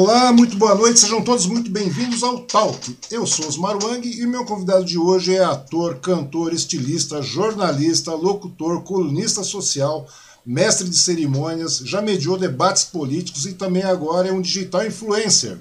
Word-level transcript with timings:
Olá, 0.00 0.32
muito 0.32 0.56
boa 0.56 0.76
noite, 0.76 1.00
sejam 1.00 1.24
todos 1.24 1.44
muito 1.46 1.72
bem-vindos 1.72 2.22
ao 2.22 2.38
Talk. 2.42 2.96
Eu 3.10 3.26
sou 3.26 3.48
Osmar 3.48 3.76
Wang 3.82 4.08
e 4.08 4.24
meu 4.28 4.44
convidado 4.44 4.84
de 4.84 4.96
hoje 4.96 5.34
é 5.34 5.42
ator, 5.42 5.96
cantor, 5.96 6.52
estilista, 6.52 7.20
jornalista, 7.20 8.14
locutor, 8.14 8.84
colunista 8.84 9.42
social, 9.42 10.06
mestre 10.46 10.88
de 10.88 10.96
cerimônias, 10.96 11.78
já 11.78 12.00
mediou 12.00 12.38
debates 12.38 12.84
políticos 12.84 13.44
e 13.44 13.54
também 13.54 13.82
agora 13.82 14.28
é 14.28 14.32
um 14.32 14.40
digital 14.40 14.86
influencer. 14.86 15.58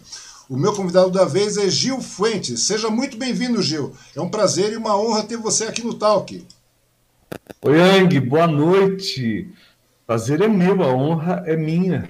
O 0.48 0.56
meu 0.56 0.72
convidado 0.72 1.09
da 1.09 1.25
vez 1.25 1.58
é 1.58 1.68
Gil 1.68 2.00
Fuentes. 2.00 2.62
Seja 2.62 2.92
muito 2.92 3.18
bem-vindo, 3.18 3.59
Gil. 3.59 3.92
É 4.16 4.22
um 4.22 4.30
prazer 4.30 4.72
e 4.72 4.78
uma 4.78 4.96
honra 4.96 5.24
ter 5.24 5.38
você 5.38 5.64
aqui 5.64 5.84
no 5.84 5.96
Talk. 5.96 6.46
Oi, 7.64 7.75
Yang, 7.75 8.19
boa 8.19 8.46
noite. 8.46 9.50
Prazer 10.06 10.42
é 10.42 10.48
meu, 10.48 10.84
a 10.84 10.94
honra 10.94 11.42
é 11.48 11.56
minha. 11.58 12.08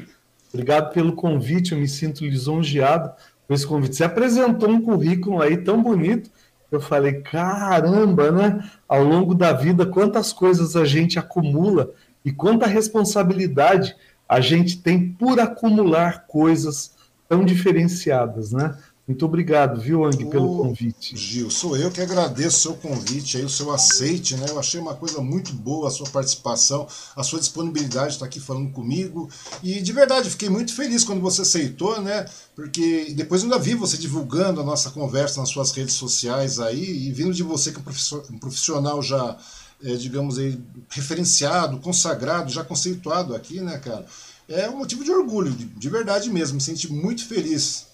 Obrigado 0.54 0.94
pelo 0.94 1.14
convite, 1.14 1.74
eu 1.74 1.78
me 1.78 1.88
sinto 1.88 2.26
lisonjeado 2.26 3.12
com 3.48 3.54
esse 3.54 3.66
convite. 3.66 3.96
Você 3.96 4.04
apresentou 4.04 4.70
um 4.70 4.82
currículo 4.82 5.42
aí 5.42 5.58
tão 5.58 5.82
bonito, 5.82 6.30
eu 6.72 6.82
falei, 6.82 7.22
caramba, 7.22 8.32
né? 8.32 8.70
Ao 8.88 9.04
longo 9.04 9.34
da 9.34 9.54
vida, 9.54 9.86
quantas 9.86 10.34
coisas 10.34 10.76
a 10.76 10.84
gente 10.84 11.18
acumula 11.18 11.92
e 12.26 12.32
quanta 12.32 12.68
responsabilidade 12.68 13.96
a 14.28 14.42
gente 14.42 14.82
tem 14.82 15.14
por 15.14 15.40
acumular 15.40 16.26
coisas 16.28 16.96
tão 17.28 17.46
diferenciadas, 17.46 18.52
né? 18.52 18.78
Muito 19.08 19.26
obrigado, 19.26 19.80
viu, 19.80 20.04
Ang, 20.04 20.26
pelo 20.26 20.58
convite. 20.58 21.16
Gil, 21.16 21.50
sou 21.50 21.78
eu 21.78 21.90
que 21.90 22.02
agradeço 22.02 22.58
o 22.58 22.60
seu 22.60 22.74
convite, 22.74 23.38
aí, 23.38 23.46
o 23.46 23.50
seu 23.50 23.72
aceite, 23.72 24.36
né? 24.36 24.48
Eu 24.50 24.60
achei 24.60 24.82
uma 24.82 24.96
coisa 24.96 25.22
muito 25.22 25.54
boa 25.54 25.88
a 25.88 25.92
sua 25.92 26.10
participação, 26.10 26.86
a 27.16 27.24
sua 27.24 27.40
disponibilidade 27.40 28.10
de 28.10 28.14
estar 28.16 28.26
aqui 28.26 28.42
falando 28.42 28.70
comigo. 28.74 29.30
E 29.64 29.80
de 29.80 29.94
verdade, 29.94 30.30
fiquei 30.30 30.50
muito 30.50 30.76
feliz 30.76 31.06
quando 31.06 31.22
você 31.22 31.44
aceitou, 31.44 32.02
né? 32.02 32.26
Porque 32.54 33.14
depois 33.16 33.44
ainda 33.44 33.58
vi 33.58 33.76
você 33.76 33.96
divulgando 33.96 34.60
a 34.60 34.64
nossa 34.66 34.90
conversa 34.90 35.40
nas 35.40 35.48
suas 35.48 35.72
redes 35.72 35.94
sociais 35.94 36.60
aí, 36.60 37.08
e 37.08 37.10
vindo 37.14 37.34
de 37.34 37.44
você 37.44 37.72
que 37.72 37.78
é 37.78 37.82
um 38.30 38.38
profissional 38.38 39.02
já, 39.02 39.38
é, 39.86 39.96
digamos 39.96 40.38
aí, 40.38 40.60
referenciado, 40.90 41.80
consagrado, 41.80 42.52
já 42.52 42.62
conceituado 42.62 43.34
aqui, 43.34 43.62
né, 43.62 43.78
cara? 43.78 44.06
É 44.50 44.70
um 44.70 44.80
motivo 44.80 45.06
de 45.06 45.12
orgulho, 45.12 45.52
de, 45.52 45.64
de 45.64 45.90
verdade 45.90 46.30
mesmo, 46.30 46.56
me 46.56 46.62
senti 46.62 46.92
muito 46.92 47.26
feliz 47.26 47.87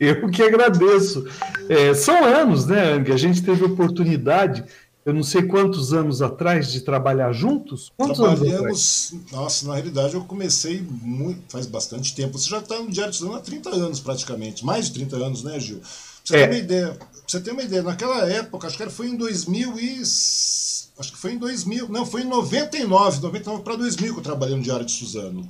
eu 0.00 0.30
que 0.30 0.42
agradeço. 0.42 1.26
É, 1.68 1.92
são 1.92 2.24
anos, 2.24 2.66
né, 2.66 2.94
Ang? 2.94 3.12
A 3.12 3.16
gente 3.18 3.42
teve 3.42 3.62
oportunidade, 3.64 4.64
eu 5.04 5.12
não 5.12 5.22
sei 5.22 5.42
quantos 5.42 5.92
anos 5.92 6.22
atrás, 6.22 6.72
de 6.72 6.80
trabalhar 6.80 7.32
juntos. 7.32 7.92
Quantos 7.96 8.18
Trabalhamos, 8.18 9.14
nossa, 9.30 9.68
na 9.68 9.74
realidade 9.74 10.14
eu 10.14 10.24
comecei 10.24 10.82
muito, 10.82 11.42
faz 11.50 11.66
bastante 11.66 12.14
tempo. 12.14 12.38
Você 12.38 12.48
já 12.48 12.58
está 12.58 12.78
no 12.78 12.90
Diário 12.90 13.12
de 13.12 13.18
Estudando 13.18 13.38
há 13.38 13.42
30 13.42 13.70
anos 13.70 14.00
praticamente, 14.00 14.64
mais 14.64 14.86
de 14.86 14.94
30 14.94 15.16
anos, 15.16 15.42
né, 15.42 15.60
Gil? 15.60 15.80
Pra 15.80 15.88
você 16.24 16.36
é. 16.36 16.46
ter 16.46 16.52
uma 16.52 16.58
ideia, 16.58 16.98
você 17.26 17.40
ter 17.40 17.50
uma 17.52 17.62
ideia, 17.62 17.82
naquela 17.82 18.30
época, 18.30 18.66
acho 18.66 18.78
que 18.78 18.88
foi 18.88 19.08
em 19.08 19.16
2000 19.16 19.78
e 19.80 20.00
acho 20.00 21.12
que 21.12 21.18
foi 21.18 21.32
em 21.32 21.38
2000, 21.38 21.88
não, 21.88 22.06
foi 22.06 22.22
em 22.22 22.26
99, 22.26 23.20
99 23.20 23.62
para 23.62 23.76
2000 23.76 24.14
que 24.14 24.20
eu 24.20 24.24
trabalhei 24.24 24.56
no 24.56 24.62
Diário 24.62 24.84
de 24.84 24.92
Suzano. 24.92 25.48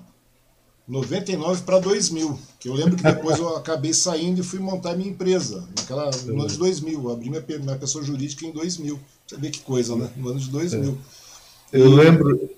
99 0.90 1.62
para 1.62 1.78
2000, 1.78 2.36
que 2.58 2.68
eu 2.68 2.74
lembro 2.74 2.96
que 2.96 3.02
depois 3.04 3.38
eu 3.38 3.56
acabei 3.56 3.94
saindo 3.94 4.40
e 4.40 4.44
fui 4.44 4.58
montar 4.58 4.96
minha 4.96 5.08
empresa, 5.08 5.64
naquela, 5.78 6.10
no 6.26 6.40
ano 6.40 6.48
de 6.48 6.58
2000, 6.58 7.00
eu 7.00 7.10
abri 7.12 7.30
minha, 7.30 7.44
minha 7.60 7.76
pessoa 7.76 8.04
jurídica 8.04 8.44
em 8.44 8.50
2000. 8.50 8.98
Você 9.24 9.36
vê 9.36 9.50
que 9.50 9.60
coisa, 9.60 9.94
né? 9.94 10.10
No 10.16 10.30
ano 10.30 10.40
de 10.40 10.50
2000. 10.50 10.98
É. 11.72 11.78
Eu 11.78 11.92
e... 11.92 11.94
lembro 11.94 12.50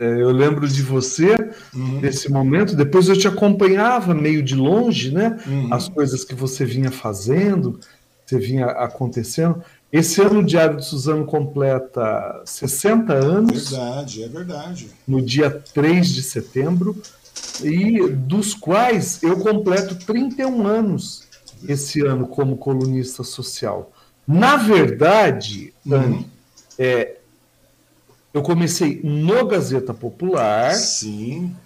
é, 0.00 0.22
eu 0.22 0.30
lembro 0.30 0.68
de 0.68 0.80
você 0.80 1.34
uhum. 1.74 2.00
nesse 2.00 2.30
momento, 2.30 2.76
depois 2.76 3.08
eu 3.08 3.18
te 3.18 3.26
acompanhava 3.26 4.14
meio 4.14 4.42
de 4.42 4.54
longe, 4.54 5.12
né? 5.12 5.38
Uhum. 5.44 5.74
As 5.74 5.88
coisas 5.88 6.24
que 6.24 6.36
você 6.36 6.64
vinha 6.64 6.90
fazendo, 6.90 7.80
você 8.24 8.38
vinha 8.38 8.66
acontecendo. 8.66 9.62
Esse 9.90 10.20
ano 10.20 10.40
o 10.40 10.44
Diário 10.44 10.76
de 10.76 10.84
Suzano 10.84 11.24
completa 11.24 12.42
60 12.44 13.12
anos. 13.12 13.70
Verdade, 13.70 14.22
é 14.22 14.28
verdade. 14.28 14.90
No 15.06 15.22
dia 15.22 15.50
3 15.50 16.08
de 16.08 16.22
setembro, 16.22 17.00
e 17.62 18.08
dos 18.08 18.54
quais 18.54 19.22
eu 19.22 19.38
completo 19.38 19.94
31 19.94 20.66
anos 20.66 21.24
esse 21.66 22.02
ano 22.02 22.26
como 22.28 22.56
colunista 22.56 23.24
social. 23.24 23.90
Na 24.26 24.56
verdade, 24.56 25.72
uhum. 25.84 26.24
é, 26.78 27.16
eu 28.32 28.42
comecei 28.42 29.00
no 29.02 29.46
Gazeta 29.46 29.94
Popular, 29.94 30.74
Sim. 30.74 31.56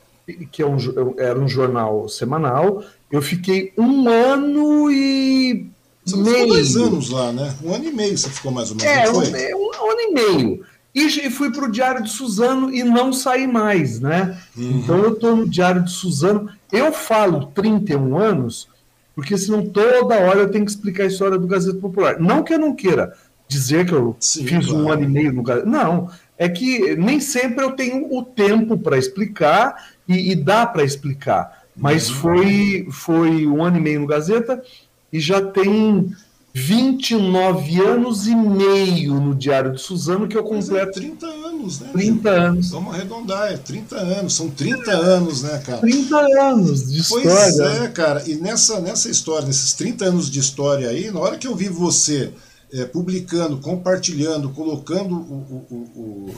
que 0.50 0.62
é 0.62 0.66
um, 0.66 0.78
era 1.18 1.38
um 1.38 1.48
jornal 1.48 2.08
semanal. 2.08 2.84
Eu 3.10 3.20
fiquei 3.20 3.72
um 3.76 4.08
ano 4.08 4.90
e 4.90 5.70
você 6.04 6.16
meio. 6.16 6.36
ficou 6.36 6.48
dois 6.48 6.76
anos 6.76 7.10
lá, 7.10 7.32
né? 7.32 7.54
Um 7.62 7.74
ano 7.74 7.84
e 7.84 7.92
meio 7.92 8.18
você 8.18 8.28
ficou 8.28 8.52
mais 8.52 8.70
ou 8.70 8.76
menos. 8.76 9.32
É, 9.32 9.54
um, 9.54 9.58
um, 9.58 9.70
um, 9.70 9.90
ano 9.90 10.00
e 10.00 10.12
meio. 10.12 10.64
E 10.94 11.30
fui 11.30 11.50
para 11.50 11.64
o 11.64 11.70
Diário 11.70 12.02
de 12.02 12.10
Suzano 12.10 12.72
e 12.72 12.82
não 12.82 13.12
saí 13.12 13.46
mais, 13.46 13.98
né? 13.98 14.38
Uhum. 14.56 14.70
Então 14.70 14.98
eu 14.98 15.12
estou 15.14 15.36
no 15.36 15.48
Diário 15.48 15.82
de 15.82 15.90
Suzano. 15.90 16.50
Eu 16.70 16.92
falo 16.92 17.46
31 17.46 18.18
anos, 18.18 18.68
porque 19.14 19.38
senão 19.38 19.64
toda 19.64 20.20
hora 20.20 20.40
eu 20.40 20.50
tenho 20.50 20.64
que 20.64 20.70
explicar 20.70 21.04
a 21.04 21.06
história 21.06 21.38
do 21.38 21.46
Gazeta 21.46 21.78
Popular. 21.78 22.20
Não 22.20 22.42
que 22.42 22.52
eu 22.52 22.58
não 22.58 22.74
queira 22.74 23.16
dizer 23.48 23.86
que 23.86 23.92
eu 23.92 24.16
Sim, 24.20 24.46
fiz 24.46 24.66
claro. 24.66 24.84
um 24.84 24.90
ano 24.90 25.04
e 25.04 25.08
meio 25.08 25.32
no 25.32 25.42
Gazeta. 25.42 25.66
Não, 25.66 26.10
é 26.36 26.48
que 26.48 26.94
nem 26.96 27.20
sempre 27.20 27.64
eu 27.64 27.72
tenho 27.72 28.12
o 28.14 28.22
tempo 28.22 28.76
para 28.76 28.98
explicar 28.98 29.92
e, 30.06 30.32
e 30.32 30.34
dá 30.34 30.66
para 30.66 30.84
explicar. 30.84 31.62
Mas 31.74 32.10
uhum. 32.10 32.16
foi, 32.16 32.88
foi 32.90 33.46
um 33.46 33.64
ano 33.64 33.78
e 33.78 33.80
meio 33.80 34.00
no 34.00 34.06
Gazeta 34.06 34.62
e 35.12 35.20
já 35.20 35.40
tem 35.42 36.12
29 36.54 37.80
anos 37.80 38.26
e 38.26 38.34
meio 38.34 39.14
no 39.14 39.34
Diário 39.34 39.72
de 39.72 39.80
Suzano 39.80 40.28
que 40.28 40.36
eu 40.36 40.42
é 40.42 40.48
completo. 40.48 40.90
É 40.90 40.92
30 40.92 41.26
anos, 41.26 41.80
né? 41.80 41.90
30 41.92 42.30
anos. 42.30 42.70
Vamos 42.70 42.94
arredondar, 42.94 43.52
é 43.52 43.56
30 43.56 43.96
anos, 43.96 44.34
são 44.34 44.50
30 44.50 44.90
anos, 44.90 45.42
né, 45.42 45.62
cara? 45.64 45.78
30 45.78 46.16
anos 46.16 46.90
de 46.90 47.00
história. 47.00 47.30
Pois 47.30 47.58
é, 47.58 47.88
cara, 47.88 48.22
e 48.28 48.34
nessa, 48.34 48.80
nessa 48.80 49.10
história, 49.10 49.46
nesses 49.46 49.72
30 49.74 50.04
anos 50.04 50.30
de 50.30 50.40
história 50.40 50.88
aí, 50.88 51.10
na 51.10 51.20
hora 51.20 51.38
que 51.38 51.46
eu 51.46 51.56
vi 51.56 51.68
você 51.68 52.32
é, 52.72 52.84
publicando, 52.84 53.58
compartilhando, 53.58 54.50
colocando 54.50 55.14
o, 55.14 55.66
o, 55.70 55.76
o 55.96 56.34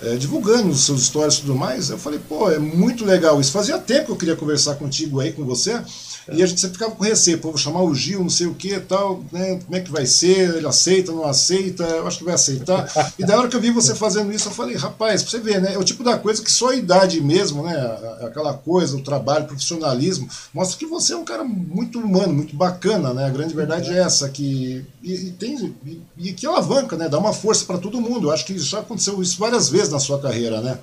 é, 0.00 0.16
divulgando 0.16 0.68
os 0.68 0.84
seus 0.84 1.02
histórias 1.02 1.34
e 1.34 1.40
tudo 1.40 1.56
mais, 1.56 1.90
eu 1.90 1.98
falei, 1.98 2.20
pô, 2.20 2.50
é 2.50 2.58
muito 2.58 3.04
legal 3.04 3.40
isso. 3.40 3.50
Fazia 3.50 3.78
tempo 3.78 4.06
que 4.06 4.12
eu 4.12 4.16
queria 4.16 4.36
conversar 4.36 4.76
contigo 4.76 5.20
aí, 5.20 5.32
com 5.32 5.44
você, 5.44 5.82
e 6.32 6.42
a 6.42 6.46
gente 6.46 6.66
ficava 6.68 6.92
com 6.92 7.04
receio, 7.04 7.38
pô, 7.38 7.48
vou 7.48 7.58
chamar 7.58 7.82
o 7.82 7.94
Gil, 7.94 8.20
não 8.20 8.28
sei 8.28 8.46
o 8.46 8.54
que 8.54 8.78
tal, 8.80 9.24
né? 9.32 9.60
Como 9.64 9.76
é 9.76 9.80
que 9.80 9.90
vai 9.90 10.04
ser? 10.06 10.56
Ele 10.56 10.66
aceita, 10.66 11.12
não 11.12 11.24
aceita? 11.24 11.84
Eu 11.84 12.06
acho 12.06 12.18
que 12.18 12.24
vai 12.24 12.34
aceitar. 12.34 13.12
E 13.18 13.24
da 13.24 13.38
hora 13.38 13.48
que 13.48 13.56
eu 13.56 13.60
vi 13.60 13.70
você 13.70 13.94
fazendo 13.94 14.32
isso, 14.32 14.48
eu 14.48 14.52
falei, 14.52 14.76
rapaz, 14.76 15.22
pra 15.22 15.30
você 15.30 15.38
ver, 15.40 15.60
né? 15.60 15.74
É 15.74 15.78
o 15.78 15.84
tipo 15.84 16.04
da 16.04 16.18
coisa 16.18 16.42
que 16.42 16.50
só 16.50 16.70
a 16.70 16.76
idade 16.76 17.20
mesmo, 17.20 17.62
né? 17.62 17.76
Aquela 18.22 18.52
coisa, 18.52 18.96
o 18.96 19.02
trabalho, 19.02 19.44
o 19.44 19.48
profissionalismo, 19.48 20.28
mostra 20.52 20.78
que 20.78 20.86
você 20.86 21.14
é 21.14 21.16
um 21.16 21.24
cara 21.24 21.44
muito 21.44 21.98
humano, 21.98 22.32
muito 22.32 22.54
bacana, 22.54 23.14
né? 23.14 23.24
A 23.24 23.30
grande 23.30 23.54
verdade 23.54 23.92
é 23.92 23.98
essa, 23.98 24.28
que. 24.28 24.84
E, 25.02 25.14
e 25.14 25.30
tem. 25.32 25.74
E, 25.86 26.02
e, 26.18 26.32
que 26.32 26.46
alavanca, 26.46 26.96
né? 26.96 27.08
Dá 27.08 27.18
uma 27.18 27.32
força 27.32 27.64
para 27.64 27.78
todo 27.78 28.00
mundo. 28.00 28.28
Eu 28.28 28.32
acho 28.32 28.44
que 28.44 28.58
já 28.58 28.80
aconteceu 28.80 29.20
isso 29.22 29.38
várias 29.38 29.68
vezes 29.68 29.90
na 29.90 29.98
sua 29.98 30.20
carreira, 30.20 30.60
né? 30.60 30.78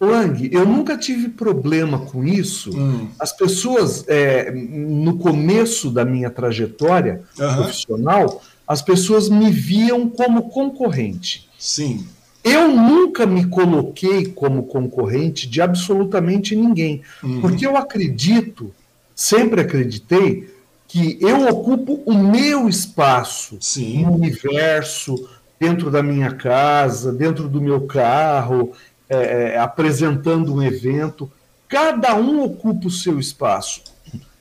Lang, 0.00 0.48
eu 0.52 0.64
nunca 0.64 0.96
tive 0.96 1.28
problema 1.28 1.98
com 1.98 2.24
isso. 2.24 2.70
Hum. 2.76 3.08
As 3.18 3.32
pessoas, 3.32 4.04
é, 4.06 4.50
no 4.52 5.18
começo 5.18 5.90
da 5.90 6.04
minha 6.04 6.30
trajetória 6.30 7.22
uhum. 7.38 7.54
profissional, 7.56 8.42
as 8.66 8.80
pessoas 8.80 9.28
me 9.28 9.50
viam 9.50 10.08
como 10.08 10.50
concorrente. 10.50 11.48
Sim. 11.58 12.06
Eu 12.44 12.68
nunca 12.68 13.26
me 13.26 13.46
coloquei 13.46 14.26
como 14.26 14.64
concorrente 14.64 15.48
de 15.48 15.60
absolutamente 15.60 16.54
ninguém, 16.54 17.02
uhum. 17.22 17.40
porque 17.40 17.66
eu 17.66 17.76
acredito, 17.76 18.72
sempre 19.14 19.62
acreditei, 19.62 20.48
que 20.86 21.18
eu 21.20 21.46
ocupo 21.48 22.00
o 22.06 22.14
meu 22.14 22.68
espaço 22.68 23.58
Sim. 23.60 24.04
no 24.04 24.14
universo, 24.14 25.28
dentro 25.60 25.90
da 25.90 26.02
minha 26.02 26.30
casa, 26.30 27.12
dentro 27.12 27.48
do 27.48 27.60
meu 27.60 27.82
carro 27.82 28.72
é, 29.08 29.16
é, 29.54 29.58
apresentando 29.58 30.54
um 30.54 30.62
evento, 30.62 31.30
cada 31.68 32.14
um 32.14 32.42
ocupa 32.42 32.88
o 32.88 32.90
seu 32.90 33.18
espaço. 33.18 33.82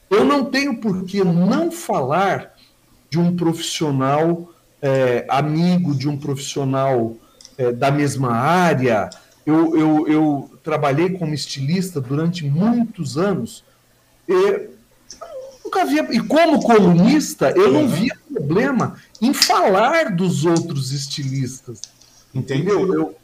Eu 0.09 0.23
não 0.23 0.45
tenho 0.45 0.77
por 0.77 1.05
que 1.05 1.23
não 1.23 1.71
falar 1.71 2.53
de 3.09 3.19
um 3.19 3.35
profissional 3.35 4.49
é, 4.81 5.25
amigo, 5.29 5.95
de 5.95 6.07
um 6.07 6.17
profissional 6.17 7.15
é, 7.57 7.71
da 7.71 7.91
mesma 7.91 8.31
área. 8.31 9.09
Eu, 9.45 9.77
eu, 9.77 10.07
eu, 10.07 10.51
trabalhei 10.63 11.11
como 11.11 11.33
estilista 11.33 12.01
durante 12.01 12.45
muitos 12.45 13.17
anos. 13.17 13.63
E, 14.27 14.69
nunca 15.63 15.85
via, 15.85 16.05
e 16.11 16.19
como 16.19 16.61
colunista, 16.61 17.51
eu 17.51 17.71
não 17.71 17.87
via 17.87 18.15
problema 18.31 18.97
em 19.21 19.33
falar 19.33 20.13
dos 20.13 20.45
outros 20.45 20.91
estilistas. 20.91 21.81
Entendeu? 22.35 22.93
Eu, 22.93 23.15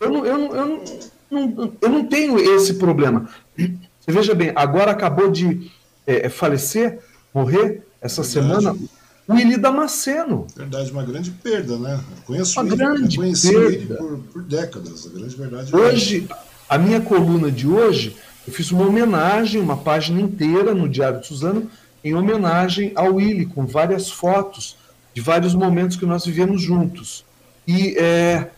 eu 0.00 0.10
não, 0.10 0.26
eu, 0.26 0.38
não, 0.38 0.56
eu, 0.56 0.86
não, 1.30 1.72
eu 1.80 1.88
não 1.88 2.04
tenho 2.06 2.38
esse 2.38 2.74
problema. 2.74 3.28
Você 3.56 4.10
veja 4.10 4.34
bem, 4.34 4.52
agora 4.56 4.90
acabou 4.90 5.30
de 5.30 5.70
é, 6.06 6.28
falecer, 6.28 6.98
morrer 7.32 7.82
essa 8.00 8.22
Verdade. 8.22 8.62
semana 8.62 8.78
o 9.30 9.34
Willi 9.34 9.56
Damasceno. 9.56 10.46
Verdade, 10.56 10.90
uma 10.90 11.04
grande 11.04 11.30
perda, 11.30 11.78
né? 11.78 12.00
Eu 12.16 12.22
conheço 12.24 12.60
uma 12.60 12.66
ele, 12.66 12.76
grande 12.76 13.16
conheci 13.16 13.52
perda. 13.52 13.66
ele 13.66 13.86
por, 13.86 14.18
por, 14.32 14.42
décadas, 14.42 15.06
a 15.06 15.16
grande 15.16 15.36
verdade. 15.36 15.72
É 15.72 15.76
hoje, 15.76 16.26
é. 16.28 16.34
a 16.68 16.76
minha 16.76 17.00
coluna 17.00 17.48
de 17.48 17.68
hoje, 17.68 18.16
eu 18.46 18.52
fiz 18.52 18.72
uma 18.72 18.84
homenagem, 18.84 19.60
uma 19.60 19.76
página 19.76 20.20
inteira 20.20 20.74
no 20.74 20.88
Diário 20.88 21.20
de 21.20 21.28
Suzano, 21.28 21.70
em 22.02 22.12
homenagem 22.14 22.90
ao 22.96 23.14
Willi, 23.14 23.46
com 23.46 23.64
várias 23.64 24.10
fotos 24.10 24.76
de 25.14 25.20
vários 25.20 25.54
momentos 25.54 25.96
que 25.96 26.06
nós 26.06 26.26
vivemos 26.26 26.60
juntos. 26.60 27.24
E, 27.68 27.96
é, 27.98 28.50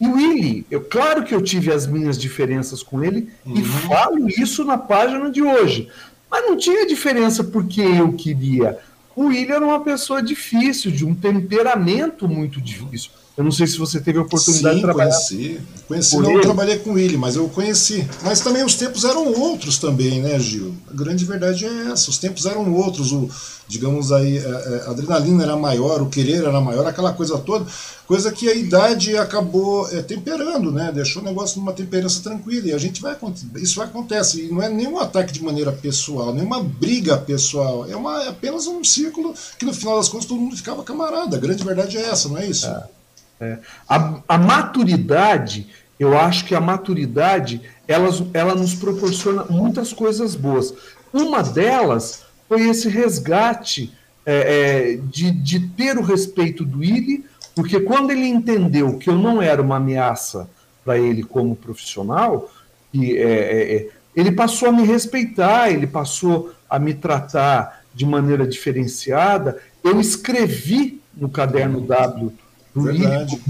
e 0.00 0.06
o 0.06 0.14
Willi, 0.14 0.66
eu, 0.70 0.80
claro 0.80 1.22
que 1.22 1.34
eu 1.34 1.40
tive 1.40 1.72
as 1.72 1.86
minhas 1.86 2.18
diferenças 2.18 2.82
com 2.82 3.02
ele 3.02 3.28
uhum. 3.46 3.54
e 3.56 3.64
falo 3.64 4.28
isso 4.28 4.64
na 4.64 4.76
página 4.76 5.30
de 5.30 5.42
hoje. 5.42 5.88
Mas 6.30 6.44
não 6.46 6.56
tinha 6.56 6.86
diferença 6.86 7.44
porque 7.44 7.80
eu 7.80 8.12
queria. 8.12 8.78
O 9.14 9.26
William 9.26 9.54
era 9.56 9.64
uma 9.64 9.80
pessoa 9.80 10.20
difícil, 10.20 10.90
de 10.90 11.04
um 11.04 11.14
temperamento 11.14 12.26
muito 12.28 12.60
difícil. 12.60 13.10
Eu 13.36 13.42
não 13.42 13.50
sei 13.50 13.66
se 13.66 13.76
você 13.76 14.00
teve 14.00 14.18
a 14.18 14.22
oportunidade 14.22 14.76
Sim, 14.76 14.80
de 14.80 14.86
trabalhar. 14.86 15.10
Conheci. 15.10 15.60
Conheci, 15.88 16.16
não 16.18 16.30
ele. 16.30 16.40
trabalhei 16.42 16.78
com 16.78 16.96
ele, 16.96 17.16
mas 17.16 17.34
eu 17.34 17.48
conheci. 17.48 18.08
Mas 18.22 18.40
também 18.40 18.64
os 18.64 18.76
tempos 18.76 19.04
eram 19.04 19.32
outros 19.32 19.76
também, 19.76 20.22
né, 20.22 20.38
Gil? 20.38 20.72
A 20.88 20.94
grande 20.94 21.24
verdade 21.24 21.64
é 21.64 21.90
essa. 21.90 22.10
Os 22.10 22.18
tempos 22.18 22.46
eram 22.46 22.72
outros. 22.72 23.10
O, 23.10 23.28
digamos 23.66 24.12
aí, 24.12 24.38
a, 24.38 24.40
é, 24.40 24.44
é, 24.44 24.84
a 24.86 24.90
adrenalina 24.90 25.42
era 25.42 25.56
maior, 25.56 26.00
o 26.00 26.08
querer 26.08 26.44
era 26.44 26.60
maior, 26.60 26.86
aquela 26.86 27.12
coisa 27.12 27.36
toda. 27.36 27.66
Coisa 28.06 28.30
que 28.30 28.48
a 28.48 28.54
idade 28.54 29.16
acabou 29.16 29.88
é, 29.90 30.00
temperando, 30.00 30.70
né? 30.70 30.92
Deixou 30.94 31.20
o 31.20 31.24
negócio 31.24 31.58
numa 31.58 31.72
temperança 31.72 32.22
tranquila. 32.22 32.68
E 32.68 32.72
a 32.72 32.78
gente 32.78 33.02
vai 33.02 33.16
isso 33.56 33.82
acontece. 33.82 34.42
E 34.42 34.48
não 34.52 34.62
é 34.62 34.68
nenhum 34.68 34.96
ataque 35.00 35.32
de 35.32 35.42
maneira 35.42 35.72
pessoal, 35.72 36.32
nenhuma 36.32 36.62
briga 36.62 37.18
pessoal. 37.18 37.84
É, 37.90 37.96
uma, 37.96 38.22
é 38.22 38.28
apenas 38.28 38.68
um 38.68 38.84
círculo 38.84 39.34
que 39.58 39.64
no 39.64 39.74
final 39.74 39.96
das 39.96 40.08
contas 40.08 40.26
todo 40.26 40.40
mundo 40.40 40.56
ficava 40.56 40.84
camarada. 40.84 41.36
A 41.36 41.40
grande 41.40 41.64
verdade 41.64 41.96
é 41.96 42.02
essa, 42.02 42.28
não 42.28 42.38
é 42.38 42.46
isso? 42.46 42.68
É. 42.68 42.93
É. 43.40 43.58
A, 43.88 44.20
a, 44.28 44.38
maturidade, 44.38 45.68
eu 45.98 46.16
acho 46.16 46.44
que 46.44 46.54
a 46.54 46.60
maturidade 46.60 47.60
ela, 47.86 48.08
ela 48.32 48.54
nos 48.54 48.74
proporciona 48.74 49.44
muitas 49.44 49.92
coisas 49.92 50.34
boas. 50.34 50.74
Uma 51.12 51.42
delas 51.42 52.24
foi 52.48 52.68
esse 52.68 52.88
resgate 52.88 53.92
é, 54.24 54.94
é, 54.94 54.96
de, 54.96 55.30
de 55.30 55.60
ter 55.60 55.98
o 55.98 56.02
respeito 56.02 56.64
do 56.64 56.78
Willi, 56.78 57.24
porque 57.54 57.80
quando 57.80 58.10
ele 58.10 58.26
entendeu 58.26 58.98
que 58.98 59.10
eu 59.10 59.16
não 59.16 59.40
era 59.40 59.60
uma 59.60 59.76
ameaça 59.76 60.48
para 60.84 60.98
ele 60.98 61.22
como 61.22 61.56
profissional, 61.56 62.50
e, 62.92 63.16
é, 63.16 63.22
é, 63.22 63.76
é, 63.76 63.88
ele 64.14 64.32
passou 64.32 64.68
a 64.68 64.72
me 64.72 64.84
respeitar, 64.84 65.70
ele 65.70 65.86
passou 65.86 66.52
a 66.70 66.78
me 66.78 66.94
tratar 66.94 67.84
de 67.92 68.06
maneira 68.06 68.46
diferenciada. 68.46 69.60
Eu 69.82 70.00
escrevi 70.00 71.00
no 71.14 71.28
caderno 71.28 71.80
W 71.80 72.32
do 72.74 73.40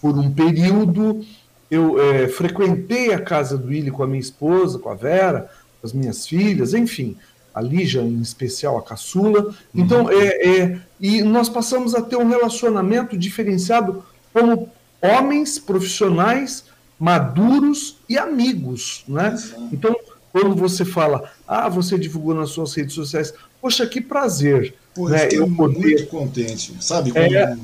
por 0.00 0.16
um 0.16 0.30
período. 0.32 1.24
Eu 1.70 2.00
é, 2.00 2.28
frequentei 2.28 3.12
a 3.12 3.20
casa 3.20 3.58
do 3.58 3.68
Willi 3.68 3.90
com 3.90 4.02
a 4.02 4.06
minha 4.06 4.20
esposa, 4.20 4.78
com 4.78 4.88
a 4.88 4.94
Vera, 4.94 5.50
com 5.80 5.86
as 5.86 5.92
minhas 5.92 6.26
filhas, 6.26 6.72
enfim, 6.72 7.16
a 7.54 7.60
Lígia 7.60 8.00
em 8.00 8.20
especial, 8.22 8.78
a 8.78 8.82
caçula. 8.82 9.54
Então, 9.74 10.04
uhum. 10.04 10.10
é, 10.10 10.48
é, 10.48 10.80
e 10.98 11.22
nós 11.22 11.48
passamos 11.48 11.94
a 11.94 12.00
ter 12.00 12.16
um 12.16 12.28
relacionamento 12.28 13.18
diferenciado 13.18 14.02
como 14.32 14.70
homens 15.02 15.58
profissionais 15.58 16.64
maduros 16.98 17.98
e 18.08 18.18
amigos, 18.18 19.04
né? 19.06 19.36
Então, 19.72 19.94
quando 20.32 20.54
você 20.56 20.84
fala, 20.84 21.30
ah, 21.46 21.68
você 21.68 21.96
divulgou 21.98 22.34
nas 22.34 22.50
suas 22.50 22.74
redes 22.74 22.94
sociais, 22.94 23.32
poxa, 23.60 23.86
que 23.86 24.00
prazer. 24.00 24.74
Né? 24.96 25.28
eu 25.30 25.48
poder... 25.48 25.78
muito 25.78 26.06
contente, 26.06 26.74
sabe? 26.80 27.12
Quando... 27.12 27.34
É, 27.34 27.56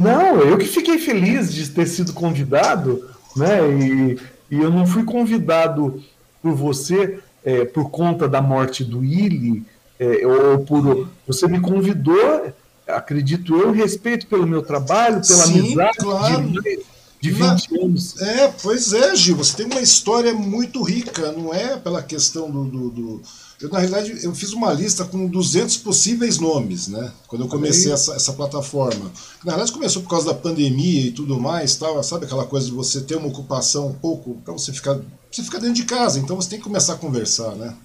não, 0.00 0.40
eu 0.40 0.56
que 0.56 0.66
fiquei 0.66 0.98
feliz 0.98 1.52
de 1.52 1.68
ter 1.68 1.86
sido 1.86 2.14
convidado, 2.14 3.06
né? 3.36 3.60
E, 3.70 4.18
e 4.50 4.58
eu 4.58 4.70
não 4.70 4.86
fui 4.86 5.04
convidado 5.04 6.02
por 6.42 6.54
você 6.54 7.20
é, 7.44 7.64
por 7.66 7.90
conta 7.90 8.26
da 8.26 8.40
morte 8.40 8.82
do 8.82 9.00
Willi, 9.00 9.62
é, 9.98 10.26
ou 10.26 10.60
por. 10.60 11.08
Você 11.26 11.46
me 11.46 11.60
convidou, 11.60 12.52
acredito 12.86 13.54
eu, 13.56 13.72
respeito 13.72 14.26
pelo 14.26 14.46
meu 14.46 14.62
trabalho, 14.62 15.20
pela 15.26 15.44
Sim, 15.44 15.60
amizade 15.60 15.98
claro. 15.98 16.48
de, 16.48 16.82
de 17.20 17.30
20 17.30 17.40
Na, 17.42 17.84
anos. 17.84 18.20
É, 18.22 18.48
pois 18.62 18.94
é, 18.94 19.14
Gil, 19.14 19.36
você 19.36 19.56
tem 19.58 19.66
uma 19.66 19.82
história 19.82 20.32
muito 20.32 20.82
rica, 20.82 21.32
não 21.32 21.52
é 21.52 21.76
pela 21.76 22.02
questão 22.02 22.50
do, 22.50 22.64
do, 22.64 22.90
do 22.90 23.22
eu, 23.60 23.68
na 23.68 23.78
realidade, 23.78 24.24
eu 24.24 24.34
fiz 24.34 24.52
uma 24.52 24.72
lista 24.72 25.04
com 25.04 25.26
200 25.26 25.76
possíveis 25.78 26.38
nomes, 26.38 26.88
né? 26.88 27.12
Quando 27.28 27.42
eu 27.42 27.48
comecei 27.48 27.92
essa, 27.92 28.14
essa 28.14 28.32
plataforma. 28.32 29.12
Na 29.44 29.52
realidade, 29.52 29.72
começou 29.72 30.02
por 30.02 30.08
causa 30.08 30.26
da 30.26 30.34
pandemia 30.34 31.02
e 31.02 31.12
tudo 31.12 31.38
mais, 31.38 31.76
tal, 31.76 32.02
sabe 32.02 32.24
aquela 32.24 32.46
coisa 32.46 32.66
de 32.66 32.72
você 32.72 33.02
ter 33.02 33.16
uma 33.16 33.28
ocupação 33.28 33.88
um 33.88 33.92
pouco 33.92 34.34
para 34.44 34.54
você 34.54 34.72
ficar, 34.72 34.98
você 35.30 35.42
ficar 35.42 35.58
dentro 35.58 35.74
de 35.74 35.84
casa. 35.84 36.18
Então 36.18 36.36
você 36.36 36.48
tem 36.48 36.58
que 36.58 36.64
começar 36.64 36.94
a 36.94 36.96
conversar, 36.96 37.54
né? 37.54 37.76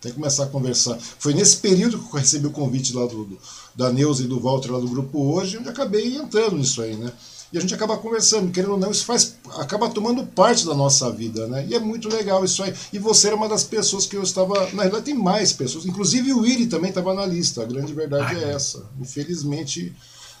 Tem 0.00 0.10
que 0.10 0.18
começar 0.18 0.42
a 0.42 0.48
conversar. 0.48 0.98
Foi 1.20 1.32
nesse 1.32 1.58
período 1.58 2.00
que 2.00 2.04
eu 2.04 2.18
recebi 2.18 2.48
o 2.48 2.50
convite 2.50 2.92
lá 2.92 3.06
do, 3.06 3.24
do 3.24 3.38
da 3.76 3.92
Neuza 3.92 4.24
e 4.24 4.26
do 4.26 4.40
Walter 4.40 4.72
lá 4.72 4.80
do 4.80 4.88
grupo 4.88 5.18
hoje, 5.32 5.56
onde 5.56 5.68
acabei 5.68 6.16
entrando 6.16 6.56
nisso 6.56 6.82
aí, 6.82 6.96
né? 6.96 7.12
E 7.52 7.58
a 7.58 7.60
gente 7.60 7.74
acaba 7.74 7.98
conversando, 7.98 8.50
querendo 8.50 8.72
ou 8.72 8.78
não, 8.78 8.90
isso 8.90 9.04
faz, 9.04 9.36
acaba 9.58 9.90
tomando 9.90 10.26
parte 10.26 10.64
da 10.64 10.74
nossa 10.74 11.12
vida, 11.12 11.46
né? 11.46 11.66
E 11.68 11.74
é 11.74 11.78
muito 11.78 12.08
legal 12.08 12.42
isso 12.42 12.62
aí. 12.62 12.72
E 12.92 12.98
você 12.98 13.26
era 13.26 13.36
uma 13.36 13.48
das 13.48 13.62
pessoas 13.62 14.06
que 14.06 14.16
eu 14.16 14.22
estava. 14.22 14.54
Na 14.72 14.84
realidade, 14.84 15.04
tem 15.04 15.14
mais 15.14 15.52
pessoas, 15.52 15.84
inclusive 15.84 16.32
o 16.32 16.40
Willi 16.40 16.66
também 16.66 16.88
estava 16.88 17.12
na 17.12 17.26
lista. 17.26 17.62
A 17.62 17.66
grande 17.66 17.92
verdade 17.92 18.42
é 18.42 18.52
essa. 18.52 18.82
Infelizmente, 18.98 19.94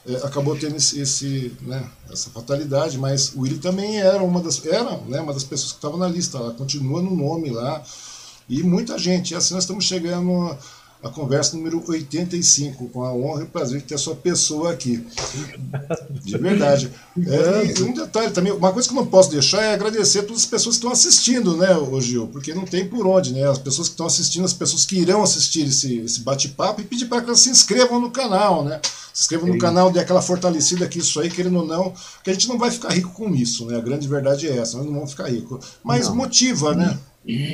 é, 0.06 0.16
acabou 0.24 0.56
tendo 0.56 0.76
esse, 0.76 1.00
esse, 1.00 1.54
né, 1.60 1.86
essa 2.10 2.30
fatalidade, 2.30 2.96
mas 2.96 3.34
o 3.34 3.42
Willi 3.42 3.58
também 3.58 4.00
era 4.00 4.22
uma 4.22 4.40
das, 4.40 4.64
era, 4.64 4.96
né, 5.06 5.20
uma 5.20 5.34
das 5.34 5.44
pessoas 5.44 5.72
que 5.72 5.78
estava 5.78 5.98
na 5.98 6.08
lista. 6.08 6.38
Ela 6.38 6.54
continua 6.54 7.02
no 7.02 7.14
nome 7.14 7.50
lá. 7.50 7.84
E 8.48 8.62
muita 8.62 8.98
gente. 8.98 9.32
E 9.32 9.34
assim 9.34 9.52
nós 9.52 9.64
estamos 9.64 9.84
chegando 9.84 10.32
a 10.32 10.58
conversa 11.10 11.56
número 11.56 11.82
85, 11.84 12.88
com 12.90 13.02
a 13.02 13.12
honra 13.12 13.40
e 13.40 13.44
o 13.44 13.48
prazer 13.48 13.80
de 13.80 13.86
ter 13.86 13.96
a 13.96 13.98
sua 13.98 14.14
pessoa 14.14 14.72
aqui. 14.72 15.04
De 16.22 16.38
verdade. 16.38 16.92
É, 17.18 17.80
e 17.80 17.82
um 17.82 17.92
detalhe 17.92 18.30
também, 18.30 18.52
uma 18.52 18.72
coisa 18.72 18.88
que 18.88 18.94
eu 18.94 19.00
não 19.00 19.06
posso 19.06 19.30
deixar 19.30 19.62
é 19.62 19.74
agradecer 19.74 20.20
a 20.20 20.22
todas 20.22 20.42
as 20.42 20.46
pessoas 20.46 20.76
que 20.76 20.78
estão 20.78 20.92
assistindo, 20.92 21.56
né, 21.56 21.76
ô 21.76 22.00
Gil? 22.00 22.28
Porque 22.28 22.54
não 22.54 22.64
tem 22.64 22.88
por 22.88 23.04
onde, 23.06 23.32
né? 23.32 23.48
As 23.48 23.58
pessoas 23.58 23.88
que 23.88 23.94
estão 23.94 24.06
assistindo, 24.06 24.44
as 24.44 24.52
pessoas 24.52 24.84
que 24.84 24.96
irão 24.96 25.22
assistir 25.22 25.66
esse, 25.66 25.98
esse 25.98 26.20
bate-papo 26.20 26.80
e 26.80 26.84
pedir 26.84 27.06
para 27.06 27.20
que 27.20 27.26
elas 27.26 27.40
se 27.40 27.50
inscrevam 27.50 28.00
no 28.00 28.10
canal, 28.10 28.64
né? 28.64 28.80
Se 29.12 29.24
inscrevam 29.24 29.48
no 29.48 29.58
canal, 29.58 29.90
dê 29.90 29.98
aquela 29.98 30.22
fortalecida 30.22 30.84
aqui, 30.84 31.00
isso 31.00 31.20
aí, 31.20 31.28
querendo 31.28 31.58
ou 31.58 31.66
não, 31.66 31.92
que 32.22 32.30
a 32.30 32.32
gente 32.32 32.48
não 32.48 32.56
vai 32.56 32.70
ficar 32.70 32.90
rico 32.90 33.10
com 33.10 33.34
isso, 33.34 33.66
né? 33.66 33.76
A 33.76 33.80
grande 33.80 34.06
verdade 34.06 34.46
é 34.46 34.56
essa, 34.56 34.78
nós 34.78 34.86
não 34.86 34.94
vamos 34.94 35.10
ficar 35.10 35.28
ricos. 35.28 35.66
Mas 35.82 36.08
não. 36.08 36.16
motiva, 36.16 36.74
né? 36.74 36.98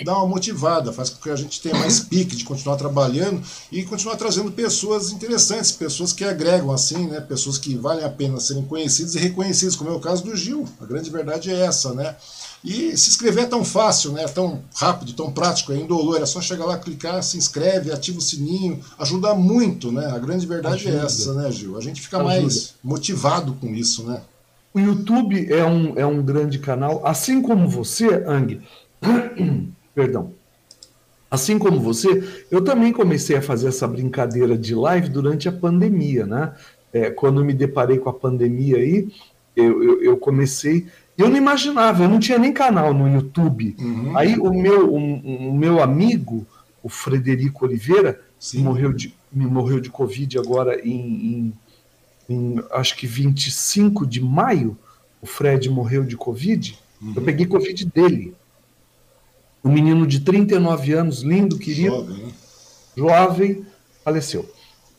Dá 0.02 0.16
uma 0.16 0.26
motivada, 0.26 0.92
faz 0.92 1.10
com 1.10 1.20
que 1.20 1.30
a 1.30 1.37
gente 1.37 1.60
tenha 1.60 1.76
mais 1.76 2.00
pique 2.00 2.34
de 2.34 2.44
continuar 2.44 2.76
trabalhando 2.76 3.42
e 3.70 3.82
continuar 3.82 4.16
trazendo 4.16 4.50
pessoas 4.50 5.12
interessantes, 5.12 5.72
pessoas 5.72 6.12
que 6.12 6.25
agregam 6.25 6.72
assim, 6.72 7.06
né? 7.06 7.20
Pessoas 7.20 7.58
que 7.58 7.75
valem 7.76 8.04
a 8.04 8.08
pena 8.08 8.40
serem 8.40 8.64
conhecidas 8.64 9.14
e 9.14 9.18
reconhecidas, 9.18 9.76
como 9.76 9.90
é 9.90 9.92
o 9.92 10.00
caso 10.00 10.25
do 10.25 10.34
Gil. 10.34 10.66
A 10.80 10.87
grande 10.87 11.10
verdade 11.10 11.50
é 11.50 11.60
essa, 11.60 11.92
né? 11.92 12.16
E 12.64 12.96
se 12.96 13.10
inscrever 13.10 13.44
é 13.44 13.46
tão 13.46 13.64
fácil, 13.64 14.12
né? 14.12 14.26
Tão 14.26 14.62
rápido, 14.75 15.12
tão 15.12 15.30
prático, 15.30 15.72
é 15.72 15.76
indolor, 15.76 16.20
é 16.20 16.26
só 16.26 16.40
chegar 16.40 16.64
lá, 16.64 16.78
clicar, 16.78 17.22
se 17.22 17.37
inscreve, 17.37 17.92
ativa 17.92 18.18
o 18.18 18.22
sininho, 18.22 18.80
ajuda 18.98 19.34
muito, 19.34 19.92
né? 19.92 20.06
A 20.06 20.18
grande 20.18 20.46
verdade 20.46 20.87
é 20.87 20.90
ajuda. 20.90 21.02
é 21.02 21.06
essa, 21.06 21.34
né, 21.34 21.52
Gil? 21.52 21.76
A 21.76 21.80
gente 21.80 22.00
fica 22.00 22.16
ajuda. 22.16 22.34
mais 22.40 22.75
motivado 22.82 23.52
com 23.54 23.75
isso, 23.75 24.04
né? 24.04 24.22
O 24.72 24.80
YouTube 24.80 25.52
é 25.52 25.64
um, 25.64 25.98
é 25.98 26.06
um 26.06 26.22
grande 26.22 26.58
canal, 26.58 27.06
assim 27.06 27.40
como 27.40 27.68
você, 27.68 28.25
Ang, 28.26 28.60
Perdão. 29.95 30.33
Assim 31.31 31.59
como 31.59 31.78
você, 31.78 32.25
eu 32.50 32.62
também 32.62 32.93
comecei 32.93 33.37
a 33.37 33.43
fazer 33.43 33.69
essa 33.69 33.87
brincadeira 33.87 34.57
de 34.57 34.75
live 34.75 35.11
durante 35.11 35.49
a 35.49 35.52
pandemia, 35.52 36.25
né? 36.25 36.55
É, 36.90 37.11
quando 37.11 37.40
eu 37.40 37.45
me 37.45 37.52
deparei 37.52 37.99
com 37.99 38.09
a 38.09 38.14
pandemia 38.14 38.78
aí, 38.78 39.12
eu, 39.55 39.83
eu, 39.83 40.02
eu, 40.02 40.17
comecei. 40.17 40.87
Eu 41.19 41.28
não 41.28 41.37
imaginava, 41.37 42.05
eu 42.05 42.09
não 42.09 42.19
tinha 42.19 42.38
nem 42.38 42.52
canal 42.52 42.95
no 42.95 43.12
YouTube. 43.12 43.76
Uhum. 43.78 44.17
Aí 44.17 44.38
o 44.38 44.52
meu, 44.55 44.95
um, 44.95 45.21
um, 45.25 45.52
meu 45.52 45.83
amigo, 45.83 46.47
o 46.83 46.88
Frederico 46.88 47.67
Oliveira, 47.67 48.21
morreu 48.55 48.93
de, 48.93 49.14
me 49.31 49.45
morreu 49.45 49.81
de 49.81 49.90
Covid 49.90 50.38
agora 50.38 50.81
em, 50.81 51.52
em, 52.28 52.35
em, 52.35 52.64
acho 52.73 52.97
que 52.97 53.07
25 53.07 54.07
de 54.07 54.23
maio. 54.23 54.78
O 55.21 55.26
Fred 55.26 55.69
morreu 55.69 56.05
de 56.05 56.17
Covid. 56.17 56.78
Uhum. 57.02 57.12
Eu 57.17 57.23
peguei 57.23 57.45
Covid 57.45 57.85
dele. 57.87 58.35
Um 59.64 59.70
menino 59.72 60.06
de 60.06 60.20
39 60.20 60.92
anos, 60.92 61.22
lindo, 61.22 61.58
querido, 61.58 61.96
jovem, 61.96 62.16
né? 62.16 62.32
jovem 62.96 63.66
faleceu. 64.04 64.48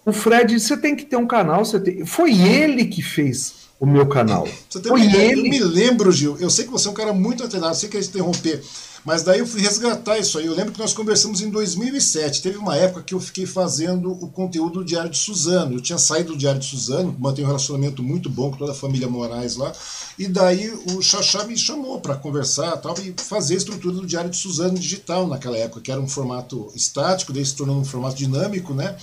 O 0.06 0.12
Fred, 0.12 0.60
você 0.60 0.76
tem 0.76 0.96
que 0.96 1.06
ter 1.06 1.16
um 1.16 1.28
canal. 1.28 1.64
Você 1.64 1.80
tem... 1.80 2.06
Foi 2.06 2.34
ele 2.34 2.86
que 2.86 3.02
fez 3.02 3.70
o 3.80 3.86
meu 3.86 4.08
canal. 4.08 4.48
Foi 4.88 5.02
ele. 5.16 5.40
Eu 5.40 5.44
me 5.44 5.60
lembro, 5.60 6.12
Gil. 6.12 6.38
Eu 6.40 6.50
sei 6.50 6.66
que 6.66 6.72
você 6.72 6.88
é 6.88 6.92
um 6.92 6.96
cara 6.96 7.14
muito 7.14 7.44
antenado. 7.44 7.76
Sei 7.76 7.88
que 7.88 7.98
interromper. 7.98 8.62
Mas 9.06 9.24
daí 9.24 9.40
eu 9.40 9.48
fui 9.48 9.62
resgatar 9.62 10.18
isso 10.18 10.38
aí. 10.38 10.46
Eu 10.46 10.56
lembro 10.56 10.74
que 10.74 10.80
nós 10.80 10.94
conversamos 10.94 11.42
em 11.42 11.50
2007. 11.50 12.42
Teve 12.42 12.58
uma 12.58 12.76
época 12.76 13.04
que 13.04 13.14
eu 13.14 13.20
fiquei 13.20 13.46
fazendo 13.46 14.12
o 14.12 14.30
conteúdo 14.30 14.80
do 14.80 14.86
Diário 14.86 15.10
de 15.10 15.18
Suzano. 15.18 15.76
Eu 15.76 15.82
tinha 15.82 15.98
saído 15.98 16.34
do 16.34 16.38
Diário 16.38 16.60
de 16.60 16.68
Suzano, 16.68 17.16
mantenho 17.18 17.48
um 17.48 17.50
relacionamento 17.50 18.04
muito 18.04 18.30
bom 18.30 18.52
com 18.52 18.58
toda 18.58 18.72
a 18.72 18.76
família 18.76 19.08
Moraes 19.08 19.56
lá. 19.56 19.72
E 20.18 20.28
daí 20.28 20.70
o 20.94 21.02
Xaxá 21.02 21.46
me 21.46 21.58
chamou 21.58 22.02
para 22.02 22.16
conversar 22.16 22.76
tal, 22.78 22.94
e 23.00 23.16
fazer 23.18 23.54
a 23.54 23.58
estrutura 23.58 23.96
do 23.96 24.06
Diário 24.06 24.30
de 24.30 24.38
Suzano 24.38 24.78
digital 24.78 25.28
naquela 25.28 25.58
época, 25.58 25.82
que 25.82 25.92
era 25.92 26.02
um 26.02 26.08
formato 26.08 26.72
estático, 26.76 27.32
daí 27.32 27.46
se 27.46 27.56
tornou 27.56 27.78
um 27.78 27.86
formato 27.86 28.16
dinâmico, 28.16 28.74
né? 28.74 28.98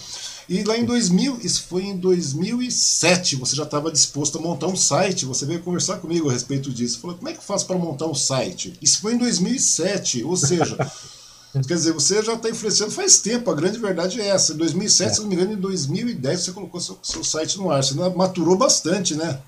E 0.48 0.62
lá 0.62 0.76
em 0.76 0.84
2000, 0.84 1.40
isso 1.42 1.64
foi 1.68 1.84
em 1.84 1.96
2007, 1.96 3.34
você 3.34 3.56
já 3.56 3.64
estava 3.64 3.90
disposto 3.90 4.38
a 4.38 4.40
montar 4.40 4.68
um 4.68 4.76
site, 4.76 5.26
você 5.26 5.44
veio 5.44 5.60
conversar 5.60 5.96
comigo 5.96 6.28
a 6.28 6.32
respeito 6.32 6.70
disso. 6.70 7.00
Falou, 7.00 7.16
como 7.16 7.28
é 7.28 7.32
que 7.32 7.38
eu 7.38 7.42
faço 7.42 7.66
para 7.66 7.76
montar 7.76 8.06
um 8.06 8.14
site? 8.14 8.74
Isso 8.80 9.00
foi 9.00 9.14
em 9.14 9.18
2007, 9.18 10.22
ou 10.22 10.36
seja, 10.36 10.76
quer 11.52 11.74
dizer, 11.74 11.92
você 11.92 12.22
já 12.22 12.34
está 12.34 12.48
influenciando 12.48 12.92
faz 12.92 13.18
tempo, 13.18 13.50
a 13.50 13.54
grande 13.54 13.78
verdade 13.78 14.20
é 14.20 14.28
essa. 14.28 14.52
Em 14.52 14.56
2007, 14.56 15.10
é. 15.10 15.14
se 15.14 15.20
não 15.20 15.28
me 15.28 15.34
engano, 15.34 15.52
em 15.54 15.56
2010 15.56 16.40
você 16.40 16.52
colocou 16.52 16.80
seu, 16.80 16.96
seu 17.02 17.24
site 17.24 17.58
no 17.58 17.68
ar, 17.68 17.82
você 17.82 17.94
maturou 17.94 18.56
bastante, 18.56 19.16
né? 19.16 19.40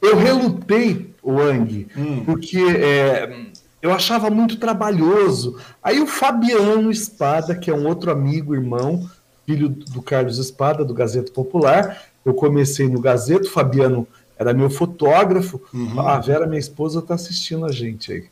Eu 0.00 0.16
relutei, 0.16 1.14
Wang, 1.24 1.86
hum. 1.96 2.24
porque 2.24 2.58
é, 2.58 3.46
eu 3.80 3.92
achava 3.92 4.28
muito 4.30 4.56
trabalhoso. 4.56 5.58
Aí 5.80 6.00
o 6.00 6.08
Fabiano 6.08 6.90
Espada, 6.90 7.54
que 7.54 7.70
é 7.70 7.74
um 7.74 7.86
outro 7.86 8.10
amigo, 8.10 8.52
irmão, 8.52 9.08
filho 9.46 9.68
do 9.68 10.02
Carlos 10.02 10.38
Espada, 10.38 10.84
do 10.84 10.94
Gazeta 10.94 11.32
Popular. 11.32 12.02
Eu 12.24 12.34
comecei 12.34 12.88
no 12.88 13.00
Gazeta, 13.00 13.46
o 13.46 13.50
Fabiano 13.50 14.06
era 14.38 14.52
meu 14.52 14.70
fotógrafo. 14.70 15.60
Uhum. 15.72 16.00
A 16.00 16.18
Vera, 16.18 16.46
minha 16.46 16.58
esposa, 16.58 17.00
está 17.00 17.14
assistindo 17.14 17.64
a 17.64 17.72
gente 17.72 18.12
aí. 18.12 18.24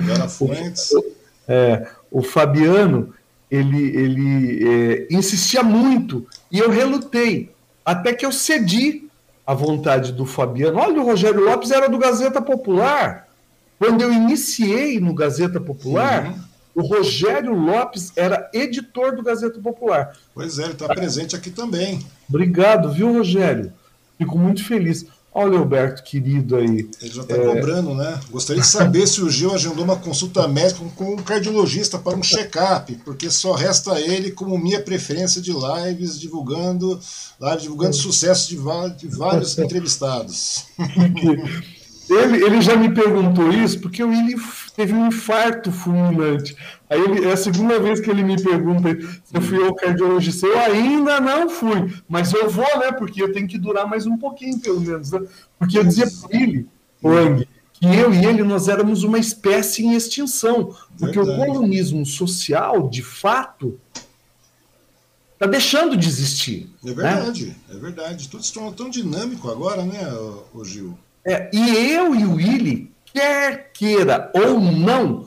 Vera 0.00 0.28
Fuentes. 0.28 0.92
o, 0.92 1.04
é, 1.46 1.86
o 2.10 2.22
Fabiano, 2.22 3.12
ele, 3.50 3.96
ele 3.96 4.68
é, 4.68 5.06
insistia 5.10 5.62
muito 5.62 6.26
e 6.50 6.58
eu 6.58 6.70
relutei, 6.70 7.50
até 7.84 8.12
que 8.12 8.24
eu 8.24 8.32
cedi 8.32 9.08
à 9.46 9.54
vontade 9.54 10.12
do 10.12 10.26
Fabiano. 10.26 10.78
Olha, 10.78 11.00
o 11.00 11.04
Rogério 11.04 11.44
Lopes 11.44 11.70
era 11.70 11.88
do 11.88 11.98
Gazeta 11.98 12.42
Popular. 12.42 13.26
Quando 13.78 14.02
eu 14.02 14.12
iniciei 14.12 15.00
no 15.00 15.14
Gazeta 15.14 15.60
Popular. 15.60 16.34
O 16.78 16.82
Rogério 16.82 17.52
Lopes 17.54 18.12
era 18.14 18.48
editor 18.54 19.16
do 19.16 19.20
Gazeta 19.20 19.58
Popular. 19.58 20.16
Pois 20.32 20.60
é, 20.60 20.62
ele 20.62 20.74
está 20.74 20.86
presente 20.86 21.34
aqui 21.34 21.50
também. 21.50 22.06
Obrigado, 22.28 22.92
viu, 22.92 23.14
Rogério? 23.14 23.72
Fico 24.16 24.38
muito 24.38 24.64
feliz. 24.64 25.04
Olha 25.34 25.48
o 25.48 25.50
Leoberto, 25.54 26.04
querido 26.04 26.54
aí. 26.54 26.88
Ele 27.02 27.12
já 27.12 27.22
está 27.22 27.34
é... 27.34 27.44
cobrando, 27.44 27.96
né? 27.96 28.20
Gostaria 28.30 28.62
de 28.62 28.68
saber 28.68 29.08
se 29.08 29.20
o 29.20 29.28
Gil 29.28 29.52
agendou 29.52 29.82
uma 29.82 29.96
consulta 29.96 30.46
médica 30.46 30.80
com 30.94 31.14
um 31.14 31.16
cardiologista 31.16 31.98
para 31.98 32.16
um 32.16 32.22
check-up, 32.22 32.94
porque 33.04 33.28
só 33.28 33.54
resta 33.54 34.00
ele 34.00 34.30
como 34.30 34.56
minha 34.56 34.80
preferência 34.80 35.42
de 35.42 35.50
lives 35.50 36.16
divulgando, 36.16 37.00
live 37.40 37.62
divulgando 37.62 37.96
sucesso 37.96 38.48
de, 38.50 38.56
de 38.98 39.16
vários 39.16 39.58
entrevistados. 39.58 40.64
Ele, 42.08 42.42
ele 42.42 42.62
já 42.62 42.74
me 42.74 42.94
perguntou 42.94 43.50
isso 43.52 43.80
porque 43.80 44.02
o 44.02 44.08
Willi 44.08 44.34
teve 44.74 44.94
um 44.94 45.08
infarto 45.08 45.70
fulminante. 45.70 46.56
Aí 46.88 47.00
ele, 47.00 47.26
é 47.26 47.32
a 47.32 47.36
segunda 47.36 47.78
vez 47.78 48.00
que 48.00 48.10
ele 48.10 48.22
me 48.22 48.42
pergunta 48.42 48.98
se 49.24 49.34
eu 49.34 49.42
fui 49.42 49.62
ao 49.62 49.74
cardiologista. 49.74 50.46
Eu 50.46 50.58
ainda 50.58 51.20
não 51.20 51.50
fui, 51.50 51.92
mas 52.08 52.32
eu 52.32 52.48
vou, 52.48 52.78
né? 52.78 52.92
Porque 52.92 53.22
eu 53.22 53.30
tenho 53.32 53.46
que 53.46 53.58
durar 53.58 53.86
mais 53.86 54.06
um 54.06 54.16
pouquinho, 54.16 54.58
pelo 54.58 54.80
menos. 54.80 55.10
Né? 55.10 55.20
Porque 55.58 55.78
eu 55.78 55.84
dizia 55.84 56.06
para 56.06 56.40
ele, 56.40 56.66
Wang, 57.04 57.46
que 57.74 57.86
eu 57.86 58.12
e 58.12 58.24
ele 58.24 58.42
nós 58.42 58.68
éramos 58.68 59.02
uma 59.02 59.18
espécie 59.18 59.84
em 59.84 59.94
extinção. 59.94 60.74
Porque 60.98 61.20
Verdade. 61.20 61.42
o 61.42 61.44
colonismo 61.44 62.06
social, 62.06 62.88
de 62.88 63.02
fato, 63.02 63.78
está 65.34 65.44
deixando 65.46 65.94
de 65.94 66.08
existir. 66.08 66.70
É 66.82 66.92
verdade, 66.92 67.46
né? 67.46 67.54
é 67.70 67.74
verdade. 67.76 68.28
Tudo 68.30 68.42
se 68.42 68.52
tornou 68.52 68.72
tão 68.72 68.88
dinâmico 68.88 69.50
agora, 69.50 69.84
né, 69.84 70.10
o 70.54 70.64
Gil? 70.64 70.98
É, 71.24 71.50
e 71.52 71.92
eu 71.92 72.14
e 72.14 72.24
o 72.24 72.34
Willy, 72.34 72.92
quer 73.12 73.70
queira 73.72 74.30
ou 74.34 74.60
não, 74.60 75.26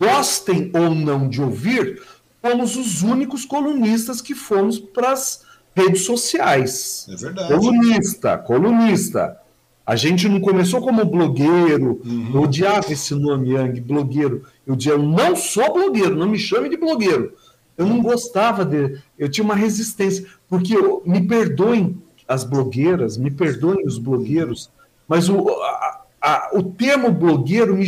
gostem 0.00 0.70
ou 0.74 0.94
não 0.94 1.28
de 1.28 1.40
ouvir, 1.40 2.02
fomos 2.40 2.76
os 2.76 3.02
únicos 3.02 3.44
colunistas 3.44 4.20
que 4.20 4.34
fomos 4.34 4.78
para 4.78 5.12
as 5.12 5.44
redes 5.74 6.02
sociais. 6.02 7.06
É 7.08 7.16
verdade. 7.16 7.54
Colunista, 7.54 8.38
colunista. 8.38 9.38
A 9.84 9.96
gente 9.96 10.28
não 10.28 10.40
começou 10.40 10.80
como 10.80 11.04
blogueiro, 11.04 12.00
uhum. 12.04 12.30
eu 12.34 12.42
odiava 12.42 12.92
esse 12.92 13.14
nome, 13.14 13.50
Yang, 13.50 13.80
blogueiro. 13.80 14.44
Eu 14.66 14.76
dizia, 14.76 14.92
eu 14.92 15.02
não 15.02 15.34
sou 15.34 15.72
blogueiro, 15.72 16.16
não 16.16 16.28
me 16.28 16.38
chame 16.38 16.68
de 16.68 16.76
blogueiro. 16.76 17.34
Eu 17.76 17.86
não 17.86 18.00
gostava 18.00 18.64
de. 18.64 18.98
Eu 19.18 19.28
tinha 19.28 19.44
uma 19.44 19.56
resistência, 19.56 20.24
porque 20.48 20.76
eu, 20.76 21.02
me 21.04 21.26
perdoem 21.26 22.00
as 22.28 22.44
blogueiras, 22.44 23.16
me 23.16 23.30
perdoem 23.30 23.84
os 23.84 23.98
blogueiros, 23.98 24.70
mas 25.08 25.28
o, 25.28 25.48
a, 25.48 26.02
a, 26.20 26.50
o 26.52 26.62
termo 26.62 27.10
blogueiro 27.10 27.76
me, 27.76 27.86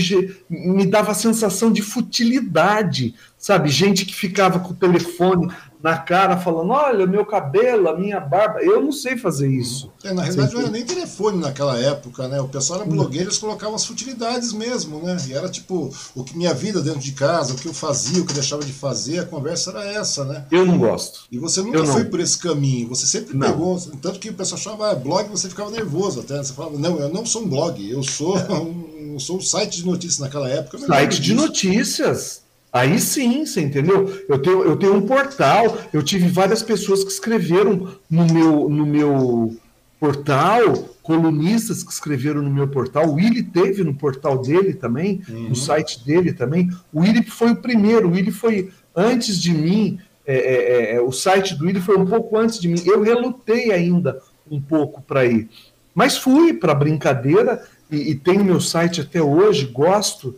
me 0.50 0.86
dava 0.86 1.12
a 1.12 1.14
sensação 1.14 1.72
de 1.72 1.82
futilidade, 1.82 3.14
sabe? 3.38 3.68
Gente 3.68 4.04
que 4.04 4.14
ficava 4.14 4.58
com 4.58 4.70
o 4.70 4.76
telefone 4.76 5.48
na 5.84 5.98
cara 5.98 6.38
falando: 6.38 6.70
olha, 6.70 7.06
meu 7.06 7.26
cabelo, 7.26 7.90
a 7.90 7.94
minha 7.94 8.18
barba. 8.18 8.62
Eu 8.62 8.80
não 8.80 8.90
sei 8.90 9.18
fazer 9.18 9.50
isso. 9.50 9.92
É, 10.02 10.14
na 10.14 10.22
realidade, 10.22 10.54
não 10.54 10.62
era 10.62 10.70
nem 10.70 10.82
telefone 10.82 11.38
naquela 11.38 11.78
época, 11.78 12.26
né? 12.26 12.40
O 12.40 12.48
pessoal 12.48 12.80
era 12.80 12.88
blogueiro, 12.88 13.26
eles 13.26 13.36
colocavam 13.36 13.74
as 13.74 13.84
futilidades 13.84 14.54
mesmo, 14.54 15.00
né? 15.00 15.14
E 15.28 15.34
era 15.34 15.46
tipo, 15.46 15.94
o 16.14 16.24
que 16.24 16.34
minha 16.38 16.54
vida 16.54 16.80
dentro 16.80 17.00
de 17.00 17.12
casa, 17.12 17.52
o 17.52 17.56
que 17.56 17.68
eu 17.68 17.74
fazia, 17.74 18.22
o 18.22 18.24
que 18.24 18.30
eu 18.32 18.36
deixava 18.36 18.64
de 18.64 18.72
fazer, 18.72 19.18
a 19.18 19.26
conversa 19.26 19.72
era 19.72 19.84
essa, 19.84 20.24
né? 20.24 20.46
Eu 20.50 20.64
não 20.64 20.78
gosto. 20.78 21.26
E 21.30 21.38
você 21.38 21.60
nunca 21.60 21.84
foi 21.84 22.04
por 22.04 22.18
esse 22.18 22.38
caminho, 22.38 22.88
você 22.88 23.04
sempre 23.04 23.36
não. 23.36 23.46
pegou. 23.46 23.78
Tanto 24.00 24.18
que 24.18 24.30
o 24.30 24.34
pessoal 24.34 24.58
achava 24.58 24.90
ah, 24.90 24.94
blog, 24.94 25.28
você 25.28 25.50
ficava 25.50 25.70
nervoso 25.70 26.20
até. 26.20 26.38
Você 26.38 26.54
falava, 26.54 26.78
não, 26.78 26.98
eu 26.98 27.10
não 27.10 27.26
sou 27.26 27.42
um 27.42 27.48
blog, 27.48 27.90
eu 27.90 28.02
sou 28.02 28.38
um, 28.50 29.12
eu 29.12 29.20
sou 29.20 29.36
um 29.36 29.42
site 29.42 29.76
de 29.76 29.86
notícias 29.86 30.18
naquela 30.18 30.48
época. 30.48 30.78
Site 30.78 31.20
de 31.20 31.34
notícias. 31.34 32.43
Aí 32.74 32.98
sim, 32.98 33.46
você 33.46 33.60
entendeu? 33.60 34.24
Eu 34.28 34.36
tenho, 34.40 34.64
eu 34.64 34.74
tenho 34.74 34.96
um 34.96 35.06
portal, 35.06 35.78
eu 35.92 36.02
tive 36.02 36.26
várias 36.26 36.60
pessoas 36.60 37.04
que 37.04 37.10
escreveram 37.12 37.96
no 38.10 38.26
meu, 38.26 38.68
no 38.68 38.84
meu 38.84 39.56
portal, 40.00 40.72
colunistas 41.00 41.84
que 41.84 41.92
escreveram 41.92 42.42
no 42.42 42.50
meu 42.50 42.66
portal. 42.66 43.06
O 43.06 43.14
Willi 43.14 43.44
teve 43.44 43.84
no 43.84 43.94
portal 43.94 44.42
dele 44.42 44.74
também, 44.74 45.22
uhum. 45.28 45.50
no 45.50 45.54
site 45.54 46.04
dele 46.04 46.32
também. 46.32 46.68
O 46.92 47.02
Willi 47.02 47.22
foi 47.22 47.52
o 47.52 47.56
primeiro, 47.62 48.08
o 48.08 48.10
Willi 48.10 48.32
foi 48.32 48.72
antes 48.96 49.40
de 49.40 49.54
mim. 49.54 50.00
É, 50.26 50.34
é, 50.34 50.54
é, 50.54 50.94
é 50.96 51.00
o 51.00 51.12
site 51.12 51.54
do 51.54 51.66
Willi 51.66 51.80
foi 51.80 51.96
um 51.96 52.06
pouco 52.06 52.36
antes 52.36 52.58
de 52.58 52.66
mim. 52.66 52.82
Eu 52.84 53.02
relutei 53.02 53.70
ainda 53.70 54.20
um 54.50 54.60
pouco 54.60 55.00
para 55.00 55.24
ir. 55.24 55.48
Mas 55.94 56.16
fui 56.16 56.52
para 56.52 56.74
brincadeira 56.74 57.62
e, 57.88 58.10
e 58.10 58.14
tenho 58.16 58.44
meu 58.44 58.60
site 58.60 59.00
até 59.00 59.22
hoje, 59.22 59.66
gosto 59.66 60.34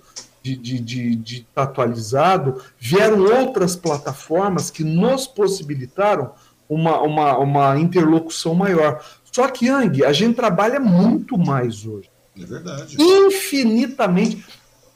de, 0.47 0.57
de, 0.57 0.79
de, 0.79 1.17
de 1.17 1.37
estar 1.39 1.63
atualizado, 1.65 2.63
vieram 2.79 3.25
outras 3.25 3.75
plataformas 3.75 4.71
que 4.71 4.85
nos 4.85 5.27
possibilitaram 5.27 6.33
uma, 6.69 7.01
uma, 7.01 7.39
uma 7.39 7.79
interlocução 7.79 8.55
maior. 8.55 9.05
Só 9.33 9.49
que, 9.49 9.67
Yang, 9.67 10.05
a 10.05 10.13
gente 10.13 10.37
trabalha 10.37 10.79
muito 10.79 11.37
mais 11.37 11.85
hoje. 11.85 12.09
É 12.39 12.45
verdade. 12.45 12.97
Infinitamente. 12.99 14.45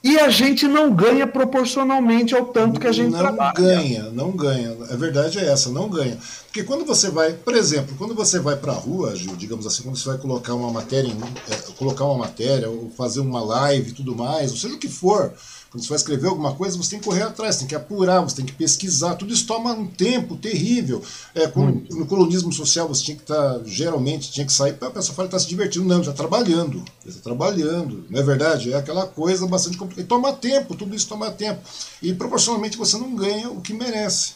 E 0.03 0.19
a 0.19 0.31
gente 0.31 0.67
não 0.67 0.95
ganha 0.95 1.27
proporcionalmente 1.27 2.35
ao 2.35 2.47
tanto 2.47 2.81
que 2.81 2.87
a 2.87 2.93
gente 2.93 3.11
não 3.11 3.19
trabalha. 3.19 3.53
Não 3.59 3.65
ganha, 3.67 4.03
não 4.11 4.31
ganha. 4.31 4.77
A 4.91 4.97
verdade 4.97 5.39
é 5.39 5.45
essa, 5.47 5.69
não 5.69 5.91
ganha. 5.91 6.19
Porque 6.47 6.63
quando 6.63 6.87
você 6.87 7.11
vai, 7.11 7.35
por 7.35 7.55
exemplo, 7.55 7.95
quando 7.99 8.15
você 8.15 8.39
vai 8.39 8.57
para 8.57 8.73
a 8.73 8.77
rua, 8.77 9.15
Gil, 9.15 9.37
digamos 9.37 9.67
assim, 9.67 9.83
quando 9.83 9.99
você 9.99 10.09
vai 10.09 10.19
colocar 10.19 10.55
uma 10.55 10.73
matéria, 10.73 11.13
é, 11.51 11.55
colocar 11.73 12.07
uma 12.07 12.17
matéria, 12.17 12.71
ou 12.71 12.91
fazer 12.97 13.21
uma 13.21 13.45
live 13.45 13.91
e 13.91 13.93
tudo 13.93 14.17
mais, 14.17 14.51
ou 14.51 14.57
seja 14.57 14.75
o 14.75 14.79
que 14.79 14.89
for, 14.89 15.35
quando 15.70 15.85
você 15.85 15.88
vai 15.90 15.96
escrever 15.96 16.26
alguma 16.26 16.52
coisa, 16.54 16.76
você 16.76 16.90
tem 16.90 16.98
que 16.98 17.04
correr 17.04 17.22
atrás, 17.22 17.59
tem 17.59 17.68
que 17.68 17.76
apurar, 17.76 18.20
você 18.20 18.37
tem 18.37 18.44
que 18.44 18.52
pesquisar. 18.52 19.14
Tudo 19.14 19.33
isso 19.33 19.46
toma 19.46 19.72
um 19.72 19.87
tempo 19.87 20.37
terrível. 20.37 21.00
É, 21.33 21.46
quando, 21.46 21.85
no 21.90 22.06
colonismo 22.06 22.52
social 22.52 22.88
você 22.88 23.04
tinha 23.04 23.16
que 23.16 23.22
estar, 23.22 23.54
tá, 23.54 23.61
geralmente, 23.64 24.33
tinha 24.33 24.44
que 24.44 24.52
sair, 24.52 24.76
a 24.80 24.90
pessoa 24.90 25.14
fala 25.14 25.28
que 25.28 25.37
está 25.37 25.38
se 25.38 25.48
divertindo. 25.48 25.85
Não, 25.85 26.00
está 26.00 26.12
trabalhando. 26.12 26.83
Está 27.06 27.22
trabalhando. 27.22 28.04
Não 28.11 28.18
é 28.18 28.22
verdade? 28.22 28.72
É 28.72 28.76
aquela 28.76 29.06
coisa 29.06 29.46
bastante 29.46 29.78
complicada. 29.78 30.04
E 30.04 30.09
toma 30.09 30.33
tempo, 30.33 30.74
tudo 30.74 30.92
isso 30.92 31.09
toma 31.09 31.30
tempo. 31.30 31.61
E 32.02 32.12
proporcionalmente 32.12 32.76
você 32.76 32.98
não 32.98 33.14
ganha 33.14 33.48
o 33.48 33.61
que 33.61 33.72
merece. 33.72 34.33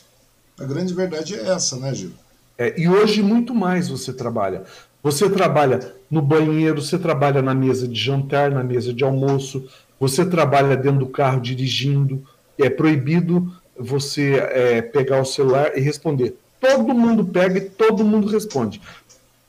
A 0.56 0.64
grande 0.64 0.94
verdade 0.94 1.34
é 1.34 1.48
essa, 1.50 1.76
né, 1.76 1.92
Gil? 1.92 2.12
É, 2.56 2.80
e 2.80 2.88
hoje 2.88 3.20
muito 3.24 3.52
mais 3.52 3.88
você 3.88 4.12
trabalha. 4.12 4.62
Você 5.02 5.28
trabalha 5.28 5.94
no 6.08 6.22
banheiro, 6.22 6.80
você 6.80 6.96
trabalha 6.96 7.42
na 7.42 7.54
mesa 7.54 7.86
de 7.86 8.00
jantar, 8.00 8.50
na 8.50 8.62
mesa 8.62 8.94
de 8.94 9.04
almoço, 9.04 9.68
você 9.98 10.24
trabalha 10.24 10.76
dentro 10.76 11.00
do 11.00 11.06
carro 11.06 11.40
dirigindo, 11.40 12.22
é 12.58 12.68
proibido 12.68 13.52
você 13.78 14.34
é, 14.34 14.82
pegar 14.82 15.20
o 15.20 15.24
celular 15.24 15.76
e 15.76 15.80
responder. 15.80 16.36
Todo 16.60 16.94
mundo 16.94 17.24
pega 17.24 17.58
e 17.58 17.62
todo 17.62 18.04
mundo 18.04 18.26
responde. 18.28 18.80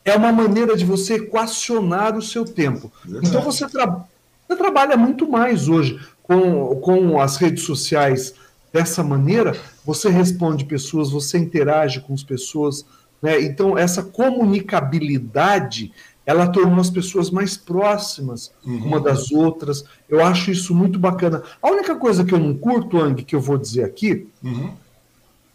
É 0.03 0.15
uma 0.15 0.31
maneira 0.31 0.75
de 0.75 0.85
você 0.85 1.15
equacionar 1.15 2.17
o 2.17 2.21
seu 2.21 2.45
tempo. 2.45 2.91
Verdade. 3.03 3.27
Então 3.27 3.41
você, 3.41 3.67
tra 3.67 4.05
você 4.47 4.57
trabalha 4.57 4.95
muito 4.95 5.27
mais 5.27 5.67
hoje. 5.67 5.99
com, 6.21 6.75
com 6.77 7.19
as 7.19 7.37
redes 7.37 7.63
sociais 7.63 8.33
dessa 8.73 9.03
maneira, 9.03 9.55
você 9.85 10.09
responde 10.09 10.65
pessoas, 10.65 11.11
você 11.11 11.37
interage 11.37 12.01
com 12.01 12.13
as 12.13 12.23
pessoas. 12.23 12.85
Né? 13.21 13.41
Então, 13.41 13.77
essa 13.77 14.03
comunicabilidade 14.03 15.93
ela 16.25 16.47
tornou 16.47 16.79
as 16.79 16.89
pessoas 16.89 17.29
mais 17.29 17.55
próximas 17.55 18.51
uhum. 18.65 18.85
uma 18.85 18.99
das 18.99 19.31
outras. 19.31 19.85
Eu 20.09 20.23
acho 20.23 20.51
isso 20.51 20.73
muito 20.73 20.97
bacana. 20.97 21.43
A 21.61 21.69
única 21.69 21.95
coisa 21.95 22.25
que 22.25 22.33
eu 22.33 22.39
não 22.39 22.55
curto, 22.55 22.99
Ang, 22.99 23.23
que 23.23 23.35
eu 23.35 23.41
vou 23.41 23.57
dizer 23.57 23.83
aqui, 23.83 24.27
uhum. 24.43 24.73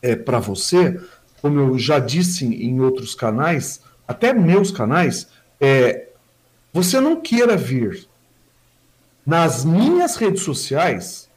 é 0.01 0.15
para 0.15 0.39
você, 0.39 1.01
como 1.43 1.59
eu 1.59 1.79
já 1.79 1.99
disse 1.99 2.45
em 2.45 2.81
outros 2.81 3.15
canais, 3.15 3.81
até 4.07 4.33
meus 4.33 4.71
canais, 4.71 5.29
é 5.61 6.07
você 6.73 7.01
não 7.01 7.21
queira 7.21 7.57
vir 7.57 8.07
nas 9.27 9.65
minhas 9.65 10.17
redes 10.17 10.43
sociais 10.43 11.29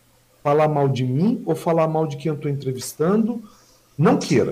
falar 0.44 0.68
mal 0.68 0.88
de 0.88 1.04
mim 1.04 1.42
ou 1.46 1.56
falar 1.56 1.88
mal 1.88 2.06
de 2.06 2.18
quem 2.18 2.30
eu 2.30 2.36
estou 2.36 2.52
entrevistando, 2.52 3.42
não 3.98 4.18
queira. 4.18 4.52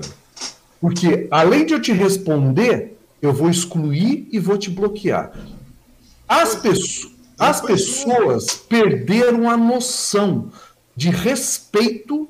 Porque 0.80 1.28
além 1.30 1.64
de 1.64 1.74
eu 1.74 1.80
te 1.80 1.92
responder, 1.92 2.98
eu 3.22 3.32
vou 3.32 3.48
excluir 3.48 4.28
e 4.30 4.38
vou 4.38 4.58
te 4.58 4.68
bloquear. 4.68 5.32
As, 6.28 6.56
peço 6.56 7.12
as 7.38 7.60
pessoas 7.60 8.54
perderam 8.68 9.50
a 9.50 9.56
noção 9.56 10.50
de 10.94 11.10
respeito 11.10 12.28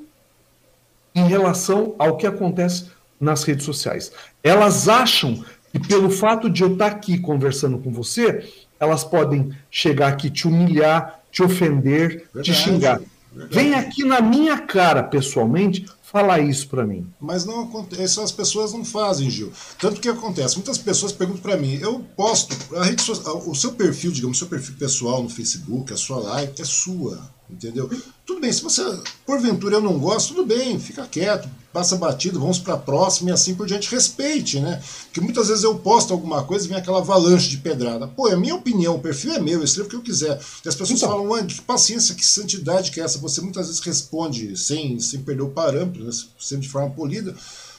em 1.14 1.26
relação 1.28 1.94
ao 1.98 2.16
que 2.16 2.26
acontece 2.26 2.86
nas 3.20 3.42
redes 3.44 3.64
sociais. 3.64 4.10
Elas 4.42 4.88
acham 4.88 5.44
que 5.70 5.78
pelo 5.78 6.10
fato 6.10 6.48
de 6.48 6.62
eu 6.62 6.72
estar 6.72 6.86
aqui 6.86 7.18
conversando 7.18 7.78
com 7.78 7.92
você, 7.92 8.48
elas 8.80 9.04
podem 9.04 9.52
chegar 9.70 10.08
aqui 10.08 10.30
te 10.30 10.48
humilhar, 10.48 11.20
te 11.30 11.42
ofender, 11.42 12.28
verdade, 12.32 12.42
te 12.42 12.54
xingar. 12.54 13.00
Verdade. 13.32 13.54
Vem 13.54 13.74
aqui 13.74 14.04
na 14.04 14.20
minha 14.20 14.58
cara, 14.58 15.02
pessoalmente, 15.02 15.86
falar 16.12 16.40
isso 16.40 16.68
para 16.68 16.86
mim. 16.86 17.10
Mas 17.18 17.46
não 17.46 17.62
acontece, 17.62 18.20
as 18.20 18.30
pessoas 18.30 18.74
não 18.74 18.84
fazem, 18.84 19.30
Gil. 19.30 19.50
Tanto 19.80 20.00
que 20.00 20.08
acontece, 20.08 20.56
muitas 20.56 20.76
pessoas 20.76 21.10
perguntam 21.10 21.42
para 21.42 21.56
mim, 21.56 21.78
eu 21.80 22.00
posto, 22.14 22.54
a 22.76 22.84
rede 22.84 23.00
social, 23.00 23.42
o 23.46 23.54
seu 23.54 23.72
perfil, 23.72 24.12
digamos, 24.12 24.36
o 24.36 24.38
seu 24.40 24.48
perfil 24.48 24.76
pessoal 24.78 25.22
no 25.22 25.30
Facebook, 25.30 25.90
a 25.90 25.96
sua 25.96 26.18
live 26.18 26.52
é 26.58 26.64
sua, 26.64 27.30
entendeu? 27.48 27.90
Tudo 28.26 28.40
bem, 28.40 28.52
se 28.52 28.62
você, 28.62 28.82
porventura, 29.24 29.76
eu 29.76 29.80
não 29.80 29.98
gosto, 29.98 30.34
tudo 30.34 30.46
bem, 30.46 30.78
fica 30.78 31.06
quieto, 31.06 31.48
passa 31.72 31.96
batido, 31.96 32.38
vamos 32.38 32.58
para 32.58 32.74
a 32.74 32.78
próxima 32.78 33.30
e 33.30 33.32
assim 33.32 33.54
por 33.54 33.66
diante, 33.66 33.90
respeite, 33.90 34.60
né? 34.60 34.82
Porque 35.04 35.20
muitas 35.20 35.48
vezes 35.48 35.64
eu 35.64 35.74
posto 35.78 36.12
alguma 36.12 36.44
coisa 36.44 36.66
e 36.66 36.68
vem 36.68 36.76
aquela 36.76 36.98
avalanche 36.98 37.48
de 37.48 37.58
pedrada. 37.58 38.06
Pô, 38.06 38.28
é 38.28 38.36
minha 38.36 38.54
opinião, 38.54 38.96
o 38.96 39.00
perfil 39.00 39.32
é 39.32 39.40
meu, 39.40 39.60
eu 39.60 39.64
escrevo 39.64 39.88
o 39.88 39.90
que 39.90 39.96
eu 39.96 40.02
quiser. 40.02 40.38
E 40.64 40.68
as 40.68 40.74
pessoas 40.74 40.98
então, 40.98 41.08
falam, 41.08 41.34
Andy, 41.34 41.54
que 41.54 41.62
paciência, 41.62 42.14
que 42.14 42.24
santidade 42.24 42.90
que 42.90 43.00
é 43.00 43.04
essa? 43.04 43.18
Você 43.18 43.40
muitas 43.40 43.66
vezes 43.66 43.80
responde 43.80 44.56
sem, 44.56 45.00
sem 45.00 45.22
perder 45.22 45.42
o 45.42 45.50
parâmetro, 45.50 46.04
né? 46.04 46.10
sempre 46.38 46.66
de 46.66 46.72
forma 46.72 46.90
polida. 46.90 47.34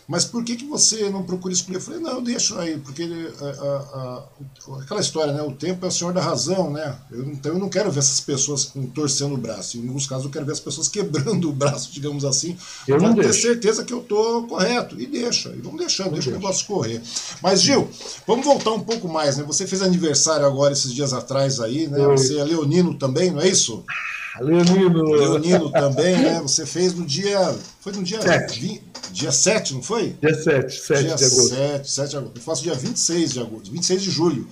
Mas 0.08 0.26
por 0.26 0.44
que, 0.44 0.56
que 0.56 0.66
você 0.66 1.10
não 1.10 1.24
procura 1.24 1.54
escolher? 1.54 1.78
Eu 1.78 1.82
falei, 1.82 2.00
não, 2.00 2.22
deixa 2.22 2.60
aí, 2.60 2.78
porque 2.78 3.04
a, 3.04 3.46
a, 3.46 4.24
a, 4.76 4.82
aquela 4.82 5.00
história, 5.00 5.34
né? 5.34 5.42
O 5.42 5.52
tempo 5.52 5.86
é 5.86 5.90
o 5.90 5.92
senhor 5.92 6.14
da 6.14 6.22
razão, 6.22 6.72
né? 6.72 6.96
Eu, 7.12 7.24
então 7.30 7.54
eu 7.54 7.60
não 7.60 7.70
quero 7.70 7.92
ver 7.92 8.00
essas 8.00 8.20
pessoas 8.20 8.74
torcendo 8.94 9.36
o 9.36 9.38
braço. 9.38 9.78
Em 9.78 9.88
alguns 9.88 10.06
casos 10.06 10.26
eu 10.26 10.32
quero 10.32 10.46
ver 10.46 10.52
as 10.52 10.60
pessoas 10.60 10.88
quebrando 10.88 11.48
o 11.50 11.54
braço, 11.54 11.92
digamos 11.92 12.26
assim, 12.26 12.58
para 12.86 13.14
ter 13.14 13.34
certeza 13.34 13.84
que 13.84 13.94
eu 13.94 14.02
estou 14.02 14.46
correto. 14.48 15.00
E 15.00 15.06
deixa, 15.06 15.50
e 15.50 15.62
vamos 15.62 15.80
deixando, 15.80 16.12
deixa 16.12 16.30
o 16.30 16.34
negócio 16.34 16.66
correr. 16.68 17.02
Mas, 17.42 17.62
Gil, 17.62 17.90
vamos 18.28 18.46
voltar 18.46 18.72
um 18.72 18.82
pouco 18.82 19.08
mais, 19.08 19.38
né? 19.38 19.44
Você 19.46 19.66
fez 19.66 19.82
aniversário 19.82 20.46
agora 20.46 20.74
esses 20.74 20.94
dias 20.94 21.14
atrás 21.14 21.60
aí, 21.60 21.88
né? 21.88 22.06
Você 22.08 22.38
é 22.38 22.44
leonino 22.44 22.94
também, 22.96 23.32
não 23.32 23.42
é 23.42 23.48
isso? 23.48 23.84
Leonino. 24.42 25.04
Leonino 25.04 25.72
também, 25.72 26.18
né? 26.18 26.42
Você 26.42 26.66
fez 26.66 26.94
no 26.94 27.06
dia. 27.06 27.56
Foi 27.80 27.94
no 27.94 28.04
dia 28.04 28.22
7. 28.22 28.60
20, 28.60 28.84
dia 29.12 29.32
7, 29.32 29.74
não 29.76 29.84
foi? 29.84 30.16
Dia 30.22 30.34
7, 30.34 30.80
7 30.80 31.04
dia 31.04 31.16
de 31.16 31.26
agosto. 31.26 31.56
7, 31.56 31.92
7 31.92 32.10
de 32.10 32.18
agosto. 32.18 32.38
Eu 32.38 32.42
faço 32.42 32.64
dia 32.64 32.74
26 32.74 33.34
de 33.34 33.40
agosto, 33.40 33.72
26 33.72 34.02
de 34.02 34.12
julho. 34.12 34.48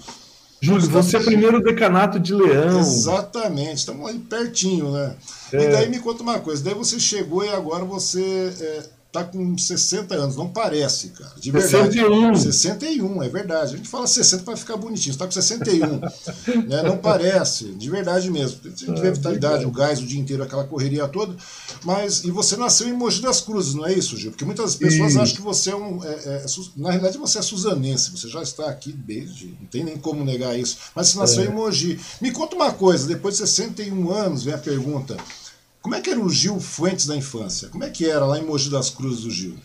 Júlio, 0.64 0.88
você 0.90 1.18
é 1.18 1.20
primeiro 1.20 1.60
decanato 1.60 2.20
de 2.20 2.36
Leão. 2.36 2.80
Exatamente, 2.80 3.78
estamos 3.78 4.08
aí 4.08 4.20
pertinho, 4.20 4.92
né? 4.92 5.16
É. 5.52 5.64
E 5.64 5.72
daí 5.72 5.90
me 5.90 6.00
conta 6.00 6.22
uma 6.22 6.40
coisa, 6.40 6.64
daí 6.64 6.76
você 6.76 7.00
chegou 7.00 7.44
e 7.44 7.50
agora 7.50 7.84
você 7.84 8.54
é, 8.62 8.84
tá 9.12 9.26
com 9.26 9.58
60 9.58 10.16
anos, 10.16 10.36
não 10.38 10.48
parece, 10.48 11.10
cara. 11.10 11.34
De 11.38 11.52
verdade. 11.52 11.94
61. 11.94 12.36
61, 12.36 13.24
é 13.24 13.30
verdade. 13.30 13.74
A 13.74 13.78
gente 13.78 13.90
fala 13.90 14.08
60 14.08 14.44
para 14.44 14.56
ficar 14.56 14.78
bonitinho, 14.78 15.14
você 15.14 15.20
tá 15.20 15.26
com 15.26 15.32
61. 15.32 16.00
né? 16.68 16.82
Não 16.84 16.98
parece, 16.98 17.66
de 17.74 17.90
verdade 17.90 18.30
mesmo. 18.32 18.60
A 18.64 18.70
gente 18.70 19.02
vê 19.02 19.10
a 19.10 19.12
vitalidade, 19.12 19.66
o 19.66 19.72
gás 19.72 20.00
o 20.00 20.06
dia 20.06 20.20
inteiro, 20.20 20.44
aquela 20.44 20.64
correria 20.64 21.08
toda. 21.10 21.36
Mas, 21.84 22.24
e 22.24 22.32
você 22.32 22.56
nasceu 22.56 22.88
em 22.88 22.94
Mogi 22.94 23.22
das 23.22 23.42
Cruzes, 23.42 23.74
não 23.74 23.86
é 23.86 23.94
isso, 23.94 24.16
Gil? 24.16 24.32
Porque 24.32 24.46
muitas 24.46 24.76
pessoas 24.76 25.18
acham 25.18 25.36
que 25.36 25.42
você 25.42 25.72
é 25.72 25.76
um. 25.76 26.02
É, 26.04 26.08
é, 26.08 26.46
na 26.78 26.90
realidade, 26.90 27.18
você 27.18 27.40
é 27.40 27.42
suzanense, 27.42 28.12
você 28.12 28.30
já 28.30 28.42
está 28.42 28.70
aqui 28.70 28.94
desde. 28.94 29.48
Não 29.60 29.68
tem 29.68 29.84
nem 29.84 29.98
como 29.98 30.24
negar 30.24 30.58
isso. 30.58 30.78
Mas 30.96 31.10
você 31.10 31.18
nasceu 31.18 31.44
é. 31.44 31.48
em 31.48 31.52
Mogi. 31.52 32.00
Me 32.22 32.32
conta 32.32 32.56
uma 32.56 32.72
coisa, 32.72 33.06
depois 33.08 33.36
de 33.36 33.40
61 33.40 34.10
anos, 34.10 34.44
vem 34.44 34.54
a 34.54 34.58
pergunta. 34.58 35.18
Como 35.82 35.96
é 35.96 36.02
que 36.02 36.10
era 36.10 36.20
o 36.20 36.30
Gil 36.30 36.60
Fuentes 36.60 37.08
da 37.08 37.16
infância? 37.16 37.70
Como 37.70 37.84
é 37.84 37.90
que 37.90 38.10
era 38.10 38.26
lá 38.26 38.38
em 38.38 38.46
Mogi 38.46 38.70
das 38.70 38.90
Cruzes 38.90 39.26
o 39.26 39.32
Gil? 39.32 39.56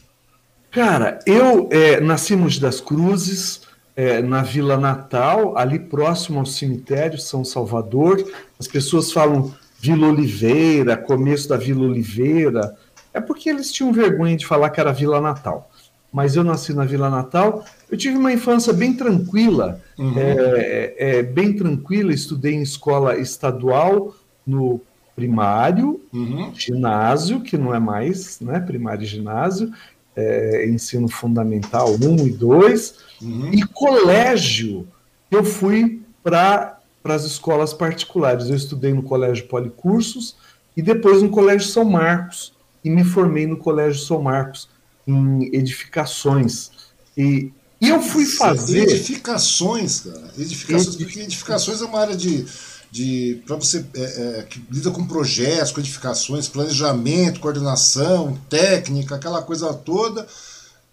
Cara, 0.70 1.18
eu 1.26 1.68
é, 1.70 2.00
nasci 2.00 2.35
em 2.35 2.37
Mogi 2.37 2.61
das 2.61 2.81
Cruzes, 2.81 3.61
é, 3.94 4.20
na 4.20 4.42
Vila 4.42 4.76
Natal, 4.76 5.57
ali 5.57 5.79
próximo 5.79 6.38
ao 6.38 6.46
cemitério 6.46 7.18
São 7.18 7.44
Salvador. 7.44 8.22
As 8.59 8.66
pessoas 8.68 9.12
falam 9.12 9.55
Vila 9.79 10.09
Oliveira, 10.09 10.96
começo 10.96 11.48
da 11.48 11.57
Vila 11.57 11.87
Oliveira. 11.87 12.76
É 13.12 13.20
porque 13.20 13.48
eles 13.48 13.72
tinham 13.72 13.92
vergonha 13.92 14.37
de 14.37 14.46
falar 14.46 14.70
que 14.70 14.81
era 14.81 14.92
Vila 14.92 15.20
Natal. 15.20 15.70
Mas 16.12 16.37
eu 16.37 16.44
nasci 16.44 16.72
na 16.72 16.85
Vila 16.85 17.11
Natal. 17.11 17.64
Eu 17.90 17.96
tive 17.96 18.16
uma 18.16 18.33
infância 18.33 18.72
bem 18.72 18.94
tranquila, 18.94 19.81
uhum. 19.98 20.14
é, 20.16 20.94
é, 20.98 21.22
bem 21.22 21.55
tranquila. 21.55 22.12
Estudei 22.12 22.55
em 22.55 22.62
escola 22.62 23.18
estadual 23.18 24.14
no 24.46 24.81
primário, 25.16 25.98
uhum. 26.12 26.52
ginásio, 26.55 27.40
que 27.40 27.57
não 27.57 27.74
é 27.74 27.81
mais 27.81 28.38
né, 28.38 28.61
primário 28.61 29.02
e 29.02 29.07
ginásio, 29.07 29.72
é, 30.14 30.68
ensino 30.68 31.09
fundamental 31.09 31.94
1 31.94 32.26
e 32.26 32.31
2, 32.31 32.94
uhum. 33.22 33.50
e 33.52 33.62
colégio. 33.62 34.87
Eu 35.31 35.42
fui 35.42 36.02
para 36.22 36.79
as 37.05 37.24
escolas 37.24 37.72
particulares. 37.72 38.48
Eu 38.48 38.57
estudei 38.57 38.92
no 38.92 39.02
Colégio 39.02 39.48
Policursos 39.48 40.37
e 40.76 40.83
depois 40.83 41.22
no 41.22 41.31
Colégio 41.31 41.66
São 41.68 41.85
Marcos, 41.85 42.52
e 42.85 42.90
me 42.90 43.02
formei 43.02 43.46
no 43.46 43.57
Colégio 43.57 44.05
São 44.05 44.20
Marcos 44.22 44.68
em 45.07 45.44
edificações. 45.55 46.70
E, 47.16 47.50
e 47.81 47.88
eu 47.88 48.02
fui 48.02 48.26
fazer. 48.26 48.83
Edificações, 48.83 50.00
cara. 50.00 50.31
Edificações, 50.38 50.96
porque 50.96 51.20
edificações 51.20 51.81
é 51.81 51.85
uma 51.87 52.00
área 52.00 52.16
de 52.16 52.44
de 52.90 53.42
para 53.46 53.57
você 53.57 53.85
é, 53.94 54.03
é, 54.03 54.42
que 54.42 54.62
lida 54.70 54.90
com 54.90 55.07
projetos, 55.07 55.72
codificações, 55.72 56.49
planejamento, 56.49 57.40
coordenação, 57.40 58.38
técnica, 58.49 59.16
aquela 59.16 59.42
coisa 59.42 59.72
toda. 59.75 60.27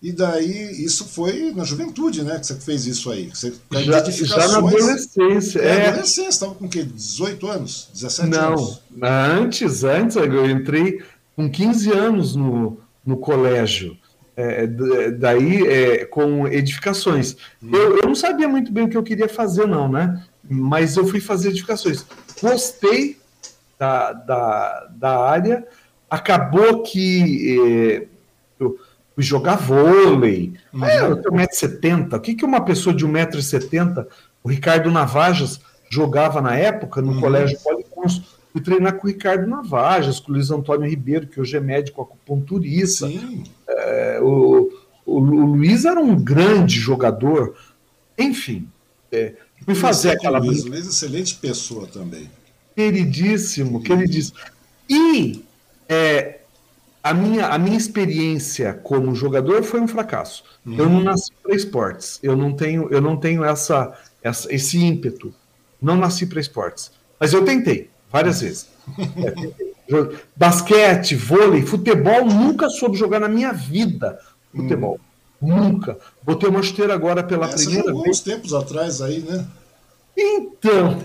E 0.04 0.12
daí, 0.12 0.84
isso 0.84 1.06
foi 1.06 1.54
na 1.56 1.64
juventude, 1.64 2.24
né? 2.24 2.38
Que 2.38 2.46
você 2.46 2.56
fez 2.56 2.86
isso 2.86 3.10
aí. 3.10 3.30
Você, 3.34 3.54
já, 3.72 4.04
já 4.04 4.48
na 4.50 4.58
adolescência. 4.58 5.60
É, 5.62 5.68
é. 5.68 5.88
adolescência, 5.88 6.30
estava 6.30 6.56
com 6.56 6.66
o 6.66 6.70
quê? 6.70 6.84
18 6.84 7.48
anos? 7.48 7.88
17 7.94 8.30
Não, 8.30 8.48
anos? 8.50 8.82
Não, 8.92 9.08
antes, 9.08 9.86
antes, 9.86 10.18
eu 10.18 10.50
entrei 10.50 11.02
com 11.38 11.50
15 11.50 11.92
anos 11.94 12.36
no, 12.36 12.78
no 13.06 13.16
colégio. 13.16 13.98
É, 14.36 14.68
daí, 15.12 15.66
é, 15.68 16.06
com 16.06 16.50
edificações. 16.50 17.38
Hum. 17.62 17.70
Eu, 17.72 17.98
eu 18.00 18.08
não 18.08 18.16
sabia 18.16 18.50
muito 18.50 18.74
bem 18.74 18.84
o 18.84 18.90
que 18.90 18.98
eu 18.98 19.04
queria 19.04 19.30
fazer, 19.30 19.66
não, 19.66 19.88
né? 19.88 20.22
Mas 20.50 20.98
eu 20.98 21.08
fui 21.08 21.20
fazer 21.20 21.50
edificações. 21.50 22.06
Gostei 22.42 23.18
da, 23.78 24.14
da, 24.14 24.88
da 24.96 25.20
área, 25.20 25.68
acabou 26.10 26.84
que 26.84 27.58
eh, 27.60 28.08
eu 28.60 28.78
fui 29.16 29.24
jogar 29.24 29.56
vôlei. 29.56 30.54
Uhum. 30.74 30.86
É, 30.86 31.02
eu 31.02 31.22
tenho 31.22 31.36
1,70m. 31.36 32.18
O 32.18 32.20
que, 32.20 32.36
que 32.36 32.46
uma 32.46 32.64
pessoa 32.64 32.96
de 32.96 33.06
1,70m, 33.06 34.06
o 34.44 34.50
Ricardo 34.50 34.92
Navajas, 34.92 35.60
jogava 35.90 36.42
na 36.42 36.56
época 36.56 37.02
no 37.02 37.14
uhum. 37.14 37.22
Colégio 37.22 37.60
Policurso? 37.60 38.24
Fui 38.52 38.62
treinar 38.62 38.94
com 38.98 39.08
o 39.08 39.10
Ricardo 39.10 39.48
Navajas, 39.48 40.20
com 40.20 40.32
o 40.32 40.36
Luiz 40.36 40.52
Antônio 40.52 40.88
Ribeiro, 40.88 41.26
que 41.26 41.42
hoje 41.42 41.58
é 41.58 41.60
médico 41.60 42.04
acupunturista. 42.04 43.08
É, 43.68 44.20
o, 44.22 44.70
o, 45.06 45.16
o, 45.16 45.20
Luiz 45.20 45.86
era 45.86 46.00
um 46.00 46.16
grande 46.16 46.80
jogador. 46.80 47.56
Enfim, 48.16 48.70
é, 49.12 49.34
Fui 49.66 49.76
fazer 49.76 50.12
aquela. 50.12 50.40
Luiz, 50.40 50.64
Luiz 50.64 50.88
excelente 50.88 51.36
pessoa 51.36 51.88
também. 51.88 52.30
Queridíssimo, 52.76 53.82
queridíssimo. 53.82 54.38
E 54.90 55.44
é, 55.88 56.40
a, 57.04 57.14
minha, 57.14 57.48
a 57.48 57.58
minha 57.58 57.78
experiência 57.78 58.74
como 58.74 59.14
jogador 59.14 59.64
foi 59.64 59.82
um 59.82 59.88
fracasso. 59.88 60.44
Uhum. 60.66 60.78
Eu 60.78 60.90
não 60.90 61.02
nasci 61.02 61.32
para 61.42 61.56
esportes. 61.56 62.20
Eu 62.24 62.36
não 62.36 62.54
tenho, 62.54 62.88
eu 62.90 63.02
não 63.02 63.18
tenho 63.18 63.44
essa, 63.44 63.94
essa, 64.22 64.54
esse 64.54 64.78
ímpeto. 64.78 65.34
Não 65.82 65.96
nasci 65.96 66.26
para 66.26 66.40
esportes. 66.40 66.92
Mas 67.20 67.34
eu 67.34 67.44
tentei 67.44 67.90
várias 68.12 68.42
vezes. 68.42 68.68
É, 69.86 70.16
basquete, 70.36 71.14
vôlei, 71.14 71.62
futebol, 71.62 72.26
nunca 72.26 72.70
soube 72.70 72.98
jogar 72.98 73.20
na 73.20 73.28
minha 73.28 73.52
vida. 73.52 74.18
Futebol. 74.56 74.96
Hum. 74.96 75.13
Nunca. 75.44 75.98
Botei 76.24 76.50
uma 76.50 76.64
chuteira 76.64 76.94
agora 76.94 77.24
pela 77.24 77.48
Essa 77.48 77.58
primeira 77.58 77.88
jogou 77.88 78.04
vez. 78.04 78.18
uns 78.18 78.24
tempos 78.24 78.54
atrás 78.54 79.02
aí, 79.02 79.20
né? 79.20 79.46
Então. 80.18 81.00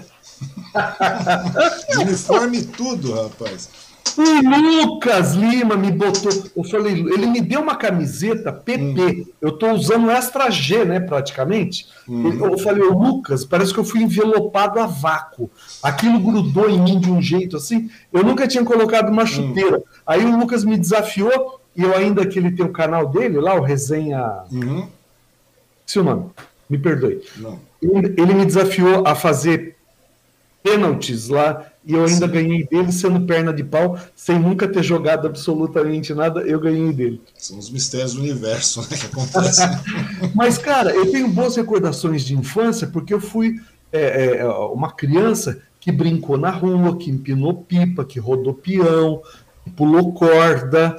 uniforme 2.01 2.65
tudo, 2.65 3.15
rapaz. 3.15 3.69
O 4.17 4.85
Lucas 4.85 5.35
Lima 5.35 5.77
me 5.77 5.93
botou. 5.93 6.33
Eu 6.57 6.65
falei, 6.65 6.93
ele 6.93 7.27
me 7.27 7.41
deu 7.41 7.61
uma 7.61 7.77
camiseta 7.77 8.53
PP. 8.53 9.01
Hum. 9.01 9.25
Eu 9.41 9.51
estou 9.51 9.73
usando 9.73 10.11
extra 10.11 10.51
G, 10.51 10.85
né, 10.85 10.99
praticamente. 10.99 11.87
Hum. 12.09 12.33
Eu 12.33 12.59
falei, 12.59 12.83
o 12.83 12.99
Lucas, 12.99 13.45
parece 13.45 13.73
que 13.73 13.79
eu 13.79 13.85
fui 13.85 14.03
envelopado 14.03 14.81
a 14.81 14.87
vácuo. 14.87 15.51
Aquilo 15.83 16.19
grudou 16.19 16.69
em 16.69 16.81
mim 16.81 16.99
de 16.99 17.11
um 17.11 17.23
jeito 17.23 17.57
assim. 17.57 17.89
Eu 18.13 18.25
nunca 18.25 18.49
tinha 18.49 18.65
colocado 18.65 19.09
uma 19.11 19.23
hum. 19.23 19.27
chuteira. 19.27 19.79
Hum. 19.79 19.83
Aí 20.07 20.25
o 20.25 20.37
Lucas 20.37 20.65
me 20.65 20.77
desafiou, 20.77 21.61
e 21.79 21.83
eu 21.85 21.95
ainda 21.95 22.27
que 22.27 22.37
ele 22.41 22.51
tem 22.51 22.67
o 22.67 22.73
canal 22.73 23.07
dele 23.07 23.41
lá, 23.41 23.55
o 23.55 23.63
Resenha. 23.63 24.43
Uhum. 24.51 24.89
Se 25.87 26.01
o 26.01 26.03
nome, 26.03 26.31
me 26.69 26.77
perdoe. 26.77 27.23
Não. 27.37 27.61
Ele, 27.81 28.21
ele 28.21 28.35
me 28.35 28.45
desafiou 28.45 29.07
a 29.07 29.15
fazer 29.15 29.77
pênaltis 30.61 31.29
lá 31.29 31.71
e 31.85 31.95
eu 31.95 32.05
ainda 32.05 32.27
Sim. 32.27 32.33
ganhei 32.33 32.67
dele 32.67 32.91
sendo 32.91 33.21
perna 33.21 33.53
de 33.53 33.63
pau, 33.63 33.97
sem 34.17 34.41
nunca 34.41 34.67
ter 34.67 34.83
jogado 34.83 35.29
absolutamente 35.29 36.13
nada, 36.13 36.41
eu 36.41 36.59
ganhei 36.59 36.93
dele. 36.93 37.23
São 37.37 37.57
os 37.57 37.71
mistérios 37.71 38.15
do 38.15 38.23
universo 38.23 38.81
né, 38.83 38.97
que 38.99 39.07
acontecem. 39.07 39.69
Mas, 40.35 40.59
cara, 40.59 40.91
eu 40.91 41.13
tenho 41.13 41.29
boas 41.29 41.55
recordações 41.55 42.25
de 42.25 42.35
infância 42.35 42.89
porque 42.89 43.15
eu 43.15 43.21
fui 43.21 43.61
é, 43.93 44.39
é, 44.39 44.45
uma 44.45 44.91
criança 44.91 45.63
que 45.79 45.93
brincou 45.93 46.37
na 46.37 46.51
rua, 46.51 46.97
que 46.97 47.09
empinou 47.09 47.55
pipa, 47.55 48.05
que 48.05 48.19
rodou 48.19 48.53
peão, 48.53 49.23
que 49.65 49.71
pulou 49.71 50.13
corda, 50.13 50.97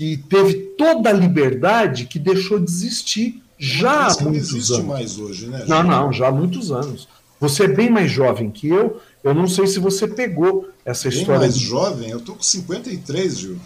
e 0.00 0.16
teve 0.16 0.54
toda 0.78 1.10
a 1.10 1.12
liberdade 1.12 2.06
que 2.06 2.18
deixou 2.18 2.58
de 2.58 2.70
existir 2.70 3.42
já 3.58 4.06
há 4.06 4.22
muitos 4.22 4.24
não 4.24 4.34
existe 4.34 4.72
anos. 4.72 4.86
mais 4.86 5.18
hoje, 5.18 5.46
né? 5.46 5.66
Não, 5.68 5.82
não, 5.82 6.10
já 6.10 6.28
há 6.28 6.32
muitos 6.32 6.72
anos. 6.72 7.06
Você 7.38 7.64
é 7.64 7.68
bem 7.68 7.90
mais 7.90 8.10
jovem 8.10 8.50
que 8.50 8.66
eu. 8.68 8.98
Eu 9.22 9.34
não 9.34 9.46
sei 9.46 9.66
se 9.66 9.78
você 9.78 10.08
pegou 10.08 10.70
essa 10.86 11.10
bem 11.10 11.18
história. 11.18 11.40
Bem 11.40 11.48
mais 11.48 11.58
de... 11.58 11.66
jovem? 11.66 12.08
Eu 12.08 12.20
tô 12.20 12.34
com 12.34 12.42
53, 12.42 13.38
Gil. 13.38 13.58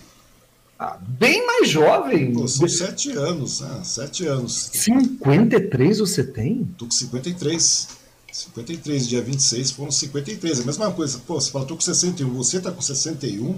Ah, 0.76 0.98
bem 1.00 1.46
mais 1.46 1.68
jovem. 1.68 2.32
Pô, 2.32 2.48
são 2.48 2.68
sete 2.68 3.12
anos, 3.12 3.60
né? 3.60 3.80
Sete 3.84 4.26
anos. 4.26 4.70
53 4.72 6.00
você 6.00 6.24
tem? 6.24 6.68
Tô 6.76 6.86
com 6.86 6.90
53. 6.90 7.88
53, 8.32 9.06
dia 9.06 9.22
26 9.22 9.70
foram 9.70 9.92
53. 9.92 10.58
É 10.58 10.62
a 10.62 10.66
mesma 10.66 10.90
coisa. 10.90 11.20
Pô, 11.24 11.40
você 11.40 11.52
fala, 11.52 11.64
tô 11.64 11.76
com 11.76 11.80
61, 11.80 12.28
você 12.34 12.58
tá 12.58 12.72
com 12.72 12.82
61. 12.82 13.56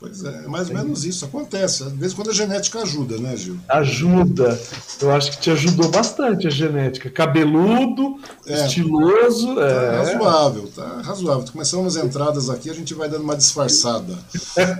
Pois 0.00 0.22
é, 0.22 0.44
é 0.44 0.48
mais 0.48 0.68
ou 0.68 0.76
menos 0.76 1.04
isso. 1.04 1.24
Acontece. 1.24 1.82
Às 1.82 1.92
vezes 1.92 2.14
quando 2.14 2.30
a 2.30 2.32
genética 2.32 2.80
ajuda, 2.80 3.18
né, 3.18 3.36
Gil? 3.36 3.58
Ajuda. 3.68 4.58
Eu 5.00 5.10
acho 5.10 5.32
que 5.32 5.38
te 5.38 5.50
ajudou 5.50 5.88
bastante 5.88 6.46
a 6.46 6.50
genética. 6.50 7.10
Cabeludo, 7.10 8.16
é, 8.46 8.64
estiloso. 8.64 9.56
Tá 9.56 9.62
é. 9.62 9.96
razoável, 9.96 10.70
tá 10.74 11.02
razoável. 11.02 11.44
Começando 11.50 11.86
as 11.86 11.96
entradas 11.96 12.48
aqui, 12.48 12.70
a 12.70 12.74
gente 12.74 12.94
vai 12.94 13.08
dando 13.08 13.24
uma 13.24 13.36
disfarçada. 13.36 14.16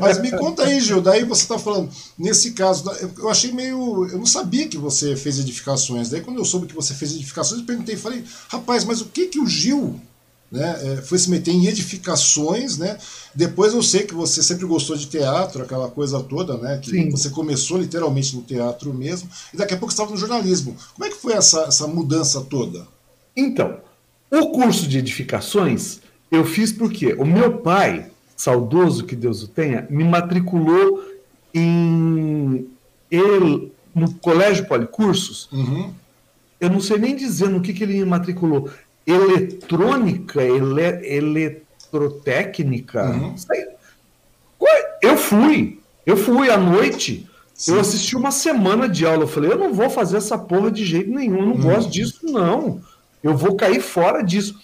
Mas 0.01 0.21
me 0.21 0.31
conta 0.31 0.63
aí, 0.63 0.81
Gil, 0.81 1.01
daí 1.01 1.25
você 1.25 1.43
está 1.43 1.59
falando, 1.59 1.91
nesse 2.17 2.53
caso, 2.53 2.89
eu 3.19 3.29
achei 3.29 3.51
meio. 3.51 4.07
Eu 4.07 4.19
não 4.19 4.27
sabia 4.27 4.69
que 4.69 4.79
você 4.79 5.17
fez 5.17 5.41
edificações. 5.41 6.11
Daí 6.11 6.21
quando 6.21 6.39
eu 6.39 6.45
soube 6.45 6.69
que 6.69 6.75
você 6.75 6.95
fez 6.95 7.13
edificações, 7.13 7.61
eu 7.61 7.67
perguntei, 7.67 7.97
falei, 7.97 8.23
rapaz, 8.49 8.85
mas 8.85 9.01
o 9.01 9.07
que 9.07 9.27
que 9.27 9.41
o 9.41 9.47
Gil 9.47 10.01
né, 10.51 10.79
é, 10.83 10.97
foi 11.03 11.19
se 11.19 11.31
meter 11.31 11.53
em 11.53 11.67
edificações, 11.67 12.79
né? 12.79 12.97
Depois 13.35 13.75
eu 13.75 13.83
sei 13.83 14.05
que 14.05 14.15
você 14.15 14.43
sempre 14.43 14.67
gostou 14.67 14.97
de 14.97 15.07
teatro, 15.07 15.63
aquela 15.63 15.91
coisa 15.91 16.23
toda, 16.23 16.57
né? 16.57 16.79
Que 16.79 16.91
Sim. 16.91 17.11
você 17.11 17.31
começou 17.31 17.79
literalmente 17.79 18.35
no 18.35 18.43
teatro 18.43 18.93
mesmo, 18.95 19.29
e 19.53 19.57
daqui 19.57 19.75
a 19.75 19.77
pouco 19.77 19.93
estava 19.93 20.11
no 20.11 20.17
jornalismo. 20.17 20.77
Como 20.95 21.05
é 21.05 21.11
que 21.11 21.21
foi 21.21 21.35
essa, 21.35 21.63
essa 21.63 21.87
mudança 21.87 22.41
toda? 22.41 22.87
Então, 23.37 23.79
o 24.31 24.51
curso 24.51 24.89
de 24.89 24.99
edificações 24.99 26.01
eu 26.31 26.45
fiz 26.45 26.73
porque 26.73 27.15
o 27.15 27.25
meu 27.25 27.59
pai, 27.59 28.11
saudoso 28.37 29.05
que 29.05 29.17
Deus 29.17 29.43
o 29.43 29.49
tenha, 29.49 29.87
me 29.89 30.05
matriculou 30.05 31.03
em 31.55 32.67
ele, 33.11 33.73
no 33.95 34.13
Colégio 34.15 34.67
Policursos. 34.67 35.49
Uhum. 35.51 35.93
Eu 36.61 36.71
não 36.71 36.81
sei 36.81 36.99
nem 36.99 37.17
dizer 37.17 37.49
no 37.49 37.61
que, 37.61 37.73
que 37.73 37.83
ele 37.83 37.95
me 37.95 38.05
matriculou 38.05 38.69
eletrônica, 39.09 40.42
ele, 40.42 40.83
eletrotécnica. 41.16 43.11
Uhum. 43.11 43.35
Eu 45.01 45.16
fui, 45.16 45.81
eu 46.05 46.16
fui 46.16 46.51
à 46.51 46.59
noite. 46.59 47.27
Sim. 47.55 47.73
Eu 47.73 47.81
assisti 47.81 48.16
uma 48.16 48.31
semana 48.31 48.88
de 48.88 49.07
aula. 49.07 49.25
Eu 49.25 49.29
falei, 49.29 49.51
eu 49.51 49.59
não 49.59 49.73
vou 49.73 49.88
fazer 49.88 50.18
essa 50.18 50.37
porra 50.37 50.71
de 50.71 50.85
jeito 50.85 51.11
nenhum, 51.11 51.38
eu 51.38 51.47
não 51.47 51.55
uhum. 51.55 51.62
gosto 51.62 51.90
disso, 51.90 52.21
não. 52.25 52.81
Eu 53.23 53.37
vou 53.37 53.57
cair 53.57 53.81
fora 53.81 54.23
disso. 54.23 54.61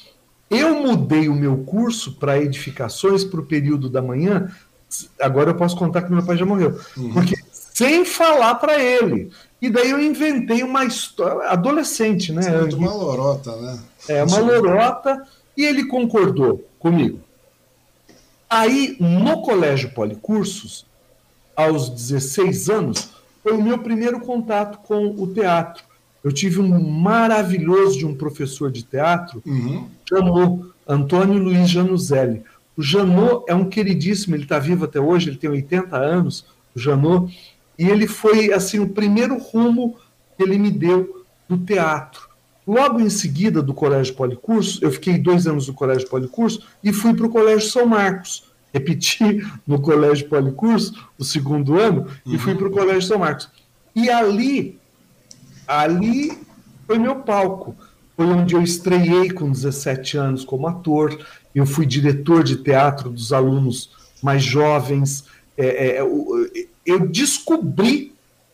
Eu 0.50 0.80
mudei 0.82 1.28
o 1.28 1.34
meu 1.34 1.58
curso 1.58 2.12
para 2.12 2.38
edificações 2.38 3.24
para 3.24 3.40
o 3.40 3.46
período 3.46 3.88
da 3.88 4.02
manhã. 4.02 4.52
Agora 5.18 5.50
eu 5.50 5.54
posso 5.56 5.76
contar 5.76 6.02
que 6.02 6.12
meu 6.12 6.24
pai 6.24 6.36
já 6.36 6.44
morreu. 6.44 6.78
Uhum. 6.96 7.14
Porque 7.14 7.34
sem 7.74 8.04
falar 8.04 8.54
para 8.54 8.80
ele. 8.80 9.30
E 9.60 9.68
daí 9.68 9.90
eu 9.90 10.00
inventei 10.00 10.62
uma 10.62 10.84
história. 10.84 11.48
Adolescente, 11.48 12.32
né? 12.32 12.42
É 12.46 12.74
uma 12.74 12.94
lorota, 12.94 13.56
né? 13.56 13.78
É, 14.08 14.24
uma 14.24 14.38
lorota. 14.38 15.26
E 15.56 15.64
ele 15.64 15.86
concordou 15.86 16.64
comigo. 16.78 17.20
Aí, 18.48 18.96
no 19.00 19.42
Colégio 19.42 19.90
Policursos, 19.90 20.86
aos 21.56 21.88
16 21.88 22.70
anos, 22.70 23.10
foi 23.42 23.52
o 23.52 23.62
meu 23.62 23.78
primeiro 23.78 24.20
contato 24.20 24.78
com 24.86 25.06
o 25.06 25.26
teatro. 25.34 25.82
Eu 26.22 26.32
tive 26.32 26.60
um 26.60 26.80
maravilhoso 26.80 27.98
de 27.98 28.06
um 28.06 28.14
professor 28.14 28.70
de 28.70 28.82
teatro, 28.82 29.42
uhum. 29.44 29.88
Janot, 30.08 30.64
Antônio 30.86 31.38
Luiz 31.38 31.68
Januzelli. 31.68 32.42
O 32.76 32.82
Janot 32.82 33.44
é 33.48 33.54
um 33.54 33.68
queridíssimo, 33.68 34.34
ele 34.34 34.44
está 34.44 34.58
vivo 34.58 34.84
até 34.84 35.00
hoje, 35.00 35.30
ele 35.30 35.36
tem 35.36 35.50
80 35.50 35.96
anos, 35.96 36.44
o 36.74 36.78
Janot 36.78 37.32
e 37.78 37.88
ele 37.88 38.06
foi 38.06 38.52
assim 38.52 38.78
o 38.78 38.88
primeiro 38.88 39.38
rumo 39.38 39.96
que 40.36 40.42
ele 40.42 40.58
me 40.58 40.70
deu 40.70 41.24
do 41.48 41.58
teatro. 41.58 42.28
Logo 42.66 42.98
em 42.98 43.10
seguida 43.10 43.60
do 43.60 43.74
Colégio 43.74 44.14
Policurso, 44.14 44.78
eu 44.82 44.90
fiquei 44.90 45.18
dois 45.18 45.46
anos 45.46 45.68
no 45.68 45.74
Colégio 45.74 46.08
Policurso 46.08 46.62
e 46.82 46.92
fui 46.92 47.12
para 47.14 47.26
o 47.26 47.30
Colégio 47.30 47.68
São 47.68 47.86
Marcos. 47.86 48.44
Repeti 48.72 49.46
no 49.66 49.80
Colégio 49.80 50.28
Policurso 50.28 50.94
o 51.18 51.24
segundo 51.24 51.78
ano 51.78 52.06
uhum. 52.24 52.34
e 52.34 52.38
fui 52.38 52.54
para 52.54 52.66
o 52.66 52.70
Colégio 52.70 53.02
São 53.02 53.18
Marcos. 53.18 53.50
E 53.94 54.08
ali, 54.08 54.78
ali 55.68 56.38
foi 56.86 56.98
meu 56.98 57.16
palco. 57.16 57.76
Foi 58.16 58.26
onde 58.26 58.54
eu 58.54 58.62
estreiei 58.62 59.30
com 59.30 59.50
17 59.50 60.16
anos 60.16 60.44
como 60.44 60.66
ator. 60.66 61.18
Eu 61.54 61.66
fui 61.66 61.84
diretor 61.84 62.42
de 62.42 62.56
teatro 62.56 63.10
dos 63.10 63.32
alunos 63.32 63.90
mais 64.22 64.42
jovens. 64.42 65.24
É, 65.56 65.98
é, 65.98 66.02
eu 66.84 67.06
descobri 67.08 68.12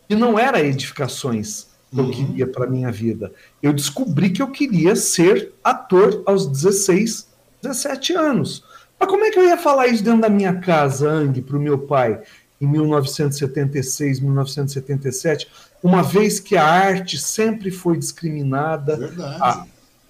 que 0.08 0.14
não 0.14 0.38
era 0.38 0.60
edificações 0.60 1.68
que 1.90 2.00
uhum. 2.00 2.06
eu 2.06 2.10
queria 2.10 2.46
para 2.46 2.66
minha 2.66 2.90
vida. 2.90 3.32
Eu 3.62 3.72
descobri 3.72 4.30
que 4.30 4.42
eu 4.42 4.48
queria 4.48 4.94
ser 4.94 5.52
ator 5.62 6.22
aos 6.24 6.46
16, 6.46 7.26
17 7.62 8.12
anos. 8.14 8.64
Mas 8.98 9.08
como 9.08 9.24
é 9.24 9.30
que 9.30 9.38
eu 9.38 9.44
ia 9.44 9.56
falar 9.56 9.88
isso 9.88 10.04
dentro 10.04 10.20
da 10.20 10.28
minha 10.28 10.54
casa, 10.60 11.08
Ang, 11.08 11.40
para 11.42 11.56
o 11.56 11.60
meu 11.60 11.78
pai, 11.78 12.20
em 12.60 12.66
1976, 12.66 14.20
1977, 14.20 15.48
uma 15.82 16.02
vez 16.02 16.38
que 16.38 16.56
a 16.56 16.64
arte 16.64 17.18
sempre 17.18 17.70
foi 17.70 17.96
discriminada? 17.96 18.96
Verdade. 18.96 19.38
A, 19.40 19.64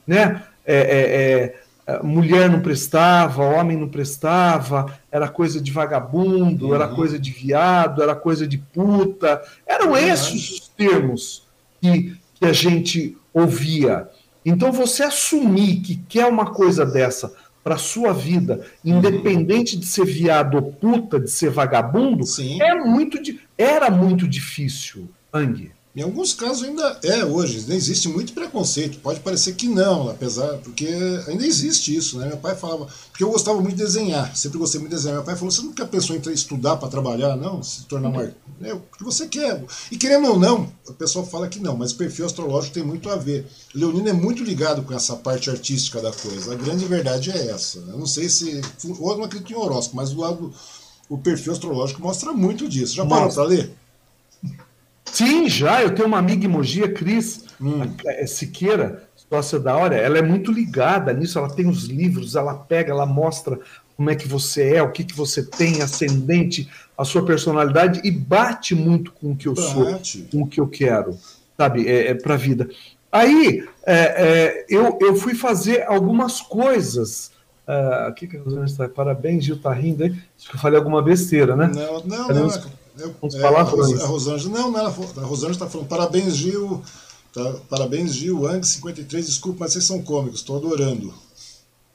né? 0.07 0.43
É, 0.67 0.77
é, 0.77 1.01
é, 1.01 1.60
mulher 2.03 2.49
não 2.49 2.61
prestava, 2.61 3.43
homem 3.43 3.77
não 3.77 3.89
prestava, 3.89 4.99
era 5.11 5.29
coisa 5.29 5.61
de 5.61 5.73
vagabundo, 5.73 6.69
uhum. 6.69 6.75
era 6.75 6.89
coisa 6.89 7.19
de 7.19 7.31
viado, 7.31 8.03
era 8.03 8.15
coisa 8.15 8.47
de 8.47 8.59
puta. 8.59 9.43
Eram 9.67 9.97
esses 9.97 10.51
os 10.51 10.69
termos 10.69 11.49
que, 11.81 12.17
que 12.35 12.45
a 12.45 12.53
gente 12.53 13.17
ouvia. 13.33 14.09
Então 14.45 14.73
você 14.73 15.03
assumir 15.03 15.81
que 15.81 15.97
quer 16.09 16.27
uma 16.27 16.53
coisa 16.53 16.85
dessa 16.87 17.33
para 17.63 17.77
sua 17.77 18.13
vida, 18.13 18.65
independente 18.85 19.77
de 19.77 19.85
ser 19.85 20.07
viado 20.07 20.55
ou 20.55 20.73
puta, 20.73 21.21
de 21.21 21.31
ser 21.31 21.51
vagabundo, 21.51 22.25
Sim. 22.25 22.61
é 22.61 22.75
muito 22.75 23.19
era 23.57 23.91
muito 23.91 24.27
difícil, 24.27 25.11
Ang. 25.33 25.71
Em 25.95 26.03
alguns 26.03 26.33
casos 26.33 26.63
ainda 26.63 27.01
é 27.03 27.25
hoje, 27.25 27.59
ainda 27.59 27.75
existe 27.75 28.09
muito 28.09 28.33
preconceito. 28.33 29.01
Pode 29.01 29.19
parecer 29.21 29.55
que 29.55 29.67
não, 29.67 30.09
apesar, 30.09 30.59
porque 30.59 30.87
ainda 31.27 31.45
existe 31.45 31.95
isso, 31.95 32.17
né? 32.17 32.29
Meu 32.29 32.37
pai 32.37 32.55
falava, 32.55 32.87
porque 33.11 33.25
eu 33.25 33.31
gostava 33.31 33.61
muito 33.61 33.77
de 33.77 33.83
desenhar, 33.83 34.37
sempre 34.37 34.59
gostei 34.59 34.79
muito 34.79 34.91
de 34.91 34.97
desenhar. 34.97 35.17
Meu 35.17 35.25
pai 35.25 35.35
falou: 35.35 35.51
você 35.51 35.63
nunca 35.63 35.85
pensou 35.85 36.15
em 36.15 36.33
estudar 36.33 36.77
para 36.77 36.89
trabalhar, 36.89 37.37
não? 37.37 37.61
Se 37.61 37.87
tornar 37.87 38.09
um 38.11 38.21
artista? 38.21 38.41
É, 38.63 38.73
o 38.73 38.81
que 38.81 39.03
você 39.03 39.27
quer. 39.27 39.65
E 39.91 39.97
querendo 39.97 40.29
ou 40.29 40.39
não, 40.39 40.73
o 40.87 40.93
pessoal 40.93 41.27
fala 41.27 41.49
que 41.49 41.59
não, 41.59 41.77
mas 41.77 41.91
o 41.91 41.97
perfil 41.97 42.27
astrológico 42.27 42.75
tem 42.75 42.85
muito 42.85 43.11
a 43.11 43.17
ver. 43.17 43.49
Leonino 43.75 44.09
é 44.09 44.13
muito 44.13 44.45
ligado 44.45 44.83
com 44.83 44.95
essa 44.95 45.17
parte 45.17 45.51
artística 45.51 46.01
da 46.01 46.13
coisa. 46.13 46.53
A 46.53 46.57
grande 46.57 46.85
verdade 46.85 47.33
é 47.33 47.51
essa. 47.51 47.79
Eu 47.79 47.99
não 47.99 48.07
sei 48.07 48.29
se. 48.29 48.61
Ou 49.01 49.17
não 49.17 49.25
acredito 49.25 49.53
em 49.53 49.57
horóscopo, 49.57 49.97
mas 49.97 50.11
do 50.11 50.21
lado. 50.21 50.55
O 51.09 51.19
perfil 51.19 51.53
astrológico 51.53 52.01
mostra 52.01 52.33
muito 52.33 52.69
disso. 52.69 52.95
Já 52.95 53.05
parou 53.05 53.33
para 53.33 53.43
ler? 53.43 53.75
Sim, 55.21 55.49
já. 55.49 55.83
Eu 55.83 55.95
tenho 55.95 56.09
uma 56.09 56.19
amiga 56.19 56.47
em 56.47 56.49
Mogi, 56.49 56.83
a 56.83 56.91
Cris 56.91 57.45
hum. 57.61 57.83
a, 58.07 58.13
é 58.13 58.27
Siqueira, 58.27 59.03
sócia 59.15 59.59
da 59.59 59.77
hora. 59.77 59.95
Ela 59.95 60.17
é 60.17 60.23
muito 60.23 60.51
ligada 60.51 61.13
nisso. 61.13 61.39
Ela 61.39 61.55
tem 61.55 61.69
os 61.69 61.85
livros, 61.85 62.37
ela 62.37 62.55
pega, 62.55 62.91
ela 62.91 63.05
mostra 63.05 63.59
como 63.97 64.09
é 64.09 64.15
que 64.15 64.27
você 64.27 64.77
é, 64.77 64.83
o 64.83 64.91
que, 64.91 65.05
que 65.05 65.15
você 65.15 65.45
tem, 65.45 65.83
ascendente, 65.83 66.71
a 66.97 67.05
sua 67.05 67.23
personalidade 67.23 68.01
e 68.03 68.11
bate 68.11 68.75
muito 68.75 69.13
com 69.13 69.33
o 69.33 69.37
que 69.37 69.47
eu 69.47 69.53
bate. 69.53 70.19
sou, 70.19 70.27
com 70.33 70.43
o 70.45 70.47
que 70.47 70.59
eu 70.59 70.67
quero, 70.67 71.19
sabe, 71.55 71.87
é, 71.87 72.09
é 72.09 72.15
para 72.15 72.33
a 72.33 72.39
vida. 72.39 72.67
Aí 73.13 73.63
é, 73.85 73.95
é, 73.95 74.67
eu, 74.71 74.97
eu 75.03 75.15
fui 75.17 75.35
fazer 75.35 75.83
algumas 75.87 76.41
coisas. 76.41 77.31
Uh, 77.69 78.09
aqui 78.09 78.27
que 78.27 78.37
a 78.39 78.43
Rosana 78.43 78.65
está. 78.65 78.89
Parabéns, 78.89 79.45
Gil, 79.45 79.61
tá 79.61 79.73
rindo 79.73 80.03
aí. 80.03 80.11
Acho 80.11 80.49
que 80.49 80.57
eu 80.57 80.61
falei 80.61 80.79
alguma 80.79 81.03
besteira, 81.03 81.55
né? 81.55 81.71
Não, 81.73 82.03
não, 82.05 82.29
não. 82.29 82.80
Eu, 83.01 83.15
uns 83.23 83.35
é, 83.35 83.41
palavrões. 83.41 84.01
A 84.01 84.07
Rosângela, 84.07 84.59
não, 84.59 84.71
não, 84.71 84.87
a 84.87 84.89
Rosângela 85.27 85.53
está 85.53 85.67
falando. 85.67 85.89
Parabéns, 85.89 86.37
Gil. 86.37 86.83
Tá, 87.33 87.55
parabéns, 87.69 88.13
Gil, 88.13 88.47
Ang 88.47 88.67
53. 88.67 89.27
Desculpa, 89.27 89.61
mas 89.61 89.73
vocês 89.73 89.85
são 89.85 90.03
cômicos, 90.03 90.41
estou 90.41 90.57
adorando. 90.57 91.13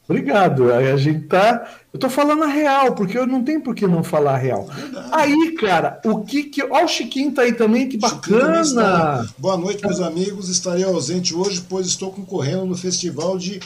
Obrigado. 0.08 0.72
A 0.72 0.98
gente 0.98 1.28
tá. 1.28 1.68
Eu 1.91 2.00
tô 2.00 2.10
falando 2.10 2.44
a 2.44 2.48
real, 2.48 2.94
porque 2.94 3.18
eu 3.18 3.26
não 3.26 3.44
tenho 3.44 3.62
por 3.62 3.74
que 3.74 3.88
não 3.88 4.04
falar 4.04 4.36
a 4.36 4.38
real. 4.38 4.65
Verdade. 4.65 5.10
Aí, 5.12 5.52
cara, 5.54 6.00
o 6.06 6.24
que 6.24 6.44
que. 6.44 6.63
Ó, 6.63 6.84
o 6.84 6.88
Chiquinho 6.88 7.32
tá 7.32 7.41
aí 7.41 7.54
também, 7.54 7.89
que 7.89 7.98
bacana. 7.98 9.28
Boa 9.38 9.58
noite, 9.58 9.84
meus 9.84 10.00
amigos. 10.00 10.48
Estarei 10.48 10.84
ausente 10.84 11.34
hoje, 11.34 11.63
pois 11.68 11.88
estou 11.88 12.12
concorrendo 12.12 12.65
no 12.65 12.78
festival 12.78 13.38
de 13.38 13.60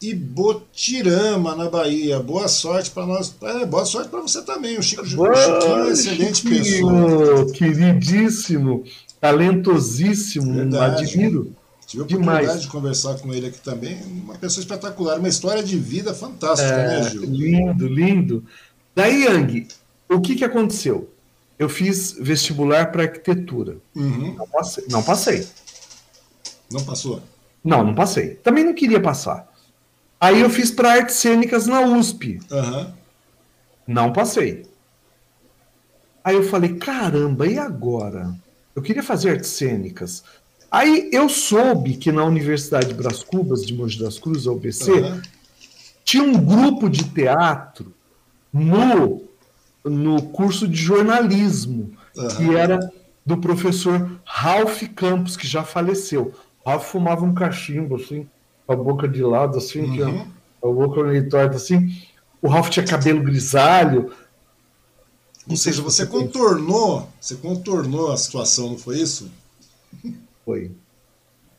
Ibotirama, 0.00 1.56
na 1.56 1.70
Bahia. 1.70 2.20
Boa 2.20 2.48
sorte 2.48 2.90
para 2.90 3.06
nós. 3.06 3.34
É, 3.42 3.64
boa 3.64 3.84
sorte 3.84 4.10
para 4.10 4.20
você 4.20 4.42
também. 4.42 4.78
O 4.78 4.82
Chico 4.82 5.06
boa, 5.14 5.34
Chiquinho 5.34 5.84
é 5.86 5.90
excelente 5.90 6.36
Chiquinho, 6.42 6.62
pessoa. 6.62 7.52
Queridíssimo, 7.52 8.84
talentosíssimo, 9.20 10.52
Verdade. 10.52 11.04
admiro. 11.04 11.52
Tive 11.86 12.02
a 12.02 12.04
oportunidade 12.04 12.40
Demais. 12.40 12.62
de 12.62 12.68
conversar 12.68 13.14
com 13.18 13.32
ele 13.32 13.46
aqui 13.46 13.60
também. 13.60 13.96
Uma 14.02 14.34
pessoa 14.34 14.60
espetacular, 14.60 15.18
uma 15.18 15.28
história 15.28 15.62
de 15.62 15.78
vida 15.78 16.12
fantástica, 16.12 16.68
é, 16.68 17.00
né, 17.00 17.10
Gil? 17.10 17.22
Lindo, 17.22 17.86
lindo. 17.86 18.44
Daí, 18.94 19.24
Yang, 19.24 19.68
o 20.08 20.20
que, 20.20 20.34
que 20.34 20.44
aconteceu? 20.44 21.08
Eu 21.58 21.68
fiz 21.68 22.16
vestibular 22.20 22.90
para 22.90 23.04
arquitetura. 23.04 23.76
Uhum. 23.94 24.34
Não, 24.36 24.46
passei, 24.48 24.84
não 24.90 25.02
passei. 25.02 25.46
Não 26.70 26.84
passou? 26.84 27.22
Não, 27.64 27.84
não 27.84 27.94
passei. 27.94 28.34
Também 28.34 28.64
não 28.64 28.74
queria 28.74 29.00
passar. 29.00 29.50
Aí 30.20 30.40
eu 30.40 30.50
fiz 30.50 30.70
para 30.70 30.92
artes 30.92 31.16
cênicas 31.16 31.66
na 31.66 31.80
USP. 31.82 32.40
Uhum. 32.50 32.92
Não 33.86 34.12
passei. 34.12 34.64
Aí 36.24 36.34
eu 36.34 36.42
falei, 36.42 36.74
caramba, 36.74 37.46
e 37.46 37.58
agora? 37.58 38.34
Eu 38.74 38.82
queria 38.82 39.02
fazer 39.02 39.30
artes 39.30 39.50
cênicas. 39.50 40.24
Aí 40.70 41.08
eu 41.12 41.28
soube 41.28 41.96
que 41.96 42.10
na 42.10 42.24
Universidade 42.24 42.88
de 42.88 42.94
Bras 42.94 43.22
Cubas, 43.22 43.64
de 43.64 43.72
Mogi 43.72 43.98
das 43.98 44.18
Cruzes, 44.18 44.46
a 44.46 44.52
UBC, 44.52 44.90
uhum. 44.90 45.22
tinha 46.04 46.24
um 46.24 46.44
grupo 46.44 46.88
de 46.88 47.04
teatro 47.04 47.94
no, 48.52 49.22
no 49.84 50.22
curso 50.22 50.66
de 50.66 50.76
jornalismo, 50.76 51.92
uhum. 52.16 52.28
que 52.28 52.56
era 52.56 52.80
do 53.24 53.36
professor 53.38 54.20
Ralph 54.24 54.82
Campos, 54.94 55.36
que 55.36 55.46
já 55.46 55.62
faleceu. 55.62 56.34
Ralph 56.64 56.90
fumava 56.90 57.24
um 57.24 57.34
cachimbo, 57.34 57.96
assim, 57.96 58.28
com 58.66 58.72
a 58.72 58.76
boca 58.76 59.06
de 59.08 59.22
lado, 59.22 59.58
assim, 59.58 60.00
uhum. 60.00 60.26
a, 60.62 60.68
a 60.68 60.72
boca 60.72 61.02
meio 61.04 61.28
torta, 61.28 61.56
assim. 61.56 62.02
O 62.42 62.48
Ralph 62.48 62.68
tinha 62.68 62.84
cabelo 62.84 63.22
grisalho. 63.22 64.12
Ou 65.48 65.56
seja, 65.56 65.80
você 65.80 66.04
contornou, 66.04 67.08
você 67.20 67.36
contornou 67.36 68.10
a 68.10 68.16
situação, 68.16 68.70
não 68.70 68.78
foi 68.78 68.98
isso? 68.98 69.30
Foi. 70.44 70.72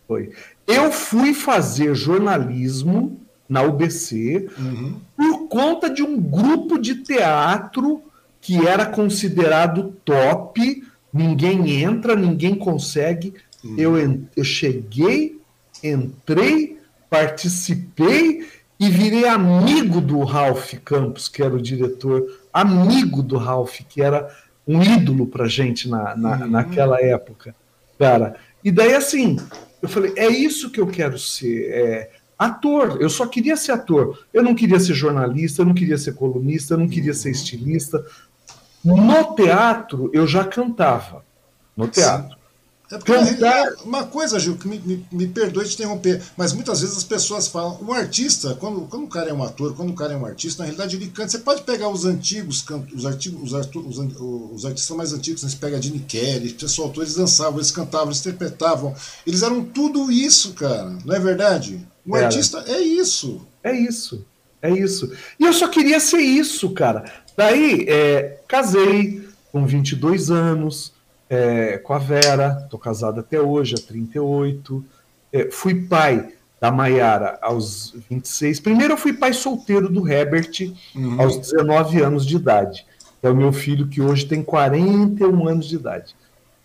Foi. 0.08 0.32
Eu 0.66 0.92
fui 0.92 1.34
fazer 1.34 1.96
jornalismo 1.96 3.20
na 3.48 3.62
UBC 3.62 4.50
uhum. 4.58 5.00
por 5.16 5.48
conta 5.48 5.90
de 5.90 6.04
um 6.04 6.20
grupo 6.20 6.78
de 6.78 6.96
teatro 6.96 8.02
que 8.42 8.66
era 8.66 8.86
considerado 8.86 9.94
top, 10.06 10.84
ninguém 11.12 11.82
entra, 11.82 12.16
ninguém 12.16 12.56
consegue. 12.56 13.34
Uhum. 13.64 13.76
Eu, 13.78 14.24
eu 14.36 14.44
cheguei, 14.44 15.40
entrei, 15.84 16.77
participei 17.10 18.48
e 18.80 18.90
virei 18.90 19.28
amigo 19.28 20.00
do 20.00 20.24
Ralph 20.24 20.74
Campos, 20.86 21.28
que 21.28 21.42
era 21.42 21.56
o 21.56 21.62
diretor, 21.62 22.26
amigo 22.54 23.24
do 23.24 23.38
Ralph, 23.38 23.80
que 23.90 24.02
era 24.02 24.30
um 24.68 24.82
ídolo 24.84 25.26
para 25.26 25.48
gente 25.48 25.90
na, 25.90 26.16
na, 26.16 26.38
uhum. 26.38 26.48
naquela 26.48 27.02
época. 27.02 27.56
Cara, 27.98 28.36
e 28.64 28.72
daí, 28.72 28.94
assim, 28.94 29.38
eu 29.82 29.90
falei, 29.90 30.14
é 30.16 30.28
isso 30.28 30.70
que 30.70 30.80
eu 30.80 30.88
quero 30.88 31.18
ser. 31.18 31.72
É, 31.72 32.12
ator. 32.38 32.98
Eu 33.02 33.10
só 33.10 33.26
queria 33.26 33.56
ser 33.56 33.72
ator. 33.72 34.20
Eu 34.34 34.44
não 34.44 34.54
queria 34.54 34.80
ser 34.80 34.94
jornalista, 34.94 35.62
eu 35.62 35.66
não 35.66 35.74
queria 35.74 35.98
ser 35.98 36.14
colunista, 36.14 36.74
eu 36.74 36.78
não 36.78 36.88
queria 36.88 37.14
ser 37.14 37.32
estilista. 37.32 38.06
No 38.84 39.36
teatro, 39.36 40.10
eu 40.14 40.28
já 40.28 40.44
cantava. 40.44 41.26
No 41.76 41.88
teatro. 41.88 42.37
É 42.90 42.98
porque 42.98 43.12
Cantar... 43.12 43.74
uma 43.84 44.06
coisa, 44.06 44.40
Gil, 44.40 44.56
que 44.56 44.68
me, 44.68 44.80
me, 44.80 45.06
me, 45.12 45.28
perdoe 45.28 45.68
te 45.68 45.74
interromper, 45.74 46.22
mas 46.38 46.54
muitas 46.54 46.80
vezes 46.80 46.96
as 46.96 47.04
pessoas 47.04 47.48
falam, 47.48 47.78
um 47.82 47.92
artista, 47.92 48.56
quando, 48.56 48.82
quando 48.88 49.04
o 49.04 49.10
cara 49.10 49.30
é 49.30 49.34
um 49.34 49.44
ator, 49.44 49.76
quando 49.76 49.90
o 49.90 49.94
cara 49.94 50.14
é 50.14 50.18
um 50.18 50.26
artista, 50.26 50.64
na 50.64 50.66
realidade 50.66 50.96
ele 50.96 51.08
canta. 51.08 51.30
Você 51.30 51.40
pode 51.40 51.64
pegar 51.64 51.90
os 51.90 52.06
antigos, 52.06 52.66
os, 52.96 53.06
artigos, 53.06 53.52
os, 53.52 53.76
os, 53.76 53.98
os 54.54 54.66
artistas 54.66 54.96
mais 54.96 55.12
antigos, 55.12 55.42
você 55.42 55.58
pega 55.58 55.78
a 55.78 55.82
Gene 55.82 56.00
Kelly, 56.00 56.54
pessoal, 56.54 56.94
eles 56.96 57.16
dançavam, 57.16 57.56
eles 57.56 57.72
cantavam, 57.72 58.08
eles 58.08 58.22
interpretavam, 58.22 58.96
eles 59.26 59.44
eram 59.44 59.66
tudo 59.66 60.10
isso, 60.10 60.54
cara, 60.54 60.98
não 61.04 61.14
é 61.14 61.20
verdade? 61.20 61.86
Um 62.06 62.16
Era. 62.16 62.28
artista 62.28 62.64
é 62.68 62.80
isso. 62.80 63.46
É 63.62 63.76
isso, 63.76 64.26
é 64.62 64.72
isso. 64.72 65.12
E 65.38 65.44
eu 65.44 65.52
só 65.52 65.68
queria 65.68 66.00
ser 66.00 66.20
isso, 66.20 66.70
cara. 66.70 67.04
Daí, 67.36 67.86
é, 67.90 68.40
casei 68.48 69.28
com 69.52 69.66
22 69.66 70.32
anos, 70.32 70.94
é, 71.30 71.78
com 71.78 71.94
a 71.94 71.98
Vera, 71.98 72.62
estou 72.64 72.80
casado 72.80 73.20
até 73.20 73.40
hoje, 73.40 73.76
há 73.76 73.88
38. 73.88 74.86
É, 75.32 75.52
fui 75.52 75.76
pai 75.76 76.34
da 76.60 76.72
Maiara 76.72 77.38
aos 77.42 77.94
26. 78.10 78.60
Primeiro 78.60 78.94
eu 78.94 78.98
fui 78.98 79.14
pai 79.14 79.34
solteiro 79.34 79.90
do 79.90 80.10
Herbert 80.10 80.74
uhum. 80.96 81.22
aos 81.22 81.38
19 81.38 82.02
anos 82.02 82.26
de 82.26 82.36
idade. 82.36 82.86
É 83.22 83.30
o 83.30 83.36
meu 83.36 83.52
filho 83.52 83.88
que 83.88 84.02
hoje 84.02 84.26
tem 84.26 84.44
41 84.44 85.48
anos 85.48 85.68
de 85.68 85.76
idade. 85.76 86.16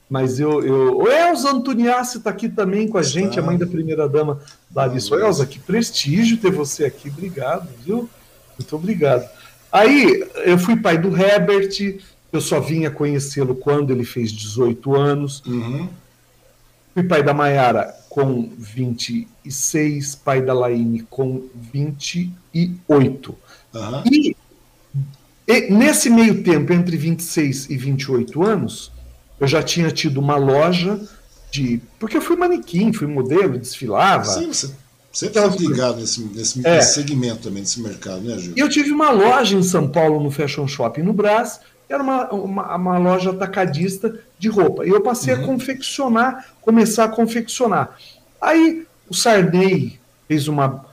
Mas 0.08 0.38
eu. 0.38 0.62
eu... 0.62 0.98
O 0.98 1.08
Elza 1.08 1.50
Antoniassi 1.50 2.18
está 2.18 2.30
aqui 2.30 2.48
também 2.48 2.86
com 2.86 2.98
a 2.98 3.02
gente, 3.02 3.38
a 3.38 3.42
mãe 3.42 3.56
da 3.56 3.66
primeira 3.66 4.08
dama 4.08 4.40
Larissa. 4.74 5.14
Uhum. 5.14 5.26
Elza, 5.26 5.46
que 5.46 5.58
prestígio 5.58 6.36
ter 6.36 6.52
você 6.52 6.84
aqui. 6.84 7.08
Obrigado, 7.08 7.68
viu? 7.84 8.08
Muito 8.58 8.76
obrigado. 8.76 9.28
Aí 9.70 10.22
eu 10.44 10.58
fui 10.58 10.76
pai 10.76 10.98
do 10.98 11.16
Herbert, 11.16 11.98
eu 12.32 12.40
só 12.40 12.58
vinha 12.58 12.90
conhecê-lo 12.90 13.54
quando 13.54 13.92
ele 13.92 14.04
fez 14.04 14.32
18 14.32 14.94
anos. 14.94 15.42
Uhum. 15.46 15.88
Fui 16.94 17.02
pai 17.04 17.22
da 17.22 17.34
Maiara 17.34 17.94
com 18.08 18.50
26, 18.58 20.14
pai 20.16 20.42
da 20.42 20.52
Laine 20.54 21.02
com 21.08 21.44
28. 21.54 23.34
Uhum. 23.74 24.02
E, 24.10 24.36
e 25.46 25.70
nesse 25.70 26.08
meio 26.10 26.42
tempo, 26.42 26.72
entre 26.72 26.96
26 26.96 27.70
e 27.70 27.76
28 27.76 28.42
anos, 28.42 28.92
eu 29.40 29.46
já 29.46 29.62
tinha 29.62 29.90
tido 29.90 30.18
uma 30.18 30.36
loja 30.36 31.00
de. 31.50 31.80
Porque 31.98 32.16
eu 32.16 32.22
fui 32.22 32.36
manequim, 32.36 32.92
fui 32.92 33.06
modelo, 33.06 33.58
desfilava. 33.58 34.24
Sim, 34.24 34.52
você 34.52 34.70
sempre 35.12 35.38
estava 35.38 35.56
ligado 35.56 36.00
nesse, 36.00 36.22
nesse, 36.22 36.66
é. 36.66 36.80
segmento 36.80 37.42
também, 37.42 37.60
nesse 37.60 37.80
mercado, 37.80 38.20
né, 38.22 38.38
Gil? 38.38 38.54
Eu 38.56 38.68
tive 38.68 38.90
uma 38.90 39.10
loja 39.10 39.56
em 39.56 39.62
São 39.62 39.88
Paulo, 39.88 40.22
no 40.22 40.30
Fashion 40.30 40.66
Shopping 40.66 41.02
no 41.02 41.12
Brás, 41.12 41.60
era 41.92 42.02
uma, 42.02 42.30
uma, 42.30 42.76
uma 42.76 42.98
loja 42.98 43.30
atacadista 43.30 44.18
de 44.38 44.48
roupa. 44.48 44.86
E 44.86 44.88
eu 44.88 45.00
passei 45.00 45.34
uhum. 45.34 45.42
a 45.42 45.46
confeccionar, 45.46 46.46
começar 46.60 47.04
a 47.04 47.08
confeccionar. 47.08 47.96
Aí 48.40 48.86
o 49.08 49.14
Sarney 49.14 50.00
fez 50.26 50.48
uma 50.48 50.86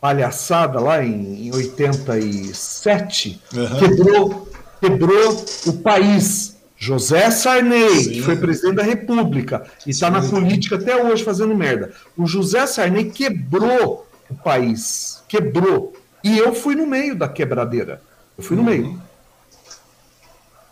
palhaçada 0.00 0.80
lá 0.80 1.04
em, 1.04 1.48
em 1.48 1.54
87, 1.54 3.40
uhum. 3.52 3.78
quebrou, 3.78 4.48
quebrou 4.80 5.44
o 5.66 5.72
país 5.74 6.56
José 6.76 7.30
Sarney, 7.30 7.90
Sim. 7.90 8.12
que 8.12 8.22
foi 8.22 8.36
presidente 8.36 8.76
da 8.76 8.82
República 8.82 9.66
e 9.86 9.90
está 9.90 10.10
na 10.10 10.22
política 10.22 10.76
até 10.76 10.96
hoje 10.96 11.22
fazendo 11.22 11.54
merda. 11.54 11.92
O 12.16 12.26
José 12.26 12.66
Sarney 12.66 13.10
quebrou 13.10 14.06
o 14.30 14.34
país. 14.34 15.22
Quebrou. 15.28 15.92
E 16.24 16.38
eu 16.38 16.54
fui 16.54 16.74
no 16.74 16.86
meio 16.86 17.14
da 17.14 17.28
quebradeira. 17.28 18.00
Eu 18.38 18.42
fui 18.42 18.56
no 18.56 18.62
uhum. 18.62 18.68
meio. 18.68 19.09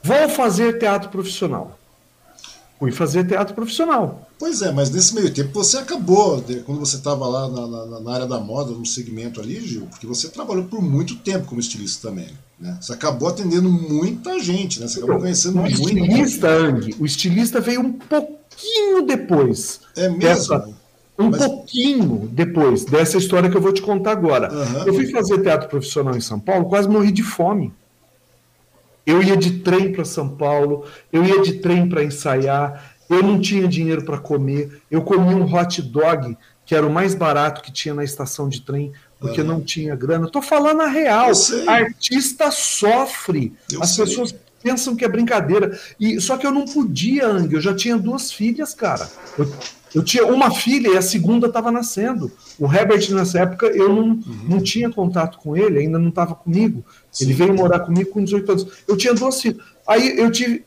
Vou 0.02 0.28
fazer 0.28 0.78
teatro 0.78 1.08
profissional. 1.08 1.78
Fui 2.78 2.92
fazer 2.92 3.26
teatro 3.26 3.54
profissional. 3.54 4.28
Pois 4.38 4.62
é, 4.62 4.70
mas 4.70 4.88
nesse 4.90 5.12
meio 5.12 5.32
tempo 5.34 5.50
você 5.52 5.78
acabou, 5.78 6.42
quando 6.64 6.78
você 6.78 6.96
estava 6.96 7.26
lá 7.26 7.48
na, 7.48 7.66
na, 7.66 8.00
na, 8.00 8.12
área 8.12 8.26
da 8.26 8.38
moda, 8.38 8.70
no 8.70 8.86
segmento 8.86 9.40
ali, 9.40 9.60
Gil, 9.60 9.86
porque 9.90 10.06
você 10.06 10.28
trabalhou 10.28 10.64
por 10.64 10.80
muito 10.80 11.16
tempo 11.16 11.46
como 11.46 11.60
estilista 11.60 12.08
também. 12.08 12.28
Né? 12.58 12.78
Você 12.80 12.92
acabou 12.92 13.28
atendendo 13.28 13.68
muita 13.68 14.38
gente, 14.38 14.80
né? 14.80 14.86
Você 14.86 14.98
acabou 14.98 15.18
conhecendo 15.18 15.58
o 15.58 15.62
muita 15.62 15.80
estilista, 15.80 16.48
Ang, 16.48 16.94
o 17.00 17.04
estilista 17.04 17.60
veio 17.60 17.80
um 17.80 17.92
pouquinho 17.92 19.02
depois. 19.04 19.80
É 19.96 20.08
mesmo? 20.08 20.20
Dessa, 20.20 20.68
um 21.18 21.30
mas... 21.30 21.44
pouquinho 21.44 22.28
depois 22.32 22.84
dessa 22.84 23.18
história 23.18 23.50
que 23.50 23.56
eu 23.56 23.60
vou 23.60 23.72
te 23.72 23.82
contar 23.82 24.12
agora. 24.12 24.52
Uhum. 24.52 24.86
Eu 24.86 24.94
fui 24.94 25.06
fazer 25.10 25.42
teatro 25.42 25.68
profissional 25.68 26.16
em 26.16 26.20
São 26.20 26.38
Paulo, 26.38 26.66
quase 26.66 26.88
morri 26.88 27.10
de 27.10 27.24
fome. 27.24 27.72
Eu 29.08 29.22
ia 29.22 29.38
de 29.38 29.60
trem 29.60 29.90
para 29.90 30.04
São 30.04 30.28
Paulo, 30.28 30.84
eu 31.10 31.24
ia 31.24 31.40
de 31.40 31.54
trem 31.54 31.88
para 31.88 32.04
ensaiar, 32.04 32.94
eu 33.08 33.22
não 33.22 33.40
tinha 33.40 33.66
dinheiro 33.66 34.04
para 34.04 34.18
comer, 34.18 34.82
eu 34.90 35.00
comia 35.00 35.34
um 35.34 35.50
hot 35.50 35.80
dog, 35.80 36.36
que 36.66 36.74
era 36.74 36.86
o 36.86 36.92
mais 36.92 37.14
barato 37.14 37.62
que 37.62 37.72
tinha 37.72 37.94
na 37.94 38.04
estação 38.04 38.50
de 38.50 38.60
trem, 38.60 38.92
porque 39.18 39.42
não 39.42 39.62
tinha 39.62 39.96
grana. 39.96 40.26
Estou 40.26 40.42
falando 40.42 40.82
a 40.82 40.86
real. 40.86 41.30
Artista 41.66 42.50
sofre. 42.50 43.54
Eu 43.72 43.82
As 43.82 43.94
sei. 43.94 44.04
pessoas 44.04 44.34
pensam 44.62 44.94
que 44.94 45.06
é 45.06 45.08
brincadeira. 45.08 45.80
E 45.98 46.20
Só 46.20 46.36
que 46.36 46.46
eu 46.46 46.52
não 46.52 46.66
podia, 46.66 47.26
Ang, 47.26 47.54
eu 47.54 47.62
já 47.62 47.74
tinha 47.74 47.96
duas 47.96 48.30
filhas, 48.30 48.74
cara. 48.74 49.08
Eu, 49.38 49.50
eu 49.94 50.02
tinha 50.02 50.26
uma 50.26 50.50
filha 50.50 50.88
e 50.88 50.96
a 50.96 51.02
segunda 51.02 51.46
estava 51.46 51.70
nascendo. 51.70 52.30
O 52.58 52.66
Herbert, 52.72 53.10
nessa 53.10 53.40
época, 53.40 53.66
eu 53.66 53.88
não, 53.88 54.02
uhum. 54.02 54.22
não 54.48 54.62
tinha 54.62 54.90
contato 54.90 55.38
com 55.38 55.56
ele, 55.56 55.78
ainda 55.78 55.98
não 55.98 56.08
estava 56.08 56.34
comigo. 56.34 56.84
Sim. 57.10 57.24
Ele 57.24 57.34
veio 57.34 57.54
morar 57.54 57.80
comigo 57.80 58.10
com 58.10 58.22
18 58.22 58.52
anos. 58.52 58.66
Eu 58.86 58.96
tinha 58.96 59.14
duas 59.14 59.40
filhas. 59.40 59.62
Aí 59.86 60.18
eu 60.18 60.30
tive. 60.30 60.64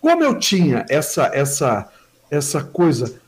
Como 0.00 0.24
eu 0.24 0.38
tinha 0.38 0.86
essa, 0.88 1.30
essa, 1.34 1.88
essa 2.30 2.62
coisa, 2.62 3.20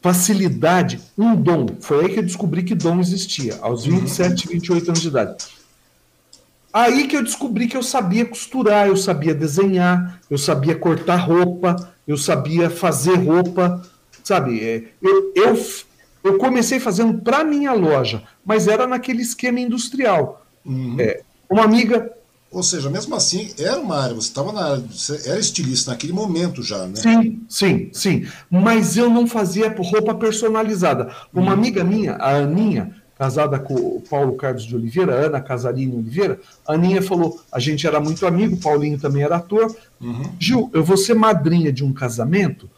facilidade, 0.00 1.00
um 1.16 1.36
dom, 1.36 1.66
foi 1.80 2.04
aí 2.04 2.12
que 2.12 2.18
eu 2.20 2.22
descobri 2.22 2.62
que 2.62 2.74
dom 2.74 3.00
existia, 3.00 3.58
aos 3.60 3.84
27, 3.84 4.46
uhum. 4.46 4.52
28 4.54 4.88
anos 4.88 5.02
de 5.02 5.08
idade. 5.08 5.44
Aí 6.72 7.08
que 7.08 7.16
eu 7.16 7.22
descobri 7.24 7.66
que 7.66 7.76
eu 7.76 7.82
sabia 7.82 8.24
costurar, 8.24 8.86
eu 8.86 8.96
sabia 8.96 9.34
desenhar, 9.34 10.20
eu 10.30 10.38
sabia 10.38 10.76
cortar 10.76 11.16
roupa, 11.16 11.92
eu 12.06 12.16
sabia 12.16 12.70
fazer 12.70 13.16
roupa, 13.16 13.82
sabe? 14.30 14.60
É, 14.62 14.84
eu, 15.02 15.32
eu, 15.34 15.66
eu 16.22 16.38
comecei 16.38 16.78
fazendo 16.78 17.18
para 17.20 17.42
minha 17.42 17.72
loja, 17.72 18.22
mas 18.44 18.68
era 18.68 18.86
naquele 18.86 19.22
esquema 19.22 19.58
industrial. 19.58 20.46
Uhum. 20.64 20.96
É, 21.00 21.22
uma 21.50 21.64
amiga. 21.64 22.12
Ou 22.52 22.62
seja, 22.62 22.88
mesmo 22.88 23.14
assim, 23.14 23.50
era 23.58 23.78
uma 23.78 23.96
área, 24.00 24.14
você 24.14 24.28
estava 24.28 24.52
na 24.52 24.64
área, 24.72 24.84
você 24.88 25.28
era 25.28 25.38
estilista 25.38 25.90
naquele 25.90 26.12
momento 26.12 26.62
já, 26.62 26.86
né? 26.86 26.96
Sim, 26.96 27.42
sim, 27.48 27.90
sim. 27.92 28.26
Mas 28.48 28.96
eu 28.96 29.10
não 29.10 29.26
fazia 29.26 29.74
roupa 29.76 30.14
personalizada. 30.14 31.12
Uma 31.32 31.46
uhum. 31.46 31.52
amiga 31.52 31.82
minha, 31.82 32.14
a 32.14 32.36
Aninha, 32.36 32.94
casada 33.16 33.58
com 33.58 33.74
o 33.74 34.02
Paulo 34.08 34.34
Carlos 34.34 34.64
de 34.64 34.74
Oliveira, 34.74 35.12
Ana 35.12 35.40
Casarini 35.40 35.96
Oliveira, 35.96 36.40
a 36.66 36.74
Aninha 36.74 37.02
falou: 37.02 37.40
a 37.52 37.58
gente 37.58 37.84
era 37.84 38.00
muito 38.00 38.24
amigo, 38.26 38.56
Paulinho 38.56 38.98
também 38.98 39.22
era 39.22 39.36
ator. 39.36 39.74
Uhum. 40.00 40.22
Gil, 40.38 40.70
eu 40.72 40.84
vou 40.84 40.96
ser 40.96 41.14
madrinha 41.14 41.72
de 41.72 41.84
um 41.84 41.92
casamento 41.92 42.68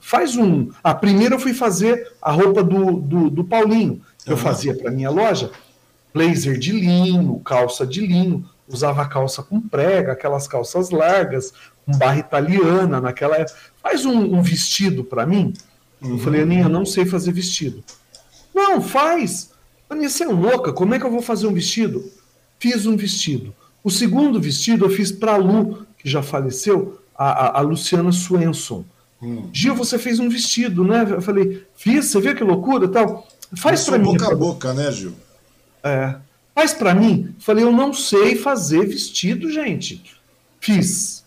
Faz 0.00 0.36
um. 0.36 0.70
A 0.82 0.94
primeira 0.94 1.34
eu 1.34 1.38
fui 1.38 1.54
fazer 1.54 2.12
a 2.20 2.30
roupa 2.32 2.62
do, 2.62 3.00
do, 3.00 3.30
do 3.30 3.44
Paulinho, 3.44 4.02
que 4.24 4.32
eu 4.32 4.36
fazia 4.36 4.74
para 4.74 4.90
minha 4.90 5.10
loja. 5.10 5.50
Blazer 6.12 6.58
de 6.58 6.72
linho, 6.72 7.38
calça 7.40 7.86
de 7.86 8.06
linho, 8.06 8.44
usava 8.68 9.06
calça 9.08 9.42
com 9.42 9.60
prega, 9.60 10.12
aquelas 10.12 10.46
calças 10.46 10.90
largas, 10.90 11.52
com 11.86 11.96
barra 11.96 12.18
italiana 12.18 13.00
naquela 13.00 13.36
época. 13.36 13.56
Faz 13.82 14.04
um, 14.04 14.34
um 14.34 14.42
vestido 14.42 15.04
para 15.04 15.24
mim. 15.24 15.54
Uhum. 16.02 16.12
Eu 16.12 16.18
falei, 16.18 16.42
Aninha, 16.42 16.68
não 16.68 16.84
sei 16.84 17.06
fazer 17.06 17.32
vestido. 17.32 17.82
Não, 18.54 18.82
faz. 18.82 19.52
Aninha, 19.88 20.08
você 20.08 20.24
é 20.24 20.28
louca, 20.28 20.72
como 20.72 20.94
é 20.94 20.98
que 20.98 21.06
eu 21.06 21.10
vou 21.10 21.22
fazer 21.22 21.46
um 21.46 21.54
vestido? 21.54 22.04
Fiz 22.58 22.86
um 22.86 22.96
vestido. 22.96 23.54
O 23.82 23.90
segundo 23.90 24.40
vestido 24.40 24.84
eu 24.84 24.90
fiz 24.90 25.10
para 25.10 25.34
a 25.34 25.36
Lu, 25.36 25.86
que 25.96 26.08
já 26.08 26.22
faleceu, 26.22 27.00
a, 27.16 27.30
a, 27.30 27.58
a 27.58 27.60
Luciana 27.60 28.12
Swenson. 28.12 28.84
Hum. 29.22 29.50
Gil, 29.52 29.74
você 29.74 29.98
fez 29.98 30.18
um 30.18 30.28
vestido, 30.28 30.84
né? 30.84 31.06
Eu 31.08 31.20
falei, 31.20 31.66
fiz, 31.76 32.06
você 32.06 32.20
vê 32.20 32.34
que 32.34 32.42
loucura 32.42 32.88
tal. 32.88 33.26
Faz 33.56 33.84
para 33.84 33.98
mim. 33.98 34.12
boca 34.12 34.32
a 34.32 34.34
boca, 34.34 34.72
né, 34.72 34.90
Gil? 34.90 35.14
É. 35.82 36.16
Faz 36.54 36.72
para 36.72 36.94
mim. 36.94 37.34
Falei, 37.38 37.64
eu 37.64 37.72
não 37.72 37.92
sei 37.92 38.36
fazer 38.36 38.86
vestido, 38.86 39.50
gente. 39.50 40.02
Fiz. 40.60 41.24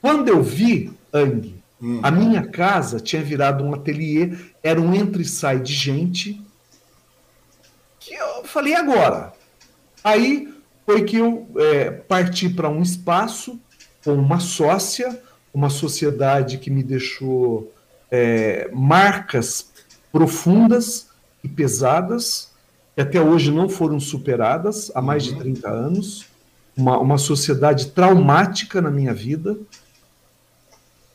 Quando 0.00 0.28
eu 0.28 0.42
vi, 0.42 0.90
Ang, 1.12 1.54
hum. 1.80 2.00
a 2.02 2.10
minha 2.10 2.46
casa 2.46 3.00
tinha 3.00 3.22
virado 3.22 3.64
um 3.64 3.74
ateliê, 3.74 4.32
era 4.62 4.80
um 4.80 4.94
entra 4.94 5.20
e 5.20 5.24
sai 5.24 5.60
de 5.60 5.72
gente. 5.72 6.40
Que 7.98 8.14
eu 8.14 8.44
falei, 8.44 8.74
agora? 8.74 9.34
Aí 10.02 10.52
foi 10.86 11.04
que 11.04 11.16
eu 11.16 11.46
é, 11.56 11.90
parti 11.90 12.48
para 12.48 12.68
um 12.68 12.80
espaço 12.80 13.60
com 14.02 14.14
uma 14.14 14.40
sócia 14.40 15.20
uma 15.52 15.70
sociedade 15.70 16.58
que 16.58 16.70
me 16.70 16.82
deixou 16.82 17.72
é, 18.10 18.70
marcas 18.72 19.70
profundas 20.12 21.08
e 21.42 21.48
pesadas, 21.48 22.50
que 22.94 23.00
até 23.00 23.20
hoje 23.20 23.50
não 23.52 23.68
foram 23.68 24.00
superadas 24.00 24.90
há 24.94 25.00
mais 25.00 25.24
de 25.24 25.36
30 25.36 25.68
uhum. 25.68 25.74
anos, 25.74 26.26
uma, 26.76 26.98
uma 26.98 27.18
sociedade 27.18 27.88
traumática 27.88 28.80
na 28.80 28.90
minha 28.90 29.12
vida. 29.12 29.56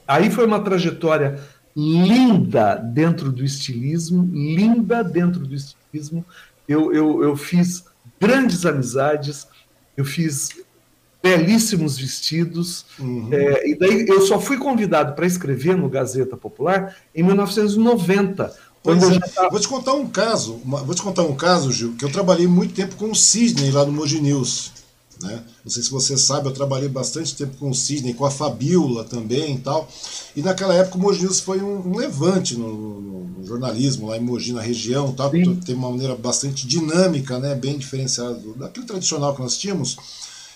aí 0.07 0.31
foi 0.31 0.47
uma 0.47 0.59
trajetória 0.59 1.39
linda 1.75 2.73
dentro 2.75 3.31
do 3.31 3.45
estilismo, 3.45 4.27
linda 4.33 5.03
dentro 5.03 5.41
do 5.41 5.53
estilismo. 5.53 6.25
Eu, 6.67 6.91
eu, 6.91 7.23
eu 7.23 7.35
fiz 7.35 7.83
grandes 8.19 8.65
amizades, 8.65 9.47
eu 9.95 10.03
fiz 10.03 10.49
belíssimos 11.21 11.99
vestidos. 11.99 12.87
Uhum. 12.97 13.29
É, 13.31 13.69
e 13.69 13.77
daí 13.77 14.07
eu 14.07 14.21
só 14.21 14.39
fui 14.39 14.57
convidado 14.57 15.13
para 15.13 15.27
escrever 15.27 15.77
no 15.77 15.87
Gazeta 15.87 16.35
Popular 16.35 16.95
em 17.13 17.21
1990 17.21 18.51
Pois 18.51 18.70
é. 18.85 19.19
Tá... 19.29 19.49
Vou 19.49 19.59
te 19.59 19.67
contar 19.67 19.93
um 19.93 20.07
caso, 20.07 20.59
uma, 20.63 20.83
vou 20.83 20.95
te 20.95 21.01
contar 21.01 21.23
um 21.23 21.35
caso, 21.35 21.71
Gil, 21.71 21.95
que 21.95 22.05
eu 22.05 22.11
trabalhei 22.11 22.47
muito 22.47 22.73
tempo 22.73 22.95
com 22.95 23.11
o 23.11 23.15
Sidney 23.15 23.71
lá 23.71 23.85
no 23.85 23.91
Moji 23.91 24.19
News. 24.19 24.71
Né? 25.21 25.43
Não 25.63 25.71
sei 25.71 25.83
se 25.83 25.91
você 25.91 26.17
sabe, 26.17 26.47
eu 26.47 26.51
trabalhei 26.51 26.89
bastante 26.89 27.35
tempo 27.35 27.55
com 27.57 27.69
o 27.69 27.75
Sidney, 27.75 28.13
com 28.13 28.25
a 28.25 28.31
Fabiola 28.31 29.03
também 29.03 29.55
e 29.55 29.59
tal. 29.59 29.87
E 30.35 30.41
naquela 30.41 30.73
época 30.73 30.97
o 30.97 31.01
Moji 31.01 31.23
News 31.23 31.39
foi 31.39 31.61
um, 31.61 31.89
um 31.89 31.95
levante 31.95 32.57
no, 32.57 32.73
no, 32.73 33.23
no, 33.25 33.45
jornalismo 33.45 34.07
lá 34.07 34.17
em 34.17 34.21
Mogi, 34.21 34.51
na 34.51 34.61
região, 34.61 35.11
tal, 35.13 35.29
tem 35.29 35.75
uma 35.75 35.91
maneira 35.91 36.15
bastante 36.15 36.65
dinâmica, 36.65 37.37
né? 37.39 37.53
bem 37.53 37.77
diferenciada 37.77 38.39
daquele 38.55 38.85
tradicional 38.85 39.35
que 39.35 39.41
nós 39.41 39.57
tínhamos. 39.57 39.97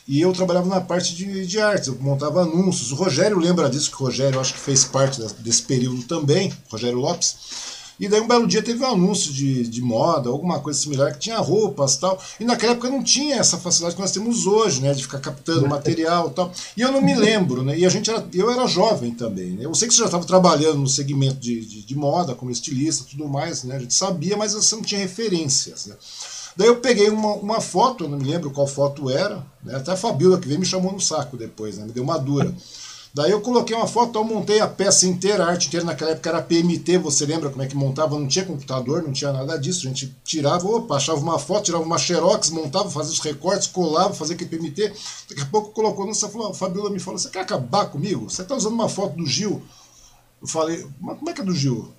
E 0.08 0.22
eu 0.22 0.32
trabalhava 0.34 0.68
na 0.68 0.82
parte 0.82 1.16
de, 1.16 1.48
de 1.48 1.60
artes, 1.60 1.88
eu 1.88 1.98
montava 2.00 2.44
anúncios. 2.44 2.92
O 2.92 2.96
Rogério 2.96 3.40
lembra 3.40 3.70
disso, 3.70 3.90
que 3.90 4.02
o 4.02 4.06
Rogério 4.06 4.40
acho 4.40 4.54
que 4.54 4.60
fez 4.60 4.86
parte 4.86 5.20
desse 5.40 5.64
período 5.64 6.04
também, 6.04 6.54
Rogério 6.70 7.00
Lopes. 7.00 7.75
E 8.00 8.08
daí 8.08 8.20
um 8.20 8.28
belo 8.28 8.46
dia 8.48 8.62
teve 8.62 8.84
um 8.84 8.88
anúncio 8.88 9.32
de, 9.32 9.68
de 9.68 9.82
moda, 9.82 10.30
alguma 10.30 10.60
coisa 10.60 10.80
similar, 10.80 11.14
que 11.14 11.20
tinha 11.20 11.38
roupas 11.38 11.98
tal. 11.98 12.22
E 12.40 12.44
naquela 12.44 12.74
época 12.74 12.90
não 12.90 13.04
tinha 13.04 13.38
essa 13.38 13.58
facilidade 13.58 13.96
que 13.96 14.02
nós 14.02 14.12
temos 14.12 14.46
hoje, 14.46 14.82
né? 14.82 14.94
De 14.94 15.04
ficar 15.04 15.20
captando 15.20 15.68
material 15.68 16.30
tal. 16.30 16.52
E 16.76 16.82
eu 16.82 16.92
não 16.92 17.02
me 17.02 17.16
lembro, 17.16 17.64
né? 17.64 17.78
E 17.78 17.86
a 17.86 17.90
gente 17.90 18.10
era, 18.10 18.28
eu 18.34 18.52
era 18.52 18.68
jovem 18.68 19.12
também, 19.12 19.52
né? 19.52 19.66
Eu 19.66 19.74
sei 19.74 19.88
que 19.88 19.94
você 19.94 20.00
já 20.00 20.06
estava 20.06 20.26
trabalhando 20.26 20.80
no 20.80 20.88
segmento 20.88 21.40
de, 21.40 21.66
de, 21.66 21.82
de, 21.84 21.96
moda, 21.96 22.36
como 22.36 22.52
estilista 22.52 23.06
tudo 23.10 23.28
mais, 23.28 23.64
né? 23.64 23.78
A 23.78 23.80
gente 23.80 23.94
sabia, 23.94 24.36
mas 24.36 24.54
você 24.54 24.76
não 24.76 24.84
tinha 24.84 25.00
referências, 25.00 25.86
né? 25.86 25.96
Daí 26.58 26.68
eu 26.68 26.78
peguei 26.78 27.10
uma, 27.10 27.34
uma 27.34 27.62
foto, 27.62 28.06
eu 28.06 28.10
não 28.10 28.18
me 28.18 28.26
lembro 28.26 28.50
qual 28.50 28.66
foto 28.66 29.10
era, 29.10 29.46
né? 29.64 29.76
Até 29.76 29.92
a 29.92 29.98
Fabiola 29.98 30.40
que 30.40 30.48
veio 30.48 30.60
me 30.60 30.66
chamou 30.66 30.92
no 30.92 31.02
saco 31.02 31.38
depois, 31.38 31.78
né? 31.78 31.86
Me 31.86 31.92
deu 31.92 32.04
uma 32.04 32.18
dura. 32.18 32.54
Daí 33.16 33.32
eu 33.32 33.40
coloquei 33.40 33.74
uma 33.74 33.88
foto, 33.88 34.20
eu 34.20 34.26
montei 34.26 34.60
a 34.60 34.68
peça 34.68 35.08
inteira, 35.08 35.46
a 35.46 35.48
arte 35.48 35.70
inteira 35.70 35.86
naquela 35.86 36.12
época 36.12 36.28
era 36.28 36.42
PMT, 36.42 36.98
você 36.98 37.26
lembra 37.26 37.50
como 37.50 37.64
é 37.64 37.66
que 37.66 37.74
montava? 37.74 38.20
Não 38.20 38.28
tinha 38.28 38.44
computador, 38.44 39.02
não 39.04 39.14
tinha 39.14 39.32
nada 39.32 39.58
disso. 39.58 39.88
A 39.88 39.90
gente 39.90 40.14
tirava, 40.26 40.68
opa, 40.68 40.98
achava 40.98 41.22
uma 41.22 41.40
foto, 41.40 41.64
tirava 41.64 41.86
uma 41.86 41.98
xerox, 41.98 42.50
montava, 42.50 42.92
fazia 42.92 43.14
os 43.14 43.20
recortes, 43.20 43.68
colava, 43.68 44.14
fazia 44.14 44.36
aquele 44.36 44.50
PMT. 44.50 44.92
Daqui 45.30 45.42
a 45.42 45.46
pouco 45.46 45.72
colocou, 45.72 46.06
nossa, 46.06 46.28
falou, 46.28 46.50
a 46.50 46.54
Fabiola 46.54 46.90
me 46.90 47.00
falou, 47.00 47.18
você 47.18 47.30
quer 47.30 47.40
acabar 47.40 47.86
comigo? 47.86 48.30
Você 48.30 48.44
tá 48.44 48.54
usando 48.54 48.74
uma 48.74 48.90
foto 48.90 49.16
do 49.16 49.26
Gil. 49.26 49.64
Eu 50.42 50.48
falei, 50.50 50.86
mas 51.00 51.18
como 51.18 51.30
é 51.30 51.34
que 51.34 51.40
é 51.40 51.46
do 51.46 51.56
Gil? 51.56 51.94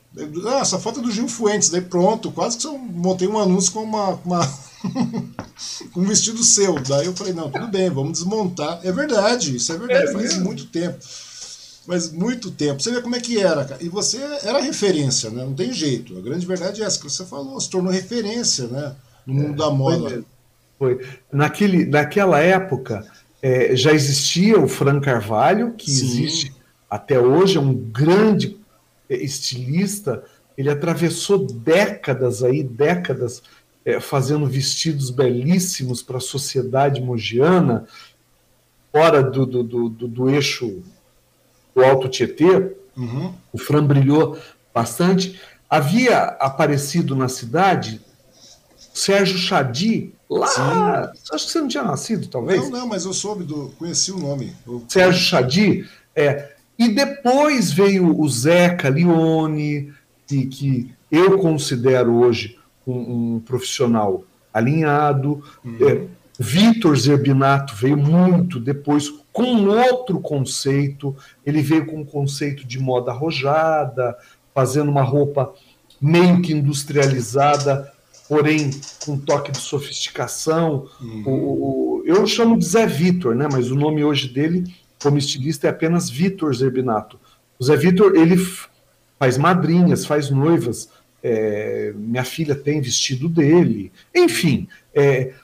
Ah, 0.47 0.59
essa 0.59 0.79
foto 0.79 1.01
é 1.01 1.03
do 1.03 1.11
Gil 1.11 1.29
Fuentes. 1.29 1.71
Daí 1.71 1.81
pronto, 1.81 2.31
quase 2.31 2.59
que 2.59 2.67
eu 2.67 2.77
montei 2.77 3.27
um 3.27 3.39
anúncio 3.39 3.73
com 3.73 3.83
uma, 3.83 4.21
uma 4.23 4.47
com 5.93 6.01
um 6.01 6.05
vestido 6.05 6.43
seu. 6.43 6.75
Daí 6.81 7.07
eu 7.07 7.15
falei, 7.15 7.33
não, 7.33 7.51
tudo 7.51 7.69
bem, 7.69 7.91
vamos 7.91 8.13
desmontar. 8.13 8.81
É 8.83 8.93
verdade, 8.93 9.57
isso 9.57 9.73
é 9.73 9.79
verdade, 9.79 10.09
é 10.09 10.13
faz 10.13 10.25
mesmo. 10.25 10.45
muito 10.45 10.67
tempo. 10.67 10.99
Mas 11.87 12.11
muito 12.11 12.51
tempo. 12.51 12.83
Você 12.83 12.91
vê 12.91 13.01
como 13.01 13.15
é 13.15 13.21
que 13.21 13.41
era, 13.41 13.65
cara. 13.65 13.83
E 13.83 13.89
você 13.89 14.19
era 14.43 14.61
referência, 14.61 15.31
né? 15.31 15.45
Não 15.45 15.55
tem 15.55 15.73
jeito. 15.73 16.19
A 16.19 16.21
grande 16.21 16.45
verdade 16.45 16.83
é 16.83 16.85
essa 16.85 16.99
que 16.99 17.09
você 17.09 17.25
falou, 17.25 17.61
se 17.61 17.71
tornou 17.71 17.93
referência, 17.93 18.67
né? 18.67 18.95
No 19.25 19.35
mundo 19.35 19.55
é, 19.55 19.57
da 19.57 19.71
moda. 19.71 20.25
Foi, 20.79 20.97
foi. 20.97 21.09
Naquele, 21.33 21.87
naquela 21.87 22.41
época, 22.41 23.07
é, 23.41 23.77
já 23.77 23.93
existia 23.93 24.59
o 24.59 24.67
Fran 24.67 25.01
Carvalho, 25.01 25.75
que 25.75 25.91
Sim. 25.91 26.05
existe 26.05 26.57
até 26.91 27.19
hoje, 27.21 27.57
é 27.57 27.61
um 27.61 27.75
grande 27.75 28.57
estilista. 29.09 30.25
Ele 30.59 30.71
atravessou 30.71 31.47
décadas 31.47 32.43
aí, 32.43 32.63
décadas 32.63 33.43
é, 33.87 34.01
fazendo 34.01 34.45
vestidos 34.47 35.11
belíssimos 35.11 36.03
para 36.03 36.17
a 36.17 36.21
sociedade 36.21 37.01
mogiana, 37.01 37.87
fora 38.91 39.23
do, 39.23 39.47
do, 39.47 39.63
do, 39.63 39.89
do, 39.89 40.29
eixo 40.29 40.83
do 41.73 41.85
Alto 41.85 42.09
Tietê. 42.09 42.75
Uhum. 42.97 43.33
O 43.53 43.59
Fran 43.59 43.87
brilhou 43.87 44.37
bastante. 44.75 45.41
Havia 45.71 46.19
aparecido 46.19 47.15
na 47.15 47.29
cidade 47.29 48.01
Sérgio 48.93 49.39
Chadi, 49.39 50.13
lá. 50.29 50.49
Sim. 50.49 51.23
Acho 51.33 51.47
que 51.47 51.53
você 51.53 51.61
não 51.61 51.69
tinha 51.69 51.85
nascido, 51.85 52.27
talvez. 52.27 52.63
Não, 52.63 52.81
não, 52.81 52.89
mas 52.89 53.05
eu 53.05 53.13
soube 53.13 53.45
do. 53.45 53.73
conheci 53.79 54.11
o 54.11 54.19
nome. 54.19 54.53
Eu... 54.67 54.83
Sérgio 54.89 55.23
Chadi, 55.23 55.89
é. 56.15 56.57
E 56.79 56.89
depois 56.89 57.73
veio 57.73 58.19
o 58.19 58.29
Zeca 58.29 58.89
Leone, 58.89 59.93
que, 60.27 60.47
que 60.47 60.95
eu 61.11 61.39
considero 61.39 62.17
hoje 62.17 62.56
um, 62.87 63.37
um 63.37 63.41
profissional 63.41 64.25
alinhado. 64.53 65.43
Uhum. 65.65 65.89
É, 65.89 66.07
Vitor 66.39 66.97
Zerbinato 66.97 67.75
veio 67.75 67.97
muito 67.97 68.61
depois 68.61 69.11
com 69.33 69.67
outro 69.67 70.21
conceito. 70.21 71.17
Ele 71.45 71.63
veio 71.63 71.87
com 71.87 72.01
um 72.01 72.05
conceito 72.05 72.67
de 72.67 72.79
moda 72.79 73.11
arrojada, 73.11 74.17
fazendo 74.55 74.91
uma 74.91 75.03
roupa 75.03 75.53
meio 76.01 76.41
que 76.43 76.53
industrializada, 76.53 77.93
porém 78.29 78.71
com 79.05 79.13
um 79.13 79.19
toque 79.19 79.51
de 79.51 79.59
sofisticação. 79.59 80.87
Uhum. 81.01 81.23
O, 81.27 81.31
o, 81.31 82.03
eu 82.07 82.27
chamo 82.27 82.59
de 82.59 82.65
Zé 82.65 82.87
Vitor, 82.87 83.35
né? 83.35 83.49
mas 83.51 83.71
o 83.71 83.75
nome 83.75 84.05
hoje 84.05 84.29
dele, 84.29 84.65
como 85.03 85.19
estilista, 85.19 85.67
é 85.67 85.71
apenas 85.71 86.11
Vitor 86.11 86.55
Zerbinato. 86.55 87.19
O 87.59 87.65
Zé 87.65 87.77
Vitor 87.77 88.15
ele 88.15 88.37
faz 89.19 89.39
madrinhas, 89.39 90.05
faz 90.05 90.31
noivas, 90.31 90.91
é, 91.29 91.93
minha 91.97 92.23
filha 92.23 92.55
tem 92.55 92.81
vestido 92.81 93.29
dele, 93.29 93.91
enfim. 94.15 94.69
É, 94.95 95.35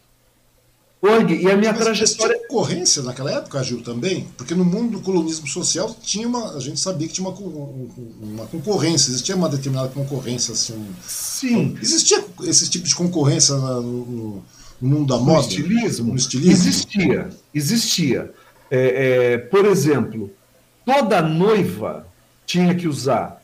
e 1.02 1.50
a 1.50 1.56
minha 1.56 1.72
Mas 1.72 1.82
trajetória. 1.82 2.36
Tinha 2.36 2.46
concorrência 2.46 3.02
naquela 3.02 3.32
época, 3.32 3.60
Gil, 3.64 3.82
também? 3.82 4.28
Porque 4.36 4.54
no 4.54 4.64
mundo 4.64 4.98
do 4.98 5.00
colonismo 5.00 5.48
social 5.48 5.96
tinha 6.00 6.28
uma. 6.28 6.54
A 6.54 6.60
gente 6.60 6.78
sabia 6.78 7.08
que 7.08 7.14
tinha 7.14 7.28
uma, 7.28 7.36
uma 7.36 8.46
concorrência, 8.46 9.10
existia 9.10 9.34
uma 9.34 9.48
determinada 9.48 9.88
concorrência. 9.88 10.52
Assim, 10.52 10.86
Sim. 11.04 11.76
Existia 11.82 12.24
esse 12.44 12.70
tipo 12.70 12.86
de 12.86 12.94
concorrência 12.94 13.56
no, 13.56 14.44
no 14.80 14.88
mundo 14.88 15.12
da 15.12 15.18
moda? 15.18 15.42
No 15.42 15.48
estilismo? 15.48 16.10
No 16.12 16.16
estilismo? 16.16 16.52
Existia, 16.52 17.30
existia. 17.52 18.32
É, 18.70 19.32
é, 19.32 19.38
por 19.38 19.64
exemplo, 19.64 20.30
toda 20.86 21.20
noiva 21.20 22.06
tinha 22.46 22.72
que 22.76 22.86
usar 22.86 23.41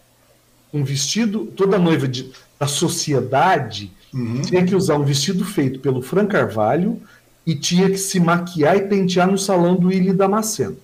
um 0.72 0.84
vestido, 0.84 1.46
toda 1.46 1.78
noiva 1.78 2.06
de, 2.06 2.30
da 2.58 2.66
sociedade 2.66 3.92
uhum. 4.12 4.42
tinha 4.42 4.64
que 4.64 4.74
usar 4.74 4.96
um 4.96 5.04
vestido 5.04 5.44
feito 5.44 5.80
pelo 5.80 6.02
Fran 6.02 6.26
Carvalho 6.26 7.00
e 7.46 7.54
tinha 7.54 7.88
que 7.88 7.98
se 7.98 8.20
maquiar 8.20 8.76
e 8.76 8.82
pentear 8.82 9.30
no 9.30 9.38
salão 9.38 9.74
do 9.74 9.88
Willy 9.88 10.12
Damasceno. 10.12 10.76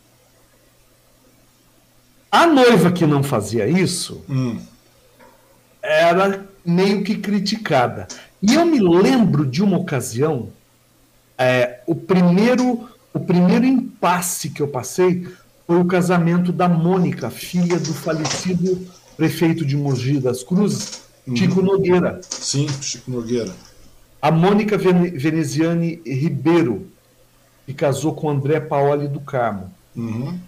A 2.30 2.46
noiva 2.46 2.90
que 2.90 3.06
não 3.06 3.22
fazia 3.22 3.68
isso 3.68 4.24
uhum. 4.28 4.60
era 5.82 6.44
meio 6.64 7.04
que 7.04 7.16
criticada. 7.16 8.08
E 8.42 8.54
eu 8.54 8.64
me 8.66 8.80
lembro 8.80 9.46
de 9.46 9.62
uma 9.62 9.78
ocasião, 9.78 10.48
é, 11.38 11.80
o 11.86 11.94
primeiro 11.94 12.88
o 13.14 13.20
primeiro 13.20 13.64
impasse 13.64 14.50
que 14.50 14.60
eu 14.60 14.66
passei 14.66 15.28
foi 15.66 15.78
o 15.78 15.84
casamento 15.84 16.50
da 16.50 16.68
Mônica, 16.68 17.30
filha 17.30 17.78
do 17.78 17.94
falecido 17.94 18.86
prefeito 19.16 19.64
de 19.64 19.76
Mogi 19.76 20.18
das 20.18 20.42
Cruzes, 20.42 21.02
uhum. 21.26 21.36
Chico 21.36 21.62
Nogueira. 21.62 22.20
Sim, 22.22 22.66
Chico 22.80 23.10
Nogueira. 23.10 23.52
A 24.20 24.30
Mônica 24.30 24.78
Veneziane 24.78 26.00
Ribeiro, 26.06 26.86
que 27.66 27.74
casou 27.74 28.14
com 28.14 28.30
André 28.30 28.60
Paoli 28.60 29.08
do 29.08 29.20
Carmo. 29.20 29.72
Uhum. 29.94 30.38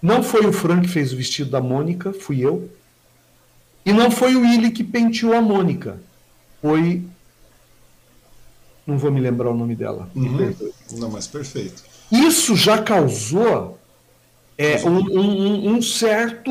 Não 0.00 0.22
foi 0.22 0.46
o 0.46 0.52
Frank 0.52 0.82
que 0.82 0.92
fez 0.92 1.12
o 1.12 1.16
vestido 1.16 1.50
da 1.50 1.60
Mônica, 1.60 2.12
fui 2.12 2.40
eu. 2.40 2.70
E 3.84 3.92
não 3.92 4.10
foi 4.10 4.36
o 4.36 4.42
Willy 4.42 4.70
que 4.70 4.84
penteou 4.84 5.32
a 5.32 5.40
Mônica. 5.40 5.98
Foi. 6.60 7.02
Não 8.86 8.96
vou 8.96 9.10
me 9.10 9.20
lembrar 9.20 9.50
o 9.50 9.56
nome 9.56 9.74
dela. 9.74 10.08
Uhum. 10.14 10.54
Não, 10.92 11.10
mas 11.10 11.26
perfeito. 11.26 11.82
Isso 12.10 12.54
já 12.56 12.82
causou 12.82 13.78
é, 14.56 14.82
um, 14.84 14.98
um, 14.98 15.74
um 15.74 15.82
certo 15.82 16.50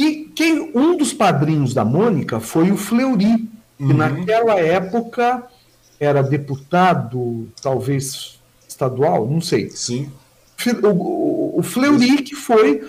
e 0.00 0.24
quem 0.34 0.70
um 0.74 0.96
dos 0.96 1.12
padrinhos 1.12 1.74
da 1.74 1.84
Mônica 1.84 2.40
foi 2.40 2.70
o 2.70 2.76
Fleury, 2.78 3.46
que 3.76 3.84
uhum. 3.84 3.92
naquela 3.92 4.58
época 4.58 5.46
era 6.00 6.22
deputado, 6.22 7.46
talvez 7.60 8.38
estadual, 8.66 9.28
não 9.28 9.42
sei. 9.42 9.68
Sim. 9.68 10.10
O, 10.82 11.58
o, 11.58 11.62
Fleury 11.62 12.22
que 12.22 12.34
foi 12.34 12.82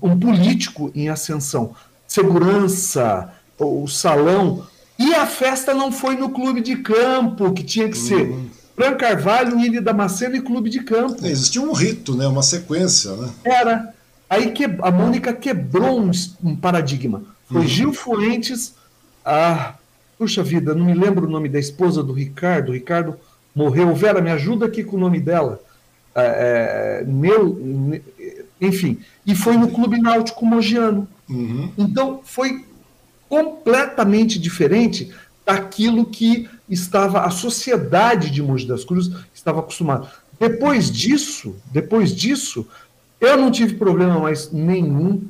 um 0.00 0.16
político 0.16 0.92
em 0.94 1.08
ascensão. 1.08 1.74
Segurança, 2.06 3.32
o 3.58 3.88
salão. 3.88 4.64
E 4.96 5.12
a 5.14 5.26
festa 5.26 5.74
não 5.74 5.90
foi 5.90 6.14
no 6.14 6.30
clube 6.30 6.60
de 6.60 6.76
campo, 6.76 7.52
que 7.52 7.64
tinha 7.64 7.88
que 7.88 7.98
uhum. 7.98 8.04
ser 8.04 8.34
Fran 8.76 8.94
Carvalho, 8.94 9.58
Ilha 9.58 9.82
Damasceno 9.82 10.36
e 10.36 10.40
clube 10.40 10.70
de 10.70 10.84
campo. 10.84 11.26
Existia 11.26 11.60
um 11.60 11.72
rito, 11.72 12.14
né? 12.14 12.28
uma 12.28 12.42
sequência. 12.42 13.10
Né? 13.16 13.30
Era. 13.42 13.92
Aí 14.32 14.50
que, 14.50 14.64
a 14.64 14.90
Mônica 14.90 15.30
quebrou 15.34 16.00
um, 16.00 16.10
um 16.42 16.56
paradigma. 16.56 17.22
Foi 17.46 17.60
uhum. 17.60 17.68
Gil 17.68 17.92
Fuentes, 17.92 18.74
a. 19.22 19.74
Puxa 20.16 20.42
vida, 20.42 20.74
não 20.74 20.86
me 20.86 20.94
lembro 20.94 21.26
o 21.26 21.30
nome 21.30 21.50
da 21.50 21.58
esposa 21.58 22.02
do 22.02 22.14
Ricardo. 22.14 22.70
O 22.70 22.72
Ricardo 22.72 23.18
morreu. 23.54 23.94
Vera, 23.94 24.22
me 24.22 24.30
ajuda 24.30 24.64
aqui 24.64 24.82
com 24.82 24.96
o 24.96 25.00
nome 25.00 25.20
dela. 25.20 25.60
É, 26.14 27.02
é 27.02 27.04
meu, 27.04 28.00
enfim. 28.58 29.00
E 29.26 29.34
foi 29.34 29.58
no 29.58 29.68
Clube 29.68 30.00
Náutico 30.00 30.46
Mogiano. 30.46 31.06
Uhum. 31.28 31.70
Então, 31.76 32.20
foi 32.24 32.64
completamente 33.28 34.38
diferente 34.38 35.12
daquilo 35.44 36.06
que 36.06 36.48
estava 36.70 37.26
a 37.26 37.30
sociedade 37.30 38.30
de 38.30 38.40
Mogi 38.40 38.66
das 38.66 38.82
Cruzes 38.82 39.14
estava 39.34 39.60
acostumada. 39.60 40.10
Depois 40.40 40.90
disso, 40.90 41.54
depois 41.70 42.14
disso, 42.14 42.66
eu 43.22 43.36
não 43.36 43.50
tive 43.50 43.74
problema 43.74 44.18
mais 44.18 44.50
nenhum. 44.50 45.22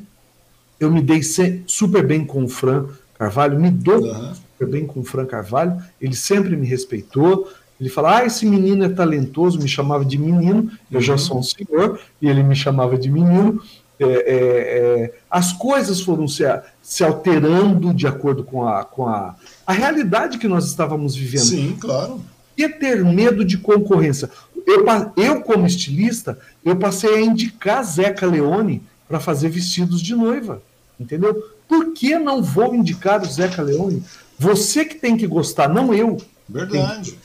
Eu 0.81 0.91
me 0.91 1.01
dei 1.01 1.21
super 1.67 2.05
bem 2.05 2.25
com 2.25 2.45
o 2.45 2.49
Fran 2.49 2.87
Carvalho, 3.15 3.61
me 3.61 3.71
dou 3.71 4.01
uhum. 4.01 4.35
super 4.35 4.67
bem 4.67 4.87
com 4.87 5.01
o 5.01 5.05
Fran 5.05 5.27
Carvalho. 5.27 5.81
Ele 6.01 6.17
sempre 6.17 6.57
me 6.57 6.67
respeitou. 6.67 7.49
Ele 7.79 7.89
fala: 7.89 8.19
Ah, 8.19 8.25
esse 8.25 8.47
menino 8.47 8.85
é 8.85 8.89
talentoso, 8.89 9.61
me 9.61 9.69
chamava 9.69 10.05
de 10.05 10.19
menino. 10.19 10.71
Eu 10.91 10.97
uhum. 10.97 11.01
já 11.01 11.19
sou 11.19 11.39
um 11.39 11.43
senhor, 11.43 12.01
e 12.21 12.29
ele 12.29 12.43
me 12.43 12.57
chamava 12.57 12.97
de 12.97 13.11
menino. 13.11 13.63
É, 14.01 14.05
é, 14.05 14.15
é, 14.35 15.15
as 15.31 15.53
coisas 15.53 16.01
foram 16.01 16.27
se, 16.27 16.43
se 16.83 17.05
alterando 17.05 17.95
de 17.95 18.07
acordo 18.07 18.43
com, 18.43 18.67
a, 18.67 18.85
com 18.85 19.07
a, 19.07 19.37
a 19.65 19.73
realidade 19.73 20.39
que 20.39 20.49
nós 20.49 20.67
estávamos 20.67 21.15
vivendo. 21.15 21.45
Sim, 21.45 21.77
claro. 21.79 22.21
E 22.65 22.69
ter 22.69 23.05
medo 23.05 23.45
de 23.45 23.59
concorrência 23.59 24.31
eu, 24.67 24.85
eu, 25.17 25.41
como 25.43 25.67
estilista, 25.67 26.39
eu 26.65 26.77
passei 26.77 27.15
a 27.15 27.21
indicar 27.21 27.83
Zeca 27.85 28.27
Leone 28.27 28.83
para 29.09 29.21
fazer 29.21 29.49
vestidos 29.49 30.01
de 30.01 30.15
noiva. 30.15 30.63
Entendeu? 30.99 31.35
Por 31.69 31.93
que 31.93 32.19
não 32.19 32.43
vou 32.43 32.75
indicar 32.75 33.23
o 33.23 33.27
Zeca 33.27 33.63
Leone? 33.63 34.03
Você 34.39 34.85
que 34.85 34.95
tem 34.95 35.17
que 35.17 35.27
gostar, 35.27 35.69
não 35.69 35.93
eu. 35.93 36.17
Verdade. 36.49 37.19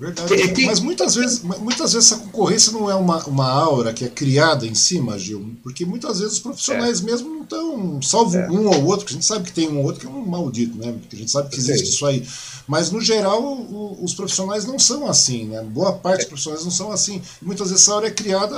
Verdade. 0.00 0.62
É. 0.62 0.66
Mas 0.66 0.78
muitas 0.78 1.16
vezes, 1.16 1.42
muitas 1.42 1.92
vezes 1.92 2.12
essa 2.12 2.22
concorrência 2.22 2.72
não 2.72 2.88
é 2.88 2.94
uma, 2.94 3.22
uma 3.24 3.48
aura 3.48 3.92
que 3.92 4.04
é 4.04 4.08
criada 4.08 4.64
em 4.64 4.74
cima, 4.74 5.18
Gil, 5.18 5.56
porque 5.62 5.84
muitas 5.84 6.20
vezes 6.20 6.34
os 6.34 6.40
profissionais 6.40 7.00
é. 7.00 7.04
mesmo 7.04 7.28
não 7.28 7.42
estão, 7.42 8.02
salvo 8.02 8.36
é. 8.36 8.48
um 8.48 8.68
ou 8.68 8.84
outro, 8.84 9.06
que 9.06 9.12
a 9.12 9.14
gente 9.14 9.26
sabe 9.26 9.44
que 9.44 9.52
tem 9.52 9.68
um 9.68 9.78
ou 9.78 9.84
outro 9.84 10.00
que 10.00 10.06
é 10.06 10.10
um 10.10 10.24
maldito, 10.24 10.78
né? 10.78 10.92
Porque 10.92 11.16
a 11.16 11.18
gente 11.18 11.30
sabe 11.30 11.48
que 11.50 11.56
existe 11.56 11.88
isso 11.88 12.06
aí. 12.06 12.24
Mas 12.68 12.90
no 12.90 13.00
geral, 13.00 13.42
o, 13.42 13.98
os 14.04 14.14
profissionais 14.14 14.64
não 14.64 14.78
são 14.78 15.08
assim, 15.08 15.46
né? 15.46 15.62
Boa 15.62 15.92
parte 15.92 16.20
dos 16.20 16.28
profissionais 16.28 16.64
não 16.64 16.70
são 16.70 16.92
assim. 16.92 17.20
E 17.42 17.44
muitas 17.44 17.70
vezes 17.70 17.82
essa 17.82 17.94
aura 17.94 18.06
é 18.06 18.10
criada 18.10 18.56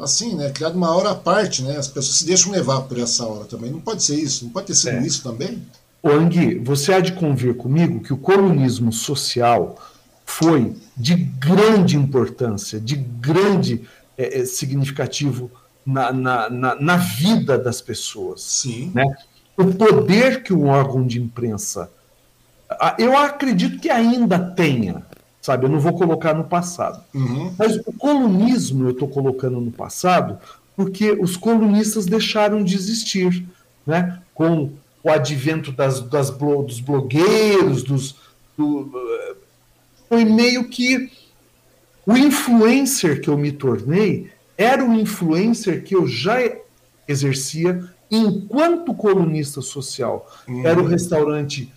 assim, 0.00 0.34
né? 0.34 0.50
Criada 0.50 0.76
uma 0.76 0.94
hora 0.94 1.10
à 1.10 1.14
parte, 1.14 1.62
né? 1.62 1.78
As 1.78 1.88
pessoas 1.88 2.18
se 2.18 2.26
deixam 2.26 2.52
levar 2.52 2.82
por 2.82 2.98
essa 2.98 3.24
hora 3.24 3.44
também. 3.44 3.70
Não 3.70 3.80
pode 3.80 4.02
ser 4.02 4.16
isso, 4.16 4.44
não 4.44 4.50
pode 4.50 4.66
ter 4.66 4.74
sido 4.74 4.96
é. 4.96 5.06
isso 5.06 5.22
também. 5.22 5.62
Ô 6.02 6.10
Angui, 6.10 6.58
você 6.58 6.92
há 6.92 7.00
de 7.00 7.12
convir 7.12 7.56
comigo 7.56 8.02
que 8.02 8.12
o 8.12 8.18
comunismo 8.18 8.92
social 8.92 9.78
foi 10.24 10.74
de 10.96 11.14
grande 11.14 11.96
importância, 11.96 12.80
de 12.80 12.96
grande 12.96 13.82
é, 14.16 14.44
significativo 14.44 15.50
na, 15.84 16.12
na, 16.12 16.50
na, 16.50 16.74
na, 16.76 16.96
vida 16.96 17.58
das 17.58 17.80
pessoas. 17.80 18.42
Sim. 18.42 18.90
Né? 18.94 19.04
O 19.56 19.66
poder 19.66 20.42
que 20.42 20.52
um 20.52 20.68
órgão 20.68 21.06
de 21.06 21.20
imprensa. 21.20 21.90
Eu 22.98 23.16
acredito 23.16 23.78
que 23.78 23.90
ainda 23.90 24.38
tenha, 24.38 25.02
sabe? 25.40 25.66
Eu 25.66 25.70
não 25.70 25.78
vou 25.78 25.92
colocar 25.92 26.34
no 26.34 26.44
passado. 26.44 27.04
Uhum. 27.14 27.54
Mas 27.58 27.76
o 27.86 27.92
colunismo 27.92 28.86
eu 28.86 28.90
estou 28.90 29.06
colocando 29.06 29.60
no 29.60 29.70
passado 29.70 30.38
porque 30.74 31.12
os 31.12 31.36
colunistas 31.36 32.06
deixaram 32.06 32.64
de 32.64 32.74
existir, 32.74 33.46
né? 33.86 34.20
Com 34.34 34.72
o 35.04 35.10
advento 35.10 35.70
das, 35.70 36.00
das 36.00 36.30
dos 36.30 36.80
blogueiros, 36.80 37.82
dos, 37.82 38.16
do, 38.56 38.90
foi 40.14 40.24
meio 40.24 40.68
que 40.68 41.10
o 42.06 42.16
influencer 42.16 43.20
que 43.20 43.28
eu 43.28 43.36
me 43.36 43.50
tornei 43.50 44.30
era 44.56 44.84
um 44.84 44.94
influencer 44.94 45.82
que 45.82 45.96
eu 45.96 46.06
já 46.06 46.38
exercia 47.08 47.84
enquanto 48.08 48.94
colunista 48.94 49.60
social. 49.60 50.30
Uhum. 50.46 50.64
Era 50.64 50.80
o 50.80 50.86
restaurante. 50.86 51.72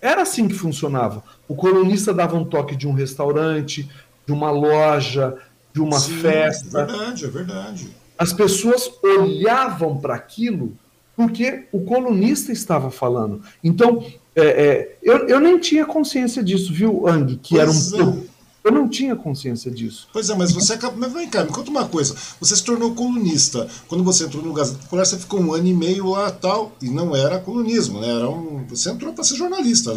Era 0.00 0.22
assim 0.22 0.46
que 0.46 0.54
funcionava. 0.54 1.24
O 1.48 1.56
colunista 1.56 2.14
dava 2.14 2.36
um 2.36 2.44
toque 2.44 2.76
de 2.76 2.86
um 2.86 2.92
restaurante, 2.92 3.90
de 4.24 4.32
uma 4.32 4.52
loja, 4.52 5.36
de 5.72 5.80
uma 5.80 5.98
Sim, 5.98 6.18
festa. 6.18 6.82
É 6.82 6.86
verdade, 6.86 7.24
é 7.24 7.28
verdade. 7.28 7.88
As 8.16 8.32
pessoas 8.32 8.88
olhavam 9.02 9.96
para 9.96 10.14
aquilo 10.14 10.76
porque 11.16 11.66
o 11.72 11.80
colunista 11.80 12.52
estava 12.52 12.88
falando. 12.88 13.42
Então, 13.64 14.06
é, 14.36 14.42
é, 14.44 14.98
eu, 15.02 15.28
eu 15.28 15.40
nem 15.40 15.58
tinha 15.58 15.84
consciência 15.84 16.42
disso, 16.42 16.72
viu, 16.72 17.06
Ang? 17.06 17.36
Que 17.36 17.56
pois 17.56 17.92
era 17.92 18.04
um. 18.04 18.18
É. 18.30 18.34
Eu 18.64 18.72
não 18.72 18.88
tinha 18.88 19.14
consciência 19.14 19.70
disso. 19.70 20.08
Pois 20.10 20.30
é, 20.30 20.34
mas 20.34 20.50
você 20.50 20.72
acabou. 20.72 20.98
Mas 20.98 21.12
vem 21.12 21.28
cá, 21.28 21.44
me 21.44 21.50
conta 21.50 21.70
uma 21.70 21.86
coisa. 21.86 22.16
Você 22.40 22.56
se 22.56 22.64
tornou 22.64 22.94
colunista. 22.94 23.68
Quando 23.86 24.02
você 24.02 24.24
entrou 24.24 24.42
no 24.42 24.54
Gazeta 24.54 24.78
Popular, 24.78 25.04
você 25.04 25.18
ficou 25.18 25.38
um 25.38 25.52
ano 25.52 25.66
e 25.66 25.74
meio 25.74 26.08
lá 26.08 26.30
tal. 26.30 26.72
E 26.80 26.88
não 26.88 27.14
era 27.14 27.38
colunismo, 27.38 28.00
né? 28.00 28.08
Era 28.08 28.28
um. 28.28 28.64
Você 28.70 28.90
entrou 28.90 29.12
para 29.12 29.22
ser 29.22 29.36
jornalista, 29.36 29.92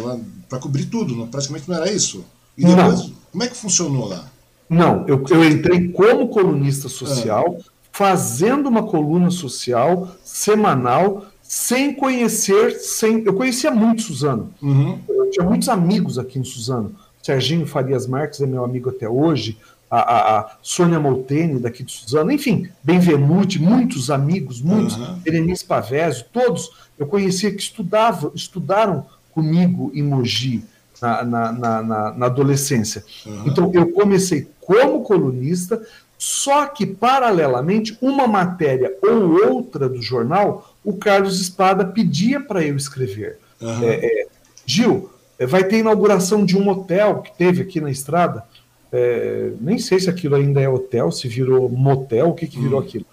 para 0.50 0.58
cobrir 0.58 0.84
tudo. 0.84 1.16
Não, 1.16 1.26
praticamente 1.26 1.66
não 1.66 1.76
era 1.76 1.90
isso. 1.90 2.22
E 2.58 2.64
depois, 2.64 2.98
não. 3.00 3.12
como 3.32 3.42
é 3.42 3.46
que 3.46 3.56
funcionou 3.56 4.06
lá? 4.06 4.30
Não, 4.68 5.06
eu, 5.08 5.24
eu 5.30 5.44
entrei 5.44 5.88
como 5.88 6.28
colunista 6.28 6.90
social, 6.90 7.56
é. 7.58 7.62
fazendo 7.90 8.68
uma 8.68 8.82
coluna 8.82 9.30
social 9.30 10.14
semanal 10.22 11.26
sem 11.48 11.94
conhecer, 11.94 12.78
sem 12.78 13.24
eu 13.24 13.32
conhecia 13.32 13.70
muito 13.70 14.02
Suzano. 14.02 14.52
Uhum. 14.60 14.98
Eu 15.08 15.30
tinha 15.30 15.46
muitos 15.46 15.70
amigos 15.70 16.18
aqui 16.18 16.38
em 16.38 16.44
Suzano. 16.44 16.94
Serginho 17.22 17.66
Farias 17.66 18.06
Marques 18.06 18.42
é 18.42 18.46
meu 18.46 18.62
amigo 18.62 18.90
até 18.90 19.08
hoje. 19.08 19.56
A, 19.90 19.98
a, 19.98 20.38
a 20.40 20.56
Sônia 20.60 21.00
Molteni, 21.00 21.58
daqui 21.58 21.82
de 21.82 21.90
Suzano, 21.90 22.30
enfim, 22.30 22.68
Benvenuti, 22.82 23.58
muitos 23.58 24.10
amigos, 24.10 24.60
muitos, 24.60 24.98
uhum. 24.98 25.14
Berenice 25.20 25.64
Pavésio, 25.64 26.26
todos 26.30 26.70
eu 26.98 27.06
conhecia 27.06 27.50
que 27.50 27.62
estudavam, 27.62 28.30
estudaram 28.34 29.06
comigo 29.32 29.90
em 29.94 30.02
Mogi 30.02 30.62
na, 31.00 31.24
na, 31.24 31.52
na, 31.52 32.12
na 32.12 32.26
adolescência. 32.26 33.02
Uhum. 33.24 33.44
Então 33.46 33.70
eu 33.72 33.90
comecei 33.92 34.46
como 34.60 35.02
colunista, 35.02 35.80
só 36.18 36.66
que, 36.66 36.84
paralelamente, 36.84 37.96
uma 38.02 38.26
matéria 38.26 38.92
ou 39.02 39.48
outra 39.48 39.88
do 39.88 40.02
jornal, 40.02 40.67
o 40.84 40.96
Carlos 40.96 41.40
Espada 41.40 41.84
pedia 41.84 42.40
para 42.40 42.64
eu 42.64 42.76
escrever. 42.76 43.38
Uhum. 43.60 43.84
É, 43.84 44.06
é, 44.06 44.26
Gil, 44.64 45.10
é, 45.38 45.46
vai 45.46 45.64
ter 45.64 45.78
inauguração 45.78 46.44
de 46.44 46.56
um 46.56 46.68
hotel 46.68 47.22
que 47.22 47.36
teve 47.36 47.62
aqui 47.62 47.80
na 47.80 47.90
estrada. 47.90 48.44
É, 48.90 49.52
nem 49.60 49.78
sei 49.78 50.00
se 50.00 50.08
aquilo 50.08 50.34
ainda 50.34 50.60
é 50.60 50.68
hotel, 50.68 51.12
se 51.12 51.28
virou 51.28 51.68
motel, 51.68 52.30
o 52.30 52.34
que, 52.34 52.46
que 52.46 52.58
virou 52.58 52.80
uhum. 52.80 52.86
aquilo. 52.86 53.06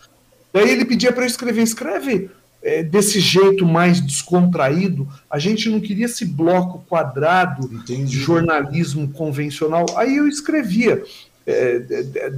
Daí 0.54 0.70
ele 0.70 0.86
pedia 0.86 1.12
para 1.12 1.24
eu 1.24 1.28
escrever, 1.28 1.64
escreve 1.64 2.30
é, 2.64 2.82
desse 2.82 3.20
jeito 3.20 3.66
mais 3.66 4.00
descontraído. 4.00 5.08
A 5.30 5.38
gente 5.38 5.70
não 5.70 5.80
queria 5.80 6.06
esse 6.06 6.26
bloco 6.26 6.84
quadrado 6.88 7.70
Entendi. 7.72 8.06
de 8.06 8.18
jornalismo 8.18 9.08
convencional. 9.10 9.86
Aí 9.98 10.16
eu 10.18 10.28
escrevia 10.28 11.04
é, 11.46 11.80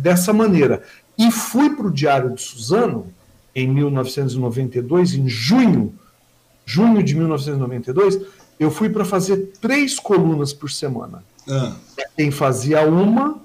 dessa 0.01 0.33
maneira. 0.33 0.83
E 1.17 1.31
fui 1.31 1.69
para 1.69 1.87
o 1.87 1.91
Diário 1.91 2.33
de 2.33 2.41
Suzano 2.41 3.07
em 3.57 3.67
1992, 3.67 5.15
em 5.15 5.27
junho, 5.27 5.91
junho 6.63 7.01
de 7.01 7.15
1992, 7.15 8.21
eu 8.59 8.69
fui 8.69 8.87
para 8.87 9.03
fazer 9.03 9.51
três 9.59 9.99
colunas 9.99 10.53
por 10.53 10.69
semana. 10.69 11.23
Ah. 11.49 11.75
Quem 12.15 12.29
fazia 12.29 12.83
uma 12.83 13.41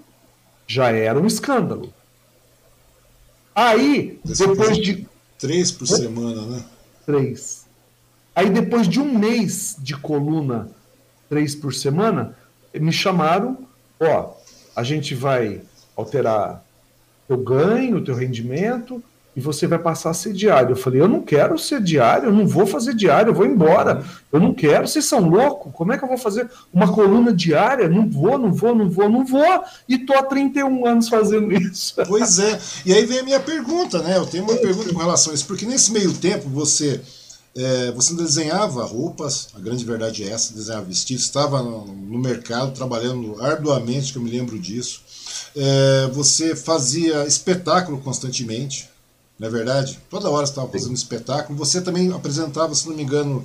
já 0.66 0.90
era 0.90 1.18
um 1.18 1.26
escândalo. 1.26 1.94
Aí, 3.54 4.20
Você 4.22 4.46
depois 4.46 4.76
de. 4.76 5.08
Três 5.38 5.72
por 5.72 5.86
semana, 5.86 6.42
né? 6.42 6.64
Três. 7.06 7.64
Aí, 8.34 8.50
depois 8.50 8.86
de 8.86 9.00
um 9.00 9.18
mês 9.18 9.76
de 9.78 9.96
coluna, 9.96 10.68
três 11.30 11.54
por 11.54 11.72
semana, 11.72 12.36
me 12.74 12.92
chamaram, 12.92 13.66
ó, 13.98 14.34
a 14.76 14.82
gente 14.82 15.14
vai 15.14 15.62
alterar 15.96 16.62
teu 17.26 17.38
ganho, 17.38 18.04
teu 18.04 18.14
rendimento, 18.14 19.02
e 19.34 19.40
você 19.40 19.66
vai 19.66 19.78
passar 19.78 20.10
a 20.10 20.14
ser 20.14 20.32
diário. 20.32 20.72
Eu 20.72 20.76
falei, 20.76 21.00
eu 21.00 21.08
não 21.08 21.20
quero 21.20 21.58
ser 21.58 21.80
diário, 21.80 22.28
eu 22.28 22.32
não 22.32 22.46
vou 22.46 22.66
fazer 22.66 22.94
diário, 22.94 23.30
eu 23.30 23.34
vou 23.34 23.46
embora. 23.46 24.04
Eu 24.30 24.40
não 24.40 24.52
quero, 24.52 24.86
vocês 24.86 25.04
são 25.04 25.28
loucos, 25.28 25.72
como 25.74 25.92
é 25.92 25.98
que 25.98 26.04
eu 26.04 26.08
vou 26.08 26.18
fazer 26.18 26.50
uma 26.72 26.92
coluna 26.92 27.32
diária? 27.32 27.88
Não 27.88 28.08
vou, 28.08 28.38
não 28.38 28.52
vou, 28.52 28.74
não 28.74 28.90
vou, 28.90 29.08
não 29.08 29.24
vou, 29.24 29.64
e 29.88 29.98
tô 29.98 30.14
há 30.14 30.22
31 30.22 30.86
anos 30.86 31.08
fazendo 31.08 31.52
isso. 31.56 31.94
Pois 32.06 32.38
é, 32.38 32.58
e 32.84 32.92
aí 32.92 33.04
vem 33.06 33.20
a 33.20 33.24
minha 33.24 33.40
pergunta, 33.40 33.98
né? 34.00 34.16
Eu 34.16 34.26
tenho 34.26 34.44
uma 34.44 34.56
pergunta 34.56 34.92
com 34.92 34.98
relação 34.98 35.32
a 35.32 35.34
isso, 35.34 35.46
porque 35.46 35.64
nesse 35.64 35.92
meio 35.92 36.12
tempo 36.12 36.48
você 36.48 37.00
é, 37.54 37.90
você 37.92 38.14
desenhava 38.14 38.84
roupas, 38.84 39.48
a 39.54 39.60
grande 39.60 39.84
verdade 39.84 40.24
é 40.24 40.28
essa, 40.28 40.54
desenhava 40.54 40.86
vestidos, 40.86 41.24
estava 41.24 41.62
no, 41.62 41.86
no, 41.86 42.18
mercado 42.18 42.72
trabalhando 42.72 43.40
arduamente, 43.42 44.10
que 44.12 44.18
eu 44.18 44.22
me 44.22 44.30
lembro 44.30 44.58
disso. 44.58 45.02
É, 45.54 46.08
você 46.12 46.56
fazia 46.56 47.26
espetáculo 47.26 47.98
constantemente, 47.98 48.88
não 49.42 49.48
é 49.48 49.50
verdade? 49.50 49.98
Toda 50.08 50.30
hora 50.30 50.46
você 50.46 50.52
estava 50.52 50.68
fazendo 50.68 50.94
espetáculo. 50.94 51.58
Você 51.58 51.80
também 51.80 52.12
apresentava, 52.12 52.72
se 52.76 52.88
não 52.88 52.94
me 52.94 53.02
engano, 53.02 53.44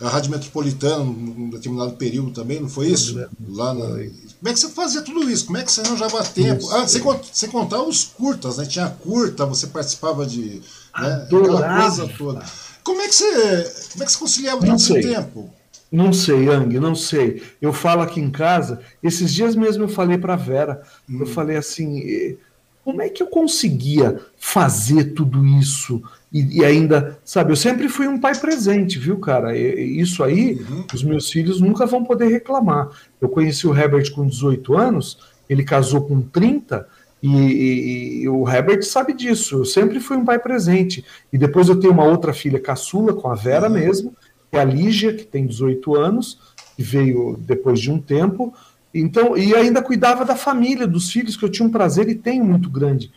a 0.00 0.08
Rádio 0.08 0.30
Metropolitana 0.30 1.02
num 1.02 1.50
determinado 1.50 1.94
período 1.94 2.30
também, 2.30 2.60
não 2.60 2.68
foi 2.68 2.86
isso? 2.86 3.18
Lá 3.48 3.74
na... 3.74 3.86
Como 3.86 4.06
é 4.46 4.52
que 4.52 4.60
você 4.60 4.68
fazia 4.68 5.02
tudo 5.02 5.28
isso? 5.28 5.46
Como 5.46 5.58
é 5.58 5.64
que 5.64 5.72
você 5.72 5.80
arranjava 5.80 6.22
tempo? 6.22 6.70
Ah, 6.70 6.86
sem, 6.86 7.02
sem 7.32 7.50
contar 7.50 7.82
os 7.82 8.04
curtas, 8.04 8.58
né? 8.58 8.66
Tinha 8.66 8.88
curta, 8.88 9.44
você 9.44 9.66
participava 9.66 10.24
de. 10.24 10.62
Né? 10.96 11.26
Aquela 11.26 11.80
coisa 11.80 12.08
toda. 12.16 12.44
Como 12.84 13.00
é 13.00 13.08
que 13.08 13.14
você, 13.14 13.88
como 13.92 14.04
é 14.04 14.06
que 14.06 14.12
você 14.12 14.18
conciliava 14.18 14.64
todo 14.64 14.76
esse 14.76 15.00
tempo? 15.00 15.50
Não 15.90 16.12
sei, 16.12 16.44
Yang, 16.44 16.78
não 16.78 16.94
sei. 16.94 17.42
Eu 17.60 17.72
falo 17.72 18.00
aqui 18.02 18.20
em 18.20 18.30
casa, 18.30 18.80
esses 19.02 19.34
dias 19.34 19.56
mesmo 19.56 19.84
eu 19.84 19.88
falei 19.88 20.18
para 20.18 20.36
Vera, 20.36 20.82
hum. 21.10 21.18
eu 21.20 21.26
falei 21.26 21.56
assim, 21.56 22.38
como 22.84 23.00
é 23.00 23.08
que 23.08 23.22
eu 23.22 23.26
conseguia 23.26 24.20
fazer 24.36 25.12
tudo 25.12 25.46
isso 25.46 26.02
e, 26.32 26.60
e, 26.60 26.64
ainda, 26.64 27.18
sabe, 27.24 27.52
eu 27.52 27.56
sempre 27.56 27.88
fui 27.88 28.08
um 28.08 28.18
pai 28.18 28.34
presente, 28.34 28.98
viu, 28.98 29.18
cara? 29.18 29.56
E, 29.56 30.00
isso 30.00 30.24
aí, 30.24 30.54
uhum. 30.54 30.84
os 30.92 31.02
meus 31.04 31.30
filhos 31.30 31.60
nunca 31.60 31.84
vão 31.84 32.02
poder 32.02 32.28
reclamar. 32.28 32.88
Eu 33.20 33.28
conheci 33.28 33.66
o 33.66 33.76
Herbert 33.76 34.10
com 34.12 34.26
18 34.26 34.74
anos, 34.74 35.18
ele 35.48 35.62
casou 35.62 36.00
com 36.02 36.22
30 36.22 36.88
e, 37.22 37.28
e, 37.28 38.22
e, 38.22 38.28
o 38.30 38.48
Herbert 38.48 38.82
sabe 38.82 39.12
disso. 39.12 39.58
Eu 39.58 39.64
sempre 39.66 40.00
fui 40.00 40.16
um 40.16 40.24
pai 40.24 40.38
presente. 40.38 41.04
E 41.30 41.36
depois 41.36 41.68
eu 41.68 41.78
tenho 41.78 41.92
uma 41.92 42.04
outra 42.04 42.32
filha 42.32 42.58
caçula, 42.58 43.12
com 43.12 43.28
a 43.28 43.34
Vera 43.34 43.68
uhum. 43.68 43.74
mesmo, 43.74 44.16
que 44.50 44.56
é 44.56 44.60
a 44.60 44.64
Lígia, 44.64 45.12
que 45.12 45.24
tem 45.24 45.46
18 45.46 45.94
anos, 45.94 46.38
que 46.74 46.82
veio 46.82 47.38
depois 47.38 47.78
de 47.78 47.90
um 47.90 48.00
tempo. 48.00 48.54
Então, 48.94 49.36
e 49.36 49.54
ainda 49.54 49.82
cuidava 49.82 50.24
da 50.24 50.36
família, 50.36 50.86
dos 50.86 51.10
filhos, 51.10 51.36
que 51.36 51.44
eu 51.44 51.50
tinha 51.50 51.66
um 51.66 51.72
prazer 51.72 52.08
e 52.08 52.14
tenho 52.14 52.44
muito 52.44 52.68
grande. 52.68 53.10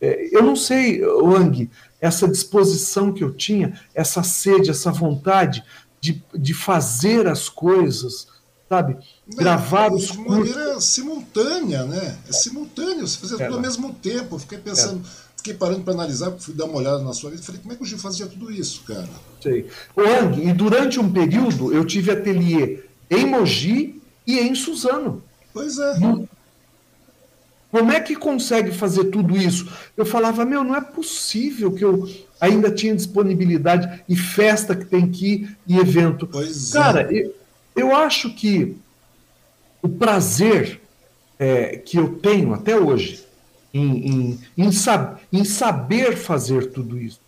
É, 0.00 0.28
eu 0.36 0.42
não 0.42 0.56
sei, 0.56 1.02
Wang, 1.04 1.70
essa 2.00 2.26
disposição 2.26 3.12
que 3.12 3.22
eu 3.22 3.32
tinha, 3.32 3.80
essa 3.94 4.22
sede, 4.22 4.70
essa 4.70 4.90
vontade 4.90 5.64
de, 6.00 6.22
de 6.34 6.52
fazer 6.52 7.28
as 7.28 7.48
coisas, 7.48 8.26
sabe? 8.68 8.96
gravar 9.36 9.92
os 9.92 10.08
De 10.08 10.18
maneira 10.18 10.80
simultânea, 10.80 11.84
né? 11.84 12.18
É 12.28 12.32
simultâneo, 12.32 13.06
você 13.06 13.18
fazia 13.18 13.38
tudo 13.38 13.54
ao 13.54 13.60
mesmo 13.60 13.94
tempo. 13.94 14.34
Eu 14.34 14.38
fiquei 14.40 14.58
pensando, 14.58 15.02
fiquei 15.36 15.54
parando 15.54 15.82
para 15.82 15.94
analisar, 15.94 16.32
fui 16.32 16.54
dar 16.54 16.64
uma 16.64 16.78
olhada 16.78 16.98
na 16.98 17.12
sua 17.12 17.30
vida 17.30 17.40
e 17.40 17.46
falei, 17.46 17.60
como 17.60 17.72
é 17.72 17.76
que 17.76 17.82
o 17.82 17.86
Gil 17.86 17.98
fazia 17.98 18.26
tudo 18.26 18.50
isso, 18.50 18.82
cara? 18.82 19.08
Sei. 19.40 19.68
O 19.96 20.00
Ang, 20.00 20.44
e 20.44 20.52
durante 20.52 20.98
um 20.98 21.10
período 21.10 21.72
eu 21.72 21.84
tive 21.84 22.10
ateliê 22.10 22.82
em 23.08 23.26
Mogi 23.26 24.01
e 24.26 24.38
em 24.38 24.54
Suzano. 24.54 25.22
Pois 25.52 25.78
é. 25.78 25.94
Como 27.70 27.90
é 27.90 28.00
que 28.00 28.14
consegue 28.14 28.70
fazer 28.70 29.04
tudo 29.04 29.36
isso? 29.36 29.66
Eu 29.96 30.04
falava, 30.04 30.44
meu, 30.44 30.62
não 30.62 30.76
é 30.76 30.80
possível 30.80 31.72
que 31.72 31.82
eu 31.82 32.06
ainda 32.38 32.70
tinha 32.70 32.94
disponibilidade 32.94 34.04
e 34.06 34.14
festa 34.14 34.76
que 34.76 34.84
tem 34.84 35.10
que 35.10 35.26
ir 35.26 35.56
e 35.66 35.78
evento. 35.78 36.26
Pois 36.26 36.72
Cara, 36.72 37.10
é. 37.10 37.22
eu, 37.22 37.34
eu 37.74 37.96
acho 37.96 38.34
que 38.34 38.76
o 39.80 39.88
prazer 39.88 40.80
é, 41.38 41.78
que 41.78 41.96
eu 41.96 42.18
tenho 42.18 42.52
até 42.52 42.78
hoje 42.78 43.24
em, 43.72 44.06
em, 44.06 44.40
em, 44.56 44.70
sab, 44.70 45.18
em 45.32 45.44
saber 45.44 46.16
fazer 46.16 46.72
tudo 46.72 47.00
isso, 47.00 47.20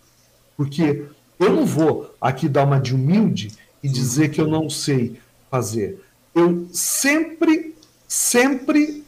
porque 0.55 1.05
eu 1.39 1.53
não 1.53 1.65
vou 1.65 2.13
aqui 2.21 2.47
dar 2.47 2.65
uma 2.65 2.79
de 2.79 2.93
humilde 2.93 3.51
e 3.81 3.89
dizer 3.89 4.29
que 4.29 4.39
eu 4.39 4.47
não 4.47 4.69
sei 4.69 5.19
fazer. 5.49 6.04
Eu 6.35 6.67
sempre, 6.73 7.75
sempre 8.07 9.03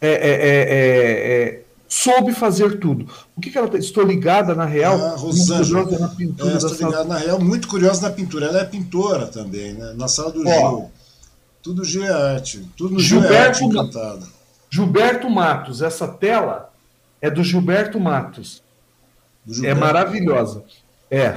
é, 0.00 0.08
é, 0.10 0.32
é, 0.32 1.44
é, 1.58 1.62
soube 1.88 2.32
fazer 2.32 2.78
tudo. 2.80 3.06
O 3.36 3.40
que, 3.40 3.50
que 3.50 3.56
ela 3.58 3.68
tá? 3.68 3.78
Estou 3.78 4.04
ligada 4.04 4.54
na 4.54 4.64
real, 4.64 4.94
Ah, 4.96 5.08
muito 5.10 5.20
Rosângela, 5.20 5.84
curiosa 5.84 5.98
na 6.06 6.08
pintura 6.14 6.50
É, 6.50 6.56
estou 6.56 6.70
sala. 6.70 6.90
ligado 6.90 7.08
na 7.08 7.18
real, 7.18 7.40
muito 7.40 7.68
curiosa 7.68 8.02
na 8.08 8.10
pintura. 8.14 8.46
Ela 8.46 8.60
é 8.60 8.64
pintora 8.64 9.26
também, 9.26 9.74
né? 9.74 9.94
Na 9.96 10.08
sala 10.08 10.32
do 10.32 10.40
Ó. 10.46 10.52
Gil. 10.70 10.90
Tudo 11.62 11.84
Gil 11.84 12.04
é 12.04 12.34
arte. 12.34 12.66
Tudo 12.76 12.94
no 12.94 13.00
Gil 13.00 13.20
é 13.20 13.54
Gilberto 13.54 14.00
arte. 14.00 14.26
Gilberto 14.68 15.30
Matos, 15.30 15.82
essa 15.82 16.08
tela 16.08 16.72
é 17.20 17.30
do 17.30 17.44
Gilberto 17.44 18.00
Matos. 18.00 18.60
Do 19.44 19.52
É 19.52 19.54
Gilberto. 19.54 19.80
maravilhosa. 19.80 20.64
É, 21.10 21.36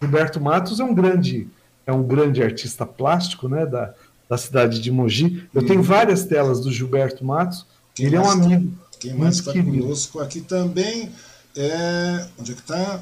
Gilberto 0.00 0.40
Matos 0.40 0.80
é 0.80 0.84
um 0.84 0.94
grande, 0.94 1.48
é 1.86 1.92
um 1.92 2.02
grande 2.02 2.42
artista 2.42 2.86
plástico, 2.86 3.48
né, 3.48 3.66
da, 3.66 3.92
da 4.28 4.36
cidade 4.36 4.80
de 4.80 4.90
Mogi. 4.90 5.44
Eu 5.54 5.64
tenho 5.64 5.82
várias 5.82 6.24
telas 6.24 6.60
do 6.60 6.72
Gilberto 6.72 7.24
Matos. 7.24 7.64
Quem 7.94 8.06
Ele 8.06 8.16
é 8.16 8.20
um 8.20 8.24
tá- 8.24 8.32
amigo 8.32 8.72
Quem 8.98 9.14
mais 9.14 9.36
está 9.36 9.52
conosco 9.52 10.20
aqui 10.20 10.40
também 10.40 11.10
é. 11.56 12.26
Onde 12.38 12.52
é 12.52 12.54
que 12.54 12.60
está? 12.60 13.00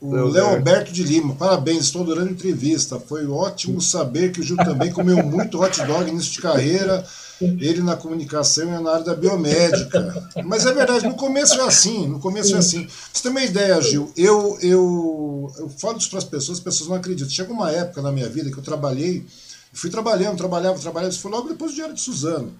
O 0.00 0.14
Léo 0.14 0.46
Alberto. 0.46 0.92
De 0.92 1.02
Lima. 1.02 1.34
Parabéns, 1.34 1.84
estou 1.84 2.02
adorando 2.02 2.28
a 2.28 2.32
entrevista. 2.32 3.00
Foi 3.00 3.26
ótimo 3.26 3.80
saber 3.80 4.30
que 4.30 4.40
o 4.40 4.42
Gil 4.44 4.56
também 4.56 4.92
comeu 4.92 5.20
muito 5.24 5.60
hot 5.60 5.84
dog 5.84 6.08
início 6.08 6.32
de 6.32 6.40
carreira. 6.40 7.04
Ele 7.40 7.82
na 7.82 7.96
comunicação 7.96 8.64
e 8.64 8.82
na 8.82 8.92
área 8.92 9.04
da 9.04 9.14
biomédica. 9.14 10.28
Mas 10.44 10.66
é 10.66 10.72
verdade, 10.72 11.06
no 11.06 11.14
começo 11.14 11.54
é 11.54 11.64
assim. 11.64 12.06
No 12.06 12.20
começo 12.20 12.54
é 12.54 12.58
assim. 12.58 12.86
Você 13.12 13.22
tem 13.22 13.30
uma 13.30 13.42
ideia, 13.42 13.80
Gil? 13.80 14.12
Eu, 14.16 14.56
eu, 14.60 15.52
eu 15.58 15.68
falo 15.78 15.98
isso 15.98 16.10
para 16.10 16.18
as 16.18 16.24
pessoas, 16.24 16.58
as 16.58 16.64
pessoas 16.64 16.88
não 16.88 16.96
acreditam. 16.96 17.30
Chegou 17.30 17.54
uma 17.54 17.70
época 17.70 18.02
na 18.02 18.12
minha 18.12 18.28
vida 18.28 18.50
que 18.50 18.58
eu 18.58 18.62
trabalhei, 18.62 19.24
fui 19.72 19.90
trabalhando, 19.90 20.36
trabalhava, 20.36 20.78
trabalhava. 20.78 21.12
Isso 21.12 21.20
foi 21.20 21.30
logo 21.30 21.48
depois 21.48 21.72
do 21.72 21.74
Diário 21.74 21.94
de 21.94 22.00
Suzano. 22.00 22.52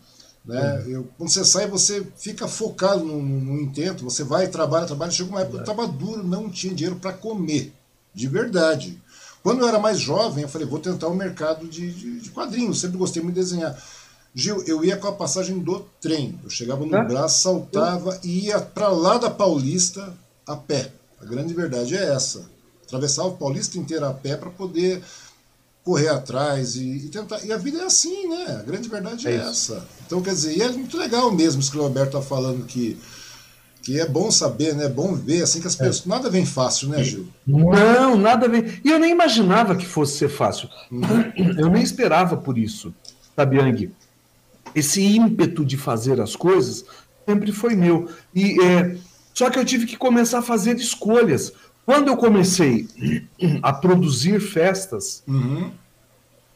Né? 0.45 0.85
Eu, 0.87 1.09
quando 1.17 1.31
você 1.31 1.45
sai, 1.45 1.67
você 1.67 2.07
fica 2.17 2.49
focado 2.49 3.05
no, 3.05 3.21
no 3.21 3.61
intento, 3.61 4.05
você 4.05 4.25
vai, 4.25 4.49
trabalha, 4.49 4.87
trabalha. 4.87 5.11
Chegou 5.13 5.33
uma 5.33 5.41
época 5.41 5.63
que 5.63 5.69
eu 5.69 5.73
estava 5.73 5.87
duro, 5.87 6.23
não 6.27 6.49
tinha 6.49 6.75
dinheiro 6.75 6.97
para 6.97 7.13
comer, 7.13 7.73
de 8.15 8.27
verdade. 8.27 9.01
Quando 9.43 9.61
eu 9.61 9.69
era 9.69 9.79
mais 9.79 9.99
jovem, 10.01 10.43
eu 10.43 10.49
falei, 10.49 10.67
vou 10.67 10.79
tentar 10.79 11.09
o 11.09 11.15
mercado 11.15 11.67
de, 11.69 11.93
de, 11.93 12.21
de 12.21 12.31
quadrinhos, 12.31 12.81
sempre 12.81 12.99
gostei 12.99 13.23
muito 13.23 13.35
de 13.35 13.41
desenhar. 13.43 13.81
Gil, 14.35 14.63
eu 14.67 14.85
ia 14.85 14.97
com 14.97 15.09
a 15.09 15.13
passagem 15.13 15.59
do 15.59 15.81
trem. 16.01 16.39
Eu 16.45 16.51
chegava 16.51 16.85
no 16.85 16.95
É? 16.97 17.05
braço, 17.07 17.41
saltava 17.43 18.19
e 18.23 18.47
ia 18.47 18.61
para 18.61 18.89
lá 18.89 19.19
da 19.19 19.31
Paulista 19.31 20.13
a 20.47 20.55
pé. 20.57 20.93
A 21.21 21.25
grande 21.25 21.53
verdade 21.55 21.97
é 21.97 22.13
essa. 22.15 22.49
Atravessava 22.87 23.29
o 23.29 23.37
Paulista 23.37 23.79
inteiro 23.79 24.05
a 24.07 24.13
pé 24.15 24.37
para 24.37 24.51
poder 24.51 25.03
correr 25.89 26.09
atrás 26.09 26.77
e, 26.77 27.07
e 27.07 27.09
tentar. 27.09 27.43
E 27.43 27.51
a 27.51 27.57
vida 27.57 27.79
é 27.79 27.85
assim, 27.85 28.29
né? 28.29 28.59
A 28.61 28.63
grande 28.63 28.91
verdade 28.91 29.27
é, 29.27 29.31
É 29.31 29.37
essa. 29.37 29.89
Então, 30.07 30.21
quer 30.21 30.35
dizer, 30.35 30.55
e 30.55 30.61
é 30.61 30.69
muito 30.69 30.99
legal 30.99 31.33
mesmo 31.33 31.63
isso 31.63 31.71
que 31.73 31.79
o 31.79 31.83
Roberto 31.83 32.19
está 32.19 32.21
falando 32.21 32.67
que, 32.67 32.99
que 33.83 33.99
é 33.99 34.07
bom 34.07 34.31
saber, 34.31 34.75
né? 34.75 34.85
É 34.85 34.89
bom 34.91 35.15
ver, 35.15 35.43
assim, 35.43 35.63
que 35.63 35.67
as 35.67 35.75
pessoas. 35.75 36.05
Nada 36.05 36.29
vem 36.29 36.45
fácil, 36.45 36.91
né, 36.91 37.03
Gil? 37.03 37.29
Não, 37.47 38.19
nada 38.19 38.45
a 38.45 38.49
ver. 38.51 38.83
E 38.85 38.91
eu 38.91 38.99
nem 38.99 39.13
imaginava 39.13 39.75
que 39.75 39.87
fosse 39.87 40.19
ser 40.19 40.29
fácil. 40.29 40.69
Eu 41.57 41.71
nem 41.71 41.83
esperava 41.83 42.37
por 42.37 42.59
isso, 42.59 42.95
sabe, 43.35 43.57
Yang? 43.57 43.91
Esse 44.75 45.01
ímpeto 45.03 45.65
de 45.65 45.79
fazer 45.79 46.21
as 46.21 46.37
coisas 46.37 46.85
sempre 47.27 47.51
foi 47.51 47.75
meu. 47.75 48.11
E 48.35 48.63
é, 48.63 48.97
só 49.33 49.49
que 49.49 49.59
eu 49.59 49.65
tive 49.65 49.87
que 49.87 49.97
começar 49.97 50.41
a 50.41 50.43
fazer 50.43 50.77
escolhas. 50.77 51.53
Quando 51.89 52.09
eu 52.09 52.19
comecei 52.19 52.87
a 53.63 53.73
produzir 53.73 54.39
festas, 54.41 55.23
Uhum. 55.27 55.71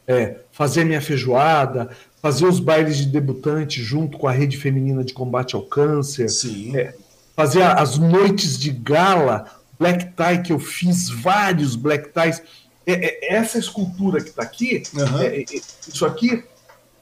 é, 0.07 0.41
fazer 0.51 0.83
minha 0.83 1.01
feijoada, 1.01 1.89
fazer 2.21 2.45
os 2.45 2.59
bailes 2.59 2.97
de 2.97 3.07
debutante 3.07 3.81
junto 3.81 4.19
com 4.19 4.27
a 4.27 4.31
rede 4.31 4.57
feminina 4.57 5.03
de 5.03 5.11
combate 5.11 5.55
ao 5.55 5.63
câncer. 5.63 6.27
É, 6.75 6.93
fazer 7.35 7.63
as 7.63 7.97
noites 7.97 8.59
de 8.59 8.69
gala, 8.69 9.45
black 9.79 10.13
tie, 10.15 10.43
que 10.43 10.53
eu 10.53 10.59
fiz 10.59 11.09
vários 11.09 11.75
black 11.75 12.09
ties. 12.13 12.43
É, 12.85 12.93
é, 12.93 13.33
essa 13.33 13.57
escultura 13.57 14.21
que 14.21 14.29
está 14.29 14.43
aqui, 14.43 14.83
é, 15.19 15.25
é, 15.41 15.45
isso 15.87 16.05
aqui 16.05 16.43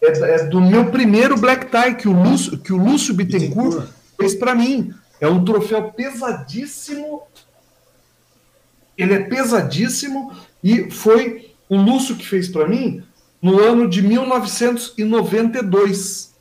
é, 0.02 0.08
é 0.08 0.46
do 0.46 0.62
meu 0.62 0.90
primeiro 0.90 1.38
black 1.38 1.66
tie 1.66 1.96
que 1.96 2.08
o 2.08 2.14
Lúcio, 2.14 2.58
que 2.58 2.72
o 2.72 2.78
Lúcio 2.78 3.14
Bittencourt 3.14 3.72
Bittencourt. 3.72 3.94
fez 4.18 4.36
para 4.36 4.56
mim. 4.56 4.94
É 5.20 5.28
um 5.28 5.44
troféu 5.44 5.92
pesadíssimo. 5.92 7.24
Ele 8.98 9.14
é 9.14 9.20
pesadíssimo 9.20 10.32
e 10.64 10.89
foi 10.92 11.52
o 11.70 11.78
Lúcio 11.78 12.16
que 12.16 12.28
fez 12.28 12.48
para 12.48 12.68
mim 12.68 13.04
no 13.42 13.60
ano 13.60 13.89
de 13.89 14.02
1992 14.02 16.32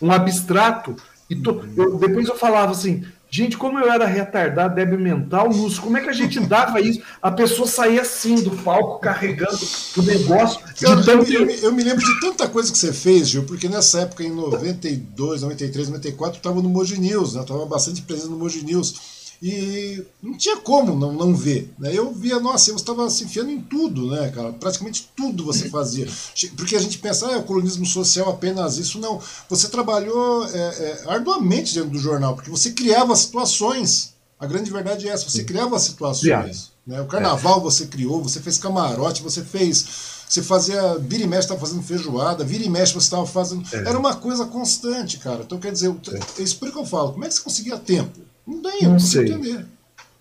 um 0.00 0.10
abstrato. 0.10 0.96
E 1.28 1.36
to- 1.36 1.64
eu- 1.76 1.96
depois 1.98 2.28
eu 2.28 2.36
falava 2.36 2.72
assim, 2.72 3.04
gente, 3.30 3.56
como 3.56 3.78
eu 3.78 3.90
era 3.90 4.04
retardado, 4.06 4.74
débil 4.74 4.98
mental, 5.00 5.48
Lúcio, 5.48 5.82
como 5.82 5.96
é 5.96 6.00
que 6.02 6.10
a 6.10 6.12
gente 6.12 6.38
dava 6.40 6.80
isso? 6.80 7.00
A 7.22 7.30
pessoa 7.30 7.66
saía 7.66 8.02
assim 8.02 8.42
do 8.42 8.50
palco, 8.58 8.98
carregando 9.00 9.58
o 9.96 10.02
negócio. 10.02 10.60
Cara, 10.60 11.00
eu, 11.00 11.04
tanto- 11.04 11.32
eu 11.32 11.46
me- 11.46 11.62
eu 11.62 11.72
me 11.72 11.82
lembro 11.82 12.04
de 12.04 12.20
tanta 12.20 12.46
coisa 12.48 12.70
que 12.70 12.78
você 12.78 12.92
fez, 12.92 13.28
Gil, 13.28 13.44
porque 13.44 13.68
nessa 13.68 14.00
época, 14.00 14.22
em 14.22 14.30
92, 14.30 15.42
93, 15.42 15.88
94, 15.88 16.36
eu 16.36 16.38
estava 16.38 16.60
no 16.62 16.68
Moji 16.68 17.00
News, 17.00 17.34
né? 17.34 17.40
Eu 17.40 17.44
estava 17.44 17.66
bastante 17.66 18.02
presente 18.02 18.30
no 18.30 18.36
Moji 18.38 18.64
News. 18.64 19.13
E 19.42 20.02
não 20.22 20.36
tinha 20.36 20.56
como 20.56 20.94
não, 20.94 21.12
não 21.12 21.34
ver. 21.34 21.72
Né? 21.78 21.90
Eu 21.92 22.12
via, 22.12 22.40
nossa, 22.40 22.66
você 22.66 22.72
estava 22.72 23.08
se 23.10 23.24
enfiando 23.24 23.50
em 23.50 23.60
tudo, 23.60 24.10
né, 24.10 24.30
cara? 24.30 24.52
Praticamente 24.52 25.10
tudo 25.16 25.44
você 25.44 25.68
fazia. 25.68 26.06
Porque 26.56 26.76
a 26.76 26.80
gente 26.80 26.98
pensa, 26.98 27.28
ah, 27.28 27.32
é 27.32 27.36
o 27.36 27.42
colonismo 27.42 27.84
social 27.84 28.30
apenas 28.30 28.78
isso. 28.78 28.98
Não. 28.98 29.20
Você 29.48 29.68
trabalhou 29.68 30.46
é, 30.46 30.58
é, 30.58 31.04
arduamente 31.08 31.74
dentro 31.74 31.90
do 31.90 31.98
jornal, 31.98 32.34
porque 32.34 32.50
você 32.50 32.70
criava 32.72 33.14
situações. 33.16 34.14
A 34.38 34.46
grande 34.46 34.70
verdade 34.70 35.08
é 35.08 35.12
essa, 35.12 35.28
você 35.28 35.44
criava 35.44 35.78
situações. 35.78 36.72
Né? 36.86 37.00
O 37.00 37.06
carnaval 37.06 37.60
você 37.60 37.86
criou, 37.86 38.22
você 38.22 38.40
fez 38.40 38.58
camarote, 38.58 39.22
você 39.22 39.42
fez. 39.42 39.86
Você 40.28 40.42
fazia. 40.42 40.98
Vira 40.98 41.22
e 41.22 41.26
mexe 41.26 41.42
estava 41.42 41.60
fazendo 41.60 41.82
feijoada, 41.82 42.44
vira 42.44 42.64
e 42.64 42.68
mexe 42.68 42.92
você 42.92 43.06
estava 43.06 43.26
fazendo. 43.26 43.64
Era 43.72 43.98
uma 43.98 44.14
coisa 44.14 44.44
constante, 44.46 45.18
cara. 45.18 45.42
Então 45.42 45.58
quer 45.58 45.72
dizer, 45.72 45.94
é 46.38 46.42
isso 46.42 46.58
por 46.58 46.70
que 46.70 46.78
eu 46.78 46.84
falo. 46.84 47.12
Como 47.12 47.24
é 47.24 47.28
que 47.28 47.34
você 47.34 47.40
conseguia 47.40 47.78
tempo? 47.78 48.20
Não 48.46 48.60
tem, 48.62 48.82
Não 48.82 48.90
não 48.92 48.98
sei. 48.98 49.24
entender. 49.30 49.66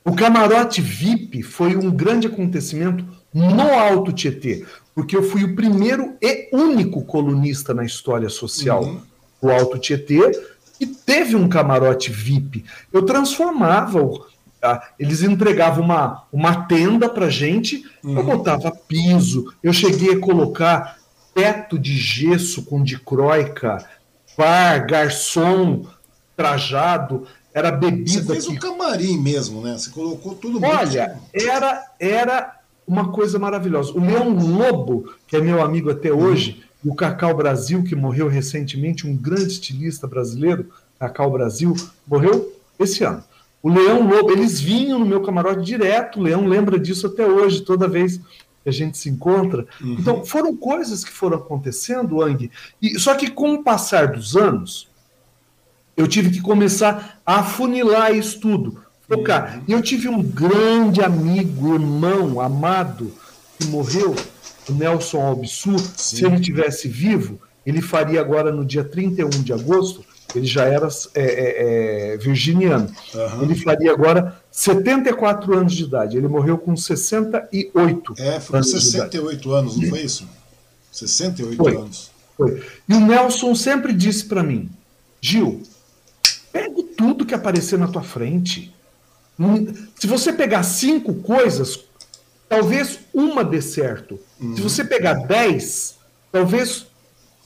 O 0.05 0.13
camarote 0.15 0.81
VIP 0.81 1.41
foi 1.43 1.75
um 1.75 1.89
grande 1.91 2.27
acontecimento 2.27 3.05
no 3.33 3.61
Alto 3.73 4.11
Tietê, 4.11 4.65
porque 4.93 5.15
eu 5.15 5.23
fui 5.23 5.43
o 5.43 5.55
primeiro 5.55 6.15
e 6.21 6.49
único 6.51 7.03
colunista 7.05 7.73
na 7.73 7.83
história 7.85 8.29
social 8.29 8.83
Uhum. 8.83 9.01
do 9.41 9.49
Alto 9.51 9.77
Tietê 9.79 10.31
que 10.77 10.85
teve 10.87 11.35
um 11.35 11.47
camarote 11.47 12.11
VIP. 12.11 12.65
Eu 12.91 13.03
transformava, 13.03 14.01
o- 14.01 14.25
eles 14.99 15.21
entregavam 15.21 15.83
uma, 15.83 16.23
uma 16.31 16.65
tenda 16.65 17.07
para 17.09 17.29
gente, 17.29 17.83
eu 18.03 18.23
botava 18.23 18.71
piso, 18.71 19.53
eu 19.63 19.71
cheguei 19.73 20.13
a 20.15 20.19
colocar 20.19 20.97
teto 21.33 21.77
de 21.79 21.95
gesso 21.97 22.63
com 22.63 22.83
dicróica, 22.83 23.85
bar, 24.37 24.85
garçom 24.87 25.85
trajado, 26.35 27.25
era 27.53 27.69
Você 27.69 27.77
bebida 27.77 28.33
fez 28.33 28.47
que 28.47 28.53
um 28.53 28.55
camarim 28.55 29.17
mesmo, 29.19 29.61
né? 29.61 29.77
Você 29.77 29.89
colocou 29.89 30.33
tudo 30.35 30.59
Olha, 30.65 31.19
era, 31.31 31.85
era 31.99 32.59
uma 32.87 33.11
coisa 33.11 33.37
maravilhosa. 33.37 33.93
O 33.93 33.99
Leão 33.99 34.35
Lobo, 34.35 35.13
que 35.27 35.35
é 35.35 35.41
meu 35.41 35.61
amigo 35.61 35.91
até 35.91 36.11
hoje, 36.11 36.63
e 36.83 36.89
o 36.89 36.95
Cacau 36.95 37.35
Brasil, 37.35 37.83
que 37.83 37.95
morreu 37.95 38.27
recentemente, 38.27 39.07
um 39.07 39.15
grande 39.15 39.53
estilista 39.53 40.07
brasileiro, 40.07 40.69
Cacau 40.99 41.31
Brasil, 41.31 41.75
morreu 42.07 42.53
esse 42.79 43.03
ano. 43.03 43.23
O 43.61 43.69
Leão 43.69 44.07
Lobo, 44.07 44.31
eles 44.31 44.59
vinham 44.59 44.99
no 44.99 45.05
meu 45.05 45.21
camarote 45.21 45.61
direto, 45.61 46.19
o 46.19 46.23
Leão 46.23 46.45
lembra 46.45 46.77
disso 46.77 47.07
até 47.07 47.25
hoje, 47.25 47.61
toda 47.61 47.87
vez 47.87 48.19
que 48.63 48.69
a 48.69 48.71
gente 48.71 48.97
se 48.97 49.09
encontra. 49.09 49.65
Uhum. 49.79 49.97
Então, 49.99 50.25
foram 50.25 50.55
coisas 50.55 51.03
que 51.03 51.11
foram 51.11 51.37
acontecendo, 51.37 52.21
Ang. 52.21 52.49
E, 52.81 52.99
só 52.99 53.15
que 53.15 53.29
com 53.29 53.53
o 53.53 53.63
passar 53.63 54.07
dos 54.07 54.35
anos, 54.35 54.89
eu 55.95 56.07
tive 56.07 56.31
que 56.31 56.41
começar 56.41 57.21
a 57.25 57.39
afunilar 57.39 58.15
isso 58.15 58.39
tudo, 58.39 58.81
focar. 59.07 59.57
Uhum. 59.57 59.63
E 59.67 59.71
eu 59.73 59.81
tive 59.81 60.07
um 60.07 60.21
grande 60.21 61.01
amigo, 61.01 61.73
irmão, 61.73 62.41
amado, 62.41 63.11
que 63.59 63.67
morreu, 63.67 64.15
o 64.69 64.73
Nelson 64.73 65.21
Albissu. 65.21 65.77
Se 65.95 66.25
ele 66.25 66.39
tivesse 66.39 66.87
vivo, 66.87 67.39
ele 67.65 67.81
faria 67.81 68.19
agora 68.19 68.51
no 68.51 68.65
dia 68.65 68.83
31 68.83 69.29
de 69.29 69.53
agosto, 69.53 70.03
ele 70.35 70.45
já 70.47 70.65
era 70.65 70.87
é, 71.13 71.21
é, 71.21 72.13
é, 72.13 72.17
virginiano. 72.17 72.91
Uhum. 73.13 73.43
Ele 73.43 73.55
faria 73.55 73.91
agora 73.91 74.41
74 74.51 75.55
anos 75.55 75.73
de 75.73 75.83
idade. 75.83 76.17
Ele 76.17 76.27
morreu 76.27 76.57
com 76.57 76.75
68. 76.75 78.15
É, 78.17 78.39
foi 78.39 78.59
com 78.59 78.63
68 78.63 79.51
anos, 79.51 79.77
não 79.77 79.89
foi 79.89 80.01
isso? 80.01 80.27
68 80.91 81.55
foi. 81.55 81.75
anos. 81.75 82.11
Foi. 82.35 82.63
E 82.89 82.93
o 82.95 82.99
Nelson 82.99 83.53
sempre 83.53 83.93
disse 83.93 84.25
para 84.25 84.41
mim: 84.41 84.69
Gil, 85.21 85.61
tudo 87.03 87.25
que 87.25 87.35
aparecer 87.35 87.77
na 87.77 87.89
tua 87.89 88.01
frente. 88.01 88.73
Se 89.99 90.07
você 90.07 90.31
pegar 90.31 90.63
cinco 90.63 91.15
coisas, 91.15 91.83
talvez 92.47 92.99
uma 93.13 93.43
dê 93.43 93.61
certo. 93.61 94.17
Uhum. 94.39 94.55
Se 94.55 94.61
você 94.61 94.85
pegar 94.85 95.15
dez, 95.15 95.97
talvez 96.31 96.87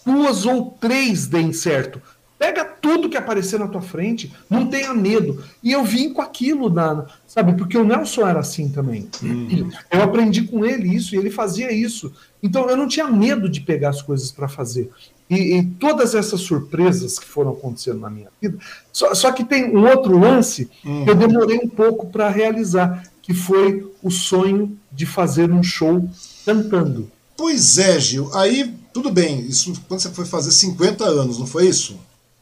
duas 0.06 0.46
ou 0.46 0.78
três 0.80 1.26
deem 1.26 1.52
certo. 1.52 2.00
Pega 2.38 2.64
tudo 2.64 3.10
que 3.10 3.18
aparecer 3.18 3.60
na 3.60 3.68
tua 3.68 3.82
frente, 3.82 4.32
não 4.48 4.68
tenha 4.68 4.94
medo. 4.94 5.44
E 5.64 5.72
eu 5.72 5.84
vim 5.84 6.14
com 6.14 6.22
aquilo, 6.22 6.70
na, 6.70 7.08
sabe? 7.26 7.54
Porque 7.54 7.80
o 7.80 7.84
Nelson 7.84 8.28
era 8.28 8.42
assim 8.42 8.70
também. 8.70 9.10
Uhum. 9.24 9.72
Eu 9.90 10.04
aprendi 10.04 10.44
com 10.44 10.64
ele 10.64 10.96
isso 10.96 11.16
e 11.16 11.18
ele 11.18 11.32
fazia 11.32 11.72
isso. 11.72 12.14
Então 12.44 12.70
eu 12.70 12.78
não 12.78 12.88
tinha 12.88 13.08
medo 13.08 13.50
de 13.50 13.62
pegar 13.62 13.90
as 13.90 14.04
coisas 14.04 14.32
para 14.32 14.48
fazer. 14.48 14.92
E, 15.30 15.58
e, 15.58 15.64
todas 15.64 16.16
essas 16.16 16.42
surpresas 16.42 17.20
que 17.20 17.26
foram 17.26 17.52
acontecendo 17.52 18.00
na 18.00 18.10
minha 18.10 18.30
vida. 18.42 18.58
Só, 18.94 19.14
só 19.14 19.32
que 19.32 19.44
tem 19.44 19.76
um 19.76 19.86
outro 19.86 20.18
lance 20.18 20.70
uhum. 20.86 21.04
que 21.04 21.10
eu 21.10 21.16
demorei 21.16 21.58
um 21.58 21.68
pouco 21.68 22.08
para 22.08 22.30
realizar, 22.30 23.04
que 23.22 23.34
foi 23.34 23.92
o 24.02 24.10
sonho 24.10 24.78
de 24.92 25.06
fazer 25.06 25.52
um 25.52 25.62
show 25.62 26.10
cantando. 26.46 27.12
Pois 27.36 27.78
é, 27.78 28.00
Gil. 28.00 28.34
Aí, 28.34 28.74
tudo 28.94 29.12
bem. 29.12 29.42
Isso 29.42 29.74
quando 29.88 30.00
você 30.00 30.10
foi 30.10 30.26
fazer 30.26 30.52
50 30.52 31.04
anos, 31.04 31.38
não 31.38 31.46
foi 31.46 31.68
isso? 31.68 32.00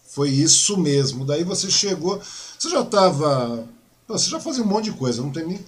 Foi 0.08 0.30
isso 0.30 0.78
mesmo. 0.78 1.26
Daí 1.26 1.44
você 1.44 1.70
chegou. 1.70 2.22
Você 2.58 2.70
já 2.70 2.82
estava. 2.82 3.68
Você 4.08 4.30
já 4.30 4.40
fazia 4.40 4.64
um 4.64 4.68
monte 4.68 4.86
de 4.86 4.94
coisa, 4.94 5.22
não 5.22 5.32
tem 5.32 5.46
nem. 5.46 5.60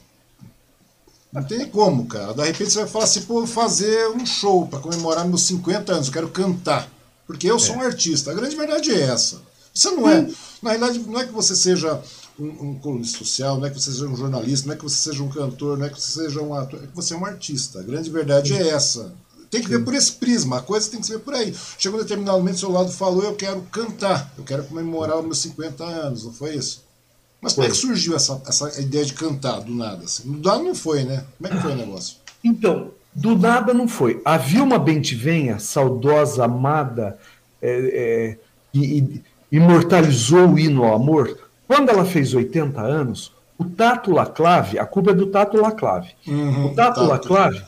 Não 1.34 1.43
tem 1.43 1.57
nem 1.57 1.68
como, 1.68 2.05
cara. 2.05 2.34
De 2.34 2.43
repente 2.43 2.72
você 2.72 2.80
vai 2.80 2.88
falar 2.88 3.03
assim, 3.03 3.22
pô, 3.24 3.34
vou 3.36 3.47
fazer 3.47 4.07
um 4.11 4.26
show 4.26 4.65
para 4.68 4.80
comemorar 4.80 5.28
meus 5.28 5.41
50 5.41 5.91
anos, 5.91 6.07
eu 6.07 6.13
quero 6.13 6.30
cantar. 6.30 6.89
Porque 7.28 7.49
eu 7.49 7.59
sou 7.59 7.75
é. 7.75 7.78
um 7.80 7.82
artista. 7.82 8.32
A 8.32 8.34
grande 8.34 8.55
verdade 8.55 8.91
é 8.91 9.01
essa. 9.01 9.41
Você 9.73 9.91
não 9.91 10.09
é. 10.09 10.28
Na 10.61 10.71
realidade, 10.71 10.99
não 10.99 11.19
é 11.19 11.25
que 11.25 11.34
você 11.34 11.55
seja 11.55 12.01
um, 12.39 12.69
um 12.69 12.80
colunista 12.80 13.19
social, 13.19 13.59
não 13.59 13.67
é 13.67 13.69
que 13.69 13.80
você 13.80 13.91
seja 13.91 14.07
um 14.07 14.15
jornalista, 14.15 14.67
não 14.67 14.73
é 14.73 14.78
que 14.78 14.84
você 14.84 14.95
seja 14.95 15.21
um 15.21 15.30
cantor, 15.30 15.78
não 15.78 15.86
é 15.86 15.89
que 15.89 16.01
você 16.01 16.23
seja 16.23 16.41
um 16.41 16.53
ator, 16.55 16.84
é 16.84 16.88
que 16.88 16.95
você 16.95 17.13
é 17.13 17.17
um 17.17 17.25
artista. 17.25 17.80
A 17.80 17.84
grande 17.84 18.09
verdade 18.09 18.53
é 18.53 18.69
essa. 18.69 19.13
Tem 19.51 19.61
que 19.61 19.69
ver 19.69 19.84
por 19.84 19.93
esse 19.93 20.11
prisma, 20.13 20.57
a 20.57 20.61
coisa 20.61 20.89
tem 20.89 20.99
que 20.99 21.09
ver 21.09 21.19
por 21.19 21.34
aí. 21.34 21.55
Chegou 21.78 21.99
um 21.99 22.03
determinado 22.03 22.38
momento, 22.38 22.59
seu 22.59 22.71
lado 22.71 22.91
falou: 22.91 23.23
Eu 23.23 23.36
quero 23.36 23.61
cantar, 23.71 24.34
eu 24.38 24.43
quero 24.43 24.63
comemorar 24.63 25.17
os 25.19 25.25
meus 25.25 25.38
50 25.39 25.84
anos, 25.84 26.23
não 26.23 26.34
foi 26.34 26.55
isso? 26.55 26.86
Mas 27.39 27.53
como 27.53 27.67
é 27.67 27.69
que 27.69 27.78
surgiu 27.78 28.15
essa, 28.15 28.41
essa 28.45 28.82
ideia 28.82 29.05
de 29.05 29.13
cantar 29.13 29.61
do 29.61 29.73
nada? 29.73 30.03
Assim? 30.03 30.23
Do 30.30 30.49
nada 30.49 30.63
não 30.63 30.73
foi, 30.73 31.03
né? 31.03 31.23
Como 31.38 31.47
é 31.47 31.55
que 31.55 31.61
foi 31.61 31.71
o 31.71 31.75
negócio? 31.75 32.15
Então, 32.43 32.91
do 33.18 33.36
nada 33.36 33.74
não 33.74 33.88
foi. 33.88 34.22
A 34.24 34.38
Vilma 34.38 34.78
Bentivenha, 34.78 35.57
saudosa, 35.57 36.45
amada, 36.45 37.18
é, 37.59 37.70
é, 37.72 38.38
e, 38.74 39.22
imortalizou 39.51 40.49
o 40.49 40.59
hino 40.59 40.84
ao 40.84 40.95
amor, 40.95 41.36
quando 41.68 41.89
ela 41.89 42.05
fez 42.05 42.34
80 42.34 42.80
anos, 42.80 43.34
o 43.57 43.65
Tato 43.65 44.11
Laclave, 44.11 44.78
a 44.78 44.86
culpa 44.86 45.11
é 45.11 45.13
do 45.15 45.28
Tato 45.28 45.57
Laclave. 45.57 46.09
Uhum, 46.28 46.68
o 46.68 46.76
Tato, 46.76 46.99
Tato 46.99 47.07
Laclave 47.07 47.63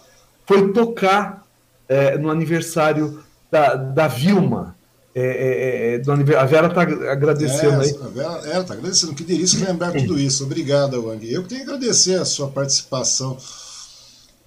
foi 0.45 0.71
tocar 0.71 1.43
é, 1.87 2.15
no 2.17 2.29
aniversário 2.29 3.23
da, 3.49 3.73
da 3.75 4.07
Vilma. 4.07 4.75
É, 5.15 5.21
é, 5.21 5.95
é 5.95 5.97
do 5.97 6.11
a 6.11 6.45
Vera 6.45 6.67
está 6.67 6.81
agradecendo 6.83 7.81
aí. 7.81 7.95
A 7.99 8.07
Vera 8.07 8.61
está 8.61 8.73
agradecendo. 8.75 9.15
Que 9.15 9.23
delícia 9.23 9.67
lembrar 9.67 9.91
tudo 9.91 10.19
isso. 10.19 10.43
Obrigado, 10.43 11.03
Wang. 11.07 11.33
Eu 11.33 11.43
tenho 11.43 11.65
que 11.65 11.71
agradecer 11.71 12.21
a 12.21 12.25
sua 12.25 12.47
participação, 12.47 13.35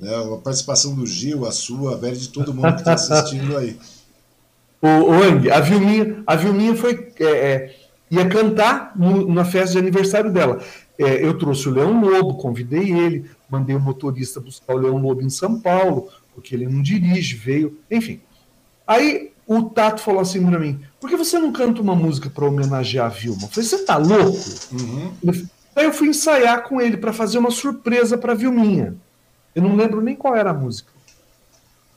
né, 0.03 0.11
a 0.17 0.37
participação 0.37 0.97
do 0.97 1.07
Gil, 1.07 1.47
a 1.47 1.53
sua, 1.53 1.95
a 1.95 1.97
Vera, 1.97 2.17
de 2.17 2.29
todo 2.29 2.53
mundo 2.53 2.75
que 2.75 2.81
está 2.81 2.95
assistindo 2.95 3.57
aí. 3.57 3.79
O, 4.85 5.11
Wang, 5.13 5.49
a 5.49 5.61
Vilminha, 5.61 6.25
a 6.27 6.35
Vilminha 6.35 6.75
foi, 6.75 7.13
é, 7.21 7.25
é, 7.25 7.77
ia 8.11 8.29
cantar 8.29 8.91
no, 8.97 9.33
na 9.33 9.45
festa 9.45 9.75
de 9.75 9.79
aniversário 9.79 10.33
dela. 10.33 10.61
eu 10.99 11.39
trouxe 11.39 11.69
o 11.69 11.73
Leão 11.73 12.01
Lobo, 12.01 12.35
convidei 12.35 12.91
ele, 12.91 13.31
mandei 13.49 13.77
o 13.77 13.81
motorista 13.81 14.41
buscar 14.41 14.75
o 14.75 14.79
Leão 14.79 14.97
Lobo 14.97 15.23
em 15.23 15.31
São 15.31 15.61
Paulo, 15.61 16.09
porque 16.35 16.57
ele 16.57 16.67
não 16.67 16.83
dirige, 16.83 17.37
veio, 17.37 17.79
enfim. 17.89 18.21
Aí 18.85 19.31
o 19.47 19.63
Tato 19.63 20.01
falou 20.01 20.21
assim 20.21 20.45
para 20.45 20.59
mim: 20.59 20.81
por 21.01 21.09
que 21.09 21.17
você 21.17 21.39
não 21.39 21.53
canta 21.53 21.81
uma 21.81 21.95
música 21.95 22.29
para 22.29 22.45
homenagear 22.45 23.07
a 23.07 23.09
Vilma? 23.09 23.43
Eu 23.43 23.49
falei: 23.51 23.69
você 23.69 23.79
tá 23.85 23.97
louco? 23.99 24.37
Uhum. 24.73 25.13
Aí 25.77 25.85
eu 25.85 25.93
fui 25.93 26.09
ensaiar 26.09 26.65
com 26.65 26.81
ele 26.81 26.97
para 26.97 27.13
fazer 27.13 27.39
uma 27.39 27.53
surpresa 27.53 28.19
para 28.19 28.35
Vilminha. 28.35 28.97
Eu 29.55 29.63
não 29.63 29.77
lembro 29.77 30.01
nem 30.01 30.17
qual 30.17 30.35
era 30.35 30.51
a 30.51 30.55
música. 30.55 30.91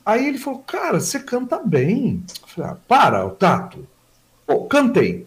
Aí 0.04 0.26
ele 0.26 0.38
falou: 0.38 0.60
cara, 0.60 1.00
você 1.00 1.18
canta 1.18 1.58
bem. 1.58 2.22
Eu 2.42 2.48
falei: 2.48 2.70
ah, 2.70 2.76
para, 2.86 3.26
o 3.26 3.30
Tato. 3.30 3.86
Pô, 4.46 4.64
cantei. 4.64 5.26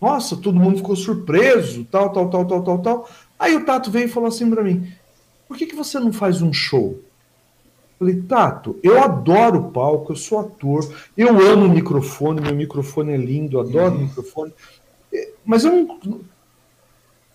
Nossa, 0.00 0.36
todo 0.36 0.58
mundo 0.58 0.78
ficou 0.78 0.96
surpreso, 0.96 1.84
tal, 1.84 2.10
tal, 2.10 2.28
tal, 2.30 2.46
tal, 2.46 2.62
tal, 2.62 2.78
tal. 2.78 3.10
Aí 3.38 3.56
o 3.56 3.64
Tato 3.64 3.90
veio 3.90 4.06
e 4.06 4.10
falou 4.10 4.28
assim 4.28 4.48
para 4.50 4.62
mim: 4.62 4.92
por 5.46 5.56
que, 5.56 5.66
que 5.66 5.76
você 5.76 5.98
não 5.98 6.12
faz 6.12 6.42
um 6.42 6.52
show? 6.52 7.00
Falei, 7.98 8.22
Tato, 8.22 8.78
eu 8.82 9.02
adoro 9.02 9.58
o 9.58 9.72
palco, 9.72 10.12
eu 10.12 10.16
sou 10.16 10.38
ator, 10.38 10.88
eu 11.16 11.30
amo 11.40 11.66
o 11.66 11.68
microfone, 11.68 12.40
meu 12.40 12.54
microfone 12.54 13.12
é 13.12 13.16
lindo, 13.16 13.56
eu 13.56 13.60
adoro 13.60 13.94
uhum. 13.94 14.02
o 14.02 14.04
microfone. 14.04 14.52
É, 15.12 15.30
mas 15.44 15.64
eu 15.64 15.72
não. 15.72 16.20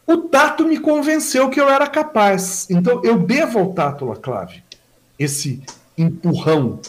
O 0.05 0.17
Tato 0.17 0.65
me 0.65 0.79
convenceu 0.79 1.49
que 1.49 1.59
eu 1.59 1.69
era 1.69 1.87
capaz. 1.87 2.67
Então 2.69 3.01
eu 3.03 3.19
devo 3.19 3.59
ao 3.59 3.73
Tato 3.73 4.05
Laclave 4.05 4.63
esse 5.17 5.61
empurrão. 5.97 6.79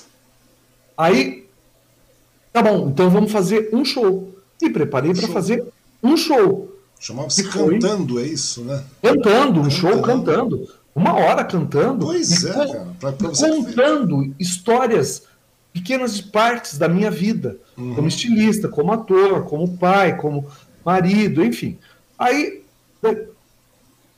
Aí, 0.96 1.46
tá 2.52 2.62
bom, 2.62 2.88
então 2.88 3.10
vamos 3.10 3.30
fazer 3.30 3.70
um 3.72 3.84
show. 3.84 4.34
E 4.60 4.70
preparei 4.70 5.12
para 5.12 5.28
fazer 5.28 5.64
um 6.02 6.16
show. 6.16 6.72
Chamava-se 6.98 7.44
cantando, 7.48 8.18
é 8.18 8.22
isso, 8.22 8.62
né? 8.64 8.82
Cantando, 9.02 9.60
um 9.60 9.64
cantando. 9.64 9.70
show 9.70 10.02
cantando 10.02 10.68
uma 10.94 11.14
hora 11.14 11.44
cantando. 11.44 12.06
Pois 12.06 12.44
é, 12.44 12.52
cara. 12.52 12.86
Pra, 13.00 13.12
pra 13.12 13.28
contando 13.30 14.34
histórias, 14.38 15.24
pequenas 15.72 16.20
partes 16.20 16.78
da 16.78 16.88
minha 16.88 17.10
vida, 17.10 17.56
uhum. 17.76 17.94
como 17.94 18.08
estilista, 18.08 18.68
como 18.68 18.92
ator, 18.92 19.44
como 19.44 19.76
pai, 19.76 20.16
como 20.16 20.46
marido, 20.84 21.44
enfim. 21.44 21.76
Aí 22.18 22.62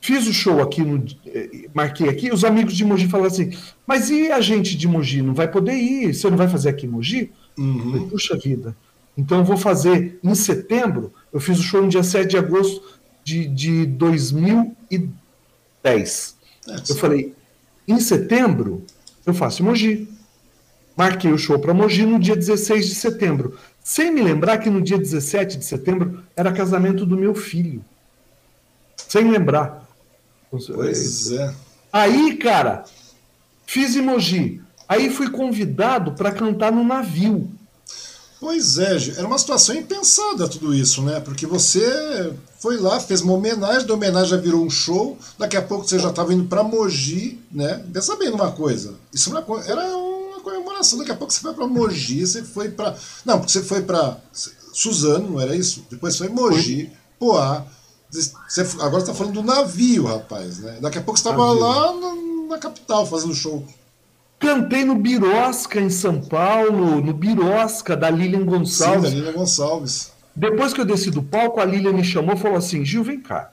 fiz 0.01 0.27
o 0.27 0.33
show 0.33 0.61
aqui, 0.61 0.81
no, 0.81 1.03
eh, 1.25 1.67
marquei 1.73 2.07
aqui, 2.07 2.31
os 2.31 2.43
amigos 2.43 2.75
de 2.75 2.85
Mogi 2.85 3.07
falaram 3.07 3.31
assim, 3.31 3.51
mas 3.85 4.09
e 4.09 4.31
a 4.31 4.39
gente 4.39 4.77
de 4.77 4.87
Mogi? 4.87 5.21
Não 5.21 5.33
vai 5.33 5.49
poder 5.49 5.73
ir? 5.73 6.13
Você 6.13 6.29
não 6.29 6.37
vai 6.37 6.47
fazer 6.47 6.69
aqui 6.69 6.85
em 6.85 6.89
Mogi? 6.89 7.31
Uhum. 7.57 7.91
Falei, 7.91 8.07
Puxa 8.07 8.37
vida. 8.37 8.75
Então 9.17 9.39
eu 9.39 9.43
vou 9.43 9.57
fazer 9.57 10.19
em 10.23 10.35
setembro, 10.35 11.11
eu 11.33 11.39
fiz 11.39 11.59
o 11.59 11.63
show 11.63 11.81
no 11.81 11.89
dia 11.89 12.03
7 12.03 12.29
de 12.29 12.37
agosto 12.37 12.83
de, 13.23 13.47
de 13.47 13.85
2010. 13.85 16.37
Eu 16.87 16.95
falei, 16.95 17.33
em 17.87 17.99
setembro 17.99 18.83
eu 19.25 19.33
faço 19.33 19.63
Mogi. 19.63 20.07
Marquei 20.95 21.31
o 21.31 21.37
show 21.37 21.59
para 21.59 21.73
Mogi 21.73 22.05
no 22.05 22.19
dia 22.19 22.35
16 22.35 22.87
de 22.87 22.95
setembro. 22.95 23.57
Sem 23.83 24.11
me 24.11 24.21
lembrar 24.21 24.57
que 24.57 24.69
no 24.69 24.81
dia 24.81 24.97
17 24.97 25.57
de 25.57 25.65
setembro 25.65 26.23
era 26.35 26.51
casamento 26.51 27.05
do 27.05 27.17
meu 27.17 27.35
filho. 27.35 27.83
Sem 28.97 29.29
lembrar. 29.29 29.87
Pois 30.49 31.31
é. 31.31 31.53
Aí, 31.91 32.37
cara, 32.37 32.83
fiz 33.65 33.95
emoji. 33.95 34.61
Aí 34.87 35.09
fui 35.09 35.29
convidado 35.29 36.13
para 36.13 36.31
cantar 36.31 36.71
no 36.71 36.83
navio. 36.83 37.49
Pois 38.39 38.77
é, 38.77 38.95
era 39.17 39.25
uma 39.25 39.37
situação 39.37 39.75
impensada 39.75 40.47
tudo 40.47 40.73
isso, 40.73 41.01
né? 41.01 41.19
Porque 41.19 41.47
você 41.47 42.31
foi 42.59 42.77
lá, 42.77 42.99
fez 42.99 43.21
uma 43.21 43.33
homenagem, 43.33 43.87
da 43.87 43.93
homenagem 43.95 44.29
já 44.29 44.37
virou 44.37 44.63
um 44.63 44.69
show, 44.69 45.17
daqui 45.39 45.57
a 45.57 45.61
pouco 45.61 45.87
você 45.87 45.97
já 45.97 46.09
estava 46.09 46.33
indo 46.33 46.45
para 46.45 46.63
Mogi, 46.63 47.39
né? 47.51 47.83
Pensa 47.91 48.15
bem 48.15 48.29
numa 48.29 48.51
coisa, 48.51 48.93
isso 49.11 49.35
era 49.35 49.97
uma 49.97 50.39
comemoração, 50.41 50.99
daqui 50.99 51.11
a 51.11 51.15
pouco 51.15 51.33
você 51.33 51.39
foi 51.39 51.53
para 51.53 51.67
Mogi, 51.67 52.27
você 52.27 52.43
foi 52.43 52.69
para... 52.69 52.95
Não, 53.25 53.39
porque 53.39 53.51
você 53.51 53.63
foi 53.63 53.81
para 53.81 54.17
Suzano, 54.71 55.31
não 55.31 55.41
era 55.41 55.55
isso? 55.55 55.83
Depois 55.89 56.15
foi 56.15 56.29
Mogi, 56.29 56.91
Poá, 57.19 57.65
você, 58.09 58.61
agora 58.79 58.99
está 58.99 59.13
falando 59.13 59.33
do 59.33 59.43
navio, 59.43 60.05
rapaz, 60.05 60.59
né? 60.59 60.77
Daqui 60.81 60.97
a 60.97 61.01
pouco 61.01 61.19
você 61.19 61.27
estava 61.27 61.51
lá 61.51 61.93
na, 61.93 62.15
na 62.49 62.57
capital 62.57 63.05
fazendo 63.05 63.33
show. 63.35 63.65
Cantei 64.39 64.85
no 64.85 64.95
Birosca, 64.95 65.79
em 65.79 65.89
São 65.89 66.21
Paulo, 66.21 67.01
no 67.01 67.13
Birosca, 67.13 67.97
da 67.97 68.09
Lilian 68.09 68.45
Gonçalves. 68.45 69.09
Sim, 69.09 69.15
da 69.15 69.21
Lilian 69.21 69.33
Gonçalves. 69.33 70.11
Depois 70.35 70.73
que 70.73 70.79
eu 70.79 70.85
desci 70.85 71.09
do 71.09 71.23
palco, 71.23 71.59
a 71.59 71.65
Lilian 71.65 71.93
me 71.93 72.03
chamou 72.03 72.35
e 72.35 72.37
falou 72.37 72.57
assim: 72.57 72.85
Gil, 72.85 73.03
vem 73.03 73.19
cá. 73.19 73.51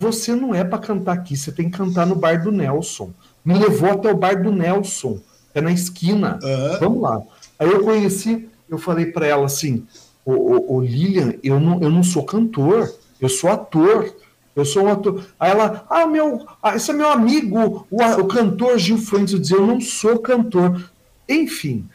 Você 0.00 0.34
não 0.34 0.54
é 0.54 0.64
para 0.64 0.78
cantar 0.78 1.12
aqui, 1.12 1.36
você 1.36 1.52
tem 1.52 1.68
que 1.68 1.76
cantar 1.76 2.06
no 2.06 2.14
bar 2.14 2.42
do 2.42 2.50
Nelson. 2.50 3.12
Me 3.44 3.58
levou 3.58 3.90
até 3.90 4.10
o 4.10 4.16
bar 4.16 4.42
do 4.42 4.50
Nelson, 4.50 5.20
é 5.54 5.60
na 5.60 5.72
esquina. 5.72 6.38
Uhum. 6.42 6.78
Vamos 6.80 7.02
lá. 7.02 7.22
Aí 7.58 7.68
eu 7.68 7.82
conheci, 7.82 8.48
eu 8.68 8.78
falei 8.78 9.06
para 9.06 9.26
ela 9.26 9.44
assim: 9.44 9.86
Ô, 10.24 10.32
ô, 10.32 10.76
ô, 10.76 10.80
Lilian, 10.80 11.34
eu 11.42 11.60
não, 11.60 11.82
eu 11.82 11.90
não 11.90 12.02
sou 12.02 12.24
cantor, 12.24 12.90
eu 13.20 13.28
sou 13.28 13.50
ator. 13.50 14.14
Eu 14.54 14.64
sou 14.64 14.84
um 14.84 14.88
ator. 14.88 15.24
Aí 15.38 15.52
ela, 15.52 15.86
ah, 15.88 16.04
meu, 16.06 16.44
ah, 16.60 16.74
esse 16.74 16.90
é 16.90 16.94
meu 16.94 17.08
amigo, 17.08 17.86
o, 17.88 18.02
o 18.02 18.26
cantor 18.26 18.76
Gil 18.76 18.98
Fuentes. 18.98 19.32
Eu 19.32 19.38
dizia, 19.38 19.56
eu 19.56 19.66
não 19.66 19.80
sou 19.80 20.18
cantor. 20.18 20.90
Enfim, 21.28 21.88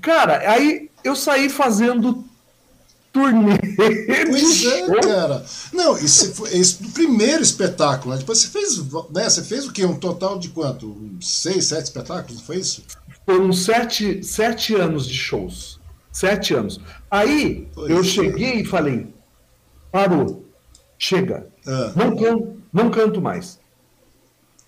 cara, 0.00 0.50
aí 0.50 0.90
eu 1.04 1.14
saí 1.14 1.48
fazendo 1.48 2.24
turnê. 3.12 3.58
Pois 3.76 4.64
é, 4.64 5.00
cara. 5.00 5.44
Não, 5.72 5.96
esse 5.96 6.32
foi 6.34 6.56
esse 6.56 6.82
do 6.82 6.88
primeiro 6.90 7.42
espetáculo, 7.42 8.12
né? 8.12 8.18
Depois 8.18 8.38
você 8.38 8.48
fez, 8.48 8.78
né? 9.12 9.28
Você 9.28 9.42
fez 9.42 9.66
o 9.66 9.72
quê? 9.72 9.84
Um 9.84 9.96
total 9.96 10.38
de 10.38 10.48
quanto? 10.48 10.96
Seis, 11.20 11.66
sete 11.66 11.84
espetáculos, 11.84 12.40
foi 12.42 12.56
isso? 12.56 12.84
Foram 13.24 13.52
sete, 13.52 14.22
sete 14.22 14.74
anos 14.74 15.06
de 15.06 15.14
shows. 15.14 15.78
Sete 16.12 16.54
anos. 16.54 16.80
Aí 17.10 17.68
pois 17.74 17.90
eu 17.90 18.00
é. 18.00 18.04
cheguei 18.04 18.60
e 18.60 18.64
falei, 18.64 19.06
parou, 19.90 20.44
chega. 20.98 21.46
Ah. 21.66 21.92
Não, 21.94 22.16
canto, 22.16 22.56
não 22.72 22.90
canto 22.90 23.20
mais. 23.20 23.58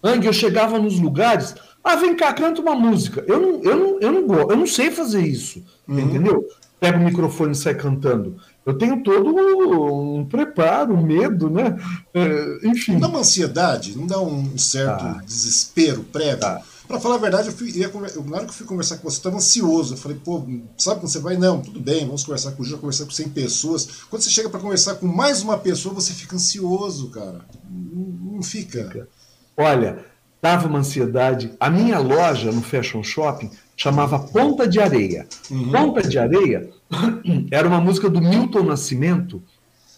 Ang, 0.03 0.25
eu 0.27 0.33
chegava 0.33 0.79
nos 0.79 0.99
lugares, 0.99 1.55
ah, 1.85 1.97
vem 1.97 2.17
cá, 2.17 2.33
canta 2.33 2.61
uma 2.61 2.75
música. 2.75 3.25
Eu 3.27 3.41
não, 3.41 3.63
eu 3.63 3.77
não, 3.77 4.01
eu 4.01 4.13
não, 4.13 4.51
eu 4.51 4.57
não 4.57 4.67
sei 4.67 4.91
fazer 4.91 5.23
isso, 5.23 5.65
uhum. 5.87 5.99
entendeu? 5.99 6.47
Pega 6.79 6.97
o 6.97 7.05
microfone 7.05 7.53
e 7.53 7.57
sai 7.57 7.75
cantando. 7.75 8.37
Eu 8.65 8.77
tenho 8.77 9.03
todo 9.03 9.35
um 9.37 10.25
preparo, 10.25 10.95
um 10.95 11.03
medo, 11.03 11.51
né? 11.51 11.77
É, 12.15 12.69
enfim. 12.69 12.93
Não 12.93 13.01
dá 13.01 13.09
uma 13.09 13.19
ansiedade, 13.21 13.97
não 13.97 14.07
dá 14.07 14.21
um 14.21 14.57
certo 14.57 15.23
desespero 15.25 16.03
prévio. 16.05 16.47
Ah. 16.47 16.63
Para 16.91 16.99
falar 16.99 17.15
a 17.15 17.19
verdade, 17.19 17.47
eu, 17.47 17.53
fui, 17.53 17.71
ia, 17.71 17.85
eu, 17.85 18.25
na 18.25 18.39
hora 18.39 18.45
que 18.47 18.51
eu 18.51 18.55
fui 18.55 18.67
conversar 18.67 18.97
com 18.97 19.05
você, 19.05 19.15
eu 19.15 19.19
estava 19.19 19.37
ansioso. 19.37 19.95
Eu 19.95 19.97
falei, 19.97 20.19
pô, 20.25 20.45
sabe 20.77 20.99
quando 20.99 21.09
você 21.09 21.21
vai? 21.21 21.37
Não, 21.37 21.63
tudo 21.63 21.79
bem, 21.79 22.05
vamos 22.05 22.25
conversar 22.25 22.51
com 22.51 22.65
o 22.65 22.67
Gil, 22.67 22.79
conversar 22.79 23.05
com 23.05 23.13
100 23.13 23.29
pessoas. 23.29 23.89
Quando 24.11 24.23
você 24.23 24.31
chega 24.31 24.51
para 24.51 24.59
conversar 24.59 24.97
com 24.97 25.07
mais 25.07 25.41
uma 25.41 25.57
pessoa, 25.57 25.95
você 25.95 26.13
fica 26.13 26.35
ansioso, 26.35 27.11
cara. 27.11 27.43
Não, 27.71 28.33
não 28.33 28.43
fica. 28.43 28.89
fica. 28.89 29.09
Olha, 29.57 30.05
dava 30.43 30.67
uma 30.67 30.81
ansiedade. 30.81 31.53
A 31.61 31.71
minha 31.71 32.01
loja 32.01 32.51
no 32.51 32.61
Fashion 32.61 33.05
Shopping 33.05 33.53
chamava 33.77 34.19
Ponta 34.19 34.67
de 34.67 34.81
Areia. 34.81 35.29
Uhum. 35.49 35.71
Ponta 35.71 36.03
de 36.03 36.19
Areia 36.19 36.71
era 37.53 37.69
uma 37.69 37.81
música 37.81 38.11
do 38.11 38.21
Milton 38.21 38.65
Nascimento 38.65 39.41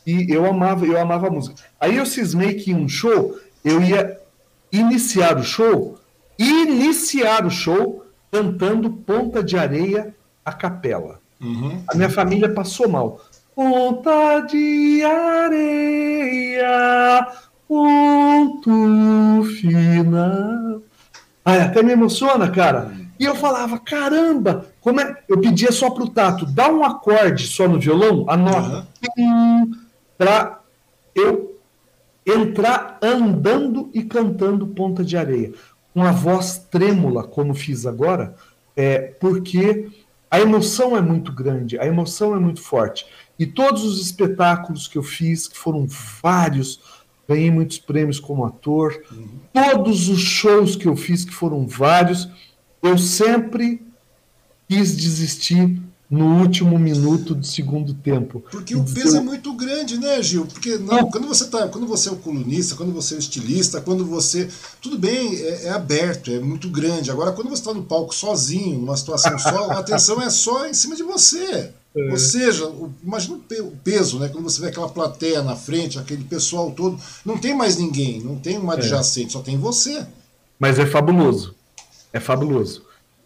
e 0.07 0.27
eu 0.31 0.45
amava, 0.45 0.85
eu 0.85 1.01
amava 1.01 1.29
a 1.29 1.31
música. 1.31 1.57
Aí 1.81 1.97
eu 1.97 2.05
cismei 2.05 2.53
que 2.53 2.71
em 2.71 2.75
um 2.75 2.87
show 2.87 3.35
eu 3.65 3.81
ia 3.81 4.21
iniciar 4.71 5.39
o 5.39 5.43
show 5.43 5.99
iniciar 6.45 7.47
o 7.47 7.51
show 7.51 8.05
cantando 8.31 8.91
Ponta 8.91 9.43
de 9.43 9.57
Areia 9.57 10.15
a 10.45 10.53
capela. 10.53 11.21
Uhum. 11.41 11.83
A 11.89 11.97
minha 11.97 12.11
família 12.11 12.53
passou 12.53 12.89
mal. 12.89 13.21
Ponta 13.55 14.41
de 14.41 15.03
areia, 15.05 16.67
ponto 17.69 19.45
final. 19.61 20.81
Ai, 21.45 21.61
até 21.61 21.83
me 21.83 21.93
emociona, 21.93 22.49
cara. 22.51 22.93
E 23.21 23.25
eu 23.25 23.35
falava, 23.35 23.79
caramba, 23.79 24.67
como 24.81 25.01
é? 25.01 25.19
Eu 25.29 25.39
pedia 25.41 25.71
só 25.71 25.91
pro 25.91 26.09
Tato, 26.09 26.47
dá 26.47 26.73
um 26.73 26.83
acorde 26.83 27.47
só 27.47 27.69
no 27.69 27.79
violão, 27.79 28.25
a 28.27 28.37
nota, 28.37 28.89
uhum. 29.19 29.71
para 30.17 30.61
eu 31.15 31.61
entrar 32.27 32.99
andando 33.03 33.91
e 33.93 34.03
cantando 34.03 34.67
Ponta 34.69 35.05
de 35.05 35.17
Areia 35.17 35.53
com 35.93 36.03
a 36.03 36.13
voz 36.13 36.59
trêmula, 36.71 37.25
como 37.25 37.55
fiz 37.55 37.87
agora, 37.87 38.35
é, 38.77 38.99
porque 38.99 39.91
a 40.31 40.41
emoção 40.41 40.97
é 40.97 41.01
muito 41.01 41.33
grande, 41.33 41.79
a 41.79 41.87
emoção 41.87 42.35
é 42.35 42.39
muito 42.39 42.63
forte. 42.63 43.07
E 43.39 43.47
todos 43.47 43.85
os 43.85 44.01
espetáculos 44.01 44.89
que 44.89 44.97
eu 44.97 45.03
fiz, 45.03 45.47
que 45.47 45.57
foram 45.57 45.87
vários, 46.23 46.81
ganhei 47.29 47.51
muitos 47.51 47.79
prêmios 47.79 48.19
como 48.19 48.45
ator, 48.45 49.03
uhum. 49.11 49.29
todos 49.53 50.09
os 50.09 50.21
shows 50.21 50.77
que 50.77 50.87
eu 50.87 50.97
fiz, 50.97 51.25
que 51.25 51.35
foram 51.35 51.67
vários, 51.67 52.29
eu 52.83 52.97
sempre 52.97 53.83
quis 54.69 54.97
desistir 54.97 55.81
no 56.13 56.41
último 56.41 56.79
minuto 56.79 57.35
do 57.35 57.47
segundo 57.47 57.95
tempo. 57.95 58.45
Porque 58.51 58.77
o 58.77 58.85
peso 58.85 59.17
é 59.17 59.21
muito 59.21 59.51
grande, 59.55 59.97
né, 59.97 60.23
Gil? 60.23 60.45
Porque 60.45 60.77
não, 60.77 61.11
quando 61.11 61.27
você 61.27 61.47
tá, 61.47 61.67
quando 61.69 61.87
você 61.87 62.11
é 62.11 62.13
o 62.13 62.17
colunista, 62.17 62.75
quando 62.75 62.93
você 62.93 63.15
é 63.15 63.17
o 63.17 63.19
estilista, 63.19 63.81
quando 63.81 64.05
você. 64.05 64.47
Tudo 64.83 64.99
bem, 64.99 65.37
é, 65.37 65.65
é 65.65 65.71
aberto, 65.71 66.31
é 66.31 66.39
muito 66.39 66.69
grande. 66.69 67.11
Agora, 67.11 67.33
quando 67.33 67.49
você 67.49 67.63
está 67.63 67.73
no 67.73 67.85
palco 67.85 68.15
sozinho, 68.15 68.79
numa 68.79 68.95
situação 68.95 69.39
só, 69.39 69.71
a 69.71 69.79
atenção 69.79 70.21
é 70.21 70.29
só 70.29 70.67
em 70.67 70.75
cima 70.75 70.95
de 70.95 71.03
você. 71.03 71.73
É. 71.97 72.11
Ou 72.11 72.19
seja, 72.19 72.71
imagina 73.03 73.37
o 73.37 73.71
peso, 73.83 74.19
né? 74.19 74.29
Quando 74.29 74.45
você 74.45 74.61
vê 74.61 74.67
aquela 74.67 74.91
plateia 74.91 75.43
na 75.43 75.57
frente, 75.57 75.99
aquele 75.99 76.25
pessoal 76.25 76.73
todo, 76.73 77.01
não 77.25 77.39
tem 77.39 77.57
mais 77.57 77.79
ninguém, 77.79 78.21
não 78.21 78.37
tem 78.37 78.59
um 78.59 78.71
adjacente, 78.71 79.29
é. 79.29 79.31
só 79.31 79.41
tem 79.41 79.57
você. 79.57 80.07
Mas 80.59 80.79
é 80.79 80.85
fabuloso. 80.85 81.55
É 82.13 82.21
fabuloso. 82.21 82.83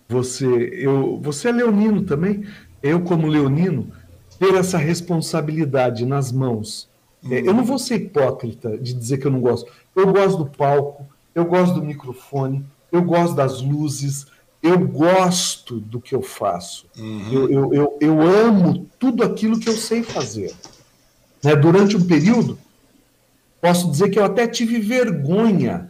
Você, 0.09 0.47
eu, 0.47 1.19
você 1.21 1.49
é 1.49 1.53
leonino 1.53 2.03
também 2.03 2.47
eu, 2.83 3.01
como 3.01 3.27
leonino, 3.27 3.91
ter 4.39 4.55
essa 4.55 4.79
responsabilidade 4.79 6.05
nas 6.05 6.31
mãos. 6.31 6.89
É, 7.31 7.41
eu 7.41 7.53
não 7.53 7.65
vou 7.65 7.79
ser 7.79 7.97
hipócrita 7.97 8.77
de 8.79 8.93
dizer 8.93 9.19
que 9.19 9.27
eu 9.27 9.31
não 9.31 9.41
gosto. 9.41 9.71
Eu 9.95 10.13
gosto 10.13 10.39
do 10.39 10.47
palco, 10.47 11.07
eu 11.35 11.45
gosto 11.45 11.75
do 11.75 11.83
microfone, 11.83 12.65
eu 12.93 13.03
gosto 13.03 13.35
das 13.35 13.61
luzes, 13.61 14.27
eu 14.63 14.79
gosto 14.79 15.79
do 15.81 16.01
que 16.01 16.15
eu 16.15 16.23
faço. 16.23 16.87
Uhum. 16.97 17.33
Eu, 17.33 17.51
eu, 17.51 17.75
eu, 17.75 17.99
eu, 18.01 18.21
amo 18.23 18.87
tudo 18.99 19.23
aquilo 19.23 19.59
que 19.59 19.69
eu 19.69 19.77
sei 19.77 20.03
fazer. 20.03 20.55
Né? 21.43 21.55
Durante 21.57 21.97
um 21.97 22.07
período, 22.07 22.59
posso 23.61 23.91
dizer 23.91 24.11
que 24.11 24.19
eu 24.19 24.25
até 24.25 24.47
tive 24.47 24.79
vergonha 24.79 25.89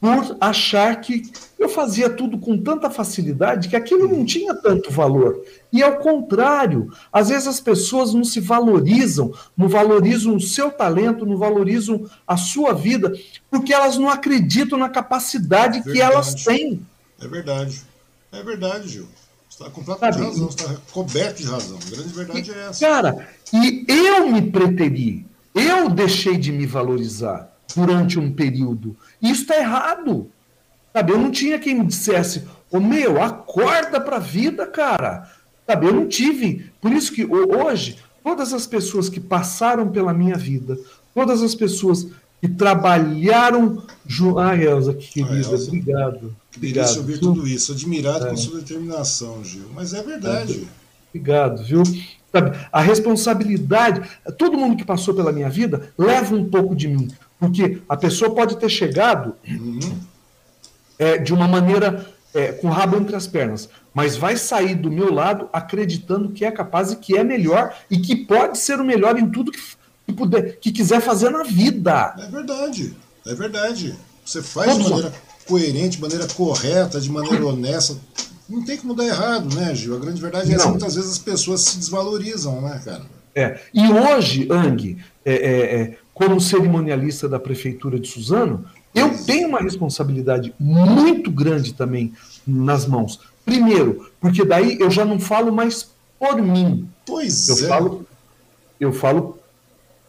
por 0.00 0.36
achar 0.40 1.00
que 1.00 1.22
eu 1.58 1.68
fazia 1.68 2.08
tudo 2.08 2.38
com 2.38 2.56
tanta 2.56 2.88
facilidade 2.88 3.68
que 3.68 3.74
aquilo 3.74 4.06
não 4.06 4.24
tinha 4.24 4.54
tanto 4.54 4.92
valor. 4.92 5.44
E 5.72 5.82
ao 5.82 5.96
contrário, 5.96 6.92
às 7.12 7.28
vezes 7.28 7.48
as 7.48 7.60
pessoas 7.60 8.14
não 8.14 8.24
se 8.24 8.38
valorizam, 8.40 9.32
não 9.56 9.68
valorizam 9.68 10.36
o 10.36 10.40
seu 10.40 10.70
talento, 10.70 11.26
não 11.26 11.36
valorizam 11.36 12.08
a 12.26 12.36
sua 12.36 12.72
vida, 12.72 13.12
porque 13.50 13.74
elas 13.74 13.98
não 13.98 14.08
acreditam 14.08 14.78
na 14.78 14.88
capacidade 14.88 15.78
é 15.78 15.82
que 15.82 16.00
elas 16.00 16.34
têm. 16.34 16.80
É 17.20 17.26
verdade. 17.26 17.82
É 18.30 18.42
verdade, 18.42 18.88
Gil. 18.88 19.08
Você 19.48 19.64
está 19.64 19.70
completamente 19.70 20.20
razão, 20.20 20.46
você 20.46 20.62
está 20.62 20.76
coberto 20.92 21.42
de 21.42 21.48
razão. 21.48 21.78
A 21.84 21.90
grande 21.90 22.14
verdade 22.14 22.50
é 22.52 22.66
essa. 22.68 22.86
Cara, 22.86 23.28
e 23.52 23.84
eu 23.88 24.30
me 24.30 24.42
preteri, 24.42 25.26
eu 25.54 25.88
deixei 25.88 26.36
de 26.36 26.52
me 26.52 26.66
valorizar 26.66 27.50
durante 27.74 28.18
um 28.18 28.32
período. 28.32 28.96
Isso 29.20 29.42
está 29.42 29.56
errado. 29.56 30.30
Sabe, 30.98 31.12
eu 31.12 31.18
não 31.18 31.30
tinha 31.30 31.60
quem 31.60 31.76
me 31.76 31.86
dissesse, 31.86 32.42
ô 32.72 32.80
meu, 32.80 33.22
acorda 33.22 34.00
para 34.00 34.16
a 34.16 34.18
vida, 34.18 34.66
cara. 34.66 35.30
Sabe, 35.64 35.86
eu 35.86 35.94
não 35.94 36.08
tive. 36.08 36.72
Por 36.80 36.90
isso 36.90 37.12
que 37.12 37.24
hoje, 37.24 37.98
todas 38.20 38.52
as 38.52 38.66
pessoas 38.66 39.08
que 39.08 39.20
passaram 39.20 39.88
pela 39.90 40.12
minha 40.12 40.36
vida, 40.36 40.76
todas 41.14 41.40
as 41.40 41.54
pessoas 41.54 42.08
que 42.40 42.48
trabalharam. 42.48 43.80
Ai, 44.40 44.66
Elza, 44.66 44.92
que 44.92 45.06
querida, 45.06 45.34
ah, 45.34 45.52
Elza, 45.52 45.68
obrigado. 45.68 46.36
Que 46.50 46.58
delícia 46.58 46.98
ouvir 46.98 47.20
tudo 47.20 47.46
isso, 47.46 47.70
admirado 47.70 48.26
é. 48.26 48.30
com 48.30 48.36
sua 48.36 48.58
determinação, 48.58 49.44
Gil. 49.44 49.70
Mas 49.72 49.94
é 49.94 50.02
verdade. 50.02 50.64
É. 50.64 51.10
Obrigado, 51.10 51.62
viu? 51.62 51.84
Sabe, 52.32 52.58
a 52.72 52.80
responsabilidade, 52.80 54.02
todo 54.36 54.58
mundo 54.58 54.76
que 54.76 54.84
passou 54.84 55.14
pela 55.14 55.30
minha 55.30 55.48
vida 55.48 55.92
leva 55.96 56.34
um 56.34 56.50
pouco 56.50 56.74
de 56.74 56.88
mim. 56.88 57.08
Porque 57.38 57.78
a 57.88 57.96
pessoa 57.96 58.34
pode 58.34 58.58
ter 58.58 58.68
chegado 58.68 59.36
uhum. 59.48 59.78
É, 60.98 61.18
de 61.18 61.32
uma 61.32 61.46
maneira 61.46 62.06
é, 62.34 62.52
com 62.52 62.68
o 62.68 62.70
rabo 62.70 62.96
entre 62.96 63.16
as 63.16 63.26
pernas, 63.26 63.68
mas 63.94 64.16
vai 64.16 64.36
sair 64.36 64.74
do 64.74 64.90
meu 64.90 65.12
lado 65.12 65.48
acreditando 65.52 66.30
que 66.30 66.44
é 66.44 66.50
capaz 66.50 66.92
e 66.92 66.96
que 66.96 67.16
é 67.16 67.24
melhor 67.24 67.74
e 67.90 67.98
que 67.98 68.16
pode 68.16 68.58
ser 68.58 68.80
o 68.80 68.84
melhor 68.84 69.18
em 69.18 69.28
tudo 69.28 69.50
que, 69.50 69.60
que 70.06 70.12
puder, 70.12 70.58
que 70.58 70.70
quiser 70.70 71.00
fazer 71.00 71.30
na 71.30 71.42
vida. 71.42 72.14
É 72.18 72.26
verdade, 72.26 72.96
é 73.26 73.34
verdade. 73.34 73.94
Você 74.24 74.42
faz 74.42 74.72
Vamos 74.72 74.84
de 74.84 74.90
maneira 74.90 75.14
coerente, 75.46 75.96
de 75.96 76.02
maneira 76.02 76.28
correta, 76.28 77.00
de 77.00 77.10
maneira 77.10 77.46
honesta. 77.46 77.96
Não 78.48 78.64
tem 78.64 78.76
como 78.76 78.94
dar 78.94 79.06
errado, 79.06 79.54
né, 79.54 79.74
Gil? 79.74 79.96
A 79.96 79.98
grande 79.98 80.20
verdade 80.20 80.54
é 80.54 80.56
que 80.56 80.68
muitas 80.68 80.94
vezes 80.94 81.12
as 81.12 81.18
pessoas 81.18 81.62
se 81.62 81.78
desvalorizam, 81.78 82.60
né, 82.60 82.80
cara? 82.84 83.04
É. 83.34 83.60
E 83.72 83.86
hoje, 83.88 84.48
Ang, 84.50 84.98
é, 85.24 85.32
é, 85.32 85.80
é 85.80 85.98
como 86.14 86.40
cerimonialista 86.40 87.28
da 87.28 87.38
prefeitura 87.38 87.98
de 88.00 88.08
Suzano, 88.08 88.64
Eu 88.94 89.16
tenho 89.24 89.48
uma 89.48 89.60
responsabilidade 89.60 90.54
muito 90.58 91.30
grande 91.30 91.74
também 91.74 92.12
nas 92.46 92.86
mãos. 92.86 93.20
Primeiro, 93.44 94.10
porque 94.20 94.44
daí 94.44 94.78
eu 94.80 94.90
já 94.90 95.04
não 95.04 95.18
falo 95.20 95.52
mais 95.52 95.88
por 96.18 96.40
mim. 96.40 96.88
Pois 97.06 97.48
eu 97.48 97.64
é. 97.64 97.68
Falo, 97.68 98.06
eu 98.80 98.92
falo 98.92 99.38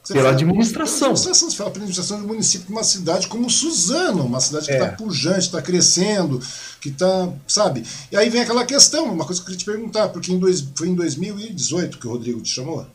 você 0.04 0.14
pela 0.14 0.26
fala, 0.26 0.36
administração. 0.36 1.16
Você 1.16 1.34
fala 1.56 1.70
pela 1.70 1.84
administração 1.84 2.22
do 2.22 2.28
município 2.28 2.68
de 2.68 2.74
uma 2.74 2.84
cidade 2.84 3.28
como 3.28 3.50
Suzano, 3.50 4.26
uma 4.26 4.40
cidade 4.40 4.66
que 4.66 4.74
está 4.74 4.86
é. 4.86 4.92
pujante, 4.92 5.40
está 5.40 5.62
crescendo, 5.62 6.42
que 6.82 6.90
está, 6.90 7.32
sabe? 7.48 7.84
E 8.12 8.18
aí 8.18 8.30
vem 8.30 8.42
aquela 8.42 8.66
questão, 8.66 9.06
uma 9.06 9.26
coisa 9.26 9.40
que 9.42 9.46
eu 9.46 9.56
queria 9.56 9.60
te 9.60 9.66
perguntar, 9.66 10.10
porque 10.10 10.32
em 10.32 10.40
dois, 10.40 10.68
foi 10.76 10.88
em 10.88 10.96
2018 10.96 12.00
que 12.00 12.08
o 12.08 12.12
Rodrigo 12.12 12.42
te 12.42 12.50
chamou? 12.50 12.88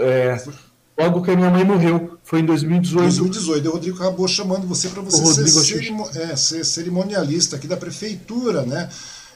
É, 0.00 0.44
logo 1.00 1.22
que 1.22 1.30
a 1.30 1.36
minha 1.36 1.50
mãe 1.50 1.64
morreu, 1.64 2.18
foi 2.22 2.40
em 2.40 2.46
2018. 2.46 3.02
2018, 3.02 3.68
o 3.68 3.72
Rodrigo 3.72 3.96
acabou 3.96 4.28
chamando 4.28 4.66
você 4.66 4.88
para 4.88 5.02
você 5.02 5.24
ser, 5.26 5.48
cerimo, 5.48 6.08
é, 6.14 6.36
ser 6.36 6.64
cerimonialista 6.64 7.56
aqui 7.56 7.66
da 7.66 7.76
prefeitura, 7.76 8.62
né? 8.62 8.88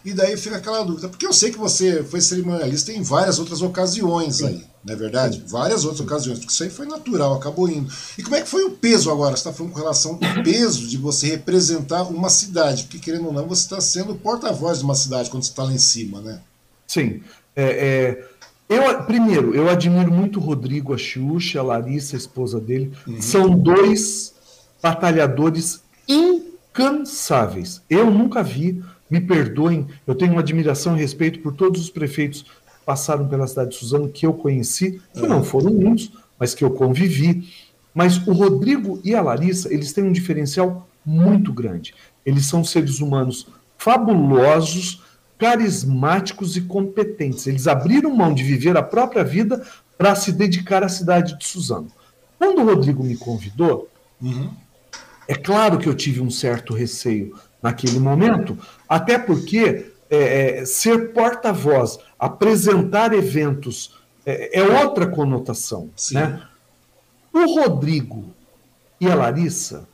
E 0.05 0.13
daí 0.13 0.37
fica 0.37 0.57
aquela 0.57 0.85
dúvida, 0.85 1.09
porque 1.09 1.27
eu 1.27 1.33
sei 1.33 1.51
que 1.51 1.57
você 1.57 2.05
foi 2.05 2.21
cerimonialista 2.21 2.93
em 2.93 3.03
várias 3.03 3.39
outras 3.39 3.63
ocasiões 3.63 4.37
Sim. 4.37 4.47
aí, 4.47 4.65
não 4.85 4.93
é 4.93 4.97
verdade? 4.97 5.39
Sim. 5.39 5.45
Várias 5.47 5.85
outras 5.87 6.03
ocasiões, 6.03 6.39
porque 6.39 6.53
isso 6.53 6.63
aí 6.63 6.69
foi 6.69 6.85
natural, 6.85 7.33
acabou 7.33 7.67
indo. 7.71 7.91
E 8.19 8.23
como 8.23 8.37
é 8.37 8.43
que 8.43 8.49
foi 8.49 8.65
o 8.65 8.73
peso 8.73 9.11
agora? 9.11 9.35
Você 9.35 9.41
está 9.41 9.53
falando 9.53 9.73
com 9.73 9.79
relação 9.79 10.13
ao 10.13 10.43
peso 10.45 10.87
de 10.87 10.99
você 10.99 11.29
representar 11.29 12.03
uma 12.03 12.29
cidade, 12.29 12.83
porque 12.83 12.99
querendo 12.99 13.29
ou 13.29 13.33
não, 13.33 13.49
você 13.49 13.63
está 13.63 13.81
sendo 13.81 14.15
porta-voz 14.15 14.81
de 14.81 14.85
uma 14.85 14.95
cidade 14.95 15.31
quando 15.31 15.43
você 15.43 15.51
está 15.51 15.63
lá 15.63 15.73
em 15.73 15.79
cima, 15.79 16.21
né? 16.21 16.39
Sim. 16.87 17.23
É, 17.57 17.63
é, 17.65 18.29
eu, 18.75 19.03
primeiro, 19.05 19.55
eu 19.55 19.69
admiro 19.69 20.13
muito 20.13 20.39
o 20.39 20.43
Rodrigo, 20.43 20.95
a 20.95 20.99
Xuxa, 20.99 21.61
a 21.61 21.63
Larissa, 21.63 22.17
a 22.17 22.19
esposa 22.19 22.61
dele. 22.61 22.93
Uhum. 23.07 23.21
São 23.21 23.51
dois 23.59 24.35
batalhadores 24.83 25.83
incansáveis. 26.09 27.83
Eu 27.89 28.11
nunca 28.11 28.43
vi 28.43 28.83
me 29.11 29.21
perdoem, 29.21 29.87
eu 30.07 30.15
tenho 30.15 30.33
uma 30.33 30.41
admiração 30.41 30.97
e 30.97 31.01
respeito 31.01 31.41
por 31.41 31.53
todos 31.53 31.81
os 31.81 31.91
prefeitos 31.91 32.43
que 32.43 32.51
passaram 32.85 33.29
pela 33.29 33.47
cidade 33.47 33.71
de 33.71 33.77
Suzano 33.77 34.09
que 34.09 34.27
eu 34.27 34.33
conheci, 34.33 35.01
que 35.13 35.27
não 35.27 35.41
é. 35.41 35.45
foram 35.45 35.73
muitos, 35.73 36.13
mas 36.39 36.55
que 36.55 36.65
eu 36.65 36.71
convivi. 36.71 37.49
Mas 37.95 38.17
o 38.27 38.33
Rodrigo 38.33 39.01
e 39.05 39.15
a 39.15 39.23
Larissa, 39.23 39.73
eles 39.73 39.93
têm 39.93 40.05
um 40.05 40.13
diferencial 40.13 40.89
muito 41.07 41.53
grande. 41.53 41.95
Eles 42.27 42.47
são 42.47 42.65
seres 42.65 43.01
humanos 43.01 43.47
fabulosos, 43.79 45.03
carismáticos 45.39 46.57
e 46.57 46.63
competentes. 46.63 47.47
Eles 47.47 47.67
abriram 47.67 48.15
mão 48.15 48.33
de 48.33 48.43
viver 48.43 48.77
a 48.77 48.83
própria 48.83 49.25
vida 49.25 49.65
para 49.99 50.15
se 50.15 50.33
dedicar 50.33 50.83
à 50.83 50.89
cidade 50.89 51.39
de 51.39 51.47
Suzano. 51.47 51.91
Quando 52.39 52.61
o 52.61 52.65
Rodrigo 52.65 53.03
me 53.03 53.17
convidou, 53.17 53.89
uhum. 54.21 54.51
é 55.27 55.35
claro 55.35 55.79
que 55.79 55.89
eu 55.89 55.95
tive 55.95 56.21
um 56.21 56.31
certo 56.31 56.75
receio 56.75 57.35
naquele 57.63 57.99
momento, 57.99 58.59
até 58.89 59.19
porque 59.19 59.93
é, 60.11 60.61
é, 60.61 60.65
ser 60.65 61.13
porta-voz, 61.13 61.99
apresentar 62.19 63.13
eventos, 63.13 63.95
é, 64.27 64.61
é 64.61 64.83
outra 64.83 65.07
conotação. 65.07 65.91
Né? 66.13 66.43
O 67.33 67.47
Rodrigo 67.55 68.35
e 69.01 69.11
a 69.11 69.15
Larissa 69.15 69.89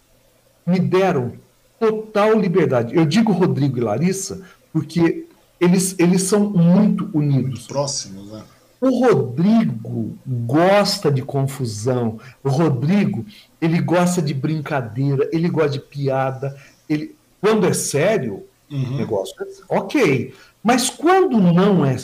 me 0.66 0.78
deram 0.78 1.32
total 1.78 2.38
liberdade. 2.38 2.95
Eu 2.95 3.07
digo 3.07 3.32
Rodrigo 3.32 3.78
e 3.78 3.80
Larissa 3.80 4.43
porque 4.72 5.26
eles, 5.61 5.94
eles 5.98 6.22
são 6.22 6.48
muito 6.48 7.11
unidos. 7.12 7.50
Muito 7.50 7.68
próximos, 7.68 8.32
né? 8.32 8.42
O 8.80 9.04
Rodrigo 9.04 10.16
gosta 10.26 11.11
de 11.11 11.20
confusão. 11.20 12.18
O 12.42 12.48
Rodrigo, 12.48 13.26
ele 13.61 13.78
gosta 13.78 14.22
de 14.22 14.32
brincadeira, 14.32 15.28
ele 15.32 15.50
gosta 15.50 15.72
de 15.72 15.80
piada. 15.80 16.56
Ele, 16.88 17.14
quando 17.42 17.66
é 17.66 17.74
sério, 17.74 18.42
uhum. 18.70 18.94
o 18.94 18.96
negócio 18.96 19.34
é 19.38 19.46
ok. 19.68 20.34
Mas 20.62 20.88
quando 20.88 21.38
não 21.38 21.84
é, 21.84 21.96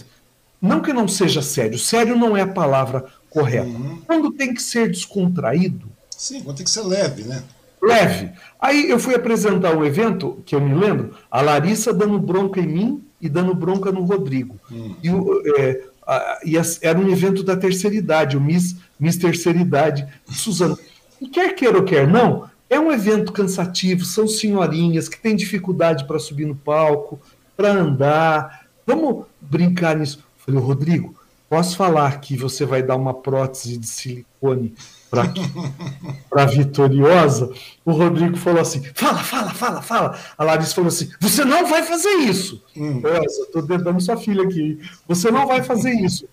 não 0.61 0.83
que 0.83 0.93
não 0.93 1.09
seja 1.09 1.41
sério, 1.41 1.79
sério 1.79 2.15
não 2.15 2.37
é 2.37 2.43
a 2.43 2.47
palavra 2.47 3.07
correta. 3.31 3.67
Uhum. 3.67 4.03
Quando 4.07 4.33
tem 4.33 4.53
que 4.53 4.63
ser 4.63 4.91
descontraído. 4.91 5.87
Sim, 6.11 6.43
quando 6.43 6.59
tem 6.59 6.65
que 6.65 6.71
ser 6.71 6.83
leve, 6.83 7.25
né? 7.25 7.43
Leve. 7.83 8.33
Aí 8.61 8.91
eu 8.91 8.99
fui 8.99 9.15
apresentar 9.15 9.75
um 9.75 9.85
evento, 9.85 10.43
que 10.45 10.55
eu 10.55 10.61
me 10.61 10.75
lembro, 10.75 11.15
a 11.31 11.41
Larissa 11.41 11.93
dando 11.93 12.19
bronca 12.19 12.61
em 12.61 12.67
mim 12.67 13.06
e 13.27 13.31
dando 13.31 13.55
bronca 13.55 13.93
no 13.93 14.05
Rodrigo. 14.05 14.57
Uhum. 14.71 14.97
E, 15.03 15.61
é, 15.61 15.85
a, 16.07 16.41
e 16.45 16.55
era 16.81 16.99
um 16.99 17.09
evento 17.09 17.43
da 17.43 17.57
terceira 17.57 17.97
idade, 17.97 18.37
o 18.37 18.41
Miss, 18.41 18.77
Miss 18.99 19.17
Terceira 19.17 19.59
Idade, 19.59 20.07
Suzano. 20.29 20.79
E 21.21 21.29
quer 21.29 21.55
queira 21.55 21.79
ou 21.79 21.85
quer 21.85 22.07
não, 22.07 22.49
é 22.69 22.79
um 22.79 22.93
evento 22.93 23.33
cansativo, 23.33 24.05
são 24.05 24.27
senhorinhas 24.27 25.09
que 25.09 25.21
têm 25.21 25.37
dificuldade 25.37 26.05
para 26.05 26.19
subir 26.19 26.47
no 26.47 26.55
palco, 26.55 27.21
para 27.57 27.73
andar. 27.73 28.67
Vamos 28.87 29.27
brincar 29.41 29.97
nisso. 29.97 30.25
Falei, 30.39 30.61
Rodrigo, 30.61 31.15
posso 31.49 31.77
falar 31.77 32.21
que 32.21 32.37
você 32.37 32.65
vai 32.65 32.83
dar 32.83 32.97
uma 32.97 33.15
prótese 33.15 33.77
de 33.77 33.87
silicone 33.87 34.75
para 35.11 36.47
Vitoriosa? 36.47 37.53
O 37.85 37.93
Rodrigo 37.93 38.37
falou 38.37 38.61
assim: 38.61 38.83
fala, 38.95 39.19
fala, 39.19 39.51
fala, 39.55 39.83
fala. 39.83 40.19
A 40.37 40.45
Larissa 40.45 40.75
falou 40.75 40.89
assim: 40.89 41.11
você 41.21 41.45
não 41.45 41.67
vai 41.67 41.83
fazer 41.83 42.09
isso. 42.09 42.63
Hum. 42.77 43.03
estou 43.25 43.63
dando 43.63 44.01
sua 44.01 44.17
filha 44.17 44.43
aqui. 44.43 44.81
Você 45.07 45.31
não 45.31 45.47
vai 45.47 45.63
fazer 45.63 45.93
isso. 45.93 46.29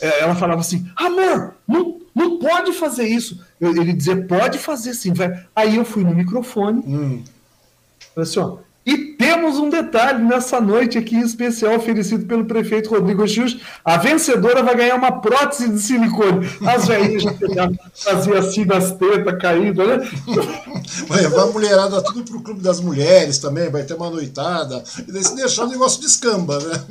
É, 0.00 0.22
ela 0.22 0.34
falava 0.34 0.60
assim: 0.60 0.90
amor, 0.96 1.54
não, 1.66 2.00
não 2.14 2.38
pode 2.38 2.72
fazer 2.72 3.06
isso. 3.06 3.40
ele 3.60 3.92
dizia: 3.92 4.26
pode 4.26 4.58
fazer 4.58 4.94
sim. 4.94 5.12
Vai. 5.12 5.46
Aí 5.54 5.76
eu 5.76 5.84
fui 5.84 6.04
no 6.04 6.14
microfone. 6.14 6.82
Hum. 6.86 7.24
Falei 8.14 8.28
assim: 8.28 8.40
ó, 8.40 8.58
e 8.84 9.12
temos 9.14 9.58
um 9.58 9.70
detalhe 9.70 10.24
nessa 10.24 10.60
noite 10.60 10.98
aqui 10.98 11.16
especial 11.16 11.76
oferecido 11.76 12.26
pelo 12.26 12.44
prefeito 12.44 12.90
Rodrigo 12.90 13.26
Chus. 13.28 13.60
A 13.84 13.96
vencedora 13.96 14.62
vai 14.62 14.74
ganhar 14.74 14.96
uma 14.96 15.20
prótese 15.20 15.68
de 15.68 15.78
silicone. 15.78 16.48
As 16.66 16.88
velhinhas 16.88 17.22
já 17.22 17.70
faziam 17.94 18.36
assim 18.36 18.64
nas 18.64 18.92
tetas 18.96 19.38
caindo, 19.40 19.86
né? 19.86 19.98
Vai 21.06 21.22
levar 21.22 21.42
a 21.42 21.46
mulherada 21.46 22.02
tudo 22.02 22.24
pro 22.24 22.42
Clube 22.42 22.60
das 22.60 22.80
Mulheres 22.80 23.38
também, 23.38 23.70
vai 23.70 23.84
ter 23.84 23.94
uma 23.94 24.10
noitada. 24.10 24.82
E 25.06 25.12
daí 25.12 25.22
se 25.22 25.36
deixar 25.36 25.64
o 25.64 25.68
negócio 25.68 26.00
de 26.00 26.06
escamba, 26.06 26.58
né? 26.58 26.84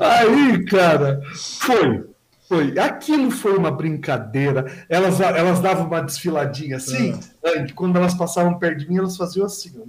Aí, 0.00 0.64
cara, 0.64 1.20
foi. 1.60 2.04
Foi. 2.48 2.78
Aquilo 2.78 3.30
foi 3.30 3.56
uma 3.56 3.70
brincadeira. 3.70 4.72
Elas, 4.88 5.20
elas 5.20 5.60
davam 5.60 5.86
uma 5.86 6.00
desfiladinha 6.00 6.76
assim, 6.76 7.18
é. 7.42 7.66
quando 7.74 7.96
elas 7.96 8.14
passavam 8.14 8.58
perto 8.58 8.78
de 8.78 8.88
mim, 8.88 8.98
elas 8.98 9.16
faziam 9.16 9.44
assim, 9.44 9.72
né? 9.76 9.84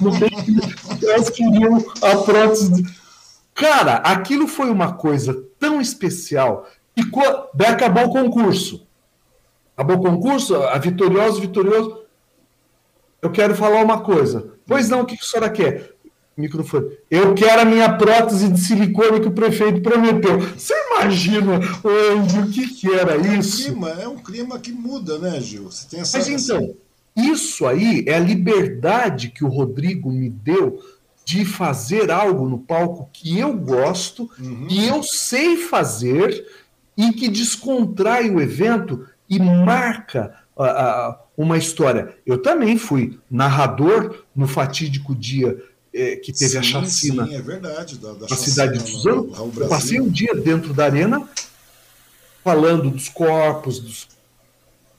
No 0.00 1.08
elas 1.08 1.30
queriam 1.30 1.84
a 2.02 2.16
prótese. 2.16 2.84
Cara, 3.54 3.96
aquilo 3.96 4.46
foi 4.46 4.70
uma 4.70 4.94
coisa 4.94 5.44
tão 5.58 5.80
especial 5.80 6.68
que 6.94 7.02
daí 7.54 7.68
acabou 7.68 8.04
o 8.04 8.10
concurso. 8.10 8.86
Acabou 9.76 9.96
o 9.96 10.02
concurso, 10.02 10.56
a 10.56 10.78
vitorioso, 10.78 11.40
vitorioso. 11.40 12.02
Eu 13.22 13.30
quero 13.30 13.54
falar 13.54 13.82
uma 13.82 14.00
coisa. 14.00 14.52
Pois 14.66 14.88
não, 14.88 15.02
o 15.02 15.06
que 15.06 15.14
a 15.14 15.24
senhora 15.24 15.50
quer? 15.50 15.94
microfone. 16.40 16.96
Eu 17.10 17.34
quero 17.34 17.60
a 17.60 17.64
minha 17.64 17.96
prótese 17.96 18.48
de 18.48 18.58
silicone 18.58 19.20
que 19.20 19.28
o 19.28 19.32
prefeito 19.32 19.82
prometeu. 19.82 20.40
Você 20.40 20.74
imagina, 20.90 21.60
o 21.82 22.50
que, 22.50 22.66
que 22.68 22.92
era 22.92 23.16
isso? 23.16 23.68
É 23.68 23.70
um, 23.70 23.74
clima, 23.74 23.90
é 23.90 24.08
um 24.08 24.16
clima 24.16 24.58
que 24.58 24.72
muda, 24.72 25.18
né, 25.18 25.40
Gil? 25.40 25.70
Você 25.70 25.86
tem 25.88 26.00
essa, 26.00 26.18
Mas 26.18 26.28
então, 26.28 26.74
isso 27.16 27.66
aí 27.66 28.04
é 28.06 28.14
a 28.14 28.20
liberdade 28.20 29.28
que 29.30 29.44
o 29.44 29.48
Rodrigo 29.48 30.10
me 30.10 30.30
deu 30.30 30.80
de 31.24 31.44
fazer 31.44 32.10
algo 32.10 32.48
no 32.48 32.58
palco 32.58 33.08
que 33.12 33.38
eu 33.38 33.52
gosto 33.52 34.30
uhum. 34.38 34.66
e 34.68 34.86
eu 34.86 35.02
sei 35.02 35.56
fazer 35.56 36.46
e 36.96 37.12
que 37.12 37.28
descontrai 37.28 38.30
o 38.30 38.40
evento 38.40 39.06
e 39.28 39.38
marca 39.38 40.34
uma 41.36 41.56
história. 41.56 42.16
Eu 42.26 42.42
também 42.42 42.76
fui 42.76 43.18
narrador 43.30 44.24
no 44.34 44.46
fatídico 44.46 45.14
dia 45.14 45.56
é, 45.92 46.16
que 46.16 46.32
teve 46.32 46.50
sim, 46.50 46.58
a 46.58 46.62
chacina 46.62 47.26
sim, 47.26 47.34
é 47.34 47.40
verdade, 47.40 47.98
da, 47.98 48.12
da 48.12 48.26
na 48.28 48.36
cidade 48.36 48.78
de 48.78 48.90
Suzano. 48.90 49.30
Eu 49.56 49.68
passei 49.68 50.00
um 50.00 50.08
dia 50.08 50.34
dentro 50.34 50.74
da 50.74 50.84
arena 50.84 51.28
falando 52.44 52.90
dos 52.90 53.08
corpos, 53.08 53.78
dos 53.78 54.08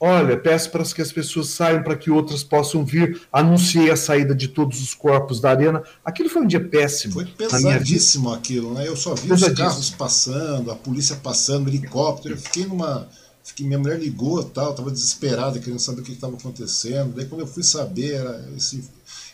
Olha, 0.04 0.36
peço 0.36 0.68
para 0.68 0.82
que 0.82 1.00
as 1.00 1.12
pessoas 1.12 1.50
saiam 1.50 1.80
para 1.80 1.94
que 1.96 2.10
outras 2.10 2.42
possam 2.42 2.84
vir. 2.84 3.22
Anunciei 3.32 3.88
a 3.88 3.94
saída 3.94 4.34
de 4.34 4.48
todos 4.48 4.82
os 4.82 4.94
corpos 4.94 5.40
da 5.40 5.50
arena. 5.50 5.80
Aquilo 6.04 6.28
foi 6.28 6.42
um 6.42 6.46
dia 6.48 6.58
péssimo. 6.58 7.14
Foi 7.14 7.24
pesadíssimo 7.24 8.32
aquilo, 8.32 8.74
né? 8.74 8.88
Eu 8.88 8.96
só 8.96 9.14
vi 9.14 9.32
os 9.32 9.48
carros 9.50 9.90
passando, 9.90 10.72
a 10.72 10.74
polícia 10.74 11.14
passando, 11.14 11.68
helicóptero. 11.68 12.34
Eu 12.34 12.38
fiquei 12.38 12.66
numa. 12.66 13.08
Fiquei, 13.44 13.64
minha 13.64 13.78
mulher 13.78 13.96
ligou 13.98 14.42
tal, 14.42 14.72
estava 14.72 14.90
desesperada, 14.90 15.60
querendo 15.60 15.78
saber 15.78 16.00
o 16.00 16.04
que 16.04 16.12
estava 16.12 16.34
acontecendo. 16.34 17.14
Daí 17.14 17.26
quando 17.26 17.42
eu 17.42 17.46
fui 17.46 17.62
saber, 17.62 18.14
era 18.14 18.44
esse 18.56 18.82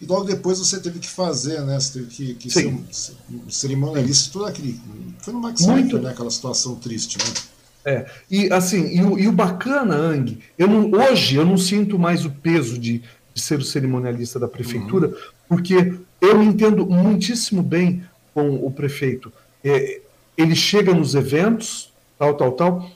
e 0.00 0.06
logo 0.06 0.24
depois 0.24 0.58
você 0.58 0.78
teve 0.78 0.98
que 0.98 1.08
fazer, 1.08 1.62
né? 1.62 1.80
Você 1.80 1.94
teve 1.94 2.06
que, 2.08 2.34
que 2.34 2.50
ser 2.50 2.66
um, 2.66 2.84
um 3.30 3.50
cerimonialista, 3.50 4.32
tudo 4.32 4.44
aquele. 4.44 4.78
Foi 5.20 5.32
no 5.32 5.40
Max 5.40 5.62
Muito. 5.62 5.98
né? 5.98 6.10
Aquela 6.10 6.30
situação 6.30 6.76
triste, 6.76 7.16
né? 7.18 7.57
É, 7.88 8.04
e 8.30 8.52
assim, 8.52 8.86
e 8.94 9.02
o, 9.02 9.18
e 9.18 9.26
o 9.26 9.32
bacana, 9.32 9.94
Ang, 9.94 10.38
eu 10.58 10.68
não, 10.68 10.90
hoje 10.92 11.36
eu 11.36 11.46
não 11.46 11.56
sinto 11.56 11.98
mais 11.98 12.26
o 12.26 12.30
peso 12.30 12.78
de, 12.78 13.02
de 13.32 13.40
ser 13.40 13.58
o 13.58 13.64
cerimonialista 13.64 14.38
da 14.38 14.46
prefeitura, 14.46 15.08
uhum. 15.08 15.14
porque 15.48 15.94
eu 16.20 16.42
entendo 16.42 16.84
muitíssimo 16.84 17.62
bem 17.62 18.02
com 18.34 18.56
o 18.56 18.70
prefeito. 18.70 19.32
É, 19.64 20.02
ele 20.36 20.54
chega 20.54 20.92
nos 20.92 21.14
eventos, 21.14 21.90
tal, 22.18 22.34
tal, 22.34 22.52
tal. 22.52 22.90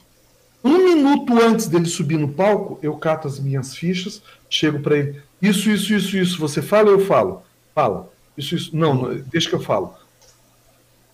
Um 0.63 0.77
minuto 0.95 1.41
antes 1.41 1.69
dele 1.69 1.87
subir 1.87 2.19
no 2.19 2.29
palco, 2.29 2.79
eu 2.83 2.95
cato 2.97 3.27
as 3.27 3.41
minhas 3.41 3.75
fichas, 3.75 4.23
chego 4.51 4.81
para 4.81 4.99
ele. 4.99 5.23
Isso, 5.41 5.71
isso, 5.71 5.95
isso, 5.95 6.17
isso. 6.19 6.39
Você 6.39 6.61
fala, 6.61 6.91
eu 6.91 7.01
falo. 7.01 7.43
Fala. 7.75 8.13
Isso, 8.37 8.55
isso. 8.55 8.77
Não, 8.77 8.95
não 8.95 9.15
deixa 9.31 9.49
que 9.49 9.55
eu 9.55 9.61
falo. 9.61 9.95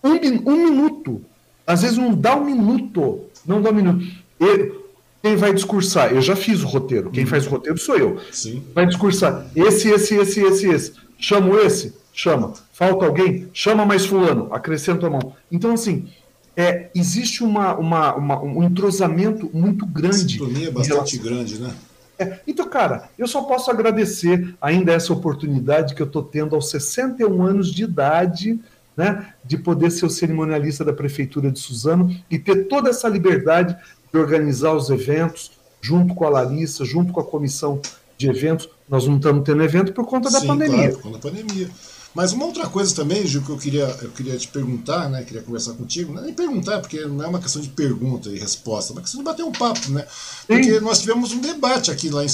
Um, 0.03 0.17
um 0.51 0.65
minuto. 0.69 1.25
Às 1.69 1.83
vezes 1.83 1.99
não 1.99 2.15
dá 2.15 2.35
um 2.35 2.47
minuto. 2.47 3.28
Não 3.49 3.73
minuto. 3.73 4.05
Ele, 4.39 4.75
quem 5.23 5.35
vai 5.35 5.55
discursar? 5.55 6.13
Eu 6.13 6.21
já 6.21 6.37
fiz 6.37 6.63
o 6.63 6.67
roteiro. 6.67 7.11
Quem 7.11 7.25
faz 7.25 7.47
o 7.47 7.51
roteiro 7.51 7.79
sou 7.79 7.97
eu. 7.97 8.19
Sim. 8.31 8.63
Vai 8.75 8.87
discursar. 8.87 9.47
Esse, 9.57 9.89
esse, 9.89 10.15
esse, 10.15 10.41
esse, 10.41 10.69
esse. 10.69 10.93
Chamo 11.19 11.59
esse? 11.59 11.95
Chama. 12.13 12.53
Falta 12.73 13.07
alguém? 13.07 13.49
Chama 13.53 13.87
mais 13.87 14.05
fulano. 14.05 14.49
Acrescenta 14.53 15.07
a 15.07 15.11
mão. 15.11 15.35
Então, 15.51 15.73
assim, 15.73 16.09
é, 16.55 16.91
existe 16.95 17.43
uma, 17.43 17.75
uma, 17.75 18.15
uma, 18.15 18.43
um 18.43 18.63
entrosamento 18.63 19.51
muito 19.53 19.87
grande. 19.87 20.35
Sintonia 20.35 20.71
bastante 20.71 21.17
relação... 21.17 21.21
grande, 21.21 21.61
né? 21.61 21.75
É, 22.19 22.41
então, 22.47 22.69
cara, 22.69 23.09
eu 23.17 23.29
só 23.29 23.43
posso 23.43 23.71
agradecer 23.71 24.55
ainda 24.61 24.93
essa 24.93 25.13
oportunidade 25.13 25.95
que 25.95 26.03
eu 26.03 26.07
estou 26.07 26.23
tendo 26.23 26.55
aos 26.55 26.69
61 26.69 27.43
anos 27.43 27.73
de 27.73 27.85
idade, 27.85 28.59
né, 28.99 29.33
de 29.45 29.57
poder 29.57 29.93
ser 29.93 30.07
o 30.07 30.11
cerimonialista 30.11 30.85
da 30.85 30.93
Prefeitura 30.93 31.53
de 31.53 31.61
Suzano 31.61 32.13
e 32.29 32.37
ter 32.37 32.65
toda 32.67 32.91
essa 32.91 33.09
liberdade 33.09 33.77
de 34.13 34.19
organizar 34.19 34.73
os 34.73 34.91
eventos 34.91 35.53
junto 35.81 36.17
com 36.17 36.25
a 36.25 36.29
Larissa, 36.29 36.85
junto 36.85 37.13
com 37.13 37.21
a 37.21 37.25
comissão 37.25 37.81
de 38.17 38.29
eventos. 38.29 38.69
Nós 38.89 39.07
não 39.07 39.17
estamos 39.17 39.45
tendo 39.45 39.63
evento 39.63 39.93
por 39.93 40.05
conta 40.05 40.29
da 40.29 40.41
Sim, 40.41 40.49
pandemia. 40.49 40.77
Claro, 40.77 40.95
por 40.95 41.03
conta 41.03 41.19
da 41.19 41.31
pandemia. 41.31 41.71
Mas 42.15 42.33
uma 42.33 42.47
outra 42.47 42.67
coisa 42.67 42.95
também, 42.95 43.27
Gil, 43.27 43.43
que 43.43 43.51
eu 43.51 43.59
queria, 43.59 43.85
eu 44.03 44.11
queria 44.11 44.37
te 44.37 44.49
perguntar, 44.49 45.09
né? 45.09 45.23
Queria 45.23 45.43
conversar 45.43 45.75
contigo, 45.75 46.13
não 46.13 46.23
é 46.23 46.25
nem 46.25 46.35
perguntar, 46.35 46.81
porque 46.81 47.05
não 47.05 47.23
é 47.23 47.29
uma 47.29 47.39
questão 47.39 47.61
de 47.61 47.69
pergunta 47.69 48.29
e 48.31 48.39
resposta, 48.39 48.93
é 48.93 48.95
uma 48.95 49.03
questão 49.03 49.21
de 49.21 49.25
bater 49.25 49.45
um 49.45 49.53
papo, 49.53 49.91
né? 49.91 50.07
Porque 50.47 50.79
Sim. 50.79 50.81
nós 50.81 51.01
tivemos 51.01 51.33
um 51.33 51.41
debate 51.41 51.91
aqui, 51.91 52.09
lá 52.09 52.25
em, 52.25 52.29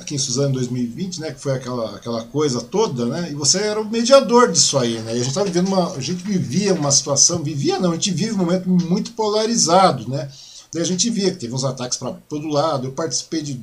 aqui 0.00 0.14
em 0.14 0.18
Suzano 0.18 0.50
em 0.50 0.52
2020, 0.52 1.20
né? 1.20 1.32
Que 1.32 1.40
foi 1.40 1.52
aquela, 1.52 1.96
aquela 1.96 2.24
coisa 2.24 2.60
toda, 2.60 3.04
né? 3.06 3.28
E 3.30 3.34
você 3.34 3.58
era 3.58 3.80
o 3.80 3.84
mediador 3.84 4.50
disso 4.50 4.78
aí, 4.78 5.00
né? 5.00 5.12
E 5.12 5.14
a 5.14 5.18
gente 5.18 5.28
estava 5.28 5.46
vivendo 5.46 5.68
uma. 5.68 5.92
A 5.92 6.00
gente 6.00 6.22
vivia 6.22 6.72
uma 6.72 6.92
situação, 6.92 7.42
vivia 7.42 7.78
não, 7.78 7.90
a 7.90 7.94
gente 7.94 8.12
vive 8.12 8.32
um 8.32 8.38
momento 8.38 8.68
muito 8.68 9.12
polarizado, 9.12 10.08
né? 10.08 10.30
Daí 10.72 10.82
a 10.82 10.86
gente 10.86 11.10
via 11.10 11.30
que 11.32 11.38
teve 11.38 11.52
uns 11.52 11.64
ataques 11.64 11.98
para 11.98 12.12
todo 12.28 12.48
lado. 12.48 12.86
Eu 12.86 12.92
participei 12.92 13.42
de 13.42 13.60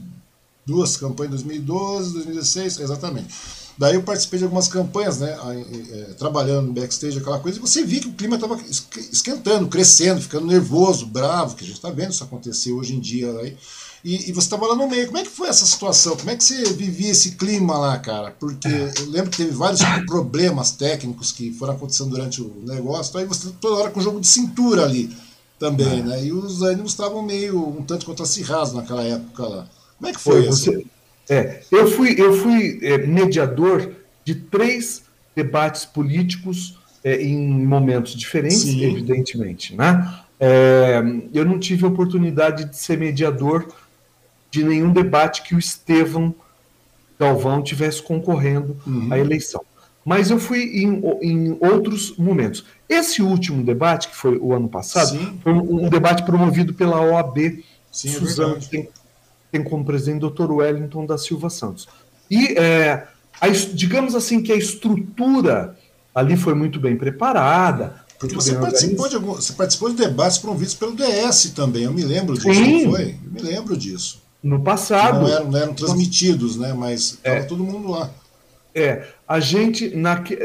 duas 0.66 0.98
campanhas 0.98 1.42
em 1.42 1.46
2012, 1.46 2.14
2016, 2.14 2.80
exatamente. 2.80 3.34
Daí 3.78 3.96
eu 3.96 4.04
participei 4.04 4.40
de 4.40 4.46
algumas 4.46 4.68
campanhas, 4.68 5.20
né, 5.20 5.36
é, 5.92 6.14
trabalhando 6.14 6.68
no 6.68 6.74
backstage, 6.74 7.18
aquela 7.18 7.40
coisa, 7.40 7.58
e 7.58 7.62
você 7.62 7.84
via 7.84 8.02
que 8.02 8.08
o 8.08 8.14
clima 8.14 8.36
estava 8.36 8.60
esquentando, 9.12 9.68
crescendo, 9.68 10.22
ficando 10.22 10.46
nervoso, 10.46 11.06
bravo, 11.06 11.56
que 11.56 11.64
a 11.64 11.68
gente 11.68 11.78
está 11.78 11.90
vendo 11.90 12.12
isso 12.12 12.24
acontecer 12.24 12.72
hoje 12.72 12.96
em 12.96 13.00
dia. 13.00 13.32
Aí, 13.40 13.58
e, 14.04 14.30
e 14.30 14.34
você 14.34 14.48
estava 14.48 14.68
lá 14.68 14.76
no 14.76 14.88
meio. 14.88 15.08
Como 15.08 15.18
é 15.18 15.24
que 15.24 15.30
foi 15.30 15.48
essa 15.48 15.66
situação? 15.66 16.18
Como 16.18 16.30
é 16.30 16.36
que 16.36 16.44
você 16.44 16.74
vivia 16.74 17.12
esse 17.12 17.32
clima 17.32 17.78
lá, 17.78 17.98
cara? 17.98 18.32
Porque 18.32 18.68
eu 18.68 19.10
lembro 19.10 19.32
que 19.32 19.38
teve 19.38 19.52
vários 19.52 19.82
problemas 20.06 20.72
técnicos 20.72 21.32
que 21.32 21.54
foram 21.54 21.74
acontecendo 21.74 22.10
durante 22.10 22.42
o 22.42 22.54
negócio, 22.66 23.18
aí 23.18 23.26
você 23.26 23.50
toda 23.62 23.78
hora 23.78 23.92
com 23.92 24.02
jogo 24.02 24.20
de 24.20 24.28
cintura 24.28 24.84
ali 24.84 25.16
também, 25.58 26.00
é. 26.00 26.04
né? 26.04 26.26
E 26.26 26.34
os 26.34 26.62
ânimos 26.62 26.92
estavam 26.92 27.22
meio 27.24 27.66
um 27.66 27.82
tanto 27.84 28.06
quanto 28.06 28.24
acirrados 28.24 28.74
naquela 28.74 29.04
época 29.04 29.48
lá. 29.48 29.70
Como 29.98 30.10
é 30.10 30.14
que 30.14 30.20
foi, 30.20 30.44
foi 30.44 30.50
isso? 30.50 30.66
Você, 30.66 30.86
é, 31.30 31.62
eu 31.72 31.88
fui, 31.88 32.16
eu 32.20 32.34
fui 32.34 32.80
é, 32.82 32.98
mediador 32.98 33.92
de 34.26 34.36
três 34.36 35.04
debates 35.36 35.86
políticos 35.86 36.78
é, 37.04 37.22
em 37.22 37.66
momentos 37.66 38.14
diferentes, 38.16 38.62
Sim. 38.62 38.84
evidentemente. 38.84 39.76
Né? 39.76 40.20
É, 40.40 41.02
eu 41.34 41.46
não 41.46 41.60
tive 41.60 41.86
oportunidade 41.86 42.66
de 42.66 42.78
ser 42.78 42.98
mediador 42.98 43.68
de 44.52 44.64
nenhum 44.64 44.92
debate 44.92 45.42
que 45.42 45.56
o 45.56 45.60
Estevão 45.60 46.36
Galvão 47.20 47.62
tivesse 47.62 48.02
concorrendo 48.02 48.78
uhum. 48.86 49.08
à 49.12 49.18
eleição. 49.18 49.62
Mas 50.04 50.30
eu 50.30 50.38
fui 50.38 50.64
em, 50.84 51.02
em, 51.22 51.58
outros 51.62 52.18
momentos. 52.18 52.66
Esse 52.90 53.22
último 53.22 53.64
debate, 53.64 54.10
que 54.10 54.16
foi 54.16 54.38
o 54.38 54.54
ano 54.54 54.68
passado, 54.68 55.18
Sim. 55.18 55.40
foi 55.42 55.54
um, 55.54 55.86
um, 55.86 55.90
debate 55.90 56.24
promovido 56.24 56.74
pela 56.74 57.00
OAB. 57.00 57.64
Sim, 57.90 58.10
é 58.10 58.12
Suzano 58.12 58.60
tem, 58.70 58.90
tem 59.54 59.64
como 59.64 59.86
presidente 59.86 60.26
o 60.26 60.32
Dr. 60.32 60.52
Wellington 60.52 61.06
da 61.06 61.16
Silva 61.16 61.48
Santos. 61.48 61.88
E, 62.30 62.58
é, 62.58 63.06
a, 63.40 63.48
digamos 63.48 64.16
assim, 64.16 64.42
que 64.42 64.52
a 64.52 64.56
estrutura 64.56 65.78
ali 66.14 66.36
foi 66.36 66.56
muito 66.56 66.80
bem 66.80 66.98
preparada. 66.98 68.04
Porque 68.18 68.34
você 68.34 68.56
participou, 68.56 69.08
de 69.08 69.16
algum, 69.16 69.34
você 69.34 69.54
participou 69.54 69.90
de 69.92 69.96
debates 69.96 70.40
promovidos 70.40 70.74
pelo 70.74 70.96
DS 70.96 71.52
também, 71.56 71.84
eu 71.84 71.94
me 71.94 72.04
lembro 72.04 72.34
disso, 72.34 72.52
Sim. 72.52 72.86
não 72.86 72.94
foi? 72.94 73.12
Eu 73.12 73.32
me 73.32 73.42
lembro 73.42 73.78
disso. 73.78 74.24
No 74.42 74.60
passado. 74.60 75.22
Não 75.22 75.28
eram, 75.28 75.52
não 75.52 75.60
eram 75.60 75.74
transmitidos, 75.76 76.58
né? 76.58 76.74
Mas 76.74 77.12
estava 77.12 77.36
é, 77.36 77.44
todo 77.44 77.64
mundo 77.64 77.92
lá. 77.92 78.10
É, 78.74 79.08
a 79.28 79.40
gente 79.40 79.96
naque, 79.96 80.36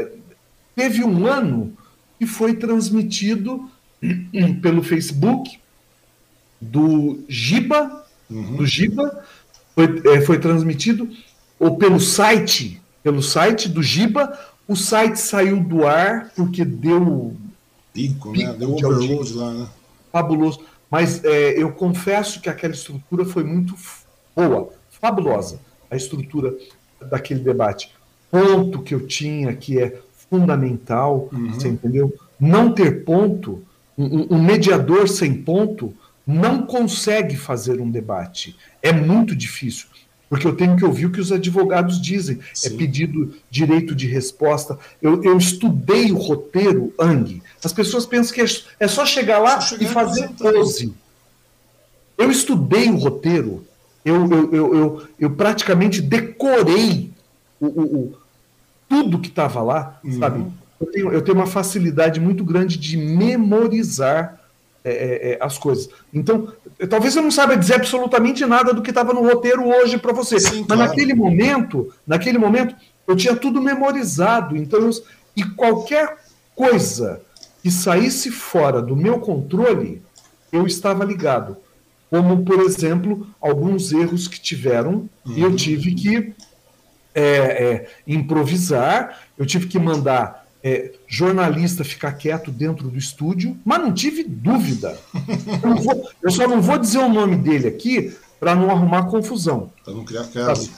teve 0.75 1.03
um 1.03 1.25
ano 1.25 1.73
que 2.19 2.27
foi 2.27 2.53
transmitido 2.53 3.67
pelo 4.61 4.83
Facebook 4.83 5.59
do 6.61 7.21
Giba 7.27 8.05
uhum. 8.29 8.55
do 8.57 8.65
Giba, 8.65 9.23
foi, 9.73 10.01
é, 10.05 10.21
foi 10.21 10.39
transmitido, 10.39 11.09
ou 11.59 11.77
pelo 11.77 11.99
site, 11.99 12.81
pelo 13.03 13.21
site 13.21 13.69
do 13.69 13.81
Giba, 13.81 14.37
o 14.67 14.75
site 14.75 15.17
saiu 15.17 15.59
do 15.61 15.85
ar 15.85 16.31
porque 16.35 16.63
deu. 16.63 17.35
Pico, 17.93 18.31
pico 18.31 18.51
né? 18.51 18.57
Deu 18.57 18.73
overload 18.73 19.33
lá, 19.33 19.53
né? 19.53 19.67
Fabuloso. 20.11 20.61
Mas 20.89 21.23
é, 21.23 21.61
eu 21.61 21.71
confesso 21.71 22.41
que 22.41 22.49
aquela 22.49 22.73
estrutura 22.73 23.25
foi 23.25 23.43
muito 23.43 23.75
boa, 24.35 24.69
fabulosa, 24.89 25.59
a 25.89 25.95
estrutura 25.95 26.55
daquele 27.09 27.41
debate. 27.41 27.91
Ponto 28.31 28.81
que 28.81 28.93
eu 28.93 29.05
tinha 29.05 29.53
que 29.55 29.79
é 29.79 29.99
fundamental, 30.29 31.29
uhum. 31.31 31.53
você 31.53 31.67
entendeu? 31.67 32.13
Não 32.39 32.71
ter 32.71 33.03
ponto, 33.03 33.63
um, 33.97 34.35
um 34.35 34.41
mediador 34.41 35.07
sem 35.07 35.33
ponto 35.33 35.93
não 36.29 36.61
consegue 36.61 37.35
fazer 37.35 37.81
um 37.81 37.89
debate. 37.89 38.55
É 38.83 38.93
muito 38.93 39.35
difícil, 39.35 39.87
porque 40.29 40.45
eu 40.45 40.55
tenho 40.55 40.77
que 40.77 40.85
ouvir 40.85 41.07
o 41.07 41.11
que 41.11 41.19
os 41.19 41.31
advogados 41.31 41.99
dizem. 41.99 42.39
É 42.39 42.43
Sim. 42.53 42.67
É 42.67 42.77
pedido 42.77 43.33
direito 43.49 43.95
de 43.95 44.05
resposta. 44.05 44.77
Eu, 45.01 45.23
eu 45.23 45.37
estudei 45.37 46.11
o 46.11 46.17
roteiro 46.17 46.93
ANG. 46.99 47.41
As 47.63 47.73
pessoas 47.73 48.05
pensam 48.05 48.35
que 48.35 48.41
é, 48.41 48.45
é 48.79 48.87
só 48.87 49.05
chegar 49.05 49.39
lá 49.39 49.59
e 49.79 49.85
fazer 49.87 50.29
pose. 50.37 50.93
Eu 52.15 52.29
estudei 52.29 52.89
o 52.89 52.97
roteiro. 52.97 53.65
Eu, 54.05 54.29
eu, 54.31 54.53
eu, 54.53 54.75
eu, 54.75 55.07
eu 55.19 55.31
praticamente 55.31 56.01
decorei 56.01 57.11
o, 57.59 57.65
o, 57.65 57.81
o 57.81 58.17
tudo 58.87 59.19
que 59.19 59.29
estava 59.29 59.61
lá, 59.61 59.99
uhum. 60.03 60.19
sabe? 60.19 60.45
Eu 60.79 60.87
tenho, 60.87 61.11
eu 61.11 61.21
tenho 61.21 61.37
uma 61.37 61.47
facilidade 61.47 62.19
muito 62.19 62.43
grande 62.43 62.77
de 62.77 62.97
memorizar 62.97 64.39
é, 64.83 64.91
é, 64.91 65.31
é, 65.31 65.37
as 65.41 65.57
coisas. 65.57 65.89
Então, 66.13 66.53
talvez 66.89 67.15
eu 67.15 67.21
não 67.21 67.31
saiba 67.31 67.57
dizer 67.57 67.75
absolutamente 67.75 68.45
nada 68.45 68.73
do 68.73 68.81
que 68.81 68.91
estava 68.91 69.13
no 69.13 69.23
roteiro 69.23 69.67
hoje 69.67 69.97
para 69.97 70.13
você, 70.13 70.39
Sim, 70.39 70.59
mas 70.59 70.77
claro. 70.77 70.81
naquele 70.83 71.13
momento, 71.13 71.93
naquele 72.07 72.37
momento, 72.37 72.75
eu 73.07 73.15
tinha 73.15 73.35
tudo 73.35 73.61
memorizado. 73.61 74.55
Então, 74.55 74.79
eu, 74.79 74.91
e 75.35 75.43
qualquer 75.43 76.17
coisa 76.55 77.21
que 77.61 77.69
saísse 77.69 78.31
fora 78.31 78.81
do 78.81 78.95
meu 78.95 79.19
controle, 79.19 80.01
eu 80.51 80.65
estava 80.65 81.03
ligado. 81.03 81.57
Como, 82.09 82.43
por 82.43 82.59
exemplo, 82.61 83.27
alguns 83.39 83.91
erros 83.91 84.27
que 84.27 84.39
tiveram, 84.39 85.09
uhum. 85.25 85.33
e 85.35 85.41
eu 85.41 85.55
tive 85.55 85.93
que 85.93 86.33
é, 87.13 87.23
é, 87.23 87.89
improvisar, 88.07 89.19
eu 89.37 89.45
tive 89.45 89.67
que 89.67 89.77
mandar 89.77 90.47
é, 90.63 90.93
jornalista 91.07 91.83
ficar 91.83 92.13
quieto 92.13 92.51
dentro 92.51 92.89
do 92.89 92.97
estúdio, 92.97 93.57
mas 93.63 93.79
não 93.79 93.93
tive 93.93 94.23
dúvida. 94.23 94.97
Eu, 95.63 95.75
vou, 95.75 96.09
eu 96.21 96.31
só 96.31 96.47
não 96.47 96.61
vou 96.61 96.77
dizer 96.77 96.99
o 96.99 97.09
nome 97.09 97.37
dele 97.37 97.67
aqui 97.67 98.13
para 98.39 98.55
não 98.55 98.69
arrumar 98.69 99.03
confusão. 99.03 99.71
Para 99.83 99.93
não 99.93 100.03
criar 100.03 100.25
caso. 100.25 100.69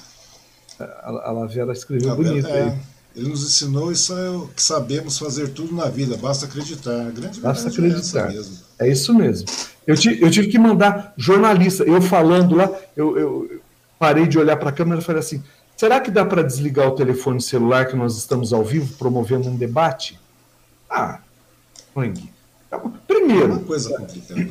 A, 0.80 1.30
a 1.30 1.32
Lavera 1.32 1.72
escreveu 1.72 2.12
a 2.12 2.16
bonito 2.16 2.48
é, 2.48 2.64
aí. 2.64 2.74
Ele 3.16 3.30
nos 3.30 3.44
ensinou 3.44 3.92
isso 3.92 4.14
é 4.14 4.56
que 4.56 4.64
sabemos 4.64 5.18
fazer 5.18 5.50
tudo 5.50 5.76
na 5.76 5.86
vida, 5.86 6.16
basta 6.16 6.46
acreditar. 6.46 7.08
A 7.08 7.12
grande 7.12 7.42
basta 7.42 7.68
é 7.68 7.72
acreditar. 7.72 8.32
É, 8.80 8.88
é, 8.88 8.92
isso 8.92 9.14
mesmo. 9.14 9.48
Eu, 9.86 9.96
eu, 10.20 10.32
tive 10.32 10.48
que 10.48 10.58
mandar 10.58 11.14
jornalista, 11.18 11.84
eu 11.84 12.02
falando 12.02 12.56
lá, 12.56 12.72
eu, 12.96 13.18
eu 13.18 13.62
parei 14.00 14.28
de 14.28 14.40
olhar 14.40 14.56
para 14.56 14.70
a 14.70 14.72
câmera 14.72 15.02
e 15.02 15.04
falei 15.04 15.20
assim: 15.20 15.44
Será 15.76 16.00
que 16.00 16.12
dá 16.12 16.24
para 16.24 16.44
desligar 16.44 16.88
o 16.88 16.96
telefone 16.96 17.42
celular 17.42 17.88
que 17.88 17.96
nós 17.96 18.18
estamos 18.18 18.54
ao 18.54 18.64
vivo 18.64 18.94
promovendo 18.98 19.50
um 19.50 19.56
debate? 19.56 20.20
Ah. 20.90 21.20
Primeiro. 21.94 22.32
É 23.44 23.46
uma 23.46 23.60
coisa 23.60 23.98
complicada. 23.98 24.50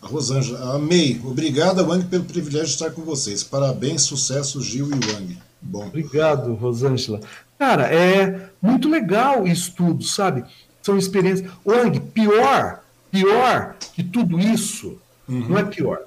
A 0.00 0.06
Rosângela, 0.06 0.76
amei. 0.76 1.20
Obrigado, 1.24 1.86
Wang, 1.86 2.06
pelo 2.06 2.24
privilégio 2.24 2.68
de 2.68 2.72
estar 2.72 2.90
com 2.90 3.02
vocês. 3.02 3.44
Parabéns, 3.44 4.02
sucesso, 4.02 4.62
Gil 4.62 4.88
e 4.88 5.12
Wang. 5.12 5.38
Bom. 5.60 5.86
Obrigado, 5.86 6.54
Rosângela. 6.54 7.20
Cara, 7.58 7.92
é 7.92 8.48
muito 8.62 8.88
legal 8.88 9.46
isso 9.46 9.74
tudo, 9.74 10.02
sabe? 10.02 10.44
São 10.82 10.96
experiências. 10.96 11.50
Wang, 11.66 12.00
pior, 12.00 12.80
pior 13.10 13.76
que 13.94 14.02
tudo 14.02 14.40
isso, 14.40 14.98
uhum. 15.28 15.48
não 15.50 15.58
é 15.58 15.64
pior. 15.64 16.00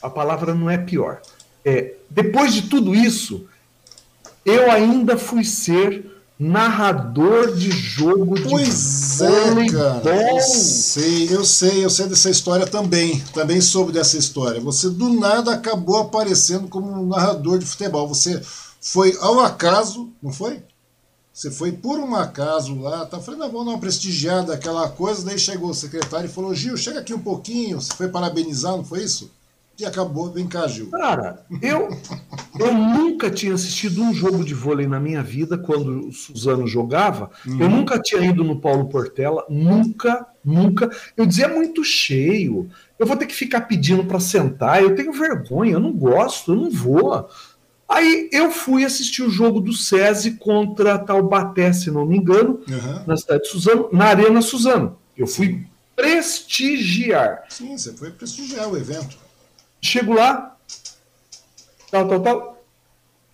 A 0.00 0.08
palavra 0.08 0.54
não 0.54 0.70
é 0.70 0.78
pior. 0.78 1.20
É, 1.62 1.94
depois 2.08 2.54
de 2.54 2.62
tudo 2.62 2.94
isso, 2.94 3.46
eu 4.46 4.70
ainda 4.70 5.18
fui 5.18 5.44
ser 5.44 6.12
narrador 6.38 7.54
de 7.54 7.70
jogo 7.70 8.34
pois 8.48 9.18
de 9.18 9.24
é, 9.24 9.72
cara. 9.72 10.30
Eu 10.30 10.40
sei, 10.40 11.34
eu 11.34 11.44
sei, 11.44 11.84
eu 11.84 11.90
sei 11.90 12.06
dessa 12.06 12.30
história 12.30 12.66
também. 12.66 13.20
Também 13.32 13.60
soube 13.60 13.90
dessa 13.90 14.16
história. 14.16 14.60
Você 14.60 14.88
do 14.88 15.08
nada 15.08 15.54
acabou 15.54 15.96
aparecendo 15.96 16.68
como 16.68 16.90
um 16.90 17.06
narrador 17.06 17.58
de 17.58 17.66
futebol. 17.66 18.06
Você 18.06 18.40
foi 18.80 19.16
ao 19.20 19.40
acaso, 19.40 20.10
não 20.22 20.32
foi? 20.32 20.62
Você 21.32 21.50
foi 21.50 21.72
por 21.72 21.98
um 21.98 22.14
acaso 22.14 22.80
lá, 22.80 23.04
tá? 23.04 23.20
Falei, 23.20 23.40
não, 23.40 23.50
vamos 23.50 23.66
dar 23.66 23.72
uma 23.72 23.78
prestigiada, 23.78 24.54
aquela 24.54 24.88
coisa. 24.88 25.24
Daí 25.24 25.38
chegou 25.38 25.70
o 25.70 25.74
secretário 25.74 26.26
e 26.26 26.32
falou: 26.32 26.54
Gil, 26.54 26.76
chega 26.76 27.00
aqui 27.00 27.12
um 27.12 27.18
pouquinho. 27.18 27.80
Você 27.80 27.92
foi 27.92 28.08
parabenizar, 28.08 28.76
não 28.76 28.84
foi 28.84 29.02
isso? 29.02 29.30
E 29.78 29.84
acabou, 29.84 30.30
vem 30.30 30.46
cá, 30.46 30.66
Gil. 30.66 30.90
Cara, 30.90 31.44
eu, 31.60 31.90
eu 32.58 32.74
nunca 32.74 33.30
tinha 33.30 33.54
assistido 33.54 34.02
um 34.02 34.12
jogo 34.12 34.44
de 34.44 34.54
vôlei 34.54 34.86
na 34.86 35.00
minha 35.00 35.22
vida 35.22 35.56
quando 35.58 36.08
o 36.08 36.12
Suzano 36.12 36.66
jogava. 36.66 37.30
Uhum. 37.46 37.60
Eu 37.60 37.68
nunca 37.68 37.98
tinha 38.00 38.24
ido 38.24 38.44
no 38.44 38.60
Paulo 38.60 38.88
Portela, 38.88 39.44
nunca, 39.48 40.26
nunca. 40.44 40.90
Eu 41.16 41.26
dizia, 41.26 41.46
é 41.46 41.54
muito 41.54 41.82
cheio. 41.84 42.68
Eu 42.98 43.06
vou 43.06 43.16
ter 43.16 43.26
que 43.26 43.34
ficar 43.34 43.62
pedindo 43.62 44.04
para 44.04 44.20
sentar. 44.20 44.82
Eu 44.82 44.94
tenho 44.94 45.12
vergonha, 45.12 45.72
eu 45.72 45.80
não 45.80 45.92
gosto, 45.92 46.52
eu 46.52 46.56
não 46.56 46.70
vou. 46.70 47.28
Aí 47.88 48.28
eu 48.32 48.50
fui 48.50 48.84
assistir 48.84 49.22
o 49.22 49.30
jogo 49.30 49.60
do 49.60 49.72
SESI 49.72 50.32
contra 50.32 50.98
Taubaté, 50.98 51.72
se 51.72 51.90
não 51.90 52.04
me 52.04 52.18
engano, 52.18 52.60
uhum. 52.68 53.04
na 53.06 53.16
cidade 53.16 53.44
de 53.44 53.48
Suzano, 53.48 53.88
na 53.92 54.06
Arena 54.06 54.42
Suzano. 54.42 54.98
Eu 55.16 55.26
fui 55.26 55.64
prestigiar. 55.94 57.44
Sim, 57.48 57.76
você 57.76 57.92
foi 57.92 58.10
prestigiar 58.10 58.68
o 58.68 58.76
evento. 58.76 59.16
Chego 59.80 60.14
lá, 60.14 60.55
tal, 62.04 62.08
tal, 62.08 62.20
tal. 62.20 62.64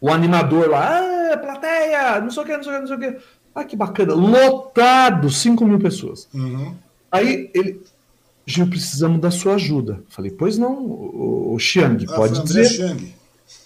O 0.01 0.11
animador 0.11 0.69
lá, 0.69 1.01
ah, 1.33 1.37
plateia, 1.37 2.21
não 2.21 2.31
sei 2.31 2.43
o 2.43 2.47
que, 2.47 2.57
não 2.57 2.63
sei 2.63 2.73
o 2.73 2.75
que, 2.75 2.81
não 2.81 2.87
sei 2.87 2.97
o 2.97 3.01
que. 3.01 3.25
Ah, 3.55 3.65
que 3.65 3.77
bacana. 3.77 4.15
Lotado, 4.15 5.31
5 5.31 5.65
mil 5.65 5.79
pessoas. 5.79 6.29
Uhum. 6.35 6.75
Aí 7.11 7.51
ele, 7.55 7.83
Gil, 8.47 8.67
precisamos 8.67 9.21
da 9.21 9.31
sua 9.31 9.55
ajuda. 9.55 10.03
Falei, 10.09 10.31
pois 10.31 10.59
não, 10.59 10.73
o, 10.75 11.55
o 11.55 11.59
Xiang, 11.59 12.05
ah, 12.09 12.15
pode 12.15 12.43
dizer. 12.43 12.65
Xiang. 12.65 13.15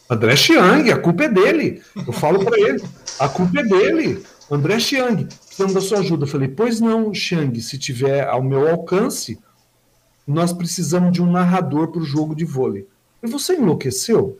André 0.09 0.37
Chiang, 0.37 0.91
a 0.91 0.99
culpa 0.99 1.25
é 1.25 1.29
dele. 1.29 1.83
Eu 2.07 2.13
falo 2.13 2.45
para 2.45 2.59
ele, 2.61 2.83
a 3.19 3.29
culpa 3.29 3.61
é 3.61 3.63
dele. 3.65 4.23
André 4.51 4.79
Chiang, 4.79 5.25
precisamos 5.25 5.75
da 5.75 5.81
sua 5.81 5.99
ajuda. 5.99 6.25
Eu 6.25 6.29
falei, 6.29 6.49
pois 6.49 6.81
não, 6.81 7.13
Chiang, 7.13 7.61
se 7.61 7.77
tiver 7.79 8.29
ao 8.29 8.43
meu 8.43 8.69
alcance, 8.69 9.39
nós 10.27 10.53
precisamos 10.53 11.13
de 11.13 11.23
um 11.23 11.31
narrador 11.31 11.89
para 11.89 12.01
o 12.01 12.05
jogo 12.05 12.35
de 12.35 12.45
vôlei. 12.45 12.87
E 13.23 13.27
você 13.27 13.55
enlouqueceu? 13.55 14.39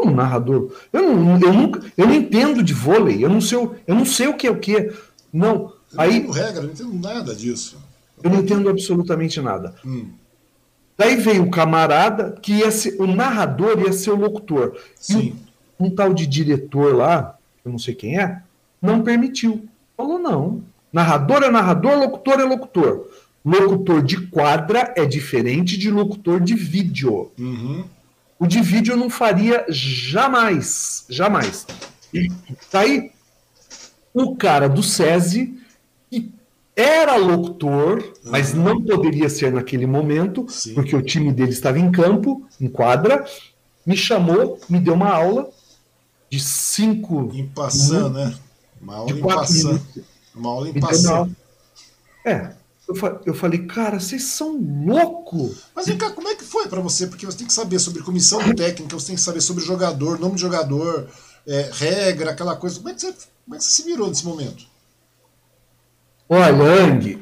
Como 0.00 0.14
narrador? 0.14 0.72
Eu 0.92 1.02
não, 1.02 1.40
eu 1.40 1.52
nunca, 1.52 1.80
eu 1.96 2.06
não 2.06 2.14
entendo 2.14 2.62
de 2.62 2.74
vôlei, 2.74 3.24
eu 3.24 3.28
não 3.28 3.40
sei, 3.40 3.58
eu 3.58 3.94
não 3.94 4.04
sei 4.04 4.28
o 4.28 4.34
que 4.34 4.46
é 4.46 4.50
o 4.50 4.58
que. 4.58 4.92
Não. 5.32 5.72
Eu 5.92 6.00
aí, 6.00 6.22
não 6.22 6.30
regra, 6.30 6.60
eu 6.60 6.62
não 6.64 6.70
entendo 6.70 6.94
nada 6.94 7.34
disso. 7.34 7.78
Eu 8.22 8.30
não 8.30 8.40
entendo 8.40 8.68
absolutamente 8.68 9.40
nada. 9.40 9.74
Hum. 9.84 10.08
Daí 10.98 11.16
veio 11.16 11.44
o 11.44 11.50
camarada, 11.50 12.36
que 12.40 12.54
ia 12.54 12.70
ser, 12.70 13.00
o 13.00 13.06
narrador 13.06 13.78
ia 13.80 13.92
ser 13.92 14.10
o 14.10 14.16
locutor. 14.16 14.78
Sim. 14.94 15.36
E 15.78 15.82
um, 15.82 15.86
um 15.86 15.90
tal 15.90 16.14
de 16.14 16.26
diretor 16.26 16.94
lá, 16.94 17.36
eu 17.64 17.70
não 17.70 17.78
sei 17.78 17.94
quem 17.94 18.18
é, 18.18 18.40
não 18.80 19.02
permitiu. 19.02 19.66
Falou, 19.96 20.18
não. 20.18 20.62
Narrador 20.92 21.42
é 21.42 21.50
narrador, 21.50 21.98
locutor 21.98 22.40
é 22.40 22.44
locutor. 22.44 23.08
Locutor 23.44 24.02
de 24.02 24.26
quadra 24.26 24.92
é 24.96 25.04
diferente 25.04 25.76
de 25.78 25.90
locutor 25.90 26.40
de 26.40 26.54
vídeo. 26.54 27.30
Uhum. 27.38 27.84
O 28.38 28.46
de 28.46 28.60
vídeo 28.60 28.92
eu 28.92 28.96
não 28.96 29.08
faria 29.08 29.64
jamais. 29.68 31.04
Jamais. 31.08 31.66
E 32.12 32.30
daí, 32.70 33.10
o 34.12 34.36
cara 34.36 34.68
do 34.68 34.82
SESI, 34.82 35.58
que 36.10 36.32
era 36.74 37.16
locutor, 37.16 37.98
uhum. 37.98 38.30
mas 38.30 38.52
não 38.52 38.82
poderia 38.82 39.28
ser 39.28 39.52
naquele 39.52 39.86
momento, 39.86 40.46
Sim. 40.48 40.74
porque 40.74 40.94
o 40.94 41.02
time 41.02 41.32
dele 41.32 41.52
estava 41.52 41.78
em 41.78 41.90
campo, 41.90 42.46
em 42.60 42.68
quadra, 42.68 43.24
me 43.84 43.96
chamou, 43.96 44.60
me 44.68 44.78
deu 44.78 44.94
uma 44.94 45.10
aula 45.10 45.48
de 46.30 46.40
cinco. 46.40 47.30
Em 47.32 47.46
passando, 47.46 48.10
né? 48.10 48.34
Uma 48.80 48.96
aula 48.96 49.10
em 49.10 49.20
passando. 49.20 49.82
Uma 50.34 50.50
aula 50.50 50.68
em 50.68 50.80
passando. 50.80 51.36
É. 52.24 52.50
Eu, 52.88 52.94
eu 53.26 53.34
falei, 53.34 53.66
cara, 53.66 53.98
vocês 53.98 54.22
são 54.22 54.56
loucos. 54.86 55.64
Mas 55.74 55.86
vem 55.86 55.98
cá, 55.98 56.10
como 56.10 56.28
é 56.28 56.36
que 56.36 56.44
foi 56.44 56.68
para 56.68 56.80
você? 56.80 57.06
Porque 57.06 57.26
você 57.26 57.38
tem 57.38 57.46
que 57.46 57.52
saber 57.52 57.78
sobre 57.80 58.02
comissão 58.02 58.38
técnica, 58.54 58.98
você 58.98 59.08
tem 59.08 59.16
que 59.16 59.22
saber 59.22 59.40
sobre 59.40 59.64
jogador, 59.64 60.20
nome 60.20 60.36
de 60.36 60.40
jogador, 60.40 61.08
é, 61.46 61.70
regra, 61.72 62.30
aquela 62.30 62.54
coisa. 62.54 62.76
Como 62.76 62.88
é, 62.88 62.94
que 62.94 63.00
você, 63.00 63.12
como 63.44 63.54
é 63.54 63.58
que 63.58 63.64
você 63.64 63.70
se 63.70 63.82
virou 63.82 64.08
nesse 64.08 64.24
momento? 64.24 64.66
Olha, 66.28 66.84
Ang, 66.84 67.20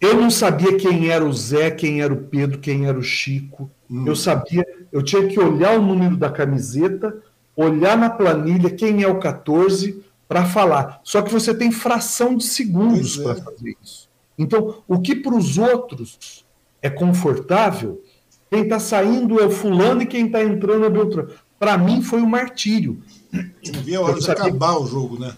eu 0.00 0.14
não 0.20 0.30
sabia 0.30 0.76
quem 0.76 1.08
era 1.08 1.24
o 1.24 1.32
Zé, 1.32 1.70
quem 1.70 2.02
era 2.02 2.12
o 2.12 2.24
Pedro, 2.24 2.58
quem 2.58 2.86
era 2.86 2.98
o 2.98 3.02
Chico. 3.02 3.70
Hum. 3.90 4.06
Eu 4.06 4.14
sabia, 4.14 4.64
eu 4.92 5.02
tinha 5.02 5.26
que 5.26 5.40
olhar 5.40 5.78
o 5.78 5.82
número 5.82 6.16
da 6.16 6.30
camiseta, 6.30 7.16
olhar 7.56 7.96
na 7.96 8.10
planilha 8.10 8.70
quem 8.70 9.02
é 9.02 9.08
o 9.08 9.18
14 9.18 10.02
para 10.28 10.44
falar. 10.44 11.00
Só 11.02 11.22
que 11.22 11.32
você 11.32 11.54
tem 11.54 11.72
fração 11.72 12.36
de 12.36 12.44
segundos 12.44 13.18
é. 13.18 13.22
para 13.22 13.34
fazer 13.36 13.76
isso. 13.82 14.07
Então, 14.38 14.82
o 14.86 15.00
que 15.00 15.16
para 15.16 15.34
os 15.34 15.58
outros 15.58 16.44
é 16.80 16.88
confortável, 16.88 18.02
quem 18.50 18.62
está 18.62 18.78
saindo 18.78 19.40
é 19.40 19.46
o 19.46 19.50
fulano 19.50 20.02
e 20.02 20.06
quem 20.06 20.26
está 20.26 20.42
entrando 20.42 20.84
é 20.84 20.88
o 20.88 20.92
Beltrano. 20.92 21.30
Para 21.58 21.76
mim 21.76 22.02
foi 22.02 22.22
um 22.22 22.28
martírio. 22.28 23.02
Não 23.32 23.82
via 23.82 23.98
a 23.98 24.02
hora 24.02 24.18
de 24.18 24.30
acabar 24.30 24.78
o 24.78 24.86
jogo, 24.86 25.18
né? 25.18 25.34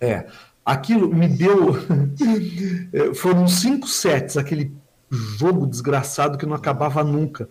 É 0.00 0.26
aquilo 0.68 1.12
me 1.12 1.26
deu. 1.26 1.74
Foram 3.16 3.48
cinco 3.48 3.88
sets, 3.88 4.36
aquele 4.36 4.70
jogo 5.10 5.66
desgraçado 5.66 6.36
que 6.36 6.44
não 6.44 6.54
acabava 6.54 7.02
nunca. 7.02 7.48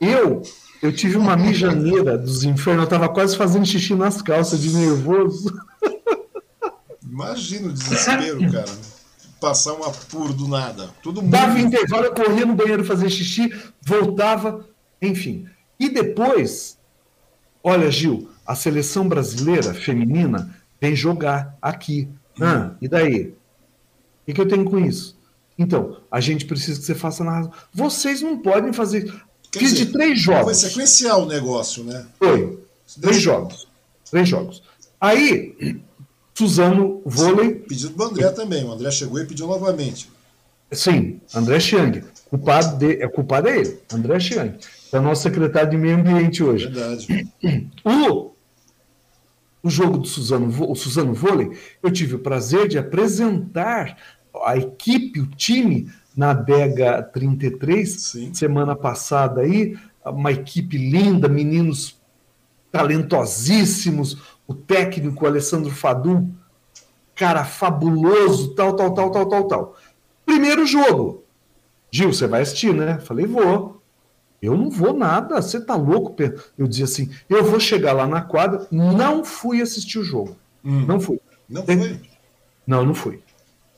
Eu 0.00 0.42
eu 0.82 0.92
tive 0.92 1.16
uma 1.16 1.36
mijaneira 1.36 2.18
dos 2.18 2.44
infernos, 2.44 2.82
eu 2.82 2.84
estava 2.84 3.08
quase 3.08 3.36
fazendo 3.36 3.64
xixi 3.64 3.94
nas 3.94 4.20
calças 4.20 4.60
de 4.60 4.70
nervoso. 4.70 5.54
Imagina 7.02 7.68
o 7.68 7.72
desespero, 7.72 8.52
cara. 8.52 8.95
Passar 9.40 9.74
um 9.74 9.84
apuro 9.84 10.32
do 10.32 10.48
nada. 10.48 10.90
Todo 11.02 11.20
mundo... 11.20 11.30
Dava 11.30 11.58
intervalo, 11.60 12.06
eu 12.06 12.14
corria 12.14 12.46
no 12.46 12.54
banheiro 12.54 12.84
fazer 12.84 13.10
xixi, 13.10 13.52
voltava, 13.82 14.66
enfim. 15.00 15.46
E 15.78 15.88
depois, 15.88 16.78
olha, 17.62 17.90
Gil, 17.90 18.30
a 18.46 18.54
seleção 18.54 19.08
brasileira 19.08 19.74
feminina 19.74 20.56
vem 20.80 20.96
jogar 20.96 21.56
aqui 21.60 22.08
ah, 22.40 22.72
e 22.80 22.88
daí? 22.88 23.34
O 24.28 24.34
que 24.34 24.40
eu 24.40 24.48
tenho 24.48 24.64
com 24.64 24.78
isso? 24.78 25.16
Então, 25.58 25.98
a 26.10 26.20
gente 26.20 26.44
precisa 26.44 26.78
que 26.78 26.84
você 26.84 26.94
faça 26.94 27.24
na 27.24 27.50
Vocês 27.72 28.20
não 28.20 28.38
podem 28.38 28.72
fazer. 28.72 29.04
Quer 29.50 29.60
Fiz 29.60 29.70
dizer, 29.70 29.86
de 29.86 29.92
três 29.92 30.20
jogos. 30.20 30.44
Foi 30.44 30.54
sequencial 30.54 31.22
o 31.22 31.26
negócio, 31.26 31.84
né? 31.84 32.06
Foi. 32.18 32.58
Três 33.00 33.22
jogos. 33.22 33.66
Três 34.10 34.28
jogos. 34.28 34.62
Aí, 35.00 35.80
Suzano 36.36 37.00
vôlei. 37.04 37.54
Pediu 37.54 37.90
do 37.90 38.04
André 38.04 38.30
também. 38.30 38.62
O 38.64 38.72
André 38.72 38.90
chegou 38.90 39.18
e 39.18 39.24
pediu 39.24 39.46
novamente. 39.46 40.10
Sim, 40.70 41.20
André 41.34 41.58
Chiang. 41.58 42.04
Culpado 42.28 42.76
de, 42.76 43.02
é 43.02 43.08
culpado 43.08 43.48
é 43.48 43.58
ele, 43.58 43.78
André 43.92 44.20
Chiang. 44.20 44.58
É 44.92 44.98
o 44.98 45.02
nosso 45.02 45.22
secretário 45.22 45.70
de 45.70 45.76
meio 45.76 45.96
ambiente 45.96 46.42
hoje. 46.42 46.66
Verdade. 46.66 47.28
O 47.84 48.36
o 49.62 49.70
jogo 49.70 49.98
do 49.98 50.06
Suzano, 50.06 50.70
o 50.70 50.76
Suzano 50.76 51.12
Vôlei, 51.12 51.50
eu 51.82 51.90
tive 51.90 52.14
o 52.14 52.20
prazer 52.20 52.68
de 52.68 52.78
apresentar 52.78 53.98
a 54.44 54.56
equipe, 54.56 55.18
o 55.18 55.26
time, 55.26 55.90
na 56.16 56.32
Dega 56.32 57.02
33, 57.02 57.90
Sim. 57.90 58.32
semana 58.32 58.76
passada 58.76 59.40
aí, 59.40 59.76
uma 60.04 60.30
equipe 60.30 60.78
linda, 60.78 61.28
meninos 61.28 61.96
talentosíssimos, 62.70 64.18
o 64.46 64.54
técnico 64.54 65.26
Alessandro 65.26 65.70
Fadum, 65.70 66.30
cara 67.14 67.44
fabuloso, 67.44 68.54
tal, 68.54 68.74
tal, 68.74 68.92
tal, 68.94 69.10
tal, 69.10 69.26
tal, 69.26 69.44
tal. 69.44 69.76
Primeiro 70.24 70.66
jogo. 70.66 71.24
Gil, 71.90 72.12
você 72.12 72.26
vai 72.26 72.42
assistir, 72.42 72.74
né? 72.74 72.98
Falei, 72.98 73.26
vou. 73.26 73.80
Eu 74.40 74.56
não 74.56 74.70
vou 74.70 74.92
nada, 74.92 75.40
você 75.40 75.60
tá 75.60 75.74
louco? 75.74 76.14
Eu 76.58 76.66
dizia 76.66 76.84
assim, 76.84 77.10
eu 77.28 77.42
vou 77.42 77.58
chegar 77.58 77.92
lá 77.92 78.06
na 78.06 78.20
quadra, 78.20 78.66
não 78.70 79.24
fui 79.24 79.62
assistir 79.62 79.98
o 79.98 80.04
jogo. 80.04 80.36
Hum. 80.64 80.84
Não 80.86 81.00
fui. 81.00 81.18
Não 81.48 81.64
foi? 81.64 82.00
Não, 82.66 82.84
não 82.84 82.94
fui. 82.94 83.20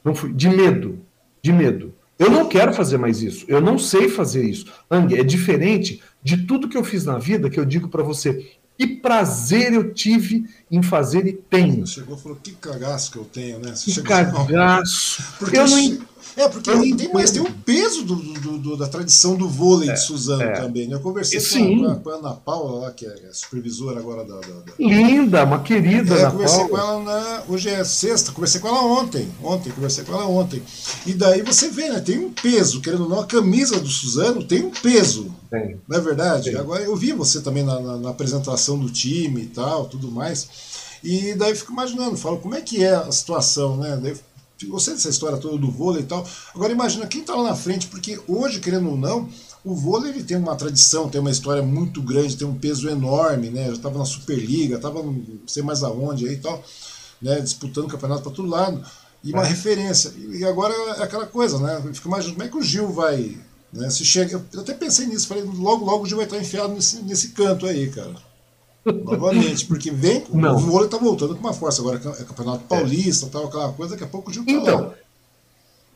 Não 0.04 0.14
fui. 0.14 0.32
De 0.32 0.48
medo. 0.48 0.98
De 1.42 1.52
medo. 1.52 1.94
Eu 2.18 2.30
não 2.30 2.48
quero 2.48 2.72
fazer 2.72 2.98
mais 2.98 3.22
isso. 3.22 3.44
Eu 3.46 3.60
não 3.60 3.78
sei 3.78 4.08
fazer 4.08 4.42
isso. 4.44 4.66
Ang, 4.90 5.14
é 5.16 5.22
diferente 5.22 6.02
de 6.22 6.44
tudo 6.46 6.68
que 6.68 6.76
eu 6.76 6.82
fiz 6.82 7.04
na 7.04 7.18
vida 7.18 7.48
que 7.48 7.60
eu 7.60 7.64
digo 7.64 7.88
para 7.88 8.02
você. 8.02 8.50
Que 8.78 8.86
prazer 8.86 9.72
eu 9.72 9.92
tive 9.92 10.48
em 10.70 10.82
fazer 10.84 11.26
e 11.26 11.32
tenho. 11.32 11.84
Chegou 11.84 12.16
e 12.16 12.20
falou, 12.20 12.38
que 12.40 12.52
cagaço 12.52 13.10
que 13.10 13.18
eu 13.18 13.24
tenho, 13.24 13.58
né? 13.58 13.74
Você 13.74 13.90
que 13.90 14.02
cagaço. 14.02 15.20
Porque 15.36 15.58
eu 15.58 15.68
não... 15.68 15.98
É, 16.38 16.48
porque 16.48 16.70
eu 16.70 16.96
tem, 16.96 17.12
mais, 17.12 17.32
tem 17.32 17.42
um 17.42 17.52
peso 17.52 18.04
do, 18.04 18.14
do, 18.14 18.58
do, 18.58 18.76
da 18.76 18.86
tradição 18.86 19.34
do 19.34 19.48
vôlei 19.48 19.90
é, 19.90 19.92
de 19.94 20.00
Suzano 20.00 20.42
é. 20.42 20.52
também. 20.52 20.86
Né? 20.86 20.94
Eu 20.94 21.00
conversei 21.00 21.40
com 21.76 21.84
a, 21.84 21.96
com 21.96 22.10
a, 22.10 22.14
Ana 22.14 22.32
Paula, 22.32 22.82
lá, 22.82 22.92
que 22.92 23.04
é 23.04 23.32
supervisora 23.32 23.98
agora 23.98 24.24
da. 24.24 24.36
da, 24.36 24.46
da... 24.46 24.72
Linda, 24.78 25.42
uma 25.42 25.60
querida. 25.60 26.14
É, 26.14 26.20
Ana 26.20 26.30
conversei 26.30 26.58
Paula. 26.58 26.70
com 26.70 26.78
ela 26.78 27.02
na. 27.02 27.42
Hoje 27.48 27.68
é 27.68 27.82
sexta, 27.82 28.30
conversei 28.30 28.60
com 28.60 28.68
ela 28.68 28.82
ontem. 28.84 29.28
Ontem, 29.42 29.72
conversei 29.72 30.04
com 30.04 30.12
ela 30.12 30.26
ontem. 30.26 30.62
E 31.04 31.12
daí 31.12 31.42
você 31.42 31.68
vê, 31.70 31.88
né? 31.88 31.98
Tem 31.98 32.18
um 32.20 32.30
peso, 32.30 32.80
querendo 32.80 33.02
ou 33.02 33.08
não, 33.08 33.18
a 33.18 33.26
camisa 33.26 33.80
do 33.80 33.88
Suzano 33.88 34.44
tem 34.44 34.64
um 34.64 34.70
peso. 34.70 35.34
Tem. 35.50 35.80
Não 35.88 35.98
é 35.98 36.00
verdade? 36.00 36.52
Tem. 36.52 36.60
Agora 36.60 36.84
eu 36.84 36.94
vi 36.94 37.12
você 37.12 37.40
também 37.40 37.64
na, 37.64 37.80
na, 37.80 37.96
na 37.96 38.10
apresentação 38.10 38.78
do 38.78 38.88
time 38.88 39.42
e 39.42 39.46
tal, 39.46 39.86
tudo 39.86 40.08
mais. 40.08 40.48
E 41.02 41.34
daí 41.34 41.50
eu 41.50 41.56
fico 41.56 41.72
imaginando, 41.72 42.16
falo, 42.16 42.38
como 42.38 42.54
é 42.54 42.60
que 42.60 42.82
é 42.82 42.94
a 42.94 43.10
situação, 43.10 43.76
né? 43.76 43.98
Daí 44.00 44.16
gostei 44.66 44.94
dessa 44.94 45.08
história 45.08 45.38
toda 45.38 45.56
do 45.56 45.70
vôlei 45.70 46.02
e 46.02 46.06
tal. 46.06 46.26
Agora 46.54 46.72
imagina 46.72 47.06
quem 47.06 47.20
está 47.20 47.34
lá 47.34 47.44
na 47.44 47.56
frente, 47.56 47.86
porque 47.86 48.20
hoje, 48.26 48.60
querendo 48.60 48.90
ou 48.90 48.96
não, 48.96 49.28
o 49.64 49.74
vôlei 49.74 50.10
ele 50.10 50.24
tem 50.24 50.36
uma 50.36 50.56
tradição, 50.56 51.08
tem 51.08 51.20
uma 51.20 51.30
história 51.30 51.62
muito 51.62 52.02
grande, 52.02 52.36
tem 52.36 52.46
um 52.46 52.58
peso 52.58 52.88
enorme, 52.88 53.50
né? 53.50 53.66
Já 53.66 53.72
estava 53.74 53.98
na 53.98 54.04
Superliga, 54.04 54.76
estava 54.76 55.02
não 55.02 55.22
sei 55.46 55.62
mais 55.62 55.82
aonde 55.82 56.26
aí 56.26 56.34
e 56.34 56.38
tal, 56.38 56.62
né? 57.20 57.40
Disputando 57.40 57.88
campeonato 57.88 58.22
para 58.22 58.32
todo 58.32 58.48
lado. 58.48 58.82
E 59.22 59.32
uma 59.32 59.42
é. 59.42 59.48
referência. 59.48 60.12
E 60.16 60.44
agora 60.44 60.72
é 60.98 61.02
aquela 61.02 61.26
coisa, 61.26 61.58
né? 61.58 61.82
Eu 61.84 61.94
fico 61.94 62.08
imaginando 62.08 62.34
como 62.36 62.46
é 62.46 62.50
que 62.50 62.56
o 62.56 62.62
Gil 62.62 62.92
vai. 62.92 63.38
Né? 63.72 63.90
Se 63.90 64.04
chega, 64.04 64.42
eu 64.52 64.60
até 64.60 64.72
pensei 64.72 65.06
nisso, 65.06 65.26
falei, 65.26 65.42
logo, 65.44 65.84
logo 65.84 66.04
o 66.04 66.06
Gil 66.06 66.16
vai 66.16 66.26
estar 66.26 66.38
enfiado 66.38 66.72
nesse, 66.72 67.02
nesse 67.02 67.28
canto 67.30 67.66
aí, 67.66 67.90
cara. 67.90 68.27
Novamente, 68.92 69.66
porque 69.66 69.90
vem, 69.90 70.24
não. 70.32 70.56
o 70.56 70.58
vôlei 70.58 70.86
está 70.86 70.98
voltando 70.98 71.34
com 71.34 71.40
uma 71.40 71.52
força. 71.52 71.80
Agora 71.80 71.96
é 71.96 72.24
campeonato 72.24 72.64
paulista, 72.64 73.26
é. 73.26 73.28
tal, 73.28 73.46
aquela 73.46 73.72
coisa, 73.72 73.92
daqui 73.92 74.04
a 74.04 74.08
pouco 74.08 74.30
o 74.30 74.32
Gil 74.32 74.44
tá 74.44 74.52
Então, 74.52 74.80
lá. 74.80 74.94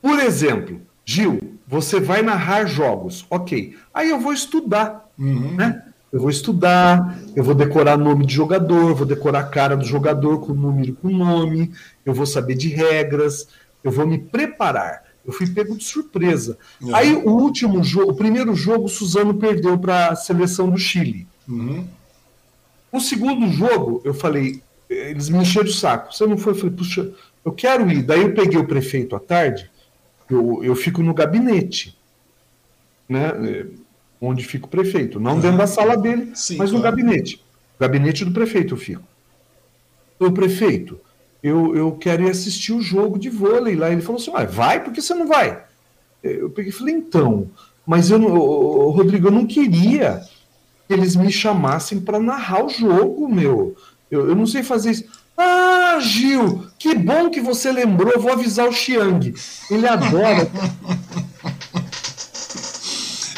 por 0.01 0.19
exemplo, 0.19 0.81
Gil, 1.05 1.39
você 1.66 2.01
vai 2.01 2.23
narrar 2.23 2.66
jogos, 2.66 3.27
ok. 3.31 3.77
Aí 3.93 4.10
eu 4.10 4.20
vou 4.20 4.32
estudar, 4.32 5.09
uhum. 5.19 5.55
né? 5.55 5.82
Eu 6.12 6.20
vou 6.20 6.28
estudar, 6.28 7.19
eu 7.35 7.43
vou 7.43 7.55
decorar 7.55 7.97
nome 7.97 8.27
de 8.27 8.35
jogador, 8.35 8.94
vou 8.94 9.06
decorar 9.06 9.40
a 9.40 9.44
cara 9.44 9.74
do 9.74 9.85
jogador 9.85 10.40
com 10.40 10.52
número 10.52 10.94
com 10.94 11.09
nome, 11.09 11.73
eu 12.05 12.12
vou 12.12 12.27
saber 12.27 12.55
de 12.55 12.69
regras, 12.69 13.48
eu 13.82 13.90
vou 13.90 14.06
me 14.06 14.19
preparar. 14.19 15.05
Eu 15.24 15.32
fui 15.32 15.47
pego 15.47 15.77
de 15.77 15.85
surpresa. 15.85 16.59
Uhum. 16.81 16.94
Aí 16.94 17.14
o 17.14 17.31
último 17.31 17.82
jogo, 17.82 18.12
o 18.12 18.16
primeiro 18.16 18.55
jogo, 18.55 18.85
o 18.85 18.89
Suzano 18.89 19.35
perdeu 19.35 19.78
para 19.78 20.09
a 20.09 20.16
seleção 20.16 20.69
do 20.69 20.77
Chile. 20.77 21.27
Uhum. 21.48 21.86
O 22.93 23.01
segundo 23.01 23.51
jogo, 23.51 24.02
eu 24.05 24.12
falei, 24.12 24.62
eles 24.89 25.31
me 25.31 25.39
encheram 25.39 25.66
o 25.66 25.73
saco. 25.73 26.14
Você 26.14 26.27
não 26.27 26.36
foi? 26.36 26.52
Eu 26.52 26.56
falei, 26.56 26.74
puxa, 26.77 27.10
eu 27.43 27.51
quero 27.51 27.90
ir. 27.90 28.02
Daí 28.02 28.20
eu 28.20 28.35
peguei 28.35 28.59
o 28.59 28.66
prefeito 28.66 29.16
à 29.16 29.19
tarde, 29.19 29.70
eu, 30.31 30.62
eu 30.62 30.77
fico 30.77 31.02
no 31.02 31.14
gabinete, 31.14 31.97
né? 33.09 33.32
Onde 34.20 34.44
fica 34.44 34.66
o 34.66 34.69
prefeito. 34.69 35.19
Não 35.19 35.40
dentro 35.40 35.59
da 35.59 35.66
sala 35.66 35.97
dele, 35.97 36.31
Sim, 36.35 36.56
mas 36.56 36.70
no 36.70 36.81
claro. 36.81 36.97
gabinete. 36.97 37.43
Gabinete 37.81 38.24
do 38.24 38.31
prefeito 38.31 38.74
eu 38.74 38.78
fico. 38.78 39.02
O 40.20 40.31
prefeito, 40.31 41.01
eu, 41.43 41.74
eu 41.74 41.93
quero 41.93 42.23
ir 42.23 42.31
assistir 42.31 42.73
o 42.73 42.81
jogo 42.81 43.19
de 43.19 43.28
vôlei 43.28 43.74
lá. 43.74 43.90
Ele 43.90 44.02
falou 44.02 44.20
assim: 44.20 44.31
ah, 44.35 44.44
vai, 44.44 44.85
por 44.85 44.93
que 44.93 45.02
você 45.02 45.14
não 45.14 45.27
vai? 45.27 45.64
Eu 46.23 46.51
peguei 46.51 46.70
e 46.70 46.74
falei, 46.74 46.94
então, 46.94 47.51
mas 47.85 48.10
eu, 48.10 48.20
Rodrigo, 48.90 49.27
eu 49.27 49.32
não 49.32 49.44
queria 49.44 50.23
eles 50.93 51.16
me 51.16 51.31
chamassem 51.31 52.01
para 52.01 52.20
narrar 52.20 52.64
o 52.64 52.69
jogo, 52.69 53.28
meu. 53.28 53.77
Eu, 54.10 54.28
eu 54.28 54.35
não 54.35 54.47
sei 54.47 54.62
fazer 54.62 54.90
isso. 54.90 55.05
Ah, 55.36 55.98
Gil, 56.01 56.66
que 56.78 56.94
bom 56.94 57.31
que 57.31 57.40
você 57.40 57.73
lembrou. 57.73 58.20
Vou 58.20 58.32
avisar 58.32 58.69
o 58.69 58.73
Xiang. 58.73 59.35
Ele 59.70 59.89
adora. 59.89 60.48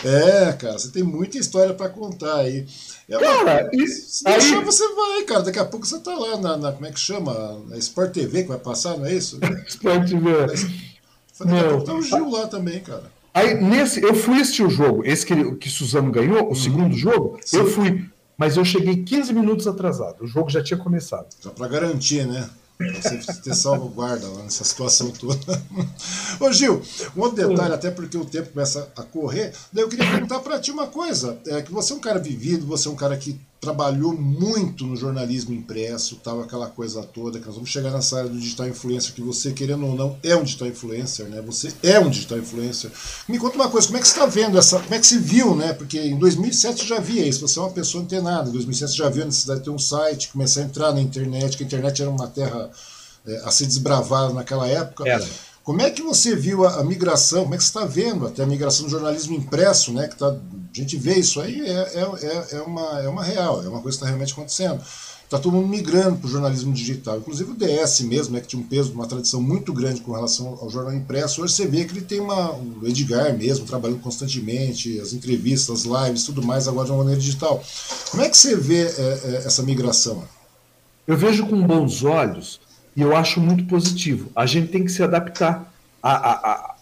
É, 0.05 0.53
cara, 0.53 0.79
você 0.79 0.91
tem 0.91 1.03
muita 1.03 1.39
história 1.39 1.73
para 1.73 1.89
contar 1.89 2.41
aí. 2.41 2.67
É 3.09 3.19
cara, 3.19 3.71
se 3.71 4.29
aí... 4.29 4.39
deixar, 4.39 4.61
você 4.61 4.87
vai, 4.95 5.23
cara. 5.23 5.43
Daqui 5.45 5.59
a 5.59 5.65
pouco 5.65 5.87
você 5.87 5.99
tá 5.99 6.15
lá 6.15 6.37
na, 6.37 6.57
na 6.59 6.73
como 6.73 6.85
é 6.85 6.93
que 6.93 7.01
chama? 7.01 7.59
Na 7.69 7.79
Sport 7.79 8.13
TV 8.13 8.43
que 8.43 8.49
vai 8.49 8.59
passar, 8.59 8.99
não 8.99 9.07
é 9.07 9.15
isso? 9.15 9.39
Sport 9.67 10.11
TV. 10.11 10.47
Daqui 10.47 11.59
a 11.59 11.69
pouco 11.71 11.85
tá 11.85 11.95
o 11.95 12.03
Gil 12.03 12.31
lá 12.31 12.47
também, 12.47 12.81
cara. 12.81 13.14
Aí, 13.35 13.61
nesse, 13.61 14.01
eu 14.01 14.15
fui 14.15 14.41
assistir 14.41 14.63
o 14.63 14.71
jogo, 14.71 15.05
esse 15.05 15.27
que, 15.27 15.57
que 15.57 15.69
Suzano 15.69 16.13
ganhou, 16.13 16.45
o 16.45 16.49
uhum. 16.51 16.55
segundo 16.55 16.97
jogo, 16.97 17.39
Sim. 17.45 17.59
eu 17.59 17.67
fui. 17.67 18.09
Mas 18.39 18.57
eu 18.57 18.65
cheguei 18.65 19.03
15 19.03 19.33
minutos 19.33 19.67
atrasado. 19.67 20.23
O 20.23 20.27
jogo 20.27 20.49
já 20.49 20.63
tinha 20.63 20.79
começado. 20.79 21.27
Só 21.41 21.51
para 21.51 21.67
garantir, 21.69 22.27
né? 22.27 22.49
Pra 22.77 22.93
você 22.93 23.19
ter 23.43 23.55
salvaguarda 23.55 24.27
lá 24.29 24.43
nessa 24.43 24.65
situação 24.65 25.11
toda. 25.11 25.63
Ô 26.41 26.53
Gil, 26.53 26.83
um 27.17 27.21
outro 27.21 27.49
detalhe, 27.49 27.75
até 27.75 27.91
porque 27.91 28.17
o 28.17 28.25
tempo 28.25 28.51
começa 28.51 28.91
a 28.97 29.03
correr, 29.03 29.53
daí 29.73 29.85
eu 29.85 29.89
queria 29.89 30.11
perguntar 30.11 30.41
para 30.41 30.59
ti 30.59 30.73
uma 30.73 30.89
coisa. 30.89 31.39
É 31.47 31.63
que 31.63 31.73
você 31.73 31.93
é 31.93 31.97
um 31.97 32.01
cara 32.01 32.19
vivido, 32.19 32.67
você 32.67 32.89
é 32.89 32.91
um 32.91 32.97
cara 32.97 33.17
que 33.17 33.39
trabalhou 33.65 34.13
muito 34.13 34.87
no 34.87 34.95
jornalismo 34.95 35.55
impresso, 35.55 36.17
tal, 36.23 36.41
aquela 36.41 36.67
coisa 36.69 37.03
toda, 37.03 37.41
que 37.41 37.47
nós 37.47 37.55
vamos 37.55 37.71
chegar 37.71 37.91
nessa 37.91 38.19
área 38.19 38.31
do 38.31 38.39
digital 38.39 38.69
influencer, 38.69 39.15
que 39.15 39.23
você, 39.23 39.53
querendo 39.53 39.87
ou 39.87 39.95
não, 39.95 40.19
é 40.23 40.37
um 40.37 40.45
digital 40.45 40.69
influencer, 40.69 41.27
né? 41.27 41.41
Você 41.43 41.73
é 41.83 41.99
um 41.99 42.11
digital 42.11 42.39
influencer. 42.39 42.91
Me 43.29 43.39
conta 43.39 43.57
uma 43.57 43.69
coisa, 43.69 43.87
como 43.87 43.99
é 43.99 44.01
que 44.01 44.07
você 44.07 44.15
está 44.15 44.27
vendo 44.27 44.59
essa. 44.59 44.79
Como 44.79 44.95
é 44.95 44.99
que 44.99 45.07
se 45.07 45.19
viu, 45.19 45.57
né? 45.57 45.73
Porque 45.73 45.99
em 45.99 46.19
2007 46.19 46.83
você 46.83 46.87
já 46.87 47.01
via 47.01 47.27
isso, 47.27 47.47
você 47.47 47.59
é 47.59 47.63
uma 47.63 47.71
pessoa 47.71 48.05
antenada. 48.05 48.49
Em 48.49 48.53
2007 48.53 48.93
você 48.93 48.99
já 48.99 49.09
viu 49.09 49.23
a 49.23 49.27
necessidade 49.27 49.61
de 49.61 49.65
ter 49.65 49.71
um 49.71 49.79
site, 49.79 50.29
começar 50.29 50.61
a 50.61 50.65
entrar 50.65 50.93
na 50.93 51.01
internet, 51.01 51.57
que 51.57 51.65
a 51.65 51.67
internet 51.67 52.03
era 52.03 52.11
uma 52.11 52.27
terra 52.29 52.71
é, 53.27 53.43
a 53.45 53.51
ser 53.51 53.67
desbravada 53.67 54.35
naquela 54.35 54.69
época. 54.69 55.09
Era. 55.09 55.25
Como 55.65 55.81
é 55.81 55.91
que 55.91 56.03
você 56.03 56.37
viu 56.37 56.67
a, 56.67 56.81
a 56.81 56.85
migração? 56.85 57.45
Como 57.45 57.55
é 57.55 57.57
que 57.57 57.65
você 57.65 57.71
está 57.71 57.87
vendo 57.87 58.27
até 58.27 58.43
a 58.43 58.47
migração 58.47 58.85
do 58.85 58.91
jornalismo 58.91 59.35
impresso, 59.35 59.95
né? 59.95 60.07
Que 60.07 60.17
tá, 60.17 60.29
a 60.29 60.79
gente 60.79 60.99
vê 60.99 61.15
isso 61.15 61.41
aí, 61.41 61.63
é, 61.63 61.73
é, 61.73 62.01
é, 62.01 62.57
é 62.59 62.63
uma, 62.63 63.01
é 63.01 63.09
uma 63.09 63.25
real, 63.25 63.65
é 63.65 63.69
uma 63.69 63.81
coisa 63.81 63.97
que 63.97 64.05
está 64.05 64.07
realmente 64.07 64.35
acontecendo. 64.35 64.83
Está 65.25 65.39
todo 65.39 65.55
mundo 65.55 65.67
migrando 65.67 66.17
para 66.19 66.27
o 66.27 66.31
jornalismo 66.31 66.71
digital. 66.71 67.17
Inclusive 67.17 67.53
o 67.53 67.55
DS 67.55 68.03
mesmo, 68.03 68.35
né, 68.35 68.43
que 68.43 68.49
tinha 68.49 68.61
um 68.61 68.67
peso, 68.67 68.93
uma 68.93 69.07
tradição 69.07 69.41
muito 69.41 69.73
grande 69.73 70.03
com 70.03 70.13
relação 70.13 70.59
ao 70.61 70.69
jornal 70.69 70.93
impresso. 70.93 71.43
Hoje 71.43 71.55
você 71.55 71.67
vê 71.67 71.87
que 71.87 71.95
ele 71.95 72.03
tem 72.03 72.21
uma. 72.21 72.53
O 72.53 72.87
Edgar 72.87 73.35
mesmo, 73.35 73.65
trabalhando 73.65 74.01
constantemente, 74.01 75.01
as 75.01 75.15
entrevistas, 75.15 75.87
as 75.87 76.07
lives, 76.07 76.25
tudo 76.25 76.43
mais, 76.43 76.69
agora 76.69 76.85
de 76.85 76.93
uma 76.93 76.99
maneira 76.99 77.19
digital. 77.19 77.65
Como 78.11 78.23
é 78.23 78.29
que 78.29 78.37
você 78.37 78.55
vê 78.55 78.83
é, 78.83 79.21
é, 79.25 79.43
essa 79.47 79.63
migração? 79.63 80.25
Eu 81.07 81.17
vejo 81.17 81.47
com 81.47 81.67
bons 81.67 82.05
olhos 82.05 82.61
e 82.97 83.03
eu 83.03 83.17
acho 83.17 83.41
muito 83.41 83.65
positivo. 83.65 84.31
A 84.35 84.47
gente 84.47 84.69
tem 84.69 84.85
que 84.85 84.93
se 84.93 85.03
adaptar 85.03 85.73
à, 86.03 86.13
à, 86.13 86.75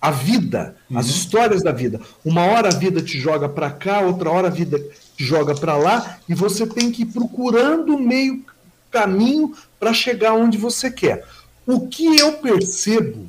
à 0.00 0.10
vida, 0.10 0.76
uhum. 0.90 0.98
às 0.98 1.06
histórias 1.06 1.62
da 1.62 1.72
vida. 1.72 2.00
Uma 2.24 2.44
hora 2.44 2.68
a 2.68 2.76
vida 2.76 3.02
te 3.02 3.18
joga 3.18 3.48
para 3.48 3.70
cá, 3.70 4.00
outra 4.00 4.30
hora 4.30 4.48
a 4.48 4.50
vida 4.50 4.78
te 5.16 5.24
joga 5.24 5.54
para 5.54 5.76
lá, 5.76 6.18
e 6.28 6.34
você 6.34 6.66
tem 6.66 6.90
que 6.90 7.02
ir 7.02 7.06
procurando 7.06 7.94
o 7.94 8.00
meio 8.00 8.44
caminho 8.90 9.54
para 9.78 9.92
chegar 9.92 10.34
onde 10.34 10.56
você 10.56 10.90
quer. 10.90 11.24
O 11.66 11.86
que 11.88 12.18
eu 12.18 12.32
percebo, 12.34 13.28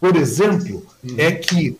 por 0.00 0.16
exemplo, 0.16 0.86
uhum. 1.02 1.14
é 1.18 1.32
que 1.32 1.76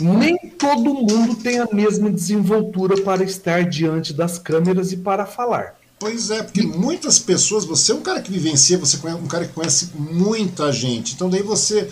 nem 0.00 0.36
todo 0.58 0.94
mundo 0.94 1.36
tem 1.36 1.58
a 1.58 1.68
mesma 1.70 2.10
desenvoltura 2.10 3.00
para 3.02 3.22
estar 3.22 3.64
diante 3.64 4.12
das 4.12 4.38
câmeras 4.38 4.92
e 4.92 4.96
para 4.96 5.26
falar. 5.26 5.76
Pois 5.98 6.30
é, 6.30 6.42
porque 6.42 6.62
muitas 6.62 7.18
pessoas, 7.18 7.64
você 7.64 7.92
é 7.92 7.94
um 7.94 8.02
cara 8.02 8.20
que 8.20 8.30
vivencia, 8.30 8.76
você 8.76 8.98
é 9.06 9.14
um 9.14 9.26
cara 9.26 9.46
que 9.46 9.54
conhece 9.54 9.90
muita 9.94 10.72
gente. 10.72 11.14
Então 11.14 11.30
daí 11.30 11.42
você 11.42 11.88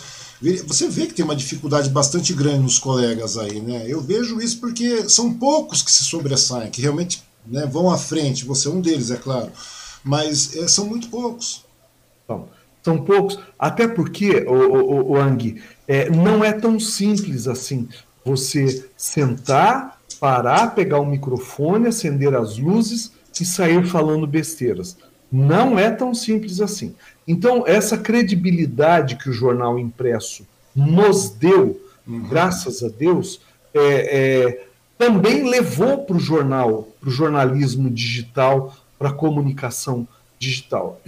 você 0.66 0.88
vê 0.88 1.06
que 1.06 1.14
tem 1.14 1.24
uma 1.24 1.36
dificuldade 1.36 1.88
bastante 1.88 2.32
grande 2.32 2.58
nos 2.58 2.76
colegas 2.76 3.38
aí, 3.38 3.60
né? 3.60 3.84
Eu 3.86 4.00
vejo 4.00 4.40
isso 4.40 4.58
porque 4.58 5.08
são 5.08 5.32
poucos 5.32 5.82
que 5.82 5.92
se 5.92 6.02
sobressaem, 6.02 6.68
que 6.68 6.82
realmente 6.82 7.22
né, 7.46 7.64
vão 7.64 7.88
à 7.88 7.96
frente. 7.96 8.44
Você 8.44 8.66
é 8.66 8.70
um 8.72 8.80
deles, 8.80 9.12
é 9.12 9.16
claro. 9.16 9.52
Mas 10.02 10.56
é, 10.56 10.66
são 10.66 10.86
muito 10.86 11.08
poucos. 11.08 11.64
Bom, 12.26 12.48
são 12.82 12.98
poucos, 13.04 13.38
até 13.56 13.86
porque, 13.86 14.44
o, 14.48 15.12
o, 15.12 15.16
Ang, 15.16 15.62
é, 15.86 16.10
não 16.10 16.44
é 16.44 16.52
tão 16.52 16.80
simples 16.80 17.46
assim. 17.46 17.88
Você 18.24 18.88
sentar, 18.96 20.00
parar, 20.18 20.74
pegar 20.74 20.98
o 20.98 21.06
microfone, 21.06 21.86
acender 21.86 22.34
as 22.34 22.58
luzes 22.58 23.12
e 23.40 23.44
sair 23.44 23.84
falando 23.86 24.26
besteiras. 24.26 24.96
Não 25.30 25.78
é 25.78 25.90
tão 25.90 26.12
simples 26.12 26.60
assim. 26.60 26.94
Então, 27.26 27.64
essa 27.66 27.96
credibilidade 27.96 29.16
que 29.16 29.30
o 29.30 29.32
jornal 29.32 29.78
impresso 29.78 30.46
nos 30.74 31.30
deu, 31.30 31.80
uhum. 32.06 32.28
graças 32.28 32.82
a 32.82 32.88
Deus, 32.88 33.40
é, 33.72 33.80
é, 33.80 34.66
também 34.98 35.48
levou 35.48 36.04
para 36.04 36.16
o 36.16 36.20
jornal, 36.20 36.88
para 37.00 37.09
o 37.09 37.12
jornalismo 37.12 37.88
digital, 37.88 38.76
para 38.98 39.09
a 39.09 39.14
comunicação 39.14 40.06
digital. 40.38 41.00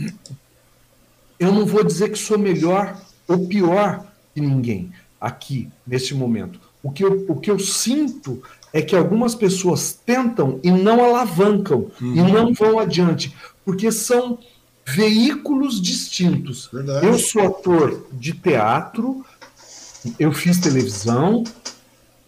Eu 1.38 1.52
não 1.52 1.66
vou 1.66 1.84
dizer 1.84 2.10
que 2.10 2.18
sou 2.18 2.38
melhor 2.38 2.98
ou 3.28 3.46
pior 3.46 4.06
que 4.32 4.40
ninguém. 4.40 4.90
aqui, 5.20 5.70
neste 5.86 6.14
momento. 6.14 6.60
O 6.82 6.90
que 6.90 7.02
eu, 7.02 7.24
o 7.28 7.36
que 7.40 7.51
eu 7.51 7.59
sinto 7.59 8.42
é 8.74 8.82
que 8.82 8.96
algumas 8.96 9.36
pessoas 9.36 9.96
tentam 10.05 10.59
e 10.60 10.68
não 10.68 11.05
alavancam, 11.05 11.92
uhum. 12.01 12.14
e 12.16 12.20
não 12.20 12.52
vão 12.52 12.80
adiante, 12.80 13.32
porque 13.64 13.92
são 13.92 14.36
veículos 14.84 15.80
distintos. 15.80 16.68
Verdade. 16.72 17.06
Eu 17.06 17.16
sou 17.16 17.46
ator 17.46 18.05
de 18.12 18.32
teatro, 18.32 19.24
eu 20.18 20.32
fiz 20.32 20.59
televisão, 20.59 21.44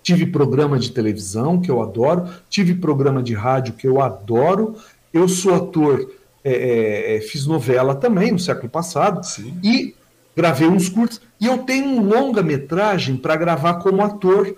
tive 0.05 0.25
programa 0.25 0.79
de 0.79 0.93
televisão 0.93 1.61
que 1.61 1.69
eu 1.69 1.83
adoro, 1.83 2.29
tive 2.49 2.77
programa 2.77 3.25
de 3.25 3.35
rádio 3.35 3.75
que 3.75 3.89
eu 3.89 4.01
adoro, 4.01 4.77
eu 5.13 5.29
sou 5.29 5.53
ator, 5.53 6.13
é, 6.45 6.53
é, 6.53 7.17
é 7.17 7.21
fiz 7.23 7.45
novela 7.45 7.93
também 7.93 8.31
no 8.31 8.39
século 8.39 8.69
passado, 8.69 9.27
Sim. 9.27 9.59
e 9.65 9.97
gravei 10.37 10.69
uns 10.69 10.89
curtos, 10.89 11.21
e 11.41 11.47
eu 11.47 11.59
tenho 11.59 11.87
um 11.87 12.09
longa-metragem 12.09 13.17
para 13.17 13.35
gravar 13.35 13.75
como 13.75 14.01
ator 14.05 14.55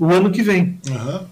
o 0.00 0.06
ano 0.06 0.30
que 0.30 0.42
vem. 0.42 0.78
Uhum. 0.88 1.26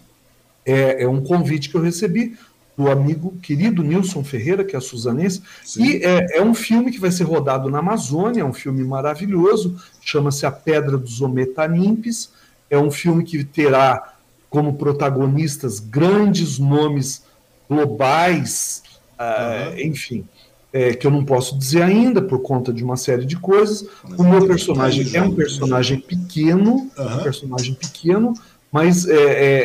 É, 0.65 1.05
é, 1.05 1.09
um 1.09 1.23
convite 1.23 1.69
que 1.69 1.77
eu 1.77 1.83
recebi 1.83 2.37
do 2.77 2.91
amigo 2.91 3.35
querido 3.43 3.83
Nilson 3.83 4.23
Ferreira, 4.23 4.65
que 4.65 4.77
é 4.77 4.81
suzanense, 4.81 5.41
Sim. 5.65 5.85
e 5.85 6.05
é, 6.05 6.39
é, 6.39 6.43
um 6.43 6.53
filme 6.53 6.91
que 6.91 7.01
vai 7.01 7.11
ser 7.11 7.25
rodado 7.25 7.71
na 7.71 7.79
Amazônia, 7.79 8.43
é 8.43 8.45
um 8.45 8.53
filme 8.53 8.85
maravilhoso, 8.85 9.81
chama-se 10.03 10.45
A 10.45 10.51
Pedra 10.51 10.99
dos 10.99 11.23
Ometanimpes, 11.23 12.31
é 12.69 12.77
um 12.77 12.91
filme 12.91 13.25
que 13.25 13.43
terá 13.45 14.15
como 14.51 14.75
protagonistas 14.75 15.81
grandes 15.81 16.59
nomes 16.59 17.25
globais, 17.69 18.83
uhum. 19.19 19.75
uh, 19.75 19.81
enfim, 19.81 20.29
é, 20.77 20.93
que 20.93 21.07
eu 21.07 21.11
não 21.11 21.25
posso 21.25 21.57
dizer 21.57 21.81
ainda 21.81 22.21
por 22.21 22.43
conta 22.43 22.71
de 22.71 22.85
uma 22.85 22.99
série 22.99 23.25
de 23.25 23.37
coisas. 23.37 23.89
Mas 24.05 24.19
o 24.19 24.25
meu 24.25 24.47
personagem 24.47 25.17
é 25.17 25.23
um 25.23 25.35
personagem 25.35 25.99
pequeno, 25.99 26.91
uhum. 26.99 27.17
um 27.17 27.23
personagem 27.23 27.73
pequeno, 27.73 28.35
mas 28.71 29.09
é, 29.09 29.15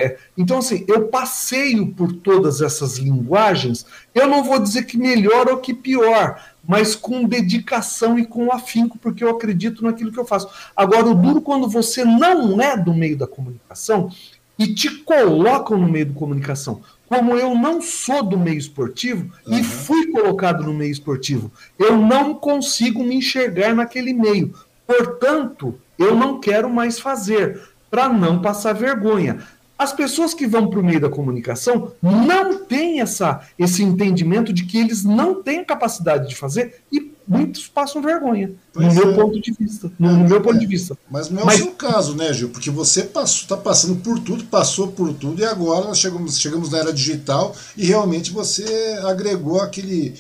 é, 0.06 0.18
então 0.38 0.60
assim, 0.60 0.86
eu 0.88 1.10
passeio 1.10 1.88
por 1.88 2.14
todas 2.14 2.62
essas 2.62 2.98
linguagens. 2.98 3.86
Eu 4.16 4.26
não 4.26 4.42
vou 4.42 4.58
dizer 4.58 4.84
que 4.86 4.98
melhor 4.98 5.50
ou 5.50 5.58
que 5.58 5.74
pior, 5.74 6.42
mas 6.66 6.96
com 6.96 7.26
dedicação 7.26 8.18
e 8.18 8.26
com 8.26 8.50
afinco, 8.50 8.98
porque 8.98 9.22
eu 9.22 9.30
acredito 9.32 9.84
naquilo 9.84 10.14
que 10.14 10.20
eu 10.20 10.26
faço. 10.26 10.48
Agora, 10.74 11.08
o 11.08 11.16
duro 11.16 11.42
quando 11.42 11.68
você 11.68 12.06
não 12.06 12.62
é 12.62 12.78
do 12.78 12.94
meio 12.94 13.18
da 13.18 13.28
comunicação 13.28 14.10
e 14.58 14.74
te 14.74 14.90
colocam 15.00 15.78
no 15.78 15.90
meio 15.90 16.06
da 16.06 16.14
comunicação 16.14 16.82
como 17.12 17.36
eu 17.36 17.54
não 17.54 17.82
sou 17.82 18.24
do 18.24 18.38
meio 18.38 18.58
esportivo 18.58 19.30
uhum. 19.46 19.58
e 19.58 19.62
fui 19.66 20.08
colocado 20.08 20.64
no 20.64 20.74
meio 20.74 20.94
esportivo, 20.94 21.52
eu 21.78 21.98
não 21.98 22.34
consigo 22.34 23.04
me 23.04 23.16
enxergar 23.16 23.76
naquele 23.76 24.14
meio. 24.14 24.54
Portanto, 24.88 25.78
eu 26.00 26.16
não 26.16 26.40
quero 26.40 26.70
mais 26.70 27.02
fazer, 27.02 27.60
para 27.90 28.08
não 28.08 28.42
passar 28.42 28.72
vergonha. 28.72 29.40
As 29.78 29.92
pessoas 29.92 30.34
que 30.34 30.48
vão 30.48 30.70
para 30.70 30.80
o 30.80 30.84
meio 30.86 31.02
da 31.02 31.10
comunicação 31.10 31.92
não 32.02 32.60
têm 32.60 33.02
essa, 33.02 33.46
esse 33.60 33.84
entendimento 33.84 34.54
de 34.54 34.64
que 34.64 34.78
eles 34.78 35.04
não 35.04 35.44
têm 35.44 35.66
capacidade 35.66 36.30
de 36.30 36.36
fazer 36.38 36.82
e 36.90 37.12
muitos 37.32 37.68
passam 37.68 38.02
vergonha, 38.02 38.52
pois 38.74 38.94
no 38.94 39.02
é. 39.02 39.06
meu 39.06 39.16
ponto 39.16 39.40
de 39.40 39.52
vista. 39.52 39.92
No, 39.98 40.10
é, 40.10 40.14
no 40.14 40.30
meu 40.30 40.42
ponto 40.42 40.60
de 40.60 40.66
vista. 40.66 40.98
Mas 41.10 41.30
não 41.30 41.42
é 41.42 41.46
Mas, 41.46 41.62
o 41.62 41.64
seu 41.64 41.72
caso, 41.72 42.16
né, 42.16 42.34
Gil? 42.34 42.50
Porque 42.50 42.70
você 42.70 43.02
está 43.02 43.56
passando 43.56 43.96
por 44.02 44.20
tudo, 44.20 44.44
passou 44.46 44.90
por 44.90 45.14
tudo, 45.14 45.42
e 45.42 45.46
agora 45.46 45.86
nós 45.86 46.00
chegamos, 46.00 46.40
chegamos 46.40 46.70
na 46.70 46.80
era 46.80 46.94
digital 46.94 47.56
e 47.78 47.86
realmente 47.86 48.32
você 48.32 49.00
agregou 49.04 49.62
aquele. 49.62 50.14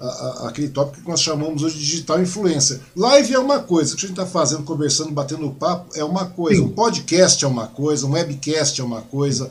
A, 0.00 0.06
a, 0.06 0.48
aquele 0.50 0.68
tópico 0.68 1.02
que 1.02 1.10
nós 1.10 1.20
chamamos 1.20 1.64
hoje 1.64 1.76
de 1.76 1.84
digital 1.84 2.22
influência. 2.22 2.80
Live 2.94 3.34
é 3.34 3.38
uma 3.40 3.58
coisa, 3.58 3.94
o 3.94 3.96
que 3.96 4.04
a 4.04 4.08
gente 4.08 4.16
está 4.16 4.30
fazendo, 4.30 4.62
conversando, 4.62 5.10
batendo 5.10 5.50
papo 5.50 5.90
é 5.96 6.04
uma 6.04 6.26
coisa, 6.26 6.60
Sim. 6.60 6.68
um 6.68 6.70
podcast 6.70 7.44
é 7.44 7.48
uma 7.48 7.66
coisa, 7.66 8.06
um 8.06 8.12
webcast 8.12 8.80
é 8.80 8.84
uma 8.84 9.02
coisa, 9.02 9.50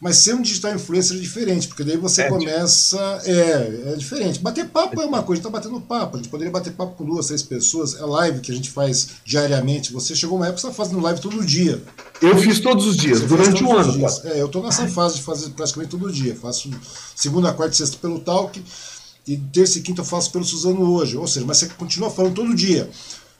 mas 0.00 0.18
ser 0.18 0.34
um 0.34 0.42
digital 0.42 0.74
influencer 0.74 1.16
é 1.16 1.20
diferente, 1.20 1.66
porque 1.66 1.82
daí 1.82 1.96
você 1.96 2.22
é 2.22 2.28
começa. 2.28 2.98
É, 3.24 3.92
é 3.92 3.96
diferente. 3.96 4.38
Bater 4.38 4.68
papo 4.68 5.00
é 5.00 5.04
uma 5.04 5.24
coisa, 5.24 5.40
a 5.40 5.42
gente 5.42 5.52
tá 5.52 5.58
batendo 5.58 5.80
papo. 5.80 6.16
A 6.16 6.20
gente 6.20 6.28
poderia 6.28 6.52
bater 6.52 6.72
papo 6.72 6.94
com 6.94 7.04
duas, 7.04 7.26
três 7.26 7.42
pessoas. 7.42 7.96
É 7.96 8.04
live 8.04 8.40
que 8.40 8.52
a 8.52 8.54
gente 8.54 8.70
faz 8.70 9.08
diariamente. 9.24 9.92
Você 9.92 10.14
chegou 10.14 10.36
uma 10.36 10.46
época 10.46 10.56
que 10.56 10.60
você 10.62 10.68
tá 10.68 10.74
fazendo 10.74 11.00
live 11.00 11.20
todo 11.20 11.44
dia. 11.44 11.82
Eu 12.22 12.36
fiz 12.38 12.60
todos 12.60 12.86
os 12.86 12.96
dias, 12.96 13.20
você 13.20 13.26
durante 13.26 13.64
um 13.64 13.76
ano. 13.76 14.06
É, 14.24 14.40
eu 14.40 14.48
tô 14.48 14.62
nessa 14.62 14.86
fase 14.86 15.16
de 15.16 15.22
fazer 15.22 15.50
praticamente 15.50 15.90
todo 15.90 16.12
dia. 16.12 16.36
Faço 16.36 16.70
segunda, 17.16 17.52
quarta 17.52 17.74
e 17.74 17.78
sexta 17.78 17.96
pelo 17.96 18.20
Talk. 18.20 18.62
E 19.26 19.36
terça 19.36 19.78
e 19.78 19.82
quinta 19.82 20.00
eu 20.00 20.04
faço 20.04 20.30
pelo 20.30 20.44
Suzano 20.44 20.92
hoje. 20.92 21.16
Ou 21.16 21.26
seja, 21.26 21.44
mas 21.44 21.58
você 21.58 21.66
continua 21.70 22.08
falando 22.08 22.34
todo 22.34 22.54
dia. 22.54 22.88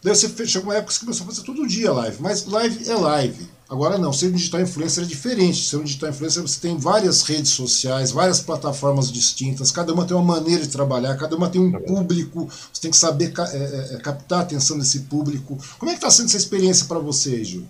Daí 0.02 0.14
você 0.14 0.28
chegou 0.46 0.70
uma 0.70 0.76
época 0.76 0.92
que 0.92 0.98
você 0.98 1.04
começou 1.04 1.24
a 1.24 1.30
fazer 1.30 1.42
todo 1.42 1.66
dia 1.68 1.92
live. 1.92 2.16
Mas 2.20 2.46
live 2.46 2.90
é 2.90 2.94
live. 2.94 3.57
Agora 3.68 3.98
não, 3.98 4.14
ser 4.14 4.28
um 4.28 4.32
digital 4.32 4.62
influencer 4.62 5.04
é 5.04 5.06
diferente. 5.06 5.68
Ser 5.68 5.76
um 5.76 5.84
digital 5.84 6.08
influencer 6.08 6.40
você 6.40 6.58
tem 6.58 6.78
várias 6.78 7.22
redes 7.22 7.50
sociais, 7.50 8.10
várias 8.10 8.40
plataformas 8.40 9.12
distintas, 9.12 9.70
cada 9.70 9.92
uma 9.92 10.06
tem 10.06 10.16
uma 10.16 10.36
maneira 10.36 10.62
de 10.62 10.70
trabalhar, 10.70 11.14
cada 11.16 11.36
uma 11.36 11.50
tem 11.50 11.60
um 11.60 11.72
público, 11.72 12.48
você 12.72 12.80
tem 12.80 12.90
que 12.90 12.96
saber 12.96 13.32
é, 13.36 13.56
é, 13.56 13.94
é, 13.94 13.98
captar 13.98 14.38
a 14.38 14.42
atenção 14.42 14.78
desse 14.78 15.00
público. 15.00 15.58
Como 15.78 15.90
é 15.90 15.94
que 15.94 15.98
está 15.98 16.10
sendo 16.10 16.26
essa 16.26 16.38
experiência 16.38 16.86
para 16.86 16.98
você, 16.98 17.44
Gil? 17.44 17.66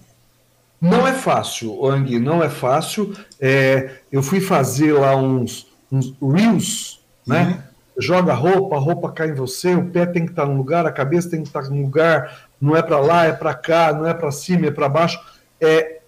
Não 0.80 1.04
é 1.04 1.12
fácil, 1.12 1.84
Ang, 1.84 2.20
não 2.20 2.44
é 2.44 2.48
fácil. 2.48 3.12
É, 3.40 3.98
eu 4.12 4.22
fui 4.22 4.40
fazer 4.40 4.92
lá 4.92 5.16
uns, 5.16 5.66
uns 5.90 6.14
reels, 6.22 7.00
né? 7.26 7.42
Uhum. 7.42 7.68
Joga 8.00 8.32
roupa, 8.32 8.76
a 8.76 8.78
roupa 8.78 9.10
cai 9.10 9.30
em 9.30 9.34
você, 9.34 9.74
o 9.74 9.86
pé 9.86 10.06
tem 10.06 10.24
que 10.24 10.30
estar 10.30 10.42
tá 10.42 10.48
num 10.48 10.56
lugar, 10.56 10.86
a 10.86 10.92
cabeça 10.92 11.28
tem 11.28 11.42
que 11.42 11.48
estar 11.48 11.64
tá 11.64 11.68
num 11.68 11.82
lugar, 11.82 12.46
não 12.60 12.76
é 12.76 12.82
para 12.82 13.00
lá, 13.00 13.24
é 13.24 13.32
para 13.32 13.52
cá, 13.52 13.92
não 13.92 14.06
é 14.06 14.14
para 14.14 14.30
cima, 14.30 14.66
é 14.66 14.70
para 14.70 14.88
baixo 14.88 15.18
é 15.60 16.00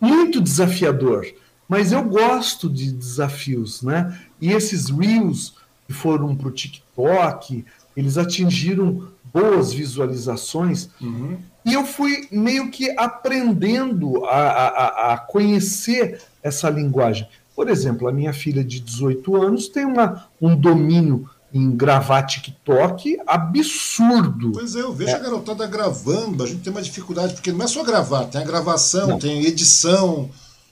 muito 0.00 0.40
desafiador, 0.40 1.26
mas 1.68 1.92
eu 1.92 2.02
gosto 2.02 2.68
de 2.68 2.90
desafios, 2.90 3.82
né? 3.82 4.18
E 4.40 4.52
esses 4.52 4.88
reels 4.88 5.54
que 5.86 5.92
foram 5.92 6.34
para 6.34 6.48
o 6.48 6.52
TikTok, 6.52 7.64
eles 7.96 8.16
atingiram 8.16 9.08
boas 9.32 9.72
visualizações 9.72 10.88
uhum. 11.00 11.38
e 11.64 11.72
eu 11.72 11.84
fui 11.84 12.26
meio 12.32 12.70
que 12.70 12.90
aprendendo 12.98 14.24
a, 14.24 14.38
a, 14.38 15.12
a 15.12 15.18
conhecer 15.18 16.20
essa 16.42 16.68
linguagem. 16.68 17.28
Por 17.54 17.68
exemplo, 17.68 18.08
a 18.08 18.12
minha 18.12 18.32
filha 18.32 18.64
de 18.64 18.80
18 18.80 19.36
anos 19.36 19.68
tem 19.68 19.84
uma, 19.84 20.26
um 20.40 20.56
domínio 20.56 21.28
em 21.52 21.76
gravar 21.76 22.22
TikTok 22.22 23.18
absurdo. 23.26 24.52
Pois 24.52 24.76
é, 24.76 24.80
eu 24.80 24.92
vejo 24.92 25.10
é. 25.10 25.14
a 25.14 25.18
garotada 25.18 25.66
gravando, 25.66 26.44
a 26.44 26.46
gente 26.46 26.60
tem 26.60 26.72
uma 26.72 26.82
dificuldade, 26.82 27.34
porque 27.34 27.52
não 27.52 27.64
é 27.64 27.68
só 27.68 27.82
gravar, 27.82 28.24
tem 28.26 28.40
a 28.40 28.44
gravação, 28.44 29.08
não. 29.08 29.18
tem 29.18 29.44
edição, 29.44 30.30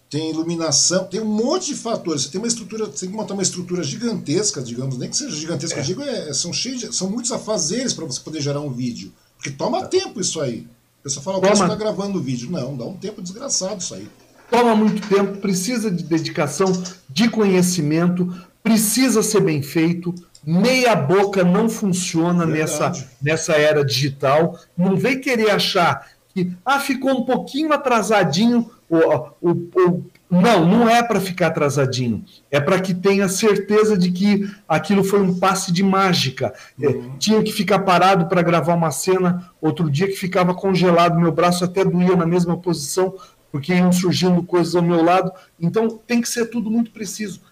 tem 0.09 0.31
iluminação, 0.31 1.05
tem 1.05 1.21
um 1.21 1.27
monte 1.27 1.69
de 1.69 1.75
fatores. 1.75 2.23
Você 2.23 2.31
tem 2.31 2.41
uma 2.41 2.47
estrutura, 2.47 2.87
você 2.87 3.01
tem 3.01 3.11
que 3.11 3.17
montar 3.17 3.35
uma 3.35 3.43
estrutura 3.43 3.83
gigantesca, 3.83 4.63
digamos, 4.63 4.97
nem 4.97 5.11
que 5.11 5.17
seja 5.17 5.35
gigantesca, 5.35 5.79
é. 5.79 5.81
eu 5.81 5.85
digo, 5.85 6.03
é, 6.03 6.33
são 6.33 6.53
cheios 6.53 6.81
de, 6.81 6.97
são 6.97 7.11
muitos 7.11 7.33
afazeres 7.33 7.93
para 7.93 8.07
você 8.07 8.21
poder 8.21 8.41
gerar 8.41 8.61
um 8.61 8.71
vídeo. 8.71 9.13
Porque 9.37 9.51
toma 9.51 9.81
é. 9.81 9.87
tempo 9.87 10.21
isso 10.21 10.41
aí. 10.41 10.67
A 11.01 11.03
pessoa 11.05 11.23
fala, 11.23 11.41
você 11.41 11.63
está 11.63 11.75
gravando 11.75 12.19
o 12.19 12.23
vídeo. 12.23 12.51
Não, 12.51 12.77
dá 12.77 12.85
um 12.85 12.97
tempo 12.97 13.23
desgraçado 13.23 13.81
isso 13.81 13.95
aí. 13.95 14.09
Toma 14.51 14.75
muito 14.75 15.07
tempo, 15.07 15.39
precisa 15.39 15.91
de 15.91 16.03
dedicação, 16.03 16.73
de 17.09 17.29
conhecimento, 17.29 18.35
precisa 18.63 19.23
ser 19.23 19.43
bem 19.43 19.63
feito 19.63 20.15
meia 20.45 20.95
boca 20.95 21.45
não 21.45 21.69
funciona 21.69 22.47
nessa, 22.47 22.93
nessa 23.21 23.53
era 23.55 23.85
digital. 23.85 24.59
Não 24.77 24.97
vem 24.97 25.21
querer 25.21 25.51
achar 25.51 26.07
que 26.35 26.53
ah, 26.65 26.81
ficou 26.81 27.11
um 27.13 27.25
pouquinho 27.25 27.73
atrasadinho. 27.73 28.71
O, 28.89 28.97
o, 29.41 29.51
o, 29.51 30.05
não, 30.31 30.67
não 30.67 30.89
é 30.89 31.03
para 31.03 31.21
ficar 31.21 31.49
atrasadinho. 31.49 32.25
É 32.51 32.61
para 32.61 32.81
que 32.81 32.95
tenha 32.95 33.29
certeza 33.29 33.97
de 33.97 34.11
que 34.11 34.51
aquilo 34.69 35.03
foi 35.03 35.21
um 35.21 35.39
passe 35.39 35.73
de 35.73 35.83
mágica. 35.83 36.53
É, 36.81 36.87
uhum. 36.89 37.13
É, 37.15 37.19
tinha 37.19 37.43
que 37.43 37.53
ficar 37.53 37.81
parado 37.81 38.27
para 38.27 38.43
gravar 38.43 38.75
uma 38.75 38.91
cena. 38.91 39.51
Outro 39.61 39.91
dia 39.91 40.07
que 40.07 40.17
ficava 40.17 40.55
congelado, 40.55 41.19
meu 41.19 41.33
braço 41.33 41.65
até 41.65 41.85
doía 41.85 42.17
na 42.17 42.27
mesma 42.27 42.57
posição, 42.57 43.15
porque 43.51 43.75
iam 43.75 43.93
surgindo 43.93 44.43
coisas 44.43 44.75
ao 44.75 44.83
meu 44.83 45.03
lado. 45.03 45.33
Então 45.59 45.89
tem 46.07 46.21
que 46.21 46.29
ser 46.29 46.47
tudo 46.47 46.71
muito 46.71 46.91
preciso 46.91 47.48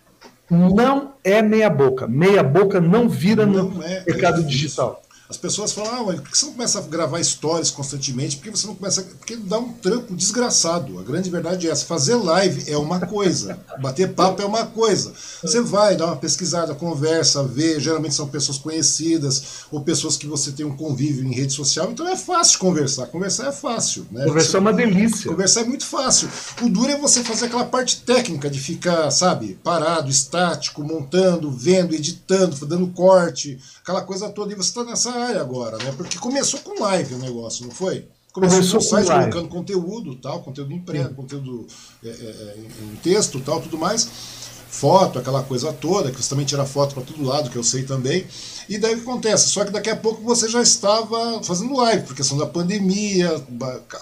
não 0.50 1.12
é 1.24 1.42
meia 1.42 1.68
boca. 1.68 2.06
Meia 2.06 2.42
boca 2.42 2.80
não 2.80 3.08
vira 3.08 3.44
não 3.44 3.70
no 3.70 3.82
é, 3.82 4.04
mercado 4.06 4.42
é 4.42 4.44
digital. 4.44 5.02
As 5.28 5.36
pessoas 5.36 5.72
falam, 5.72 6.10
ah, 6.10 6.14
por 6.14 6.30
que 6.30 6.38
você 6.38 6.46
não 6.46 6.52
começa 6.52 6.78
a 6.78 6.82
gravar 6.82 7.22
stories 7.22 7.70
constantemente? 7.70 8.36
Por 8.36 8.44
que 8.44 8.50
você 8.50 8.66
não 8.66 8.76
começa. 8.76 9.02
Porque 9.02 9.36
dá 9.36 9.58
um 9.58 9.72
trampo 9.72 10.14
desgraçado. 10.14 10.98
A 11.00 11.02
grande 11.02 11.28
verdade 11.28 11.66
é 11.66 11.70
essa. 11.70 11.84
Fazer 11.84 12.14
live 12.14 12.70
é 12.70 12.76
uma 12.76 13.00
coisa, 13.00 13.58
bater 13.82 14.12
papo 14.14 14.40
é 14.40 14.44
uma 14.44 14.66
coisa. 14.66 15.12
Você 15.42 15.60
vai 15.60 15.96
dar 15.96 16.06
uma 16.06 16.16
pesquisada, 16.16 16.74
conversa, 16.74 17.42
vê. 17.42 17.80
Geralmente 17.80 18.14
são 18.14 18.28
pessoas 18.28 18.56
conhecidas 18.56 19.64
ou 19.72 19.80
pessoas 19.80 20.16
que 20.16 20.28
você 20.28 20.52
tem 20.52 20.64
um 20.64 20.76
convívio 20.76 21.24
em 21.24 21.34
rede 21.34 21.52
social, 21.52 21.90
então 21.90 22.06
é 22.06 22.16
fácil 22.16 22.60
conversar. 22.60 23.06
Conversar 23.06 23.48
é 23.48 23.52
fácil. 23.52 24.06
Né? 24.12 24.24
Conversar 24.24 24.50
você, 24.50 24.56
é 24.56 24.60
uma 24.60 24.72
delícia. 24.72 25.30
Conversar 25.30 25.60
é 25.62 25.64
muito 25.64 25.84
fácil. 25.84 26.28
O 26.62 26.68
duro 26.68 26.90
é 26.90 26.98
você 26.98 27.24
fazer 27.24 27.46
aquela 27.46 27.64
parte 27.64 28.02
técnica 28.02 28.48
de 28.48 28.60
ficar, 28.60 29.10
sabe, 29.10 29.58
parado, 29.64 30.08
estático, 30.08 30.84
montando, 30.84 31.50
vendo, 31.50 31.94
editando, 31.94 32.64
dando 32.64 32.86
corte, 32.88 33.58
aquela 33.82 34.02
coisa 34.02 34.28
toda. 34.28 34.52
E 34.52 34.56
você 34.56 34.68
está 34.68 34.84
nessa 34.84 35.15
área 35.16 35.40
agora, 35.40 35.76
né? 35.78 35.92
Porque 35.96 36.18
começou 36.18 36.60
com 36.60 36.82
live 36.82 37.14
o 37.14 37.18
negócio, 37.18 37.64
não 37.64 37.72
foi? 37.72 38.06
começou, 38.32 38.58
começou 38.58 38.80
com 38.80 38.86
o 38.86 38.88
site 38.88 39.06
colocando 39.06 39.48
conteúdo, 39.48 40.14
tal, 40.16 40.42
conteúdo 40.42 40.72
impresso, 40.72 41.14
conteúdo 41.14 41.66
é, 42.04 42.08
é, 42.08 42.56
em 42.92 42.96
texto, 42.96 43.40
tal, 43.40 43.60
tudo 43.62 43.78
mais 43.78 44.45
foto, 44.76 45.18
aquela 45.18 45.42
coisa 45.42 45.72
toda, 45.72 46.10
que 46.10 46.22
você 46.22 46.28
também 46.28 46.44
tira 46.44 46.64
foto 46.66 46.94
para 46.94 47.02
todo 47.02 47.24
lado, 47.24 47.48
que 47.48 47.56
eu 47.56 47.64
sei 47.64 47.84
também. 47.84 48.26
E 48.68 48.76
daí 48.78 48.94
o 48.94 48.96
que 48.96 49.02
acontece? 49.02 49.48
Só 49.48 49.64
que 49.64 49.70
daqui 49.70 49.88
a 49.88 49.96
pouco 49.96 50.22
você 50.22 50.48
já 50.48 50.60
estava 50.60 51.42
fazendo 51.42 51.76
live, 51.76 52.02
por 52.02 52.14
questão 52.14 52.36
da 52.36 52.46
pandemia, 52.46 53.42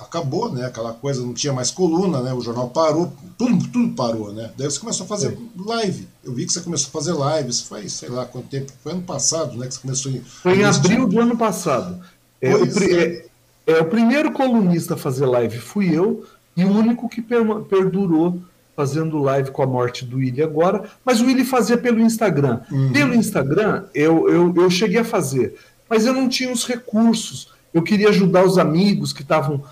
acabou, 0.00 0.50
né? 0.50 0.66
Aquela 0.66 0.92
coisa, 0.92 1.22
não 1.22 1.32
tinha 1.32 1.52
mais 1.52 1.70
coluna, 1.70 2.20
né? 2.20 2.32
O 2.32 2.40
jornal 2.40 2.70
parou, 2.70 3.12
tudo, 3.38 3.68
tudo 3.68 3.94
parou, 3.94 4.32
né? 4.32 4.50
Daí 4.56 4.68
você 4.68 4.80
começou 4.80 5.04
a 5.04 5.08
fazer 5.08 5.38
live. 5.56 6.08
Eu 6.24 6.34
vi 6.34 6.46
que 6.46 6.52
você 6.52 6.60
começou 6.60 6.88
a 6.88 6.92
fazer 6.92 7.12
live, 7.12 7.50
isso 7.50 7.66
foi, 7.66 7.88
sei 7.88 8.08
lá 8.08 8.24
quanto 8.24 8.48
tempo, 8.48 8.72
foi 8.82 8.92
ano 8.92 9.02
passado, 9.02 9.56
né? 9.56 9.66
Que 9.66 9.74
você 9.74 9.80
começou 9.80 10.10
em. 10.10 10.20
Foi 10.20 10.58
em 10.58 10.64
abril 10.64 11.06
do 11.06 11.20
ano 11.20 11.36
passado. 11.36 12.00
É, 12.40 12.54
o, 12.54 12.64
é. 12.64 13.04
é, 13.04 13.26
é, 13.66 13.80
o 13.80 13.84
primeiro 13.84 14.32
colunista 14.32 14.94
a 14.94 14.96
fazer 14.96 15.26
live 15.26 15.58
fui 15.58 15.94
eu, 15.94 16.24
e 16.56 16.64
o 16.64 16.70
único 16.70 17.08
que 17.08 17.22
per, 17.22 17.44
perdurou 17.68 18.40
fazendo 18.76 19.18
live 19.18 19.50
com 19.50 19.62
a 19.62 19.66
morte 19.66 20.04
do 20.04 20.16
Willi 20.16 20.42
agora, 20.42 20.84
mas 21.04 21.20
o 21.20 21.26
Willi 21.26 21.44
fazia 21.44 21.76
pelo 21.76 22.00
Instagram. 22.00 22.60
Uhum. 22.70 22.92
Pelo 22.92 23.14
Instagram, 23.14 23.84
eu, 23.94 24.28
eu, 24.28 24.54
eu 24.56 24.70
cheguei 24.70 25.00
a 25.00 25.04
fazer, 25.04 25.54
mas 25.88 26.06
eu 26.06 26.12
não 26.12 26.28
tinha 26.28 26.52
os 26.52 26.66
recursos. 26.66 27.52
Eu 27.72 27.82
queria 27.82 28.08
ajudar 28.08 28.44
os 28.44 28.58
amigos 28.58 29.12
que 29.12 29.22
estavam. 29.22 29.62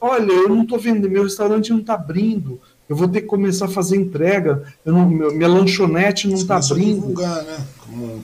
Olha, 0.00 0.32
eu 0.32 0.48
não 0.48 0.62
estou 0.62 0.78
vendo, 0.78 1.08
meu 1.08 1.22
restaurante 1.22 1.70
não 1.70 1.80
está 1.80 1.94
abrindo. 1.94 2.60
Eu 2.86 2.94
vou 2.94 3.08
ter 3.08 3.22
que 3.22 3.26
começar 3.26 3.64
a 3.64 3.68
fazer 3.68 3.96
entrega. 3.96 4.62
Não, 4.84 5.08
minha 5.08 5.48
lanchonete 5.48 6.28
não 6.28 6.34
está 6.34 6.56
abrindo. 6.56 7.00
Divulgar, 7.00 7.42
né? 7.42 7.56
Como 7.78 8.22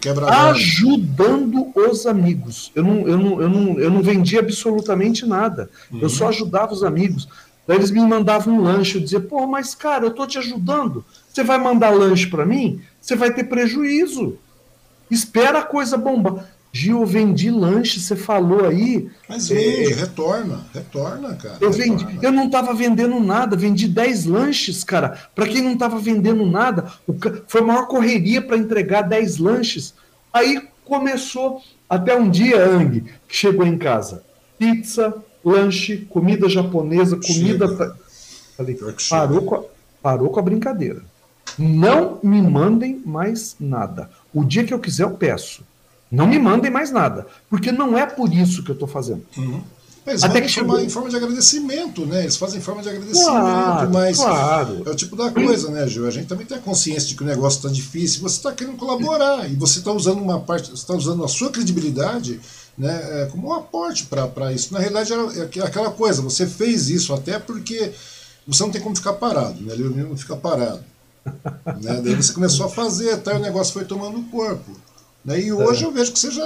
Ajudando 0.51 1.73
os 1.75 2.07
amigos. 2.07 2.71
Eu 2.75 2.85
não, 2.85 3.09
eu, 3.09 3.19
não, 3.19 3.41
eu, 3.41 3.49
não, 3.49 3.81
eu 3.81 3.91
não 3.91 4.03
vendi 4.03 4.39
absolutamente 4.39 5.25
nada. 5.25 5.71
Uhum. 5.91 6.01
Eu 6.03 6.11
só 6.11 6.29
ajudava 6.29 6.75
os 6.75 6.85
amigos. 6.85 7.27
Daí 7.67 7.77
eles 7.77 7.91
me 7.91 8.01
mandavam 8.01 8.55
um 8.55 8.63
lanche, 8.63 8.97
eu 8.97 9.03
dizia, 9.03 9.21
pô, 9.21 9.47
mas 9.47 9.75
cara, 9.75 10.05
eu 10.07 10.11
tô 10.11 10.27
te 10.27 10.39
ajudando. 10.39 11.05
Você 11.29 11.45
vai 11.45 11.59
mandar 11.59 11.91
lanche 11.91 12.27
para 12.27 12.45
mim? 12.45 12.81
Você 13.01 13.15
vai 13.15 13.33
ter 13.33 13.45
prejuízo. 13.45 14.37
Espera 15.11 15.61
a 15.61 15.65
coisa 15.65 15.97
bombar. 15.97 16.47
Gil, 16.73 17.01
eu 17.01 17.07
vendi 17.07 17.51
lanche, 17.51 17.99
você 17.99 18.15
falou 18.15 18.65
aí. 18.67 19.11
Mas 19.29 19.49
vende, 19.49 19.93
é... 19.93 19.97
retorna, 19.97 20.65
retorna, 20.73 21.35
cara. 21.35 21.59
Eu 21.61 21.71
retorna. 21.71 21.97
vendi, 21.97 22.19
eu 22.25 22.31
não 22.31 22.47
estava 22.47 22.73
vendendo 22.73 23.19
nada, 23.19 23.57
vendi 23.57 23.89
10 23.89 24.27
lanches, 24.27 24.85
cara. 24.85 25.19
Para 25.35 25.49
quem 25.49 25.63
não 25.63 25.73
estava 25.73 25.99
vendendo 25.99 26.47
nada, 26.47 26.93
foi 27.49 27.61
a 27.61 27.65
maior 27.65 27.87
correria 27.89 28.41
para 28.41 28.57
entregar 28.57 29.03
10 29.03 29.39
lanches. 29.39 29.95
Aí 30.33 30.63
começou, 30.85 31.61
até 31.89 32.17
um 32.17 32.31
dia, 32.31 32.65
Ang, 32.65 33.01
que 33.27 33.37
chegou 33.37 33.67
em 33.67 33.77
casa. 33.77 34.23
Pizza, 34.57 35.15
lanche, 35.45 35.99
comida 36.09 36.49
japonesa, 36.49 37.17
comida. 37.17 37.97
Falei, 38.57 38.79
parou 39.09 39.43
com, 39.43 39.55
a, 39.55 39.63
parou 40.03 40.31
com 40.31 40.41
a 40.41 40.43
brincadeira. 40.43 41.03
Não 41.59 42.19
me 42.23 42.41
mandem 42.41 43.03
mais 43.05 43.57
nada. 43.59 44.11
O 44.33 44.45
dia 44.45 44.65
que 44.65 44.73
eu 44.73 44.79
quiser, 44.79 45.05
eu 45.05 45.11
peço. 45.13 45.65
Não 46.11 46.27
me 46.27 46.39
mandem 46.39 46.71
mais 46.71 46.91
nada. 46.91 47.27
Porque 47.49 47.71
não 47.71 47.97
é 47.97 48.07
por 48.07 48.33
isso 48.33 48.63
que 48.63 48.71
eu 48.71 48.75
estou 48.75 48.89
fazendo. 48.89 49.25
Uhum. 49.37 49.63
Eles 50.07 50.25
Até 50.25 50.41
que 50.41 50.49
chegou... 50.49 50.81
em 50.81 50.89
forma 50.89 51.11
de 51.11 51.17
agradecimento, 51.17 52.07
né? 52.07 52.23
Eles 52.23 52.37
fazem 52.37 52.59
em 52.59 52.63
forma 52.63 52.83
de 52.83 52.89
agradecimento, 52.89 53.31
claro, 53.31 53.91
mas 53.93 54.17
claro. 54.17 54.83
é 54.87 54.91
o 54.91 54.95
tipo 54.95 55.15
da 55.15 55.31
coisa, 55.31 55.71
né, 55.71 55.87
Gil? 55.87 56.07
A 56.07 56.11
gente 56.11 56.27
também 56.27 56.47
tem 56.47 56.57
a 56.57 56.61
consciência 56.61 57.09
de 57.09 57.15
que 57.15 57.23
o 57.23 57.27
negócio 57.27 57.59
está 57.59 57.69
difícil, 57.69 58.23
você 58.23 58.37
está 58.37 58.51
querendo 58.51 58.77
colaborar 58.77 59.49
e 59.49 59.55
você 59.55 59.79
está 59.79 59.93
usando 59.93 60.21
uma 60.21 60.41
parte, 60.41 60.73
está 60.73 60.95
usando 60.95 61.23
a 61.23 61.29
sua 61.29 61.51
credibilidade 61.51 62.41
né, 62.77 63.23
é, 63.23 63.27
como 63.27 63.49
um 63.49 63.53
aporte 63.53 64.07
para 64.07 64.53
isso. 64.53 64.73
Na 64.73 64.79
realidade, 64.79 65.13
é 65.13 65.63
aquela 65.63 65.91
coisa, 65.91 66.23
você 66.23 66.47
fez 66.47 66.89
isso 66.89 67.13
até 67.13 67.39
porque 67.39 67.93
você 68.47 68.63
não 68.63 68.71
tem 68.71 68.81
como 68.81 68.97
ficar 68.97 69.15
parado, 69.15 69.61
né? 69.63 69.75
Leonino 69.75 70.09
não 70.09 70.17
fica 70.17 70.37
parado. 70.37 70.83
né? 71.81 72.01
Daí 72.03 72.15
você 72.15 72.33
começou 72.33 72.67
a 72.67 72.71
fazer, 72.71 73.13
até 73.13 73.35
o 73.35 73.39
negócio 73.39 73.73
foi 73.73 73.85
tomando 73.85 74.23
corpo. 74.31 74.73
Né? 75.25 75.41
E 75.41 75.53
hoje 75.53 75.85
é. 75.85 75.87
eu 75.87 75.93
vejo 75.93 76.13
que 76.13 76.19
seja. 76.19 76.43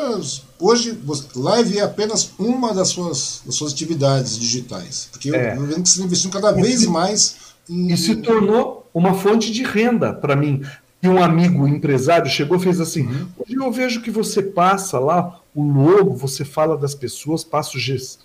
Hoje, 0.58 0.98
live 1.36 1.78
é 1.78 1.82
apenas 1.82 2.30
uma 2.38 2.74
das 2.74 2.88
suas, 2.88 3.42
das 3.46 3.54
suas 3.54 3.72
atividades 3.72 4.38
digitais. 4.38 5.08
Porque 5.12 5.30
eu, 5.30 5.34
é. 5.34 5.56
eu 5.56 5.64
vendo 5.64 5.82
que 5.82 5.88
você 5.88 6.02
investiu 6.02 6.30
cada 6.30 6.52
vez 6.52 6.84
mais 6.86 7.36
em... 7.68 7.92
E 7.92 7.96
se 7.96 8.16
tornou 8.16 8.88
uma 8.92 9.14
fonte 9.14 9.52
de 9.52 9.62
renda 9.62 10.12
para 10.12 10.34
mim. 10.34 10.62
E 11.02 11.08
um 11.08 11.22
amigo 11.22 11.68
empresário 11.68 12.30
chegou 12.30 12.56
e 12.56 12.60
fez 12.60 12.80
assim: 12.80 13.06
uhum. 13.06 13.28
hoje 13.38 13.54
eu 13.54 13.70
vejo 13.70 14.00
que 14.00 14.10
você 14.10 14.42
passa 14.42 14.98
lá 14.98 15.38
o 15.54 15.62
logo, 15.62 16.14
você 16.14 16.44
fala 16.44 16.76
das 16.76 16.94
pessoas, 16.94 17.44
passa 17.44 17.76
o 17.76 17.80
GC. 17.80 18.18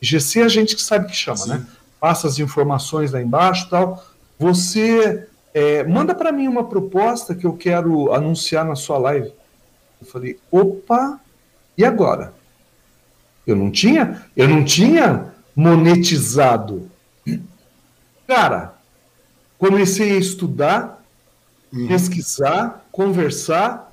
GC 0.00 0.40
é 0.40 0.44
a 0.44 0.48
gente 0.48 0.74
que 0.74 0.82
sabe 0.82 1.06
que 1.06 1.16
chama, 1.16 1.38
Sim. 1.38 1.48
né? 1.50 1.66
Passa 2.00 2.26
as 2.26 2.38
informações 2.38 3.12
lá 3.12 3.22
embaixo 3.22 3.68
tal. 3.70 4.04
Você 4.38 5.26
é, 5.54 5.84
manda 5.84 6.14
para 6.14 6.32
mim 6.32 6.48
uma 6.48 6.64
proposta 6.64 7.34
que 7.34 7.46
eu 7.46 7.54
quero 7.54 8.12
anunciar 8.12 8.64
na 8.64 8.74
sua 8.74 8.98
live. 8.98 9.32
Eu 10.00 10.06
falei, 10.06 10.38
opa, 10.50 11.20
e 11.78 11.84
agora? 11.84 12.34
Eu 13.46 13.56
não 13.56 13.70
tinha, 13.70 14.26
eu 14.36 14.48
não 14.48 14.64
tinha 14.64 15.32
monetizado. 15.54 16.90
Cara, 18.26 18.74
comecei 19.56 20.12
a 20.12 20.18
estudar, 20.18 21.02
uhum. 21.72 21.86
pesquisar, 21.86 22.84
conversar 22.90 23.92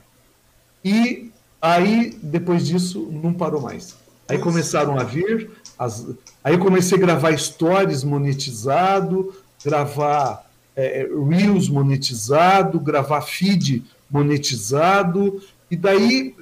e 0.83 1.31
Aí, 1.63 2.17
depois 2.21 2.67
disso, 2.67 3.07
não 3.09 3.33
parou 3.33 3.61
mais. 3.61 3.95
Aí 4.27 4.37
começaram 4.37 4.99
a 4.99 5.03
vir, 5.05 5.49
as... 5.79 6.05
aí 6.43 6.57
comecei 6.57 6.97
a 6.97 6.99
gravar 6.99 7.37
stories 7.37 8.03
monetizado, 8.03 9.33
gravar 9.63 10.45
é, 10.75 11.07
Reels 11.29 11.69
monetizado, 11.69 12.81
gravar 12.81 13.21
feed 13.21 13.81
monetizado, 14.11 15.41
e 15.71 15.77
daí 15.77 16.35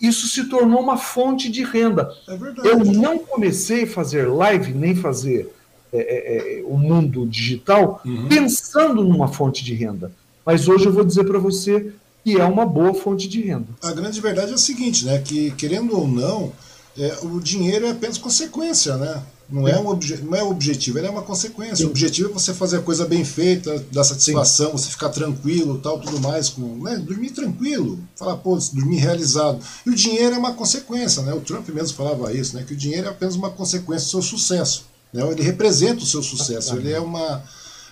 isso 0.00 0.26
se 0.26 0.48
tornou 0.48 0.80
uma 0.80 0.96
fonte 0.96 1.48
de 1.48 1.62
renda. 1.62 2.12
É 2.26 2.68
eu 2.68 2.78
não 2.78 3.20
comecei 3.20 3.84
a 3.84 3.86
fazer 3.86 4.26
live, 4.28 4.72
nem 4.72 4.96
fazer 4.96 5.48
é, 5.92 5.98
é, 5.98 6.58
é 6.58 6.64
o 6.64 6.76
mundo 6.76 7.24
digital, 7.24 8.00
uhum. 8.04 8.26
pensando 8.26 9.04
numa 9.04 9.28
fonte 9.28 9.64
de 9.64 9.74
renda. 9.74 10.10
Mas 10.44 10.66
hoje 10.66 10.86
eu 10.86 10.92
vou 10.92 11.04
dizer 11.04 11.22
para 11.22 11.38
você 11.38 11.92
e 12.26 12.36
é 12.36 12.44
uma 12.44 12.66
boa 12.66 12.92
fonte 12.92 13.28
de 13.28 13.40
renda. 13.40 13.68
A 13.80 13.92
grande 13.92 14.20
verdade 14.20 14.50
é 14.50 14.54
o 14.54 14.58
seguinte, 14.58 15.06
né, 15.06 15.18
que 15.20 15.52
querendo 15.52 15.96
ou 15.96 16.08
não, 16.08 16.52
é, 16.98 17.18
o 17.22 17.38
dinheiro 17.40 17.86
é 17.86 17.90
apenas 17.90 18.18
consequência, 18.18 18.96
né? 18.96 19.22
Não 19.48 19.68
é, 19.68 19.78
um 19.78 19.86
obje 19.86 20.16
não 20.24 20.34
é 20.36 20.42
um 20.42 20.50
objetivo, 20.50 20.98
ele 20.98 21.06
é 21.06 21.10
uma 21.10 21.22
consequência. 21.22 21.76
Sim. 21.76 21.84
O 21.84 21.90
objetivo 21.90 22.30
é 22.30 22.32
você 22.32 22.52
fazer 22.52 22.78
a 22.78 22.82
coisa 22.82 23.06
bem 23.06 23.24
feita, 23.24 23.84
dar 23.92 24.02
satisfação, 24.02 24.72
Sim. 24.72 24.72
você 24.72 24.90
ficar 24.90 25.10
tranquilo, 25.10 25.78
tal, 25.78 26.00
tudo 26.00 26.18
mais, 26.18 26.48
com, 26.48 26.82
né, 26.82 26.96
dormir 26.96 27.30
tranquilo, 27.30 28.00
falar, 28.16 28.38
pô, 28.38 28.58
dormir 28.72 28.96
realizado. 28.96 29.60
E 29.86 29.90
o 29.90 29.94
dinheiro 29.94 30.34
é 30.34 30.38
uma 30.38 30.52
consequência, 30.54 31.22
né? 31.22 31.32
O 31.32 31.40
Trump 31.40 31.68
mesmo 31.68 31.96
falava 31.96 32.32
isso, 32.32 32.56
né? 32.56 32.64
Que 32.66 32.72
o 32.72 32.76
dinheiro 32.76 33.06
é 33.06 33.10
apenas 33.10 33.36
uma 33.36 33.50
consequência 33.50 34.06
do 34.06 34.10
seu 34.10 34.22
sucesso. 34.22 34.86
Né? 35.12 35.24
Ele 35.30 35.42
representa 35.42 36.02
o 36.02 36.06
seu 36.06 36.24
sucesso, 36.24 36.74
ele 36.74 36.90
é 36.90 36.98
uma, 36.98 37.44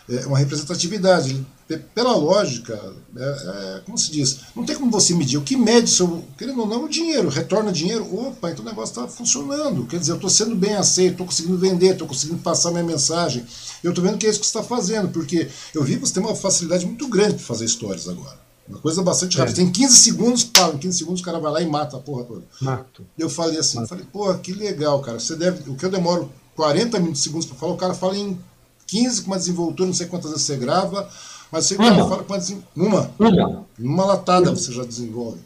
é 0.08 0.26
uma 0.26 0.38
representatividade 0.38 1.46
pela 1.94 2.14
lógica, 2.14 2.78
é, 3.16 3.76
é, 3.76 3.80
como 3.86 3.96
se 3.96 4.12
diz, 4.12 4.40
não 4.54 4.64
tem 4.64 4.76
como 4.76 4.90
você 4.90 5.14
medir. 5.14 5.38
O 5.38 5.42
que 5.42 5.56
mede, 5.56 5.88
seu, 5.88 6.22
querendo 6.36 6.60
ou 6.60 6.66
não, 6.66 6.84
o 6.84 6.88
dinheiro, 6.88 7.28
retorna 7.28 7.72
dinheiro, 7.72 8.04
opa, 8.14 8.50
então 8.50 8.64
o 8.64 8.68
negócio 8.68 8.92
está 8.92 9.08
funcionando. 9.08 9.86
Quer 9.86 9.98
dizer, 9.98 10.12
eu 10.12 10.16
estou 10.16 10.28
sendo 10.28 10.54
bem 10.54 10.74
aceito, 10.74 11.12
estou 11.12 11.26
conseguindo 11.26 11.56
vender, 11.56 11.92
estou 11.92 12.06
conseguindo 12.06 12.38
passar 12.40 12.70
minha 12.70 12.84
mensagem. 12.84 13.46
Eu 13.82 13.90
estou 13.90 14.04
vendo 14.04 14.18
que 14.18 14.26
é 14.26 14.30
isso 14.30 14.40
que 14.40 14.46
você 14.46 14.58
está 14.58 14.62
fazendo, 14.62 15.08
porque 15.08 15.48
eu 15.74 15.82
vi 15.82 15.94
que 15.94 16.00
você 16.00 16.12
tem 16.12 16.22
uma 16.22 16.36
facilidade 16.36 16.84
muito 16.84 17.08
grande 17.08 17.34
para 17.34 17.44
fazer 17.44 17.66
stories 17.66 18.08
agora. 18.08 18.44
Uma 18.68 18.78
coisa 18.78 19.02
bastante 19.02 19.36
rápida. 19.38 19.60
É. 19.60 19.64
Tem 19.64 19.72
15 19.72 19.96
segundos, 19.96 20.44
pá, 20.44 20.68
em 20.68 20.78
15 20.78 20.98
segundos 20.98 21.20
o 21.20 21.24
cara 21.24 21.38
vai 21.38 21.52
lá 21.52 21.62
e 21.62 21.66
mata 21.66 21.96
a 21.96 22.00
porra 22.00 22.24
toda. 22.24 22.42
Mato. 22.60 23.06
Eu 23.18 23.28
falei 23.30 23.58
assim, 23.58 23.76
Mato. 23.76 23.88
falei, 23.88 24.04
porra, 24.10 24.38
que 24.38 24.52
legal, 24.52 25.00
cara. 25.00 25.18
Você 25.18 25.36
deve. 25.36 25.70
O 25.70 25.76
que 25.76 25.84
eu 25.84 25.90
demoro 25.90 26.30
40 26.56 26.98
minutos, 26.98 27.22
segundos 27.22 27.46
para 27.46 27.56
falar, 27.56 27.72
o 27.72 27.76
cara 27.76 27.94
fala 27.94 28.16
em 28.16 28.38
15 28.86 29.22
com 29.22 29.26
uma 29.28 29.38
desenvoltura, 29.38 29.86
não 29.86 29.94
sei 29.94 30.06
quantas 30.06 30.30
vezes 30.30 30.46
você 30.46 30.56
grava 30.56 31.08
mas 31.54 31.66
você 31.66 31.76
uma. 31.76 32.08
fala 32.08 32.24
quantas? 32.24 32.56
Uma. 32.74 33.12
Uma. 33.16 33.64
Uma 33.78 34.04
latada 34.04 34.50
você 34.50 34.72
já 34.72 34.82
desenvolve. 34.82 35.38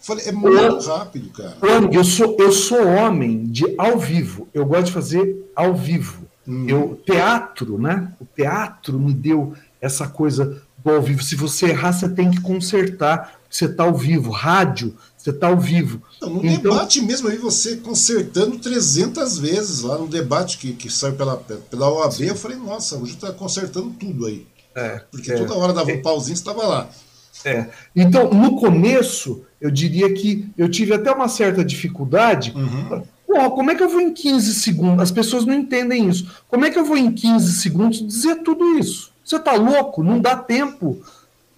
falei, 0.00 0.26
é 0.26 0.32
muito 0.32 0.56
eu, 0.56 0.80
rápido, 0.80 1.30
cara. 1.30 1.56
Eu 1.92 2.02
sou, 2.02 2.36
eu 2.36 2.50
sou 2.50 2.84
homem 2.84 3.44
de 3.44 3.72
ao 3.78 3.96
vivo. 3.96 4.48
Eu 4.52 4.66
gosto 4.66 4.86
de 4.86 4.92
fazer 4.92 5.52
ao 5.54 5.72
vivo. 5.72 6.24
Hum. 6.48 6.66
Eu, 6.68 7.00
teatro, 7.06 7.78
né? 7.78 8.12
O 8.20 8.24
teatro 8.24 8.98
me 8.98 9.14
deu 9.14 9.54
essa 9.80 10.08
coisa 10.08 10.60
do 10.84 10.90
ao 10.90 11.00
vivo. 11.00 11.22
Se 11.22 11.36
você 11.36 11.66
errar, 11.66 11.92
você 11.92 12.08
tem 12.08 12.28
que 12.28 12.40
consertar. 12.40 13.40
Você 13.48 13.66
está 13.66 13.84
ao 13.84 13.94
vivo. 13.94 14.32
Rádio, 14.32 14.96
você 15.16 15.30
está 15.30 15.46
ao 15.46 15.60
vivo. 15.60 16.02
Não, 16.20 16.30
no 16.30 16.44
então, 16.44 16.72
debate 16.72 17.00
mesmo, 17.00 17.28
aí 17.28 17.38
você 17.38 17.76
consertando 17.76 18.58
300 18.58 19.38
vezes 19.38 19.82
lá 19.82 19.96
no 19.96 20.08
debate 20.08 20.58
que, 20.58 20.72
que 20.72 20.90
saiu 20.90 21.12
pela, 21.12 21.36
pela 21.36 21.88
OAB, 21.88 22.22
eu 22.22 22.34
falei, 22.34 22.56
nossa, 22.56 22.96
hoje 22.96 23.12
está 23.14 23.30
consertando 23.30 23.90
tudo 23.90 24.26
aí. 24.26 24.44
É, 24.74 25.00
Porque 25.10 25.32
é, 25.32 25.36
toda 25.36 25.54
hora 25.54 25.72
dava 25.72 25.90
um 25.92 26.02
pauzinho, 26.02 26.34
estava 26.34 26.66
lá. 26.66 26.88
É. 27.44 27.66
Então, 27.94 28.30
no 28.30 28.56
começo, 28.56 29.44
eu 29.60 29.70
diria 29.70 30.12
que 30.12 30.48
eu 30.56 30.68
tive 30.68 30.94
até 30.94 31.10
uma 31.10 31.28
certa 31.28 31.64
dificuldade. 31.64 32.52
Uhum. 32.54 33.02
Porra, 33.26 33.50
como 33.50 33.70
é 33.70 33.74
que 33.74 33.82
eu 33.82 33.88
vou 33.88 34.00
em 34.00 34.12
15 34.12 34.54
segundos? 34.54 35.02
As 35.02 35.10
pessoas 35.10 35.44
não 35.44 35.54
entendem 35.54 36.08
isso. 36.08 36.30
Como 36.48 36.64
é 36.64 36.70
que 36.70 36.78
eu 36.78 36.84
vou 36.84 36.96
em 36.96 37.10
15 37.10 37.60
segundos 37.60 38.06
dizer 38.06 38.36
tudo 38.42 38.78
isso? 38.78 39.12
Você 39.24 39.38
tá 39.38 39.54
louco? 39.54 40.02
Não 40.02 40.20
dá 40.20 40.36
tempo. 40.36 41.02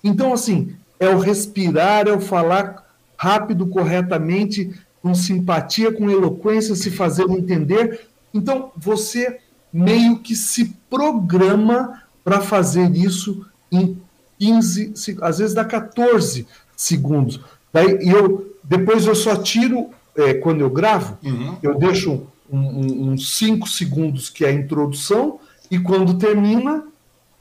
Então, 0.03 0.32
assim, 0.32 0.74
é 1.01 1.09
o 1.09 1.19
respirar, 1.19 2.07
é 2.07 2.12
o 2.12 2.20
falar 2.20 2.85
rápido, 3.16 3.66
corretamente, 3.66 4.73
com 5.03 5.15
simpatia, 5.15 5.93
com 5.93 6.11
eloquência, 6.11 6.74
se 6.74 6.91
fazer 6.91 7.24
entender. 7.24 8.07
Então, 8.32 8.70
você 8.77 9.41
meio 9.73 10.19
que 10.20 10.36
se 10.36 10.77
programa 10.89 12.03
para 12.25 12.41
fazer 12.41 12.91
isso 12.97 13.45
em 13.71 13.97
15, 14.39 14.95
às 15.21 15.39
vezes 15.39 15.55
dá 15.55 15.65
14 15.65 16.47
segundos. 16.77 17.41
Daí 17.73 18.09
eu 18.09 18.55
depois 18.65 19.07
eu 19.07 19.15
só 19.15 19.37
tiro 19.37 19.91
é, 20.17 20.35
quando 20.35 20.63
eu 20.63 20.71
gravo, 20.71 21.19
uhum. 21.23 21.57
eu 21.63 21.75
deixo 21.75 22.27
uns 22.51 23.37
5 23.37 23.69
segundos 23.69 24.31
que 24.31 24.45
é 24.45 24.49
a 24.49 24.53
introdução, 24.53 25.41
e 25.71 25.79
quando 25.79 26.19
termina, 26.19 26.85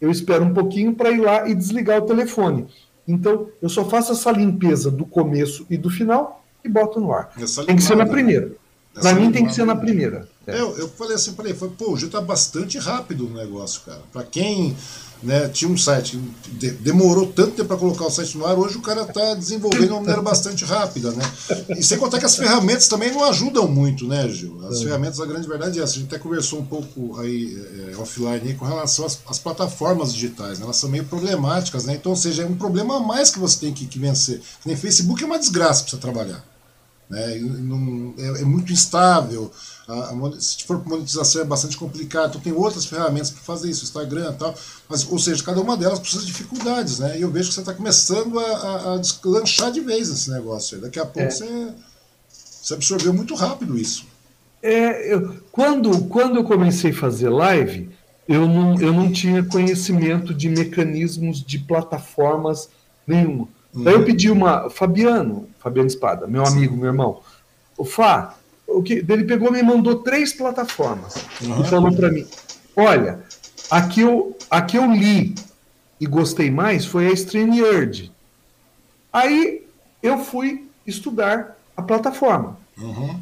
eu 0.01 0.09
espero 0.09 0.43
um 0.43 0.53
pouquinho 0.53 0.93
para 0.93 1.11
ir 1.11 1.19
lá 1.19 1.47
e 1.47 1.53
desligar 1.53 1.99
o 1.99 2.05
telefone. 2.05 2.67
Então, 3.07 3.47
eu 3.61 3.69
só 3.69 3.85
faço 3.85 4.13
essa 4.13 4.31
limpeza 4.31 4.89
do 4.89 5.05
começo 5.05 5.65
e 5.69 5.77
do 5.77 5.89
final 5.89 6.43
e 6.63 6.69
boto 6.69 6.99
no 6.99 7.11
ar. 7.11 7.31
Tem 7.65 7.75
que 7.75 7.83
ser 7.83 7.95
na 7.95 8.05
primeira. 8.05 8.51
Para 8.93 9.13
mim 9.15 9.31
tem 9.31 9.45
que 9.45 9.53
ser 9.53 9.65
na 9.65 9.75
primeira. 9.75 10.27
É. 10.45 10.59
Eu, 10.59 10.77
eu 10.77 10.89
falei 10.89 11.15
assim, 11.15 11.33
falei, 11.33 11.53
foi, 11.53 11.69
pô, 11.69 11.97
já 11.97 12.07
está 12.07 12.21
bastante 12.21 12.77
rápido 12.77 13.27
o 13.27 13.29
negócio, 13.29 13.81
cara. 13.85 14.01
Para 14.11 14.23
quem 14.23 14.75
né, 15.23 15.47
tinha 15.47 15.71
um 15.71 15.77
site 15.77 16.19
que 16.59 16.69
demorou 16.71 17.27
tanto 17.27 17.51
tempo 17.51 17.69
para 17.69 17.77
colocar 17.77 18.05
o 18.05 18.11
site 18.11 18.37
no 18.37 18.45
ar, 18.45 18.59
hoje 18.59 18.77
o 18.77 18.81
cara 18.81 19.03
está 19.03 19.33
desenvolvendo 19.35 19.85
de 19.85 19.91
uma 19.91 20.01
maneira 20.01 20.21
bastante 20.21 20.65
rápida, 20.65 21.11
né? 21.11 21.23
E 21.69 21.81
sem 21.81 21.97
contar 21.97 22.19
que 22.19 22.25
as 22.25 22.35
ferramentas 22.35 22.89
também 22.89 23.11
não 23.11 23.23
ajudam 23.23 23.67
muito, 23.67 24.05
né, 24.05 24.27
Gil? 24.27 24.59
As 24.67 24.81
é. 24.81 24.83
ferramentas, 24.83 25.21
a 25.21 25.25
grande 25.25 25.47
verdade 25.47 25.79
é 25.79 25.83
essa. 25.83 25.93
A 25.93 25.95
gente 25.95 26.07
até 26.07 26.19
conversou 26.19 26.59
um 26.59 26.65
pouco 26.65 27.19
aí 27.19 27.57
é, 27.93 27.97
offline 27.97 28.49
aí, 28.49 28.53
com 28.53 28.65
relação 28.65 29.05
às, 29.05 29.19
às 29.25 29.39
plataformas 29.39 30.13
digitais, 30.13 30.59
né? 30.59 30.65
elas 30.65 30.75
são 30.75 30.89
meio 30.89 31.05
problemáticas, 31.05 31.85
né? 31.85 31.93
Então, 31.93 32.11
ou 32.11 32.17
seja, 32.17 32.43
é 32.43 32.45
um 32.45 32.55
problema 32.55 32.97
a 32.97 32.99
mais 32.99 33.29
que 33.29 33.39
você 33.39 33.59
tem 33.59 33.73
que, 33.73 33.85
que 33.85 33.97
vencer. 33.97 34.41
Nem 34.65 34.75
Facebook 34.75 35.23
é 35.23 35.25
uma 35.25 35.39
desgraça 35.39 35.83
para 35.83 35.91
você 35.91 35.97
trabalhar. 35.97 36.52
Né? 37.13 37.37
Não, 37.39 38.15
é, 38.17 38.41
é, 38.41 38.43
muito 38.43 38.73
instável. 38.73 39.51
A, 39.87 39.93
a, 39.93 40.41
se 40.41 40.63
for 40.63 40.83
monetização 40.83 41.43
é 41.43 41.45
bastante 41.45 41.77
complicado. 41.77 42.29
Então 42.29 42.41
tem 42.41 42.51
outras 42.51 42.85
ferramentas 42.85 43.29
para 43.29 43.43
fazer 43.43 43.69
isso, 43.69 43.83
Instagram 43.83 44.31
e 44.31 44.35
tal. 44.35 44.55
Mas, 44.89 45.07
ou 45.09 45.19
seja, 45.19 45.43
cada 45.43 45.61
uma 45.61 45.77
delas 45.77 45.99
precisa 45.99 46.25
de 46.25 46.31
dificuldades. 46.31 46.97
Né? 46.97 47.19
E 47.19 47.21
eu 47.21 47.29
vejo 47.29 47.49
que 47.49 47.53
você 47.53 47.59
está 47.59 47.73
começando 47.73 48.39
a, 48.39 48.43
a, 48.43 48.93
a, 48.93 48.97
deslanchar 48.97 49.71
de 49.71 49.81
vez 49.81 50.09
esse 50.09 50.31
negócio. 50.31 50.81
Daqui 50.81 50.99
a 50.99 51.05
pouco 51.05 51.27
é. 51.27 51.29
você, 51.29 51.73
você 52.29 52.73
absorveu 52.73 53.13
muito 53.13 53.35
rápido 53.35 53.77
isso. 53.77 54.07
É, 54.61 55.13
eu, 55.13 55.39
quando, 55.51 56.05
quando 56.05 56.37
eu 56.37 56.43
comecei 56.43 56.89
a 56.89 56.95
fazer 56.95 57.29
live, 57.29 57.91
eu 58.27 58.47
não, 58.47 58.81
eu 58.81 58.91
não 58.91 59.11
tinha 59.11 59.43
conhecimento 59.43 60.33
de 60.33 60.49
mecanismos 60.49 61.43
de 61.43 61.59
plataformas 61.59 62.69
nenhuma. 63.05 63.47
Uhum. 63.73 63.83
Daí 63.83 63.93
eu 63.93 64.05
pedi 64.05 64.29
uma. 64.29 64.69
Fabiano, 64.69 65.47
Fabiano 65.59 65.87
Espada, 65.87 66.27
meu 66.27 66.45
Sim. 66.45 66.57
amigo, 66.57 66.75
meu 66.75 66.87
irmão. 66.87 67.21
O 67.77 67.83
Fá, 67.83 68.35
o 68.67 68.83
que, 68.83 69.05
ele 69.07 69.23
pegou 69.23 69.49
e 69.49 69.51
me 69.51 69.63
mandou 69.63 69.95
três 69.95 70.33
plataformas 70.33 71.15
uhum. 71.41 71.61
e 71.61 71.67
falou 71.67 71.95
para 71.95 72.11
mim: 72.11 72.25
olha, 72.75 73.19
aqui 73.69 74.01
eu, 74.01 74.37
aqui 74.49 74.77
eu 74.77 74.91
li 74.91 75.35
e 75.99 76.05
gostei 76.05 76.51
mais 76.51 76.85
foi 76.85 77.07
a 77.07 77.11
StreamYard. 77.11 78.11
Aí 79.11 79.65
eu 80.01 80.17
fui 80.19 80.67
estudar 80.85 81.57
a 81.75 81.81
plataforma. 81.81 82.57
Uhum. 82.77 83.19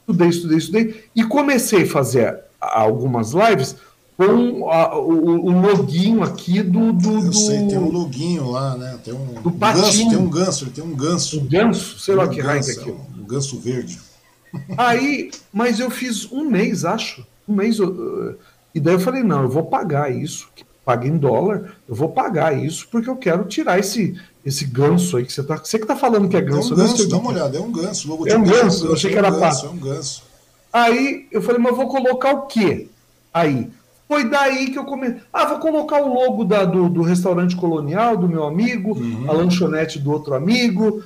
Estudei, 0.00 0.28
estudei, 0.28 0.58
estudei 0.58 1.04
e 1.14 1.24
comecei 1.24 1.84
a 1.84 1.90
fazer 1.90 2.40
algumas 2.60 3.32
lives 3.32 3.76
com 4.16 4.70
a, 4.70 4.96
o, 4.96 5.46
o 5.46 5.60
login 5.60 6.22
aqui 6.22 6.62
do, 6.62 6.92
do, 6.92 7.26
Eu 7.26 7.32
sei, 7.32 7.66
tem 7.66 7.78
um 7.78 7.90
loginho 7.90 8.50
lá, 8.50 8.76
né? 8.76 8.98
Tem 9.04 9.12
um, 9.12 9.42
do 9.42 9.48
um 9.48 9.58
ganso, 9.58 10.08
tem 10.08 10.16
um 10.16 10.30
ganso, 10.30 10.64
ele 10.64 10.70
tem 10.70 10.84
um 10.84 10.94
ganso. 10.94 11.40
Um 11.40 11.46
ganso? 11.46 11.98
Sei 11.98 12.14
lá 12.14 12.24
um 12.24 12.28
que 12.28 12.40
raio 12.40 12.62
é 12.62 12.70
aqui. 12.72 12.90
Um 12.90 13.24
ganso 13.24 13.58
verde. 13.58 14.00
Aí, 14.78 15.30
mas 15.52 15.80
eu 15.80 15.90
fiz 15.90 16.30
um 16.30 16.44
mês, 16.44 16.84
acho. 16.84 17.26
Um 17.48 17.54
mês. 17.54 17.80
Uh, 17.80 18.36
e 18.72 18.78
daí 18.78 18.94
eu 18.94 19.00
falei, 19.00 19.22
não, 19.22 19.42
eu 19.42 19.48
vou 19.48 19.64
pagar 19.64 20.12
isso. 20.12 20.48
Paga 20.84 21.08
em 21.08 21.16
dólar, 21.16 21.76
eu 21.88 21.94
vou 21.94 22.10
pagar 22.10 22.56
isso 22.56 22.86
porque 22.92 23.08
eu 23.08 23.16
quero 23.16 23.46
tirar 23.46 23.78
esse, 23.78 24.20
esse 24.44 24.66
ganso 24.66 25.16
aí 25.16 25.24
que 25.24 25.32
você 25.32 25.42
tá. 25.42 25.56
Você 25.56 25.78
que 25.78 25.86
tá 25.86 25.96
falando 25.96 26.28
que 26.28 26.36
é 26.36 26.42
ganso. 26.42 26.72
É 26.72 26.76
um 26.76 26.76
ganso, 26.76 27.08
dá 27.08 27.16
uma 27.16 27.30
olhada, 27.30 27.56
é 27.56 27.60
um 27.60 27.72
ganso. 27.72 28.26
É 28.28 28.36
um 28.36 28.44
ganso, 28.44 28.86
eu 28.86 28.92
achei 28.92 29.10
que 29.10 29.16
era 29.16 29.32
pato. 29.32 29.64
É 29.64 29.70
um 29.70 29.78
ganso. 29.78 30.22
Aí 30.70 31.26
eu 31.32 31.40
falei, 31.40 31.58
mas 31.58 31.70
eu 31.72 31.76
vou 31.76 31.88
colocar 31.88 32.32
o 32.32 32.42
quê? 32.42 32.88
Aí, 33.32 33.70
foi 34.06 34.28
daí 34.28 34.70
que 34.70 34.78
eu 34.78 34.84
comecei. 34.84 35.20
Ah, 35.32 35.46
vou 35.46 35.58
colocar 35.58 36.02
o 36.02 36.12
logo 36.12 36.44
da, 36.44 36.64
do, 36.64 36.88
do 36.88 37.02
restaurante 37.02 37.56
colonial 37.56 38.16
do 38.16 38.28
meu 38.28 38.44
amigo, 38.44 38.98
uhum. 38.98 39.30
a 39.30 39.32
lanchonete 39.32 39.98
do 39.98 40.12
outro 40.12 40.34
amigo, 40.34 41.02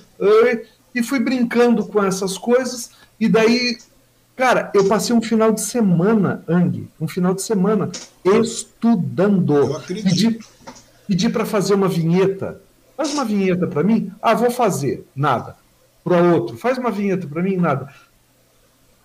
e 0.95 1.03
fui 1.03 1.21
brincando 1.21 1.85
com 1.87 2.03
essas 2.03 2.37
coisas. 2.37 2.91
E 3.21 3.29
daí, 3.29 3.79
cara, 4.35 4.71
eu 4.75 4.87
passei 4.89 5.15
um 5.15 5.23
final 5.23 5.53
de 5.53 5.61
semana, 5.61 6.43
Ang, 6.49 6.89
um 7.01 7.07
final 7.07 7.35
de 7.35 7.43
semana 7.43 7.89
estudando. 8.25 9.57
Eu 9.57 9.77
acredito. 9.77 10.09
Pedi, 10.09 10.39
pedi 11.07 11.29
para 11.29 11.47
fazer 11.47 11.75
uma 11.75 11.89
vinheta. 11.89 12.61
Faz 12.97 13.15
uma 13.15 13.25
vinheta 13.25 13.69
para 13.69 13.85
mim? 13.85 14.11
Ah, 14.21 14.35
vou 14.35 14.51
fazer. 14.51 15.07
Nada. 15.15 15.57
Para 16.03 16.21
outro, 16.35 16.57
faz 16.57 16.79
uma 16.79 16.91
vinheta 16.91 17.29
para 17.29 17.43
mim? 17.43 17.57
Nada. 17.57 17.93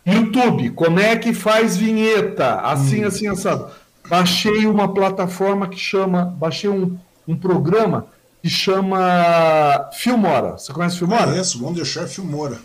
YouTube, 0.05 0.71
como 0.71 0.99
é 0.99 1.15
que 1.15 1.31
faz 1.33 1.77
vinheta? 1.77 2.55
Assim, 2.55 3.03
hum. 3.03 3.07
assim, 3.07 3.27
assado 3.27 3.82
baixei 4.07 4.65
uma 4.65 4.93
plataforma 4.93 5.67
que 5.67 5.77
chama, 5.77 6.25
baixei 6.25 6.69
um, 6.69 6.97
um 7.27 7.35
programa 7.35 8.07
que 8.41 8.49
chama 8.49 9.89
Filmora. 9.93 10.57
Você 10.57 10.73
conhece 10.73 10.97
Filmora? 10.97 11.27
Conheço, 11.27 11.59
vamos 11.59 11.75
deixar 11.75 12.07
Filmora. 12.07 12.59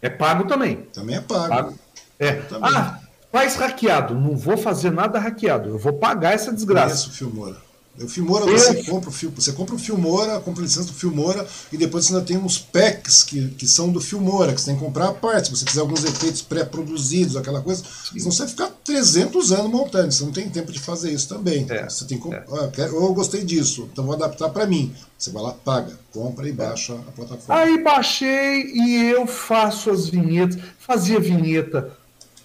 É 0.00 0.08
pago 0.08 0.44
também. 0.44 0.76
Também 0.92 1.16
é 1.16 1.20
pago. 1.20 1.48
pago. 1.48 1.78
É. 2.18 2.42
Ah, 2.62 2.98
faz 3.30 3.56
hackeado. 3.56 4.14
Não 4.14 4.36
vou 4.36 4.56
fazer 4.56 4.90
nada 4.90 5.18
hackeado. 5.18 5.70
Eu 5.70 5.78
vou 5.78 5.94
pagar 5.94 6.32
essa 6.32 6.52
desgraça. 6.52 7.04
Conheço 7.04 7.12
Filmora. 7.12 7.65
O 8.00 8.08
Filmora 8.08 8.44
você 8.44 8.82
compra 8.84 9.10
o 9.10 9.12
você 9.12 9.52
compra 9.52 9.74
o 9.74 9.78
Filmora, 9.78 10.38
compra 10.40 10.62
a 10.62 10.66
licença 10.66 10.88
do 10.88 10.92
Filmora 10.92 11.46
e 11.72 11.76
depois 11.76 12.04
você 12.04 12.14
ainda 12.14 12.26
tem 12.26 12.36
uns 12.36 12.58
packs 12.58 13.22
que, 13.22 13.48
que 13.48 13.66
são 13.66 13.90
do 13.90 14.00
Filmora, 14.00 14.52
que 14.52 14.60
você 14.60 14.66
tem 14.66 14.76
que 14.76 14.84
comprar 14.84 15.08
a 15.08 15.12
parte. 15.12 15.48
Se 15.48 15.56
você 15.56 15.64
quiser 15.64 15.80
alguns 15.80 16.04
efeitos 16.04 16.42
pré-produzidos, 16.42 17.36
aquela 17.36 17.62
coisa, 17.62 17.82
Sim. 17.82 18.18
senão 18.18 18.32
você 18.32 18.38
vai 18.40 18.48
ficar 18.48 18.70
300 18.84 19.52
anos 19.52 19.70
montando, 19.70 20.12
você 20.12 20.24
não 20.24 20.32
tem 20.32 20.48
tempo 20.48 20.70
de 20.70 20.78
fazer 20.78 21.10
isso 21.10 21.28
também. 21.28 21.66
É. 21.70 21.88
Você 21.88 22.04
tem 22.04 22.18
que, 22.18 22.32
é. 22.32 22.44
ah, 22.50 22.70
eu 22.78 23.14
gostei 23.14 23.42
disso, 23.42 23.88
então 23.92 24.04
vou 24.04 24.14
adaptar 24.14 24.50
para 24.50 24.66
mim. 24.66 24.94
Você 25.18 25.30
vai 25.30 25.42
lá, 25.42 25.52
paga, 25.52 25.98
compra 26.12 26.46
e 26.46 26.52
baixa 26.52 26.94
a 26.94 27.12
plataforma. 27.12 27.62
Aí 27.62 27.82
baixei 27.82 28.70
e 28.74 29.10
eu 29.10 29.26
faço 29.26 29.90
as 29.90 30.08
vinhetas, 30.08 30.58
fazia 30.78 31.18
vinheta 31.18 31.96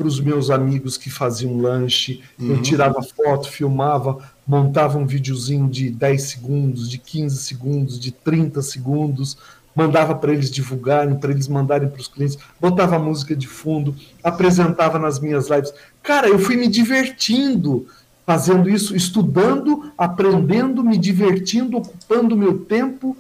para 0.02 0.08
os 0.08 0.20
meus 0.20 0.50
amigos 0.50 0.98
que 0.98 1.12
faziam 1.12 1.62
lanche, 1.62 2.24
uhum. 2.40 2.54
eu 2.56 2.62
tirava 2.64 3.04
foto, 3.04 3.48
filmava, 3.48 4.18
montava 4.48 4.98
um 4.98 5.06
videozinho 5.06 5.70
de 5.70 5.92
10 5.92 6.24
segundos, 6.24 6.90
de 6.90 6.98
15 6.98 7.38
segundos, 7.38 8.00
de 8.00 8.12
30 8.12 8.64
segundos, 8.64 9.38
mandava 9.76 10.16
para 10.16 10.34
eles 10.34 10.50
divulgarem, 10.50 11.16
para 11.20 11.30
eles 11.30 11.48
mandarem 11.48 11.88
para 11.88 12.02
os 12.02 12.08
clientes, 12.08 12.36
botava 12.60 12.98
música 12.98 13.36
de 13.36 13.48
fundo, 13.48 13.96
apresentava 14.24 14.98
nas 14.98 15.20
minhas 15.20 15.48
lives. 15.52 15.72
Cara, 16.02 16.28
eu 16.28 16.40
fui 16.40 16.58
me 16.58 16.68
divertindo 16.68 17.86
fazendo 18.26 18.70
isso, 18.70 18.96
estudando, 18.96 19.92
aprendendo, 19.96 20.84
me 20.84 20.98
divertindo, 20.98 21.78
ocupando 21.78 22.36
meu 22.36 22.58
tempo, 22.58 23.16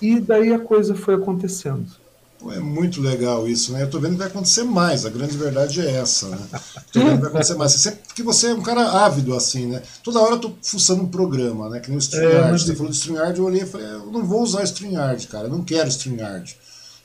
e 0.00 0.20
daí 0.20 0.52
a 0.52 0.58
coisa 0.60 0.94
foi 0.94 1.16
acontecendo. 1.16 1.99
Pô, 2.40 2.50
é 2.50 2.58
muito 2.58 3.02
legal 3.02 3.46
isso, 3.46 3.72
né? 3.72 3.82
Eu 3.82 3.90
tô 3.90 4.00
vendo 4.00 4.12
que 4.12 4.18
vai 4.18 4.28
acontecer 4.28 4.64
mais, 4.64 5.04
a 5.04 5.10
grande 5.10 5.36
verdade 5.36 5.78
é 5.80 5.90
essa, 5.96 6.26
né? 6.30 6.38
Tô 6.90 7.00
vendo 7.00 7.16
que 7.16 7.20
vai 7.20 7.28
acontecer 7.28 7.54
mais. 7.54 7.72
Você, 7.72 7.90
porque 7.92 8.22
você 8.22 8.46
é 8.46 8.54
um 8.54 8.62
cara 8.62 9.04
ávido, 9.04 9.36
assim, 9.36 9.66
né? 9.66 9.82
Toda 10.02 10.20
hora 10.20 10.36
eu 10.36 10.38
tô 10.38 10.52
fuçando 10.62 11.02
um 11.02 11.08
programa, 11.08 11.68
né? 11.68 11.80
Que 11.80 11.90
nem 11.90 11.98
o 11.98 12.00
StreamYard. 12.00 12.48
É, 12.48 12.50
mas... 12.50 12.62
Você 12.62 12.74
falou 12.74 12.90
de 12.90 12.96
StreamYard, 12.96 13.38
eu 13.38 13.44
olhei 13.44 13.62
e 13.62 13.66
falei, 13.66 13.86
eu 13.86 14.06
não 14.06 14.24
vou 14.24 14.42
usar 14.42 14.64
StreamYard, 14.64 15.26
cara, 15.26 15.48
eu 15.48 15.50
não 15.50 15.62
quero 15.62 15.88
StreamYard. 15.88 16.56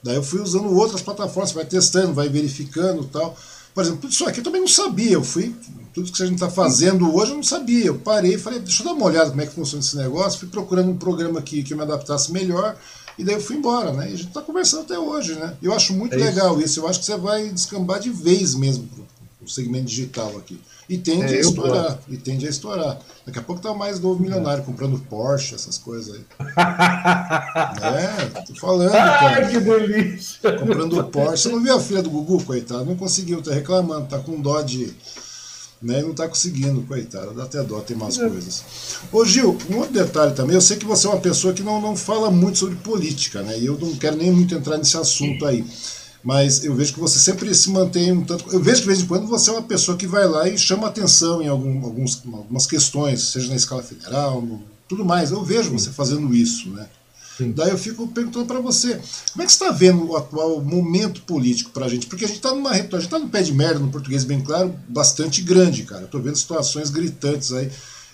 Daí 0.01 0.15
eu 0.15 0.23
fui 0.23 0.39
usando 0.39 0.73
outras 0.73 1.01
plataformas, 1.01 1.51
vai 1.51 1.65
testando, 1.65 2.13
vai 2.13 2.29
verificando 2.29 3.03
e 3.03 3.07
tal. 3.07 3.35
Por 3.73 3.81
exemplo, 3.81 4.01
tudo 4.01 4.13
isso 4.13 4.25
aqui 4.25 4.39
eu 4.39 4.43
também 4.43 4.61
não 4.61 4.67
sabia. 4.69 5.11
Eu 5.11 5.23
fui, 5.23 5.53
tudo 5.93 6.09
que 6.13 6.23
a 6.23 6.25
gente 6.25 6.35
está 6.35 6.49
fazendo 6.49 7.13
hoje 7.13 7.31
eu 7.31 7.35
não 7.35 7.43
sabia. 7.43 7.87
Eu 7.87 7.99
parei 7.99 8.35
e 8.35 8.37
falei, 8.37 8.59
deixa 8.59 8.83
eu 8.83 8.85
dar 8.85 8.93
uma 8.93 9.05
olhada 9.05 9.31
como 9.31 9.41
é 9.41 9.45
que 9.45 9.53
funciona 9.53 9.83
esse 9.83 9.97
negócio. 9.97 10.39
Fui 10.39 10.47
procurando 10.47 10.91
um 10.91 10.97
programa 10.97 11.41
que, 11.41 11.61
que 11.61 11.73
eu 11.73 11.77
me 11.77 11.83
adaptasse 11.83 12.31
melhor. 12.31 12.77
E 13.17 13.23
daí 13.23 13.35
eu 13.35 13.41
fui 13.41 13.55
embora, 13.55 13.93
né? 13.93 14.09
E 14.09 14.13
a 14.13 14.17
gente 14.17 14.27
está 14.27 14.41
conversando 14.41 14.81
até 14.81 14.99
hoje, 14.99 15.35
né? 15.35 15.55
Eu 15.61 15.73
acho 15.73 15.93
muito 15.93 16.13
é 16.15 16.17
legal 16.17 16.59
isso. 16.59 16.79
Eu 16.79 16.87
acho 16.87 16.99
que 16.99 17.05
você 17.05 17.17
vai 17.17 17.49
descambar 17.49 17.99
de 17.99 18.09
vez 18.09 18.55
mesmo 18.55 18.87
pro, 18.87 19.05
o 19.41 19.49
segmento 19.49 19.85
digital 19.85 20.35
aqui. 20.37 20.59
E 20.87 20.97
tende 20.97 21.33
é, 21.33 21.37
a 21.37 21.39
estourar. 21.39 21.99
E 22.07 22.17
tende 22.17 22.45
a 22.45 22.49
estourar. 22.49 22.99
Daqui 23.25 23.39
a 23.39 23.41
pouco 23.41 23.61
tá 23.61 23.73
mais 23.73 23.99
novo 23.99 24.21
milionário 24.21 24.63
comprando 24.63 24.99
Porsche, 24.99 25.55
essas 25.55 25.77
coisas 25.77 26.15
aí. 26.15 26.25
é, 28.35 28.41
tô 28.41 28.55
falando, 28.55 28.91
cara. 28.91 29.37
Ai, 29.37 29.49
que 29.49 29.59
delícia! 29.59 30.57
Comprando 30.57 31.03
Porsche. 31.05 31.43
Você 31.43 31.49
não 31.49 31.61
viu 31.61 31.75
a 31.75 31.79
filha 31.79 32.03
do 32.03 32.09
Gugu, 32.09 32.43
coitado? 32.43 32.85
Não 32.85 32.95
conseguiu, 32.95 33.41
tá 33.41 33.51
reclamando, 33.51 34.07
tá 34.07 34.19
com 34.19 34.39
dó 34.39 34.61
de. 34.61 34.93
Né, 35.81 36.01
não 36.01 36.13
tá 36.13 36.27
conseguindo, 36.27 36.81
coitado. 36.83 37.33
Dá 37.33 37.43
até 37.43 37.61
dó, 37.61 37.79
tem 37.81 37.95
mais 37.95 38.17
é. 38.17 38.27
coisas. 38.27 38.63
Ô 39.11 39.23
Gil, 39.23 39.57
um 39.69 39.77
outro 39.77 39.93
detalhe 39.93 40.33
também, 40.33 40.55
eu 40.55 40.61
sei 40.61 40.77
que 40.77 40.85
você 40.85 41.05
é 41.05 41.09
uma 41.09 41.19
pessoa 41.19 41.53
que 41.53 41.61
não, 41.61 41.79
não 41.79 41.95
fala 41.95 42.31
muito 42.31 42.57
sobre 42.57 42.75
política, 42.77 43.41
né? 43.43 43.59
E 43.59 43.65
eu 43.65 43.77
não 43.77 43.95
quero 43.95 44.15
nem 44.15 44.31
muito 44.31 44.55
entrar 44.55 44.77
nesse 44.77 44.97
assunto 44.97 45.45
aí 45.45 45.63
mas 46.25 46.65
eu 46.65 46.73
vejo 46.73 46.95
que 46.95 46.99
você 46.99 47.19
sempre 47.19 47.53
se 47.53 47.69
mantém 47.69 48.11
um 48.11 48.25
tanto. 48.25 48.51
Eu 48.51 48.59
vejo 48.59 48.77
que 48.77 48.81
de 48.81 48.87
vez 48.87 49.01
em 49.01 49.05
quando 49.05 49.27
você 49.27 49.51
é 49.51 49.53
uma 49.53 49.61
pessoa 49.61 49.95
que 49.95 50.07
vai 50.07 50.27
lá 50.27 50.49
e 50.49 50.57
chama 50.57 50.87
atenção 50.87 51.39
em 51.39 51.47
algum, 51.47 51.85
alguns, 51.85 52.19
algumas 52.25 52.65
questões, 52.65 53.21
seja 53.21 53.47
na 53.47 53.55
escala 53.55 53.83
federal, 53.83 54.41
no, 54.41 54.59
tudo 54.87 55.05
mais. 55.05 55.29
Eu 55.29 55.43
vejo 55.43 55.69
você 55.69 55.91
fazendo 55.91 56.33
isso, 56.33 56.67
né? 56.71 56.89
Sim. 57.37 57.51
Daí 57.51 57.69
eu 57.69 57.77
fico 57.77 58.07
perguntando 58.07 58.45
para 58.45 58.59
você, 58.59 58.99
como 59.33 59.43
é 59.43 59.45
que 59.45 59.51
você 59.51 59.63
está 59.63 59.71
vendo 59.71 60.07
o 60.07 60.15
atual 60.15 60.61
momento 60.61 61.21
político 61.23 61.71
para 61.71 61.85
a 61.85 61.89
gente? 61.89 62.07
Porque 62.07 62.25
a 62.25 62.27
gente 62.27 62.37
está 62.37 62.53
numa 62.53 62.71
a 62.71 62.77
gente 62.77 62.97
está 62.97 63.19
no 63.19 63.29
pé 63.29 63.41
de 63.41 63.53
merda, 63.53 63.79
no 63.79 63.91
português 63.91 64.23
bem 64.23 64.41
claro, 64.41 64.73
bastante 64.87 65.41
grande, 65.41 65.83
cara. 65.83 66.05
Estou 66.05 66.21
vendo 66.21 66.37
situações 66.37 66.89
gritantes 66.89 67.51
aí 67.51 67.69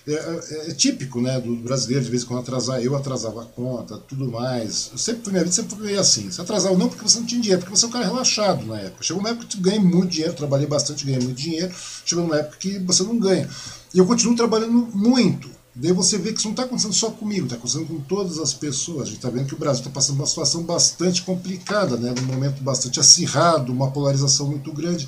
é, 0.08 0.14
é, 0.14 0.70
é, 0.70 0.74
típico 0.74 1.22
né, 1.22 1.40
do 1.40 1.56
brasileiro, 1.58 2.04
de 2.04 2.10
vez 2.10 2.24
em 2.24 2.26
quando 2.26 2.40
atrasar, 2.40 2.82
eu 2.82 2.96
atrasava 2.96 3.44
a 3.44 3.46
conta, 3.46 4.00
tudo 4.00 4.32
mais. 4.32 4.90
Eu 4.92 4.98
sempre, 4.98 5.30
minha 5.30 5.44
vida 5.44 5.54
sempre 5.54 5.76
foi 5.76 5.96
assim. 5.96 6.32
Se 6.32 6.42
atrasava 6.42 6.76
não 6.76 6.90
porque 6.90 7.04
você 7.04 7.20
não 7.20 7.26
tinha 7.26 7.40
dinheiro, 7.40 7.62
porque 7.62 7.78
você 7.78 7.86
é 7.86 7.88
um 7.88 7.92
cara 7.92 8.06
relaxado 8.06 8.66
na 8.66 8.80
época. 8.80 9.04
Chegou 9.04 9.20
uma 9.20 9.30
época 9.30 9.46
que 9.46 9.56
tu 9.56 9.62
ganha 9.62 9.80
muito 9.80 10.08
dinheiro, 10.08 10.34
trabalhei 10.34 10.66
bastante, 10.66 11.06
ganhei 11.06 11.22
muito 11.22 11.38
dinheiro. 11.38 11.72
Chegou 12.04 12.26
uma 12.26 12.38
época 12.38 12.58
que 12.58 12.80
você 12.80 13.04
não 13.04 13.18
ganha. 13.20 13.48
E 13.94 14.00
eu 14.00 14.06
continuo 14.08 14.36
trabalhando 14.36 14.90
muito. 14.94 15.50
Daí 15.74 15.94
você 15.94 16.18
vê 16.18 16.34
que 16.34 16.40
isso 16.40 16.48
não 16.48 16.52
está 16.52 16.64
acontecendo 16.64 16.94
só 16.94 17.12
comigo, 17.12 17.46
está 17.46 17.56
acontecendo 17.56 17.88
com 17.88 18.00
todas 18.02 18.40
as 18.40 18.54
pessoas. 18.54 19.04
A 19.04 19.06
gente 19.06 19.18
está 19.18 19.30
vendo 19.30 19.48
que 19.48 19.54
o 19.54 19.58
Brasil 19.58 19.80
está 19.82 19.90
passando 19.90 20.18
uma 20.18 20.26
situação 20.26 20.64
bastante 20.64 21.22
complicada, 21.22 21.96
né, 21.96 22.14
num 22.18 22.28
momento 22.28 22.62
bastante 22.62 23.00
acirrado, 23.00 23.72
uma 23.72 23.90
polarização 23.90 24.48
muito 24.48 24.72
grande. 24.74 25.08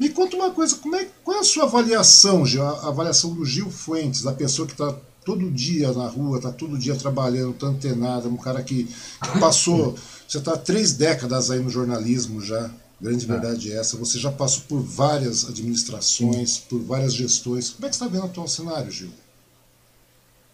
Me 0.00 0.08
conta 0.08 0.36
uma 0.36 0.50
coisa, 0.50 0.74
como 0.76 0.96
é, 0.96 1.06
qual 1.22 1.36
é 1.36 1.40
a 1.40 1.44
sua 1.44 1.64
avaliação, 1.64 2.44
Gil, 2.44 2.62
a 2.64 2.88
avaliação 2.88 3.32
do 3.32 3.44
Gil 3.44 3.70
Fuentes, 3.70 4.22
da 4.22 4.32
pessoa 4.32 4.66
que 4.66 4.72
está 4.72 4.92
todo 5.24 5.48
dia 5.50 5.92
na 5.92 6.08
rua, 6.08 6.38
está 6.38 6.50
todo 6.50 6.76
dia 6.76 6.96
trabalhando, 6.96 7.52
está 7.52 7.68
antenado, 7.68 8.28
um 8.28 8.36
cara 8.36 8.62
que, 8.64 8.84
que 8.84 9.38
passou, 9.38 9.94
você 10.26 10.38
está 10.38 10.56
três 10.56 10.94
décadas 10.94 11.50
aí 11.50 11.60
no 11.60 11.70
jornalismo 11.70 12.40
já, 12.40 12.68
grande 13.00 13.24
é. 13.24 13.28
verdade 13.28 13.72
é 13.72 13.76
essa, 13.76 13.96
você 13.96 14.18
já 14.18 14.32
passou 14.32 14.64
por 14.68 14.80
várias 14.80 15.44
administrações, 15.44 16.58
por 16.58 16.80
várias 16.80 17.14
gestões, 17.14 17.70
como 17.70 17.86
é 17.86 17.88
que 17.88 17.94
você 17.94 18.02
está 18.02 18.12
vendo 18.12 18.24
o 18.24 18.26
atual 18.26 18.48
cenário, 18.48 18.90
Gil? 18.90 19.10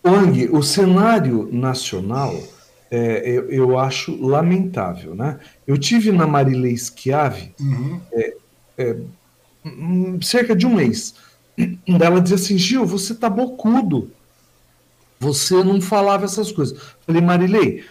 Ong, 0.09 0.49
o 0.51 0.63
cenário 0.63 1.49
nacional 1.53 2.35
é, 2.91 3.29
eu, 3.29 3.51
eu, 3.51 3.79
acho 3.79 4.17
lamentável, 4.21 5.15
né? 5.15 5.39
Eu 5.67 5.77
tive 5.77 6.11
na 6.11 6.27
Marilei 6.27 6.77
Schiave 6.77 7.53
uhum. 7.61 8.01
é, 8.13 8.35
é, 8.79 8.97
cerca 10.23 10.57
de 10.57 10.67
um 10.67 10.75
mês. 10.75 11.15
Ela 11.87 12.21
dizia 12.21 12.37
assim: 12.37 12.57
Gil, 12.57 12.87
você 12.87 13.15
tá 13.15 13.29
bocudo. 13.29 14.11
Você 15.21 15.63
não 15.63 15.81
falava 15.81 16.25
essas 16.25 16.53
coisas. 16.53 16.79
Falei, 17.05 17.21
Marilei, 17.21 17.85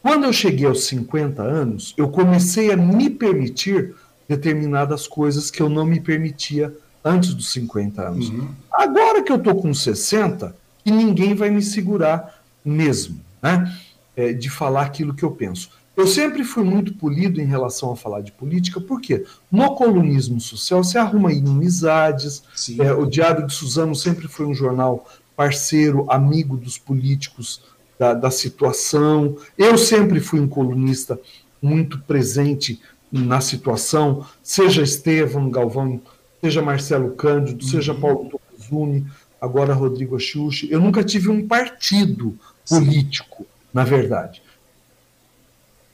quando 0.00 0.24
eu 0.24 0.32
cheguei 0.32 0.66
aos 0.66 0.84
50 0.84 1.42
anos, 1.42 1.94
eu 1.96 2.08
comecei 2.08 2.72
a 2.72 2.76
me 2.76 3.10
permitir 3.10 3.94
determinadas 4.26 5.06
coisas 5.06 5.50
que 5.50 5.60
eu 5.60 5.68
não 5.68 5.84
me 5.84 6.00
permitia 6.00 6.74
antes 7.04 7.34
dos 7.34 7.52
50 7.52 8.02
anos. 8.02 8.30
Uhum. 8.30 8.48
Agora 8.72 9.22
que 9.22 9.30
eu 9.30 9.38
tô 9.38 9.54
com 9.54 9.72
60, 9.72 10.56
que 10.84 10.90
ninguém 10.90 11.34
vai 11.34 11.50
me 11.50 11.62
segurar 11.62 12.42
mesmo, 12.64 13.20
né? 13.42 13.76
É, 14.14 14.32
de 14.32 14.50
falar 14.50 14.82
aquilo 14.82 15.14
que 15.14 15.22
eu 15.22 15.30
penso. 15.30 15.70
Eu 15.96 16.06
sempre 16.06 16.42
fui 16.42 16.64
muito 16.64 16.94
polido 16.94 17.40
em 17.40 17.44
relação 17.44 17.92
a 17.92 17.96
falar 17.96 18.22
de 18.22 18.32
política, 18.32 18.80
porque 18.80 19.24
no 19.50 19.74
colunismo 19.74 20.40
social 20.40 20.82
se 20.82 20.96
arruma 20.96 21.32
inimizades. 21.32 22.42
É, 22.78 22.92
o 22.92 23.04
Diário 23.04 23.46
de 23.46 23.52
Suzano 23.52 23.94
sempre 23.94 24.26
foi 24.26 24.46
um 24.46 24.54
jornal 24.54 25.06
parceiro, 25.36 26.10
amigo 26.10 26.56
dos 26.56 26.78
políticos 26.78 27.62
da, 27.98 28.14
da 28.14 28.30
situação. 28.30 29.36
Eu 29.56 29.76
sempre 29.76 30.18
fui 30.20 30.40
um 30.40 30.48
colunista 30.48 31.18
muito 31.60 31.98
presente 32.00 32.80
na 33.10 33.42
situação, 33.42 34.24
seja 34.42 34.82
Estevam 34.82 35.50
Galvão, 35.50 36.00
seja 36.40 36.62
Marcelo 36.62 37.10
Cândido, 37.10 37.62
uhum. 37.62 37.70
seja 37.70 37.94
Paulo 37.94 38.30
Tocuzuni, 38.30 39.06
agora 39.42 39.74
Rodrigo 39.74 40.14
Axuxi. 40.14 40.70
Eu 40.70 40.80
nunca 40.80 41.02
tive 41.02 41.28
um 41.28 41.48
partido 41.48 42.38
político, 42.68 43.42
Sim. 43.42 43.48
na 43.74 43.82
verdade. 43.82 44.40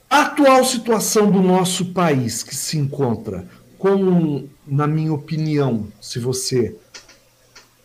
A 0.07 0.21
atual 0.21 0.63
situação 0.63 1.31
do 1.31 1.41
nosso 1.41 1.87
país, 1.87 2.43
que 2.43 2.55
se 2.55 2.77
encontra 2.77 3.47
com, 3.79 4.47
na 4.67 4.85
minha 4.85 5.11
opinião, 5.11 5.87
se 5.99 6.19
você 6.19 6.75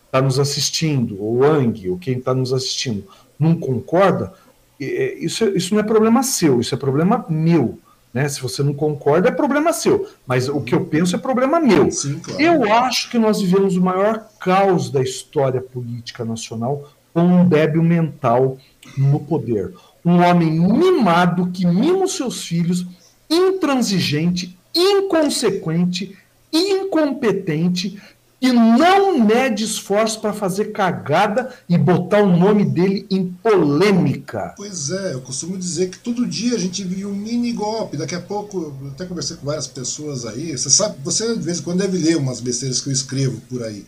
está 0.04 0.20
nos 0.20 0.38
assistindo, 0.38 1.20
ou 1.20 1.42
Ang, 1.42 1.88
ou 1.88 1.98
quem 1.98 2.18
está 2.18 2.34
nos 2.34 2.52
assistindo, 2.52 3.06
não 3.38 3.56
concorda, 3.56 4.34
isso, 4.78 5.44
isso 5.56 5.74
não 5.74 5.80
é 5.80 5.84
problema 5.84 6.22
seu, 6.22 6.60
isso 6.60 6.74
é 6.74 6.78
problema 6.78 7.24
meu. 7.28 7.78
Né? 8.14 8.28
Se 8.28 8.40
você 8.40 8.62
não 8.62 8.72
concorda, 8.72 9.28
é 9.28 9.32
problema 9.32 9.72
seu. 9.72 10.08
Mas 10.26 10.48
o 10.48 10.60
que 10.60 10.74
eu 10.74 10.86
penso 10.86 11.16
é 11.16 11.18
problema 11.18 11.60
meu. 11.60 11.90
Sim, 11.90 12.20
claro. 12.20 12.40
Eu 12.40 12.72
acho 12.72 13.10
que 13.10 13.18
nós 13.18 13.40
vivemos 13.42 13.76
o 13.76 13.82
maior 13.82 14.28
caos 14.40 14.88
da 14.88 15.02
história 15.02 15.60
política 15.60 16.24
nacional 16.24 16.88
com 17.12 17.22
um 17.22 17.48
débil 17.48 17.82
mental 17.82 18.56
no 18.96 19.18
poder 19.20 19.72
um 20.04 20.20
homem 20.22 20.50
mimado 20.50 21.50
que 21.50 21.66
mima 21.66 22.04
os 22.04 22.14
seus 22.14 22.44
filhos, 22.46 22.86
intransigente, 23.30 24.56
inconsequente, 24.74 26.16
incompetente, 26.52 28.00
e 28.44 28.52
não 28.52 29.24
mede 29.24 29.64
esforço 29.64 30.20
para 30.20 30.34
fazer 30.34 30.66
cagada 30.66 31.50
e 31.66 31.78
botar 31.78 32.22
o 32.22 32.36
nome 32.36 32.62
dele 32.62 33.06
em 33.10 33.24
polêmica. 33.42 34.52
Pois 34.54 34.90
é, 34.90 35.14
eu 35.14 35.22
costumo 35.22 35.56
dizer 35.56 35.88
que 35.88 35.98
todo 35.98 36.26
dia 36.26 36.54
a 36.54 36.58
gente 36.58 36.84
vive 36.84 37.06
um 37.06 37.14
mini 37.14 37.52
golpe. 37.52 37.96
Daqui 37.96 38.14
a 38.14 38.20
pouco, 38.20 38.74
eu 38.82 38.88
até 38.88 39.06
conversei 39.06 39.38
com 39.38 39.46
várias 39.46 39.66
pessoas 39.66 40.26
aí. 40.26 40.52
Você 40.52 40.68
sabe, 40.68 40.96
você 41.02 41.34
de 41.34 41.42
vez 41.42 41.60
em 41.60 41.62
quando 41.62 41.78
deve 41.78 41.96
ler 41.96 42.18
umas 42.18 42.38
besteiras 42.38 42.82
que 42.82 42.90
eu 42.90 42.92
escrevo 42.92 43.40
por 43.48 43.62
aí. 43.62 43.86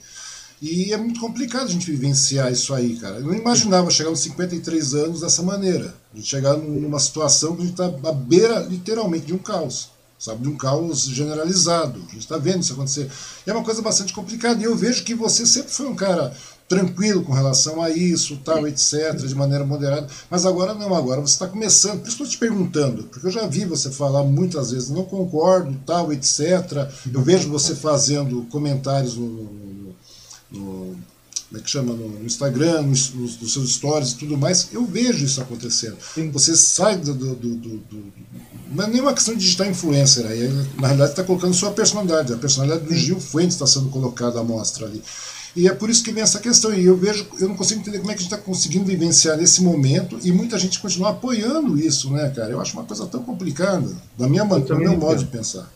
E 0.63 0.91
é 0.91 0.97
muito 0.97 1.21
complicado 1.21 1.65
a 1.65 1.71
gente 1.71 1.91
vivenciar 1.91 2.51
isso 2.51 2.73
aí, 2.73 2.97
cara. 2.97 3.17
Eu 3.17 3.25
não 3.25 3.35
imaginava 3.35 3.91
chegar 3.91 4.09
aos 4.09 4.21
53 4.21 4.95
anos 4.95 5.21
dessa 5.21 5.43
maneira. 5.43 5.95
A 6.15 6.17
gente 6.17 6.31
chegar 6.31 6.57
numa 6.57 6.99
situação 6.99 7.55
que 7.55 7.63
a 7.63 7.67
gente 7.67 7.79
está 7.79 8.09
à 8.09 8.13
beira, 8.13 8.61
literalmente, 8.61 9.27
de 9.27 9.35
um 9.35 9.39
caos. 9.39 9.91
Sabe, 10.19 10.43
de 10.43 10.49
um 10.49 10.57
caos 10.57 11.03
generalizado. 11.03 11.99
A 11.99 12.13
gente 12.13 12.21
está 12.21 12.39
vendo 12.39 12.63
isso 12.63 12.73
acontecer. 12.73 13.11
E 13.47 13.51
é 13.51 13.53
uma 13.53 13.65
coisa 13.65 13.83
bastante 13.83 14.13
complicada. 14.13 14.61
E 14.61 14.65
eu 14.65 14.75
vejo 14.75 15.05
que 15.05 15.15
você 15.15 15.45
sempre 15.45 15.71
foi 15.71 15.87
um 15.87 15.95
cara 15.95 16.35
tranquilo 16.67 17.23
com 17.23 17.33
relação 17.33 17.81
a 17.83 17.91
isso, 17.91 18.39
tal, 18.45 18.67
etc., 18.67 19.15
de 19.15 19.35
maneira 19.35 19.65
moderada. 19.65 20.09
Mas 20.31 20.47
agora 20.47 20.75
não, 20.75 20.95
agora 20.95 21.21
você 21.21 21.35
está 21.35 21.47
começando. 21.47 22.01
Por 22.01 22.09
isso 22.09 22.13
estou 22.13 22.27
te 22.27 22.39
perguntando, 22.39 23.05
porque 23.05 23.27
eu 23.27 23.31
já 23.31 23.47
vi 23.47 23.65
você 23.65 23.91
falar 23.91 24.25
muitas 24.25 24.71
vezes, 24.71 24.89
não 24.89 25.05
concordo, 25.05 25.79
tal, 25.85 26.13
etc. 26.13 26.91
Eu 27.13 27.23
vejo 27.23 27.51
você 27.51 27.75
fazendo 27.75 28.47
comentários 28.51 29.17
no 29.17 29.67
no, 30.51 30.97
como 30.97 31.16
é 31.57 31.61
que 31.61 31.71
chama, 31.71 31.95
no, 31.95 32.25
Instagram, 32.25 32.83
nos, 32.83 33.13
nos, 33.13 33.41
nos, 33.41 33.53
seus 33.53 33.75
stories 33.75 34.13
e 34.13 34.17
tudo 34.17 34.37
mais, 34.37 34.69
eu 34.73 34.85
vejo 34.85 35.25
isso 35.25 35.41
acontecendo. 35.41 35.97
Sim. 36.15 36.31
Você 36.31 36.57
sai 36.57 36.97
do, 36.97 37.15
do, 37.15 37.35
do, 37.35 37.57
do, 37.57 38.13
Não 38.71 38.85
é 38.85 38.89
nenhuma 38.89 39.13
questão 39.13 39.35
de 39.35 39.41
digitar 39.41 39.69
influencer 39.69 40.27
aí, 40.27 40.49
na 40.79 40.89
realidade 40.89 41.11
está 41.11 41.25
colocando 41.25 41.55
sua 41.55 41.71
personalidade. 41.73 42.33
A 42.33 42.37
personalidade 42.37 42.85
do 42.85 42.95
Gil 42.95 43.21
Fuentes 43.21 43.55
está 43.55 43.67
sendo 43.67 43.89
colocada 43.89 44.41
à 44.41 44.45
mostra 44.45 44.87
ali. 44.87 45.03
E 45.55 45.67
é 45.67 45.73
por 45.73 45.89
isso 45.89 46.05
que 46.05 46.13
vem 46.13 46.23
essa 46.23 46.39
questão. 46.39 46.75
E 46.75 46.85
eu 46.85 46.97
vejo, 46.97 47.27
eu 47.41 47.49
não 47.49 47.57
consigo 47.57 47.81
entender 47.81 47.99
como 47.99 48.11
é 48.11 48.15
que 48.15 48.21
a 48.21 48.23
gente 48.23 48.33
está 48.33 48.45
conseguindo 48.45 48.85
vivenciar 48.85 49.39
nesse 49.39 49.63
momento 49.63 50.19
e 50.23 50.31
muita 50.31 50.59
gente 50.59 50.79
continua 50.79 51.11
apoiando 51.11 51.79
isso, 51.79 52.11
né, 52.13 52.31
cara? 52.37 52.51
Eu 52.51 52.61
acho 52.61 52.75
uma 52.75 52.85
coisa 52.85 53.07
tão 53.07 53.23
complicada, 53.23 53.89
da 54.19 54.29
minha 54.29 54.45
do 54.45 54.77
meu 54.77 54.97
modo 54.97 55.19
de 55.19 55.27
pensar. 55.27 55.73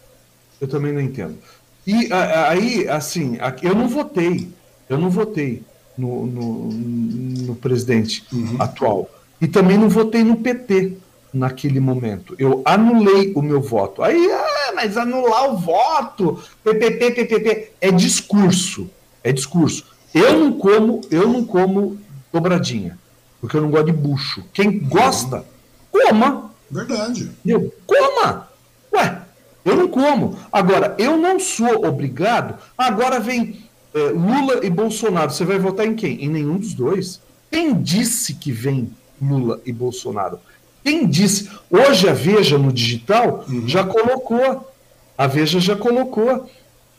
Eu 0.60 0.68
também 0.68 0.92
não 0.92 1.00
entendo. 1.00 1.38
E 1.86 2.12
aí, 2.12 2.86
assim, 2.88 3.38
eu 3.62 3.74
não 3.74 3.88
votei 3.88 4.52
eu 4.90 4.98
não 4.98 5.08
votei 5.08 5.62
no, 6.00 6.26
no, 6.26 6.68
no 6.72 7.54
presidente 7.54 8.24
uhum. 8.32 8.56
atual. 8.58 9.10
E 9.40 9.46
também 9.46 9.78
não 9.78 9.88
votei 9.88 10.24
no 10.24 10.36
PT 10.36 10.96
naquele 11.32 11.80
momento. 11.80 12.34
Eu 12.38 12.62
anulei 12.64 13.32
o 13.34 13.42
meu 13.42 13.60
voto. 13.60 14.02
Aí, 14.02 14.30
ah, 14.30 14.72
mas 14.74 14.96
anular 14.96 15.52
o 15.52 15.56
voto, 15.56 16.42
PPP, 16.64 17.10
PPP, 17.12 17.72
é 17.80 17.90
discurso. 17.90 18.90
É 19.22 19.32
discurso. 19.32 19.84
Eu 20.14 20.38
não 20.38 20.52
como, 20.52 21.00
eu 21.10 21.28
não 21.28 21.44
como 21.44 21.98
dobradinha, 22.32 22.98
porque 23.40 23.56
eu 23.56 23.60
não 23.60 23.70
gosto 23.70 23.86
de 23.86 23.92
bucho. 23.92 24.44
Quem 24.52 24.78
gosta, 24.80 25.44
coma. 25.90 26.50
Verdade. 26.70 27.30
Eu, 27.44 27.72
coma. 27.86 28.48
Ué, 28.92 29.22
Eu 29.64 29.76
não 29.76 29.88
como. 29.88 30.36
Agora, 30.50 30.94
eu 30.98 31.16
não 31.16 31.38
sou 31.38 31.86
obrigado. 31.86 32.58
Agora 32.76 33.20
vem 33.20 33.69
Lula 33.94 34.60
e 34.64 34.70
Bolsonaro. 34.70 35.30
Você 35.30 35.44
vai 35.44 35.58
votar 35.58 35.86
em 35.86 35.94
quem? 35.94 36.24
Em 36.24 36.28
nenhum 36.28 36.58
dos 36.58 36.74
dois. 36.74 37.20
Quem 37.50 37.80
disse 37.80 38.34
que 38.34 38.52
vem 38.52 38.90
Lula 39.20 39.60
e 39.66 39.72
Bolsonaro? 39.72 40.38
Quem 40.84 41.06
disse? 41.06 41.50
Hoje 41.70 42.08
a 42.08 42.12
Veja 42.12 42.56
no 42.56 42.72
digital 42.72 43.44
uhum. 43.48 43.68
já 43.68 43.84
colocou. 43.84 44.72
A 45.18 45.26
Veja 45.26 45.60
já 45.60 45.76
colocou 45.76 46.48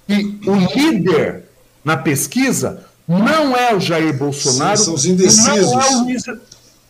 que 0.07 0.39
o 0.45 0.55
líder 0.75 1.45
na 1.83 1.97
pesquisa 1.97 2.85
não 3.07 3.55
é 3.55 3.73
o 3.73 3.79
Jair 3.79 4.15
Bolsonaro. 4.15 4.77
Sim, 4.77 4.83
são 4.85 4.93
os 4.93 5.05
indecisos. 5.05 5.71
Não 5.71 5.81
é 5.81 5.89
o 5.89 6.03
Luiz, 6.03 6.23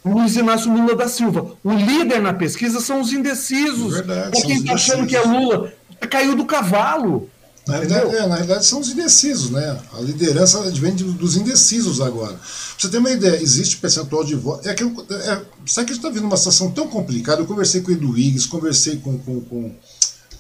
Luiz 0.03 0.35
Inácio 0.35 0.73
Lula 0.73 0.95
da 0.95 1.07
Silva. 1.07 1.55
O 1.63 1.73
líder 1.73 2.21
na 2.21 2.33
pesquisa 2.33 2.79
são 2.79 3.01
os 3.01 3.13
indecisos. 3.13 3.93
Verdade, 3.93 4.37
é 4.37 4.41
quem 4.41 4.57
está 4.57 4.73
achando 4.73 5.07
que 5.07 5.15
é 5.15 5.21
Lula. 5.21 5.71
Caiu 6.09 6.35
do 6.35 6.45
cavalo. 6.45 7.29
Na 7.67 7.73
realidade, 7.73 8.15
é, 8.15 8.27
na 8.27 8.35
realidade, 8.35 8.65
são 8.65 8.79
os 8.79 8.89
indecisos, 8.89 9.51
né? 9.51 9.79
A 9.93 10.01
liderança 10.01 10.61
vem 10.71 10.95
dos 10.95 11.35
indecisos 11.35 12.01
agora. 12.01 12.33
Pra 12.33 12.43
você 12.77 12.89
ter 12.89 12.97
uma 12.97 13.11
ideia, 13.11 13.41
existe 13.41 13.77
percentual 13.77 14.23
de 14.23 14.35
votos. 14.35 14.65
É 14.65 14.73
que, 14.73 14.83
é, 14.83 15.41
sabe 15.67 15.85
que 15.87 15.91
a 15.91 15.95
gente 15.95 15.97
está 15.97 16.09
vendo 16.09 16.25
uma 16.25 16.37
situação 16.37 16.71
tão 16.71 16.87
complicada. 16.87 17.41
Eu 17.41 17.45
conversei 17.45 17.81
com 17.81 17.91
o 17.91 17.93
Eduígues, 17.93 18.47
conversei 18.47 18.97
com, 18.97 19.17
com, 19.19 19.41
com 19.41 19.75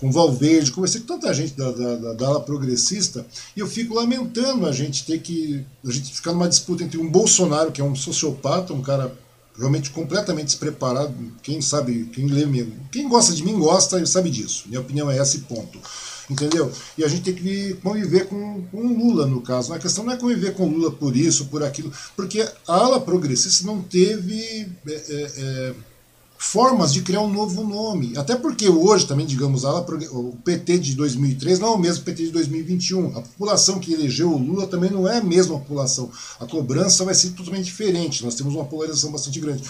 com 0.01 0.11
Valverde, 0.11 0.71
conversei 0.71 1.01
com 1.01 1.05
tanta 1.05 1.31
gente 1.31 1.53
da, 1.53 1.71
da, 1.71 2.13
da, 2.13 2.25
ala 2.25 2.41
progressista, 2.41 3.23
e 3.55 3.59
eu 3.59 3.67
fico 3.67 3.93
lamentando 3.93 4.65
a 4.65 4.71
gente 4.71 5.05
ter 5.05 5.19
que. 5.19 5.63
a 5.85 5.91
gente 5.91 6.11
ficar 6.11 6.31
numa 6.31 6.49
disputa 6.49 6.83
entre 6.83 6.97
um 6.97 7.07
Bolsonaro, 7.07 7.71
que 7.71 7.79
é 7.79 7.83
um 7.83 7.95
sociopata, 7.95 8.73
um 8.73 8.81
cara 8.81 9.15
realmente 9.55 9.91
completamente 9.91 10.47
despreparado. 10.47 11.13
Quem 11.43 11.61
sabe, 11.61 12.09
quem 12.11 12.25
lê 12.25 12.47
mesmo, 12.47 12.73
quem 12.91 13.07
gosta 13.07 13.31
de 13.31 13.43
mim 13.43 13.59
gosta 13.59 14.01
e 14.01 14.07
sabe 14.07 14.31
disso. 14.31 14.63
Minha 14.65 14.81
opinião 14.81 15.11
é 15.11 15.17
esse 15.17 15.41
ponto. 15.41 15.79
Entendeu? 16.31 16.71
E 16.97 17.03
a 17.03 17.09
gente 17.09 17.23
tem 17.23 17.33
que 17.33 17.73
conviver 17.83 18.27
com, 18.27 18.61
com 18.71 18.77
o 18.77 18.97
Lula, 18.97 19.25
no 19.25 19.41
caso. 19.41 19.73
A 19.73 19.79
questão 19.79 20.05
não 20.05 20.13
é 20.13 20.17
conviver 20.17 20.53
com 20.53 20.65
o 20.65 20.69
Lula 20.69 20.89
por 20.89 21.15
isso, 21.15 21.47
por 21.47 21.61
aquilo, 21.61 21.91
porque 22.15 22.41
a 22.41 22.73
ala 22.73 23.01
progressista 23.01 23.65
não 23.67 23.81
teve. 23.81 24.67
É, 24.87 24.93
é, 24.93 25.31
é 25.37 25.73
formas 26.41 26.91
de 26.91 27.03
criar 27.03 27.21
um 27.21 27.31
novo 27.31 27.63
nome. 27.63 28.17
Até 28.17 28.35
porque 28.35 28.67
hoje 28.67 29.05
também, 29.05 29.27
digamos, 29.27 29.63
o 29.63 30.35
PT 30.43 30.79
de 30.79 30.95
2003 30.95 31.59
não 31.59 31.67
é 31.67 31.71
o 31.71 31.77
mesmo 31.77 32.03
PT 32.03 32.25
de 32.25 32.31
2021. 32.31 33.09
A 33.15 33.21
população 33.21 33.79
que 33.79 33.93
elegeu 33.93 34.31
o 34.31 34.39
Lula 34.39 34.65
também 34.65 34.89
não 34.89 35.07
é 35.07 35.19
a 35.19 35.23
mesma 35.23 35.59
população. 35.59 36.09
A 36.39 36.47
cobrança 36.47 37.05
vai 37.05 37.13
ser 37.13 37.29
totalmente 37.31 37.65
diferente. 37.65 38.25
Nós 38.25 38.33
temos 38.33 38.55
uma 38.55 38.65
polarização 38.65 39.11
bastante 39.11 39.39
grande. 39.39 39.63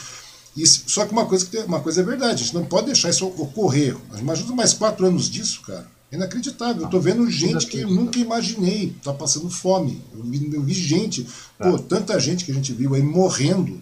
só 0.88 1.06
que 1.06 1.12
uma 1.12 1.26
coisa, 1.26 1.46
que 1.46 1.58
uma 1.58 1.82
coisa 1.82 2.00
é 2.00 2.06
verdade, 2.06 2.36
a 2.36 2.46
gente 2.46 2.56
não 2.56 2.64
pode 2.64 2.86
deixar 2.86 3.10
isso 3.10 3.28
ocorrer. 3.28 3.98
Imagina 4.18 4.56
mais 4.56 4.74
quatro 4.74 5.06
anos 5.06 5.30
disso, 5.30 5.62
cara. 5.64 5.86
É 6.12 6.16
inacreditável. 6.16 6.84
Eu 6.84 6.90
tô 6.90 7.00
vendo 7.00 7.30
gente 7.30 7.68
que 7.68 7.80
eu 7.80 7.90
nunca 7.90 8.20
imaginei. 8.20 8.94
Tá 9.04 9.14
passando 9.14 9.50
fome. 9.50 10.02
Eu 10.14 10.24
vi, 10.24 10.54
eu 10.54 10.62
vi 10.62 10.74
gente, 10.74 11.26
pô, 11.58 11.80
tá. 11.80 11.86
tanta 11.88 12.20
gente 12.20 12.44
que 12.44 12.52
a 12.52 12.56
gente 12.56 12.74
viu 12.74 12.94
aí 12.94 13.02
morrendo 13.02 13.82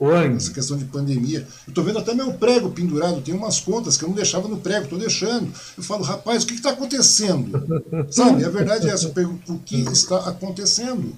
Oi. 0.00 0.36
Essa 0.36 0.52
questão 0.52 0.76
de 0.76 0.84
pandemia. 0.84 1.40
Eu 1.66 1.70
estou 1.70 1.82
vendo 1.82 1.98
até 1.98 2.14
meu 2.14 2.32
prego 2.34 2.70
pendurado, 2.70 3.20
tem 3.20 3.34
umas 3.34 3.58
contas 3.58 3.96
que 3.96 4.04
eu 4.04 4.08
não 4.08 4.14
deixava 4.14 4.46
no 4.46 4.58
prego, 4.58 4.84
estou 4.84 4.98
deixando. 4.98 5.52
Eu 5.76 5.82
falo, 5.82 6.04
rapaz, 6.04 6.44
o 6.44 6.46
que 6.46 6.54
está 6.54 6.70
acontecendo? 6.70 7.82
Sabe, 8.08 8.44
a 8.44 8.48
verdade 8.48 8.88
é 8.88 8.92
essa, 8.92 9.06
eu 9.06 9.10
pergunto, 9.12 9.54
o 9.54 9.58
que 9.58 9.80
está 9.90 10.18
acontecendo? 10.28 11.16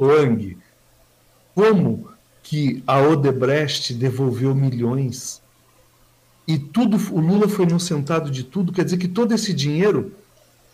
Ang, 0.00 0.56
como 1.52 2.08
que 2.44 2.82
a 2.86 3.00
Odebrecht 3.00 3.92
devolveu 3.94 4.54
milhões 4.54 5.42
e 6.46 6.58
tudo, 6.58 6.98
o 7.12 7.20
Lula 7.20 7.48
foi 7.48 7.64
inocentado 7.64 8.30
de 8.30 8.44
tudo, 8.44 8.72
quer 8.72 8.84
dizer 8.84 8.98
que 8.98 9.08
todo 9.08 9.32
esse 9.32 9.54
dinheiro 9.54 10.12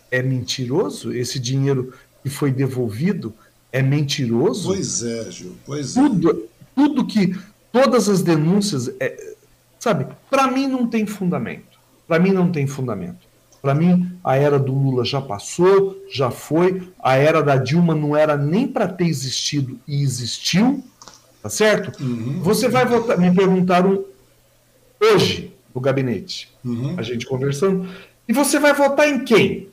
é 0.09 0.21
mentiroso? 0.21 1.13
Esse 1.13 1.39
dinheiro 1.39 1.93
que 2.21 2.29
foi 2.29 2.51
devolvido 2.51 3.33
é 3.71 3.81
mentiroso? 3.81 4.67
Pois 4.67 5.01
é, 5.01 5.31
Gil, 5.31 5.55
pois 5.65 5.95
é. 5.95 6.01
Tudo, 6.01 6.49
tudo 6.75 7.05
que. 7.05 7.35
Todas 7.71 8.09
as 8.09 8.21
denúncias. 8.21 8.91
É, 8.99 9.35
sabe, 9.79 10.07
para 10.29 10.47
mim 10.47 10.67
não 10.67 10.87
tem 10.87 11.05
fundamento. 11.05 11.79
Para 12.05 12.19
mim 12.19 12.31
não 12.31 12.51
tem 12.51 12.67
fundamento. 12.67 13.31
Para 13.61 13.73
mim, 13.73 14.11
a 14.23 14.35
era 14.35 14.59
do 14.59 14.73
Lula 14.73 15.05
já 15.05 15.21
passou, 15.21 16.03
já 16.11 16.31
foi. 16.31 16.81
A 17.01 17.15
era 17.15 17.41
da 17.41 17.55
Dilma 17.55 17.95
não 17.95 18.17
era 18.17 18.35
nem 18.35 18.67
para 18.67 18.87
ter 18.87 19.05
existido 19.05 19.79
e 19.87 20.01
existiu. 20.01 20.83
Tá 21.41 21.49
certo? 21.49 22.03
Uhum. 22.03 22.41
Você 22.41 22.67
vai 22.67 22.85
votar. 22.85 23.17
Me 23.17 23.33
perguntaram 23.33 24.03
hoje 24.99 25.50
no 25.73 25.81
gabinete, 25.81 26.51
uhum. 26.63 26.95
a 26.97 27.01
gente 27.01 27.25
conversando. 27.25 27.87
E 28.27 28.33
você 28.33 28.59
vai 28.59 28.73
votar 28.73 29.07
em 29.07 29.23
quem? 29.23 29.69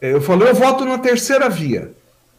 Eu 0.00 0.20
falei, 0.20 0.48
eu 0.48 0.54
voto 0.54 0.84
na 0.84 0.98
terceira 0.98 1.48
via. 1.48 1.92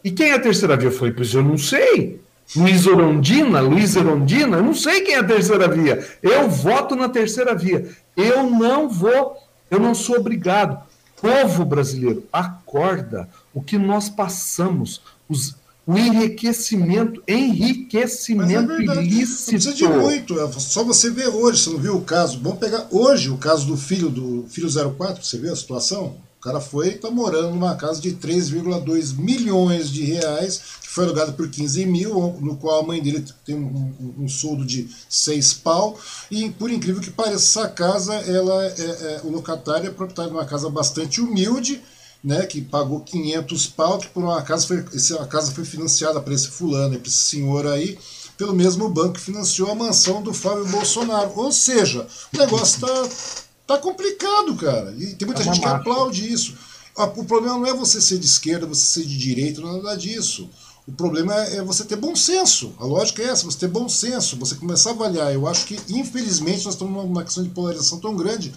E 0.04 0.10
quem 0.10 0.32
é 0.32 0.34
a 0.34 0.40
terceira 0.40 0.76
via? 0.76 0.88
Eu 0.88 0.92
falei, 0.92 1.14
pois 1.14 1.34
eu 1.34 1.44
não 1.44 1.58
sei. 1.58 2.20
Luiz 2.56 2.86
Orondina, 2.86 3.62
Luiz 3.62 3.96
Orondina, 3.96 4.62
não 4.62 4.74
sei 4.74 5.02
quem 5.02 5.16
é 5.16 5.20
a 5.20 5.24
terceira 5.24 5.68
via. 5.68 6.06
Eu 6.22 6.50
voto 6.50 6.96
na 6.96 7.08
terceira 7.08 7.56
via. 7.56 7.88
Eu 8.18 8.50
não 8.50 8.90
vou, 8.90 9.38
eu 9.70 9.80
não 9.80 9.96
sou 9.96 10.18
obrigado. 10.18 10.82
Povo 11.22 11.64
brasileiro, 11.64 12.26
acorda 12.34 13.30
o 13.54 13.62
que 13.62 13.78
nós 13.78 14.10
passamos, 14.10 15.02
os, 15.30 15.56
o 15.92 15.98
enriquecimento, 15.98 17.22
enriquecimento 17.28 18.72
é 18.72 19.04
ilícito. 19.04 19.52
Não 19.52 19.60
precisa 19.60 19.74
de 19.74 19.88
muito, 19.88 20.40
é 20.40 20.52
só 20.54 20.84
você 20.84 21.10
ver 21.10 21.28
hoje, 21.28 21.64
você 21.64 21.70
não 21.70 21.80
viu 21.80 21.98
o 21.98 22.02
caso. 22.02 22.40
Vamos 22.42 22.60
pegar 22.60 22.88
hoje 22.90 23.30
o 23.30 23.38
caso 23.38 23.68
do 23.68 23.76
filho 23.76 24.10
do 24.10 24.46
filho 24.48 24.70
04, 24.70 25.24
você 25.24 25.38
viu 25.38 25.52
a 25.52 25.56
situação? 25.56 26.16
O 26.40 26.44
cara 26.44 26.60
foi 26.60 26.88
e 26.88 26.96
está 26.96 27.12
morando 27.12 27.52
numa 27.52 27.76
casa 27.76 28.02
de 28.02 28.14
3,2 28.14 29.16
milhões 29.16 29.92
de 29.92 30.04
reais, 30.04 30.62
que 30.82 30.88
foi 30.88 31.04
alugada 31.04 31.34
por 31.34 31.48
15 31.48 31.86
mil, 31.86 32.36
no 32.40 32.56
qual 32.56 32.80
a 32.80 32.88
mãe 32.88 33.00
dele 33.00 33.24
tem 33.46 33.54
um, 33.54 33.94
um, 34.00 34.24
um 34.24 34.30
soldo 34.30 34.66
de 34.66 34.90
6 35.08 35.54
pau. 35.56 36.00
E 36.32 36.50
por 36.50 36.72
incrível 36.72 37.02
que 37.02 37.12
pareça, 37.12 37.60
essa 37.60 37.70
casa, 37.70 38.16
ela 38.16 38.66
é, 38.66 38.70
é, 38.70 39.22
o 39.24 39.30
locatário 39.30 39.88
é 39.88 39.92
proprietário 39.92 40.32
de 40.32 40.38
uma 40.38 40.46
casa 40.46 40.68
bastante 40.70 41.22
humilde, 41.22 41.80
né, 42.24 42.46
que 42.46 42.62
pagou 42.62 43.00
500 43.02 43.68
pau, 43.68 43.98
que 43.98 44.10
por 44.10 44.24
uma 44.24 44.42
casa 44.42 44.68
foi, 44.68 44.86
a 45.20 45.26
casa 45.26 45.52
foi 45.52 45.66
financiada 45.66 46.22
para 46.22 46.34
esse 46.34 46.50
fulano, 46.50 47.00
para 47.00 47.08
esse 47.08 47.18
senhor 47.18 47.66
aí, 47.68 47.98
pelo 48.38 48.54
mesmo 48.54 48.90
banco 48.90 49.14
que 49.14 49.22
financiou 49.22 49.72
a 49.72 49.76
mansão 49.76 50.22
do 50.22 50.34
Fábio 50.34 50.66
Bolsonaro. 50.68 51.32
Ou 51.36 51.52
seja, 51.52 52.08
o 52.34 52.38
negócio 52.38 52.76
está 52.76 53.42
Tá 53.72 53.78
complicado, 53.78 54.54
cara. 54.58 54.94
E 54.98 55.16
tem 55.16 55.26
muita 55.26 55.42
é 55.42 55.46
gente 55.46 55.62
que 55.62 55.66
aplaude 55.66 56.30
isso. 56.30 56.58
O 56.98 57.24
problema 57.24 57.58
não 57.58 57.66
é 57.66 57.74
você 57.74 58.02
ser 58.02 58.18
de 58.18 58.26
esquerda, 58.26 58.68
você 58.68 58.86
ser 58.86 59.06
de 59.08 59.18
direita, 59.18 59.62
não 59.62 59.78
é 59.78 59.82
nada 59.82 59.96
disso. 59.96 60.50
O 60.86 60.92
problema 60.92 61.34
é 61.34 61.62
você 61.62 61.86
ter 61.86 61.96
bom 61.96 62.14
senso. 62.14 62.74
A 62.78 62.86
lógica 62.86 63.22
é 63.22 63.28
essa, 63.28 63.46
você 63.46 63.60
ter 63.60 63.70
bom 63.70 63.88
senso, 63.88 64.36
você 64.36 64.56
começar 64.56 64.90
a 64.90 64.94
avaliar. 64.94 65.34
Eu 65.34 65.48
acho 65.48 65.66
que, 65.66 65.80
infelizmente, 65.88 66.66
nós 66.66 66.74
estamos 66.74 66.94
numa 66.94 67.24
questão 67.24 67.44
de 67.44 67.50
polarização 67.50 67.98
tão 68.00 68.14
grande 68.14 68.54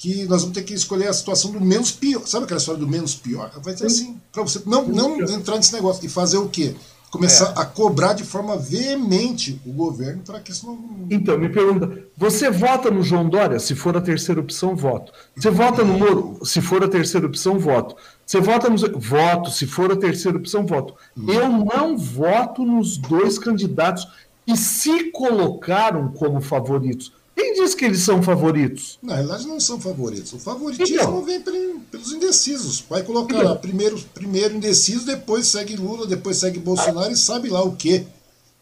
que 0.00 0.24
nós 0.24 0.40
vamos 0.40 0.54
ter 0.54 0.62
que 0.62 0.72
escolher 0.72 1.08
a 1.08 1.12
situação 1.12 1.52
do 1.52 1.60
menos 1.60 1.90
pior. 1.90 2.26
Sabe 2.26 2.44
aquela 2.44 2.56
história 2.56 2.80
do 2.80 2.88
menos 2.88 3.14
pior? 3.14 3.52
Vai 3.62 3.76
ser 3.76 3.84
assim, 3.84 4.18
para 4.32 4.42
você 4.42 4.62
não, 4.64 4.88
não 4.88 5.20
entrar 5.20 5.56
nesse 5.56 5.74
negócio 5.74 6.04
e 6.04 6.08
fazer 6.08 6.38
o 6.38 6.48
quê? 6.48 6.74
começar 7.10 7.52
é. 7.56 7.60
a 7.60 7.64
cobrar 7.66 8.12
de 8.12 8.22
forma 8.22 8.56
veemente 8.56 9.60
o 9.66 9.72
governo 9.72 10.22
para 10.24 10.38
que 10.40 10.52
isso 10.52 10.64
não. 10.64 11.06
Então, 11.10 11.36
me 11.36 11.50
pergunta: 11.50 12.04
você 12.16 12.48
vota 12.50 12.90
no 12.90 13.02
João 13.02 13.28
Dória? 13.28 13.58
Se 13.58 13.74
for 13.74 13.94
a 13.94 14.00
terceira 14.00 14.40
opção, 14.40 14.74
voto. 14.74 15.12
Você 15.36 15.50
vota 15.50 15.84
no 15.84 15.98
Moro? 15.98 16.38
Se 16.44 16.62
for 16.62 16.82
a 16.82 16.88
terceira 16.88 17.26
opção, 17.26 17.58
voto. 17.58 17.96
Você 18.24 18.40
vota 18.40 18.70
no. 18.70 18.78
Voto. 18.98 19.50
Se 19.50 19.66
for 19.66 19.92
a 19.92 19.96
terceira 19.96 20.38
opção, 20.38 20.64
voto. 20.64 20.94
Hum. 21.14 21.26
Eu 21.28 21.48
não 21.48 21.98
voto 21.98 22.64
nos 22.64 22.96
dois 22.96 23.38
candidatos 23.38 24.06
que 24.46 24.56
se 24.56 25.10
colocaram 25.10 26.08
como 26.12 26.40
favoritos. 26.40 27.12
Quem 27.40 27.54
diz 27.54 27.74
que 27.74 27.86
eles 27.86 28.00
são 28.00 28.22
favoritos? 28.22 28.98
Na 29.02 29.14
realidade, 29.14 29.46
não 29.46 29.58
são 29.58 29.80
favoritos. 29.80 30.30
O 30.34 30.38
favoritismo 30.38 30.94
então, 30.94 31.24
vem 31.24 31.40
pelos 31.40 32.12
indecisos. 32.12 32.84
Vai 32.88 33.02
colocar 33.02 33.34
então, 33.34 33.48
lá 33.48 33.56
primeiro, 33.56 33.98
primeiro 34.12 34.54
indeciso, 34.54 35.06
depois 35.06 35.46
segue 35.46 35.74
Lula, 35.74 36.06
depois 36.06 36.36
segue 36.36 36.58
Bolsonaro 36.58 37.08
a, 37.08 37.12
e 37.12 37.16
sabe 37.16 37.48
lá 37.48 37.62
o 37.64 37.74
quê. 37.74 38.04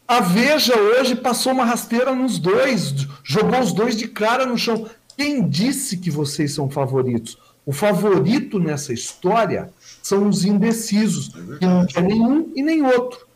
A 0.07 0.21
Veja 0.21 0.79
hoje 0.79 1.13
passou 1.13 1.51
uma 1.51 1.65
rasteira 1.65 2.15
nos 2.15 2.39
dois, 2.39 2.95
jogou 3.21 3.59
os 3.59 3.73
dois 3.73 3.97
de 3.97 4.07
cara 4.07 4.45
no 4.45 4.57
chão. 4.57 4.89
Quem 5.17 5.47
disse 5.47 5.97
que 5.97 6.09
vocês 6.09 6.53
são 6.53 6.69
favoritos? 6.69 7.37
O 7.65 7.73
favorito 7.73 8.59
nessa 8.59 8.93
história 8.93 9.73
são 10.01 10.27
os 10.29 10.45
indecisos, 10.45 11.31
é 11.35 11.57
que 11.57 11.65
não 11.65 11.85
quer 11.85 12.01
nenhum 12.01 12.49
e 12.55 12.63
nem 12.63 12.81
outro. 12.81 13.27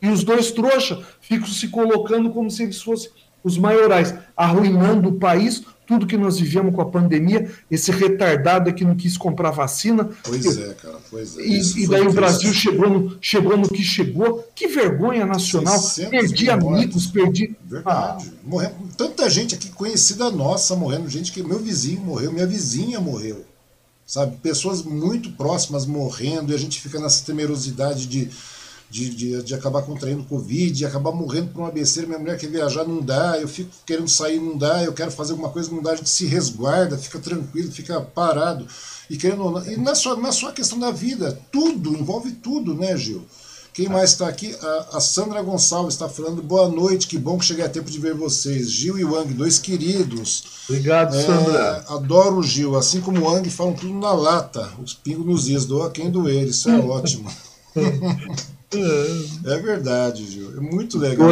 E 0.00 0.08
os 0.08 0.22
dois 0.22 0.52
trouxas 0.52 1.04
ficam 1.20 1.48
se 1.48 1.66
colocando 1.66 2.30
como 2.30 2.48
se 2.48 2.62
eles 2.62 2.80
fossem 2.80 3.10
os 3.44 3.58
maiorais, 3.58 4.14
arruinando 4.34 5.10
o 5.10 5.18
país 5.18 5.62
tudo 5.86 6.06
que 6.06 6.16
nós 6.16 6.38
vivemos 6.38 6.74
com 6.74 6.80
a 6.80 6.86
pandemia, 6.86 7.50
esse 7.70 7.90
retardado 7.90 8.72
que 8.72 8.84
não 8.84 8.94
quis 8.94 9.16
comprar 9.16 9.50
vacina. 9.50 10.08
Pois 10.22 10.58
é, 10.58 10.74
cara, 10.74 10.98
pois 11.10 11.36
é. 11.38 11.42
E, 11.42 11.82
e 11.82 11.86
daí 11.86 12.06
o 12.06 12.12
Brasil 12.12 12.52
chegou 12.52 12.88
no, 12.88 13.18
chegou 13.20 13.56
no 13.56 13.68
que 13.68 13.82
chegou. 13.82 14.48
Que 14.54 14.66
vergonha 14.66 15.26
nacional. 15.26 15.78
Perdi 16.10 16.48
amigos, 16.48 17.06
perdi. 17.06 17.54
Verdade. 17.64 18.32
Ah. 18.34 18.40
Morrendo, 18.42 18.74
tanta 18.96 19.28
gente 19.28 19.54
aqui 19.54 19.68
conhecida 19.70 20.30
nossa 20.30 20.74
morrendo, 20.74 21.08
gente 21.08 21.32
que 21.32 21.42
meu 21.42 21.58
vizinho 21.58 22.00
morreu, 22.00 22.32
minha 22.32 22.46
vizinha 22.46 23.00
morreu. 23.00 23.44
Sabe? 24.06 24.36
Pessoas 24.36 24.82
muito 24.82 25.32
próximas 25.32 25.86
morrendo 25.86 26.52
e 26.52 26.54
a 26.54 26.58
gente 26.58 26.80
fica 26.80 26.98
nessa 26.98 27.24
temerosidade 27.24 28.06
de 28.06 28.30
de, 28.90 29.10
de, 29.10 29.42
de, 29.42 29.54
acabar 29.54 29.82
contraindo 29.82 30.24
Covid, 30.24 30.72
de 30.72 30.86
acabar 30.86 31.12
morrendo 31.12 31.48
por 31.48 31.60
uma 31.60 31.70
besteira, 31.70 32.06
minha 32.06 32.18
mulher 32.18 32.38
quer 32.38 32.48
viajar, 32.48 32.84
não 32.84 33.00
dá, 33.00 33.38
eu 33.40 33.48
fico 33.48 33.70
querendo 33.84 34.08
sair, 34.08 34.38
não 34.38 34.56
dá, 34.56 34.84
eu 34.84 34.92
quero 34.92 35.10
fazer 35.10 35.32
alguma 35.32 35.50
coisa, 35.50 35.70
não 35.70 35.82
dá, 35.82 35.92
a 35.92 35.96
gente 35.96 36.10
se 36.10 36.26
resguarda, 36.26 36.96
fica 36.96 37.18
tranquilo, 37.18 37.72
fica 37.72 38.00
parado. 38.00 38.66
E 39.10 39.16
querendo 39.16 39.62
e 39.68 39.76
não 39.76 39.92
é 39.92 39.94
só, 39.94 40.16
não 40.16 40.28
é 40.28 40.32
só 40.32 40.48
a 40.48 40.52
questão 40.52 40.78
da 40.78 40.90
vida, 40.90 41.38
tudo, 41.50 41.94
envolve 41.94 42.32
tudo, 42.32 42.74
né, 42.74 42.96
Gil? 42.96 43.24
Quem 43.74 43.88
mais 43.88 44.12
está 44.12 44.28
aqui? 44.28 44.54
A, 44.62 44.98
a, 44.98 45.00
Sandra 45.00 45.42
Gonçalves 45.42 45.94
está 45.94 46.08
falando. 46.08 46.40
Boa 46.40 46.68
noite, 46.68 47.08
que 47.08 47.18
bom 47.18 47.36
que 47.36 47.44
cheguei 47.44 47.64
a 47.64 47.68
tempo 47.68 47.90
de 47.90 47.98
ver 47.98 48.14
vocês. 48.14 48.70
Gil 48.70 48.96
e 48.96 49.04
Wang, 49.04 49.34
dois 49.34 49.58
queridos. 49.58 50.44
Obrigado, 50.68 51.12
é, 51.16 51.26
Sandra. 51.26 51.84
Adoro 51.88 52.36
o 52.36 52.42
Gil. 52.42 52.76
Assim 52.76 53.00
como 53.00 53.20
o 53.20 53.24
Wang, 53.24 53.50
falam 53.50 53.72
tudo 53.72 53.92
na 53.92 54.12
lata. 54.12 54.70
Os 54.80 54.94
pingos 54.94 55.26
nos 55.26 55.48
is. 55.48 55.64
Doa 55.64 55.90
quem 55.90 56.08
doer. 56.08 56.46
Isso 56.46 56.70
é 56.70 56.78
ótimo. 56.78 57.28
É 59.44 59.58
verdade, 59.58 60.26
Gil. 60.26 60.56
É 60.56 60.60
muito 60.60 60.98
legal. 60.98 61.28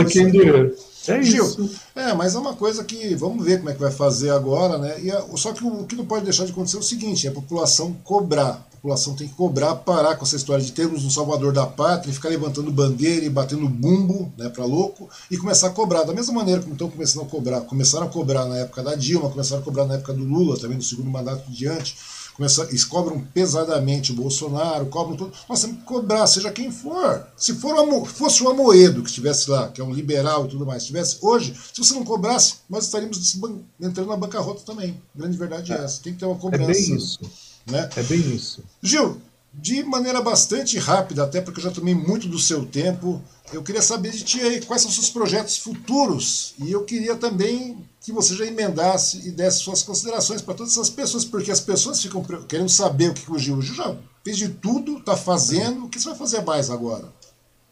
É 1.08 1.22
Gil, 1.22 1.44
isso. 1.44 1.70
É, 1.94 2.12
mas 2.14 2.34
é 2.34 2.38
uma 2.38 2.54
coisa 2.54 2.84
que 2.84 3.14
vamos 3.14 3.44
ver 3.44 3.58
como 3.58 3.70
é 3.70 3.74
que 3.74 3.80
vai 3.80 3.90
fazer 3.90 4.30
agora, 4.30 4.78
né? 4.78 5.00
E 5.02 5.10
a, 5.10 5.20
só 5.36 5.52
que 5.52 5.64
o, 5.64 5.84
que 5.84 5.96
não 5.96 6.06
pode 6.06 6.24
deixar 6.24 6.44
de 6.44 6.52
acontecer 6.52 6.76
é 6.76 6.80
o 6.80 6.82
seguinte: 6.82 7.26
é 7.26 7.30
a 7.30 7.34
população 7.34 7.92
cobrar. 8.04 8.66
A 8.70 8.76
população 8.82 9.14
tem 9.14 9.28
que 9.28 9.34
cobrar, 9.34 9.76
parar 9.76 10.16
com 10.16 10.24
essa 10.24 10.34
história 10.34 10.64
de 10.64 10.72
termos 10.72 11.04
um 11.04 11.10
salvador 11.10 11.52
da 11.52 11.64
pátria, 11.64 12.10
e 12.10 12.14
ficar 12.14 12.28
levantando 12.28 12.70
bandeira 12.72 13.24
e 13.24 13.30
batendo 13.30 13.68
bumbo, 13.68 14.32
né, 14.36 14.48
para 14.48 14.64
louco, 14.64 15.08
e 15.30 15.36
começar 15.36 15.68
a 15.68 15.70
cobrar. 15.70 16.02
Da 16.02 16.12
mesma 16.12 16.34
maneira 16.34 16.60
como 16.60 16.72
estão 16.72 16.90
começando 16.90 17.22
a 17.22 17.28
cobrar, 17.28 17.60
começaram 17.60 18.06
a 18.06 18.10
cobrar 18.10 18.44
na 18.46 18.58
época 18.58 18.82
da 18.82 18.96
Dilma, 18.96 19.30
começaram 19.30 19.62
a 19.62 19.64
cobrar 19.64 19.84
na 19.86 19.94
época 19.94 20.12
do 20.12 20.24
Lula, 20.24 20.58
também 20.58 20.76
no 20.76 20.82
segundo 20.82 21.10
mandato 21.10 21.48
diante 21.48 21.96
começam, 22.34 22.64
eles 22.68 22.84
cobram 22.84 23.20
pesadamente 23.32 24.12
o 24.12 24.14
Bolsonaro, 24.14 24.86
cobram 24.86 25.16
tudo. 25.16 25.32
Que 25.32 25.72
cobrar, 25.84 26.26
seja 26.26 26.50
quem 26.50 26.70
for. 26.70 27.26
Se 27.36 27.54
for 27.54 27.74
o, 27.74 28.04
fosse 28.04 28.42
o 28.42 28.48
Amoedo 28.48 29.02
que 29.02 29.08
estivesse 29.08 29.50
lá, 29.50 29.68
que 29.68 29.80
é 29.80 29.84
um 29.84 29.92
liberal 29.92 30.46
e 30.46 30.48
tudo 30.48 30.66
mais, 30.66 30.82
estivesse 30.82 31.18
hoje, 31.20 31.54
se 31.72 31.82
você 31.82 31.94
não 31.94 32.04
cobrasse, 32.04 32.56
nós 32.68 32.84
estaríamos 32.84 33.36
entrando 33.80 34.08
na 34.08 34.16
bancarrota 34.16 34.62
também. 34.64 35.00
A 35.14 35.18
grande 35.18 35.36
verdade 35.36 35.72
é, 35.72 35.76
é 35.76 35.84
essa. 35.84 36.02
Tem 36.02 36.12
que 36.12 36.18
ter 36.18 36.26
uma 36.26 36.36
cobrança. 36.36 36.70
É 36.70 36.74
bem 36.74 36.96
isso. 36.96 37.20
Né? 37.66 37.90
É 37.96 38.02
bem 38.02 38.20
isso. 38.20 38.62
Gil, 38.82 39.20
de 39.52 39.82
maneira 39.84 40.20
bastante 40.22 40.78
rápida, 40.78 41.24
até 41.24 41.40
porque 41.40 41.60
eu 41.60 41.64
já 41.64 41.70
tomei 41.70 41.94
muito 41.94 42.26
do 42.26 42.38
seu 42.38 42.64
tempo, 42.64 43.22
eu 43.52 43.62
queria 43.62 43.82
saber 43.82 44.10
de 44.10 44.24
ti 44.24 44.40
aí 44.40 44.60
quais 44.62 44.82
são 44.82 44.88
os 44.88 44.94
seus 44.94 45.10
projetos 45.10 45.58
futuros. 45.58 46.54
E 46.58 46.72
eu 46.72 46.84
queria 46.84 47.16
também 47.16 47.78
que 48.00 48.10
você 48.10 48.34
já 48.34 48.46
emendasse 48.46 49.28
e 49.28 49.30
desse 49.30 49.58
suas 49.58 49.82
considerações 49.82 50.42
para 50.42 50.54
todas 50.54 50.72
essas 50.72 50.90
pessoas, 50.90 51.24
porque 51.24 51.50
as 51.50 51.60
pessoas 51.60 52.00
ficam 52.00 52.22
querendo 52.48 52.68
saber 52.68 53.10
o 53.10 53.14
que 53.14 53.30
o 53.30 53.38
Gil. 53.38 53.58
O 53.58 53.62
Gil 53.62 53.74
já 53.74 53.96
fez 54.24 54.36
de 54.36 54.48
tudo, 54.48 54.98
está 54.98 55.16
fazendo. 55.16 55.84
O 55.84 55.88
que 55.88 56.00
você 56.00 56.08
vai 56.08 56.18
fazer 56.18 56.42
mais 56.42 56.70
agora? 56.70 57.12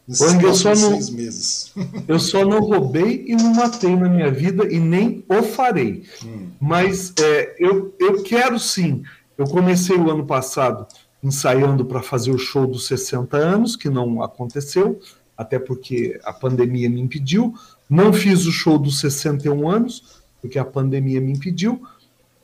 Nesses 0.07 0.41
eu 0.41 0.55
só 0.55 0.69
não, 0.69 0.91
seis 0.91 1.09
meses. 1.09 1.73
eu 2.07 2.19
só 2.19 2.45
não 2.45 2.59
roubei 2.59 3.25
e 3.27 3.35
não 3.35 3.53
matei 3.53 3.95
na 3.95 4.09
minha 4.09 4.31
vida 4.31 4.71
e 4.71 4.79
nem 4.79 5.23
o 5.29 5.43
farei. 5.43 6.05
Hum. 6.25 6.49
Mas 6.59 7.13
é, 7.19 7.55
eu, 7.59 7.93
eu 7.99 8.23
quero 8.23 8.59
sim. 8.59 9.03
Eu 9.37 9.45
comecei 9.45 9.95
o 9.95 10.09
ano 10.09 10.25
passado 10.25 10.87
ensaiando 11.23 11.85
para 11.85 12.01
fazer 12.01 12.31
o 12.31 12.37
show 12.37 12.65
dos 12.65 12.87
60 12.87 13.37
anos, 13.37 13.75
que 13.75 13.89
não 13.89 14.23
aconteceu, 14.23 14.99
até 15.41 15.57
porque 15.57 16.19
a 16.23 16.31
pandemia 16.31 16.87
me 16.87 17.01
impediu. 17.01 17.55
Não 17.89 18.13
fiz 18.13 18.45
o 18.45 18.51
show 18.51 18.77
dos 18.77 18.99
61 18.99 19.67
anos, 19.67 20.21
porque 20.39 20.59
a 20.59 20.63
pandemia 20.63 21.19
me 21.19 21.31
impediu. 21.31 21.81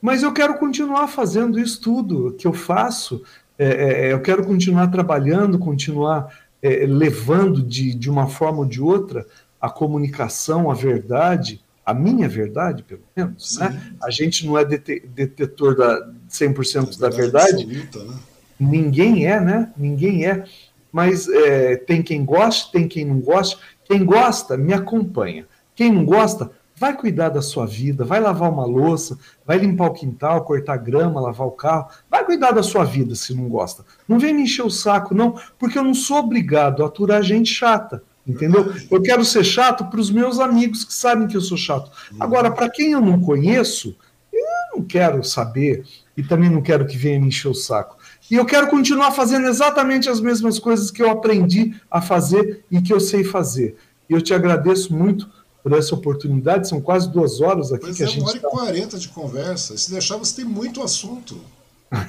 Mas 0.02 0.24
eu 0.24 0.32
quero 0.32 0.58
continuar 0.58 1.06
fazendo 1.06 1.60
isso 1.60 1.80
tudo 1.80 2.34
que 2.36 2.46
eu 2.46 2.52
faço. 2.52 3.22
É, 3.56 4.08
é, 4.08 4.12
eu 4.12 4.20
quero 4.20 4.44
continuar 4.44 4.88
trabalhando, 4.88 5.60
continuar 5.60 6.28
é, 6.60 6.84
levando 6.86 7.62
de, 7.62 7.94
de 7.94 8.10
uma 8.10 8.26
forma 8.26 8.58
ou 8.58 8.66
de 8.66 8.82
outra 8.82 9.24
a 9.60 9.70
comunicação, 9.70 10.68
a 10.70 10.74
verdade, 10.74 11.60
a 11.86 11.94
minha 11.94 12.28
verdade, 12.28 12.82
pelo 12.82 13.02
menos. 13.16 13.58
Né? 13.58 13.94
A 14.02 14.10
gente 14.10 14.44
não 14.44 14.58
é 14.58 14.64
detetor 14.64 15.76
da 15.76 16.12
100% 16.28 16.98
da 16.98 17.08
verdade. 17.08 17.62
Absoluta, 17.62 18.04
né? 18.04 18.18
Ninguém 18.58 19.24
é, 19.26 19.40
né? 19.40 19.72
Ninguém 19.76 20.26
é. 20.26 20.44
Mas 20.98 21.28
é, 21.28 21.76
tem 21.76 22.02
quem 22.02 22.24
goste, 22.24 22.72
tem 22.72 22.88
quem 22.88 23.04
não 23.04 23.20
goste. 23.20 23.56
Quem 23.84 24.04
gosta, 24.04 24.56
me 24.56 24.74
acompanha. 24.74 25.46
Quem 25.72 25.92
não 25.92 26.04
gosta, 26.04 26.50
vai 26.74 26.92
cuidar 26.92 27.28
da 27.28 27.40
sua 27.40 27.66
vida, 27.66 28.04
vai 28.04 28.18
lavar 28.18 28.50
uma 28.50 28.64
louça, 28.64 29.16
vai 29.46 29.58
limpar 29.58 29.86
o 29.86 29.92
quintal, 29.92 30.42
cortar 30.42 30.76
grama, 30.78 31.20
lavar 31.20 31.46
o 31.46 31.52
carro. 31.52 31.86
Vai 32.10 32.24
cuidar 32.24 32.50
da 32.50 32.64
sua 32.64 32.82
vida 32.82 33.14
se 33.14 33.32
não 33.32 33.48
gosta. 33.48 33.84
Não 34.08 34.18
vem 34.18 34.34
me 34.34 34.42
encher 34.42 34.66
o 34.66 34.70
saco, 34.70 35.14
não, 35.14 35.38
porque 35.56 35.78
eu 35.78 35.84
não 35.84 35.94
sou 35.94 36.16
obrigado 36.16 36.82
a 36.82 36.88
aturar 36.88 37.22
gente 37.22 37.48
chata. 37.48 38.02
Entendeu? 38.26 38.74
Eu 38.90 39.00
quero 39.00 39.24
ser 39.24 39.44
chato 39.44 39.84
para 39.84 40.00
os 40.00 40.10
meus 40.10 40.40
amigos 40.40 40.82
que 40.82 40.92
sabem 40.92 41.28
que 41.28 41.36
eu 41.36 41.40
sou 41.40 41.56
chato. 41.56 41.92
Agora, 42.18 42.50
para 42.50 42.68
quem 42.68 42.90
eu 42.90 43.00
não 43.00 43.20
conheço, 43.20 43.96
eu 44.32 44.76
não 44.76 44.84
quero 44.84 45.22
saber 45.22 45.84
e 46.16 46.24
também 46.24 46.50
não 46.50 46.60
quero 46.60 46.84
que 46.84 46.96
venha 46.96 47.20
me 47.20 47.28
encher 47.28 47.46
o 47.46 47.54
saco. 47.54 47.97
E 48.30 48.34
eu 48.34 48.44
quero 48.44 48.68
continuar 48.68 49.12
fazendo 49.12 49.46
exatamente 49.48 50.08
as 50.08 50.20
mesmas 50.20 50.58
coisas 50.58 50.90
que 50.90 51.02
eu 51.02 51.10
aprendi 51.10 51.74
a 51.90 52.00
fazer 52.00 52.64
e 52.70 52.80
que 52.80 52.92
eu 52.92 53.00
sei 53.00 53.24
fazer. 53.24 53.76
E 54.08 54.12
eu 54.12 54.20
te 54.20 54.34
agradeço 54.34 54.92
muito 54.94 55.28
por 55.62 55.72
essa 55.72 55.94
oportunidade. 55.94 56.68
São 56.68 56.80
quase 56.80 57.10
duas 57.10 57.40
horas 57.40 57.72
aqui 57.72 57.86
pois 57.86 57.96
que 57.96 58.02
é, 58.02 58.06
a 58.06 58.08
gente. 58.08 58.20
Uma 58.20 58.28
hora 58.28 58.38
e 58.38 58.40
quarenta 58.40 58.98
de 58.98 59.08
conversa. 59.08 59.76
Se 59.76 59.90
deixar, 59.90 60.16
você 60.16 60.36
tem 60.36 60.44
muito 60.44 60.82
assunto. 60.82 61.40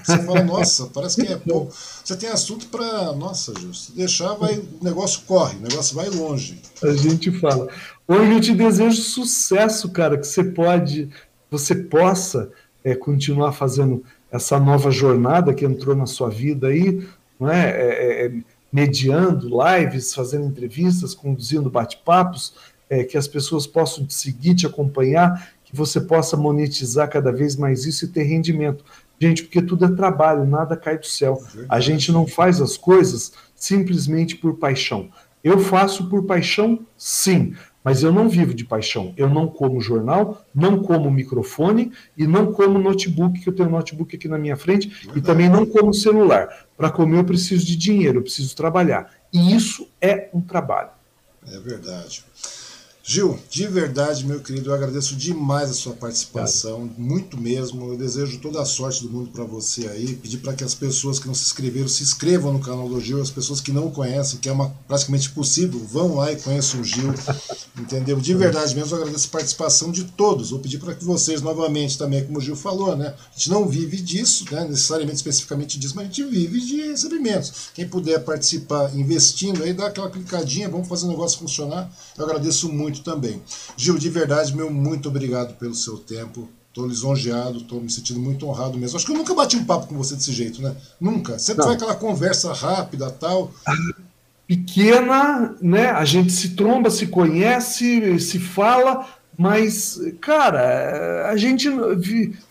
Você 0.04 0.18
fala, 0.24 0.44
nossa, 0.44 0.88
parece 0.88 1.26
que 1.26 1.32
é 1.32 1.38
pouco. 1.40 1.74
Você 2.04 2.16
tem 2.16 2.30
assunto 2.30 2.68
para. 2.68 3.14
Nossa, 3.14 3.54
se 3.74 3.94
deixar, 3.94 4.34
vai, 4.34 4.58
o 4.58 4.84
negócio 4.84 5.22
corre, 5.26 5.58
o 5.58 5.62
negócio 5.62 5.96
vai 5.96 6.10
longe. 6.10 6.62
A 6.84 6.92
gente 6.92 7.32
fala. 7.40 7.70
Hoje 8.08 8.32
eu 8.32 8.42
te 8.42 8.56
desejo 8.56 9.02
sucesso, 9.02 9.90
cara, 9.90 10.18
que 10.18 10.28
você 10.28 10.44
pode, 10.44 11.10
você 11.50 11.76
possa 11.76 12.52
é, 12.84 12.96
continuar 12.96 13.54
fazendo 13.54 14.04
essa 14.32 14.60
nova 14.60 14.92
jornada 14.92 15.54
que 15.54 15.66
entrou 15.66 15.96
na 15.96 16.06
sua 16.06 16.30
vida 16.30 16.68
aí, 16.68 17.08
não 17.40 17.50
é? 17.50 17.70
é, 17.70 18.26
é, 18.26 18.26
é 18.26 18.32
mediando 18.72 19.50
lives, 19.50 20.14
fazendo 20.14 20.46
entrevistas, 20.46 21.16
conduzindo 21.16 21.70
bate-papos, 21.70 22.54
é, 22.90 23.04
que 23.04 23.18
as 23.18 23.28
pessoas 23.28 23.66
possam 23.66 24.06
te 24.06 24.14
seguir, 24.14 24.56
te 24.56 24.66
acompanhar, 24.66 25.52
que 25.64 25.76
você 25.76 26.02
possa 26.02 26.38
monetizar 26.38 27.10
cada 27.10 27.32
vez 27.32 27.56
mais 27.56 27.86
isso 27.86 28.06
e 28.06 28.08
ter 28.08 28.24
rendimento. 28.24 28.84
Gente, 29.20 29.44
porque 29.44 29.62
tudo 29.62 29.86
é 29.86 29.90
trabalho, 29.90 30.46
nada 30.46 30.78
cai 30.78 30.98
do 30.98 31.06
céu. 31.06 31.44
A 31.68 31.80
gente 31.80 32.12
não 32.12 32.26
faz 32.26 32.62
as 32.62 32.78
coisas 32.78 33.34
simplesmente 33.56 34.36
por 34.36 34.56
paixão. 34.56 35.10
Eu 35.44 35.60
faço 35.60 36.10
por 36.10 36.24
paixão, 36.24 36.80
sim, 36.98 37.54
mas 37.84 38.04
eu 38.04 38.12
não 38.12 38.28
vivo 38.28 38.54
de 38.54 38.66
paixão. 38.66 39.14
Eu 39.16 39.30
não 39.30 39.48
como 39.48 39.80
jornal, 39.80 40.44
não 40.54 40.82
como 40.82 41.10
microfone 41.10 41.92
e 42.18 42.28
não 42.28 42.52
como 42.52 42.80
notebook, 42.80 43.40
que 43.40 43.50
eu 43.50 43.56
tenho 43.56 43.70
um 43.70 43.74
notebook 43.74 44.16
aqui 44.16 44.28
na 44.28 44.38
minha 44.38 44.58
frente, 44.58 44.88
Verdade. 44.88 45.20
e 45.20 45.22
também 45.22 45.50
não 45.50 45.66
como 45.66 45.94
celular. 45.94 46.68
Para 46.76 46.90
comer 46.90 47.20
eu 47.20 47.24
preciso 47.24 47.66
de 47.66 47.76
dinheiro, 47.76 48.20
eu 48.20 48.24
preciso 48.24 48.56
trabalhar. 48.56 49.12
E 49.32 49.56
isso 49.56 49.88
é 50.02 50.30
um 50.34 50.42
trabalho. 50.42 50.90
É 51.48 51.60
verdade. 51.60 52.24
Gil, 53.12 53.40
de 53.50 53.66
verdade, 53.66 54.24
meu 54.24 54.40
querido, 54.40 54.70
eu 54.70 54.74
agradeço 54.76 55.16
demais 55.16 55.72
a 55.72 55.74
sua 55.74 55.94
participação, 55.94 56.88
muito 56.96 57.42
mesmo. 57.42 57.92
Eu 57.92 57.98
desejo 57.98 58.38
toda 58.38 58.62
a 58.62 58.66
sorte 58.66 59.02
do 59.02 59.10
mundo 59.10 59.32
para 59.32 59.44
você 59.44 59.88
aí. 59.88 60.16
Pedir 60.16 60.38
para 60.38 60.54
que 60.54 60.64
as 60.64 60.76
pessoas 60.76 61.18
que 61.18 61.26
não 61.26 61.34
se 61.34 61.46
inscreveram 61.46 61.88
se 61.88 62.04
inscrevam 62.04 62.54
no 62.54 62.60
canal 62.60 62.88
do 62.88 63.02
Gil, 63.02 63.20
as 63.20 63.32
pessoas 63.32 63.62
que 63.62 63.72
não 63.72 63.88
o 63.88 63.92
conhecem, 63.92 64.40
que 64.40 64.48
é 64.48 64.52
uma, 64.52 64.70
praticamente 64.88 65.32
possível, 65.32 65.80
vão 65.80 66.18
lá 66.18 66.32
e 66.32 66.36
conheçam 66.36 66.82
o 66.82 66.84
Gil. 66.84 67.12
Entendeu? 67.80 68.20
De 68.20 68.34
verdade 68.36 68.76
mesmo, 68.76 68.96
eu 68.96 69.02
agradeço 69.02 69.28
a 69.28 69.32
participação 69.32 69.92
de 69.92 70.04
todos. 70.04 70.52
Vou 70.52 70.60
pedir 70.60 70.78
para 70.78 70.94
que 70.94 71.04
vocês, 71.04 71.42
novamente, 71.42 71.98
também, 71.98 72.24
como 72.24 72.38
o 72.38 72.42
Gil 72.42 72.56
falou, 72.56 72.96
né? 72.96 73.16
A 73.18 73.36
gente 73.36 73.50
não 73.50 73.68
vive 73.68 73.98
disso, 73.98 74.46
né? 74.52 74.66
necessariamente, 74.66 75.16
especificamente 75.16 75.80
disso, 75.80 75.96
mas 75.96 76.06
a 76.06 76.08
gente 76.10 76.24
vive 76.26 76.62
de 76.62 76.82
recebimentos. 76.84 77.70
Quem 77.74 77.88
puder 77.88 78.20
participar 78.20 78.96
investindo 78.96 79.64
aí, 79.64 79.74
dá 79.74 79.88
aquela 79.88 80.12
clicadinha, 80.12 80.70
vamos 80.70 80.88
fazer 80.88 81.08
o 81.08 81.10
negócio 81.10 81.40
funcionar. 81.40 81.92
Eu 82.16 82.26
agradeço 82.26 82.72
muito 82.72 82.99
muito 83.00 83.04
também. 83.04 83.42
Gil, 83.76 83.98
de 83.98 84.10
verdade, 84.10 84.56
meu 84.56 84.72
muito 84.72 85.10
obrigado 85.10 85.56
pelo 85.56 85.74
seu 85.74 85.98
tempo. 85.98 86.50
Estou 86.68 86.88
lisonjeado, 86.88 87.60
estou 87.60 87.82
me 87.82 87.90
sentindo 87.90 88.20
muito 88.20 88.48
honrado 88.48 88.78
mesmo. 88.78 88.96
Acho 88.96 89.06
que 89.06 89.12
eu 89.12 89.18
nunca 89.18 89.34
bati 89.34 89.58
um 89.58 89.66
papo 89.66 89.88
com 89.88 89.98
você 89.98 90.16
desse 90.16 90.32
jeito, 90.32 90.62
né? 90.62 90.76
Nunca. 91.00 91.40
Sempre 91.40 91.60
Não. 91.60 91.68
foi 91.68 91.76
aquela 91.76 91.96
conversa 91.96 92.54
rápida 92.54 93.10
tal. 93.10 93.52
Pequena, 94.46 95.56
né? 95.62 95.90
A 95.90 96.06
gente 96.06 96.32
se 96.32 96.50
tromba, 96.50 96.90
se 96.90 97.08
conhece, 97.08 98.20
se 98.20 98.40
fala, 98.40 99.08
Mas, 99.38 99.98
cara, 100.20 101.30
a 101.32 101.38
gente 101.38 101.70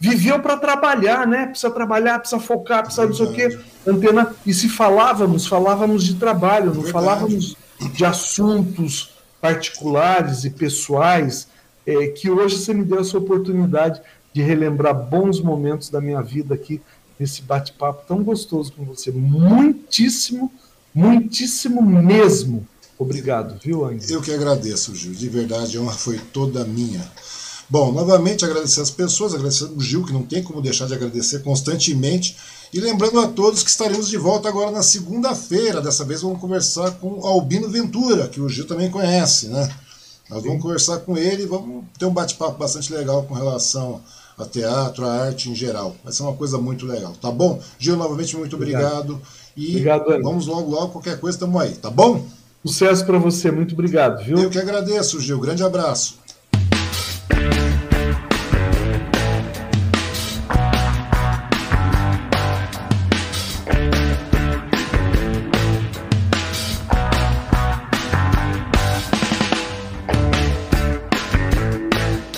viveu 0.01 0.41
para 0.41 0.57
trabalhar, 0.57 1.27
né? 1.27 1.47
Precisa 1.47 1.71
trabalhar, 1.71 2.19
precisa 2.19 2.41
focar, 2.41 2.83
precisa 2.83 3.07
não 3.07 3.13
sei 3.13 3.27
o 3.27 3.33
quê. 3.35 3.59
Antena. 3.87 4.35
E 4.47 4.55
se 4.55 4.71
falávamos, 4.71 5.47
falávamos 5.47 6.03
de 6.03 6.15
trabalho, 6.15 6.73
não 6.73 6.83
Verdade. 6.83 6.93
falávamos 6.93 7.57
de 7.93 8.05
assuntos 8.07 9.18
particulares 9.41 10.45
e 10.45 10.51
pessoais. 10.51 11.49
É, 11.87 12.09
que 12.09 12.31
hoje 12.31 12.59
você 12.59 12.75
me 12.75 12.85
deu 12.85 13.01
essa 13.01 13.17
oportunidade 13.17 14.01
de 14.33 14.43
relembrar 14.43 14.95
bons 14.95 15.41
momentos 15.41 15.89
da 15.89 16.01
minha 16.01 16.21
vida 16.21 16.55
aqui 16.55 16.83
nesse 17.19 17.41
bate-papo 17.43 18.07
tão 18.07 18.23
gostoso 18.23 18.73
com 18.73 18.85
você. 18.85 19.11
Muitíssimo, 19.11 20.53
muitíssimo 20.95 21.81
mesmo 21.81 22.67
Obrigado, 22.99 23.57
viu, 23.63 23.85
Angel? 23.85 24.09
Eu 24.11 24.21
que 24.21 24.33
agradeço, 24.33 24.95
Gil. 24.95 25.13
De 25.13 25.29
verdade, 25.29 25.79
a 25.79 25.81
honra 25.81 25.93
foi 25.93 26.19
toda 26.33 26.65
minha. 26.65 27.01
Bom, 27.71 27.93
novamente 27.93 28.45
agradecer 28.45 28.81
as 28.81 28.91
pessoas, 28.91 29.35
agradecer 29.35 29.65
o 29.67 29.81
Gil, 29.81 30.05
que 30.05 30.13
não 30.13 30.25
tem 30.25 30.43
como 30.43 30.61
deixar 30.61 30.87
de 30.87 30.95
agradecer 30.95 31.41
constantemente. 31.41 32.37
E 32.73 32.81
lembrando 32.81 33.21
a 33.21 33.29
todos 33.29 33.63
que 33.63 33.71
estaremos 33.71 34.09
de 34.09 34.19
volta 34.19 34.49
agora 34.49 34.71
na 34.71 34.83
segunda-feira. 34.83 35.81
Dessa 35.81 36.05
vez 36.05 36.21
vamos 36.23 36.41
conversar 36.41 36.93
com 36.93 37.27
Albino 37.27 37.69
Ventura, 37.69 38.29
que 38.29 38.41
o 38.41 38.49
Gil 38.49 38.67
também 38.67 38.91
conhece, 38.91 39.49
né? 39.49 39.69
Nós 40.29 40.43
vamos 40.43 40.57
Sim. 40.57 40.63
conversar 40.63 40.99
com 40.99 41.17
ele 41.17 41.45
e 41.45 41.47
vamos 41.47 41.85
ter 41.99 42.05
um 42.05 42.13
bate-papo 42.13 42.59
bastante 42.59 42.93
legal 42.93 43.23
com 43.23 43.33
relação 43.33 44.03
a 44.37 44.45
teatro, 44.45 45.07
a 45.07 45.27
arte 45.27 45.51
em 45.51 45.55
geral. 45.55 45.97
Vai 46.05 46.13
ser 46.13 46.23
uma 46.23 46.35
coisa 46.35 46.59
muito 46.59 46.85
legal, 46.85 47.15
tá 47.21 47.31
bom? 47.31 47.61
Gil, 47.79 47.97
novamente, 47.97 48.37
muito 48.37 48.55
obrigado. 48.55 49.15
obrigado. 49.15 49.23
E 49.57 49.71
obrigado, 49.71 50.23
vamos 50.23 50.47
logo, 50.47 50.71
logo, 50.71 50.93
qualquer 50.93 51.19
coisa, 51.19 51.37
estamos 51.37 51.61
aí, 51.61 51.73
tá 51.73 51.91
bom? 51.91 52.25
Sucesso 52.65 53.05
para 53.07 53.19
você, 53.19 53.51
muito 53.51 53.73
obrigado, 53.73 54.23
viu? 54.23 54.39
Eu 54.39 54.51
que 54.51 54.59
agradeço, 54.59 55.21
Gil. 55.21 55.41
Grande 55.41 55.63
abraço. 55.63 56.19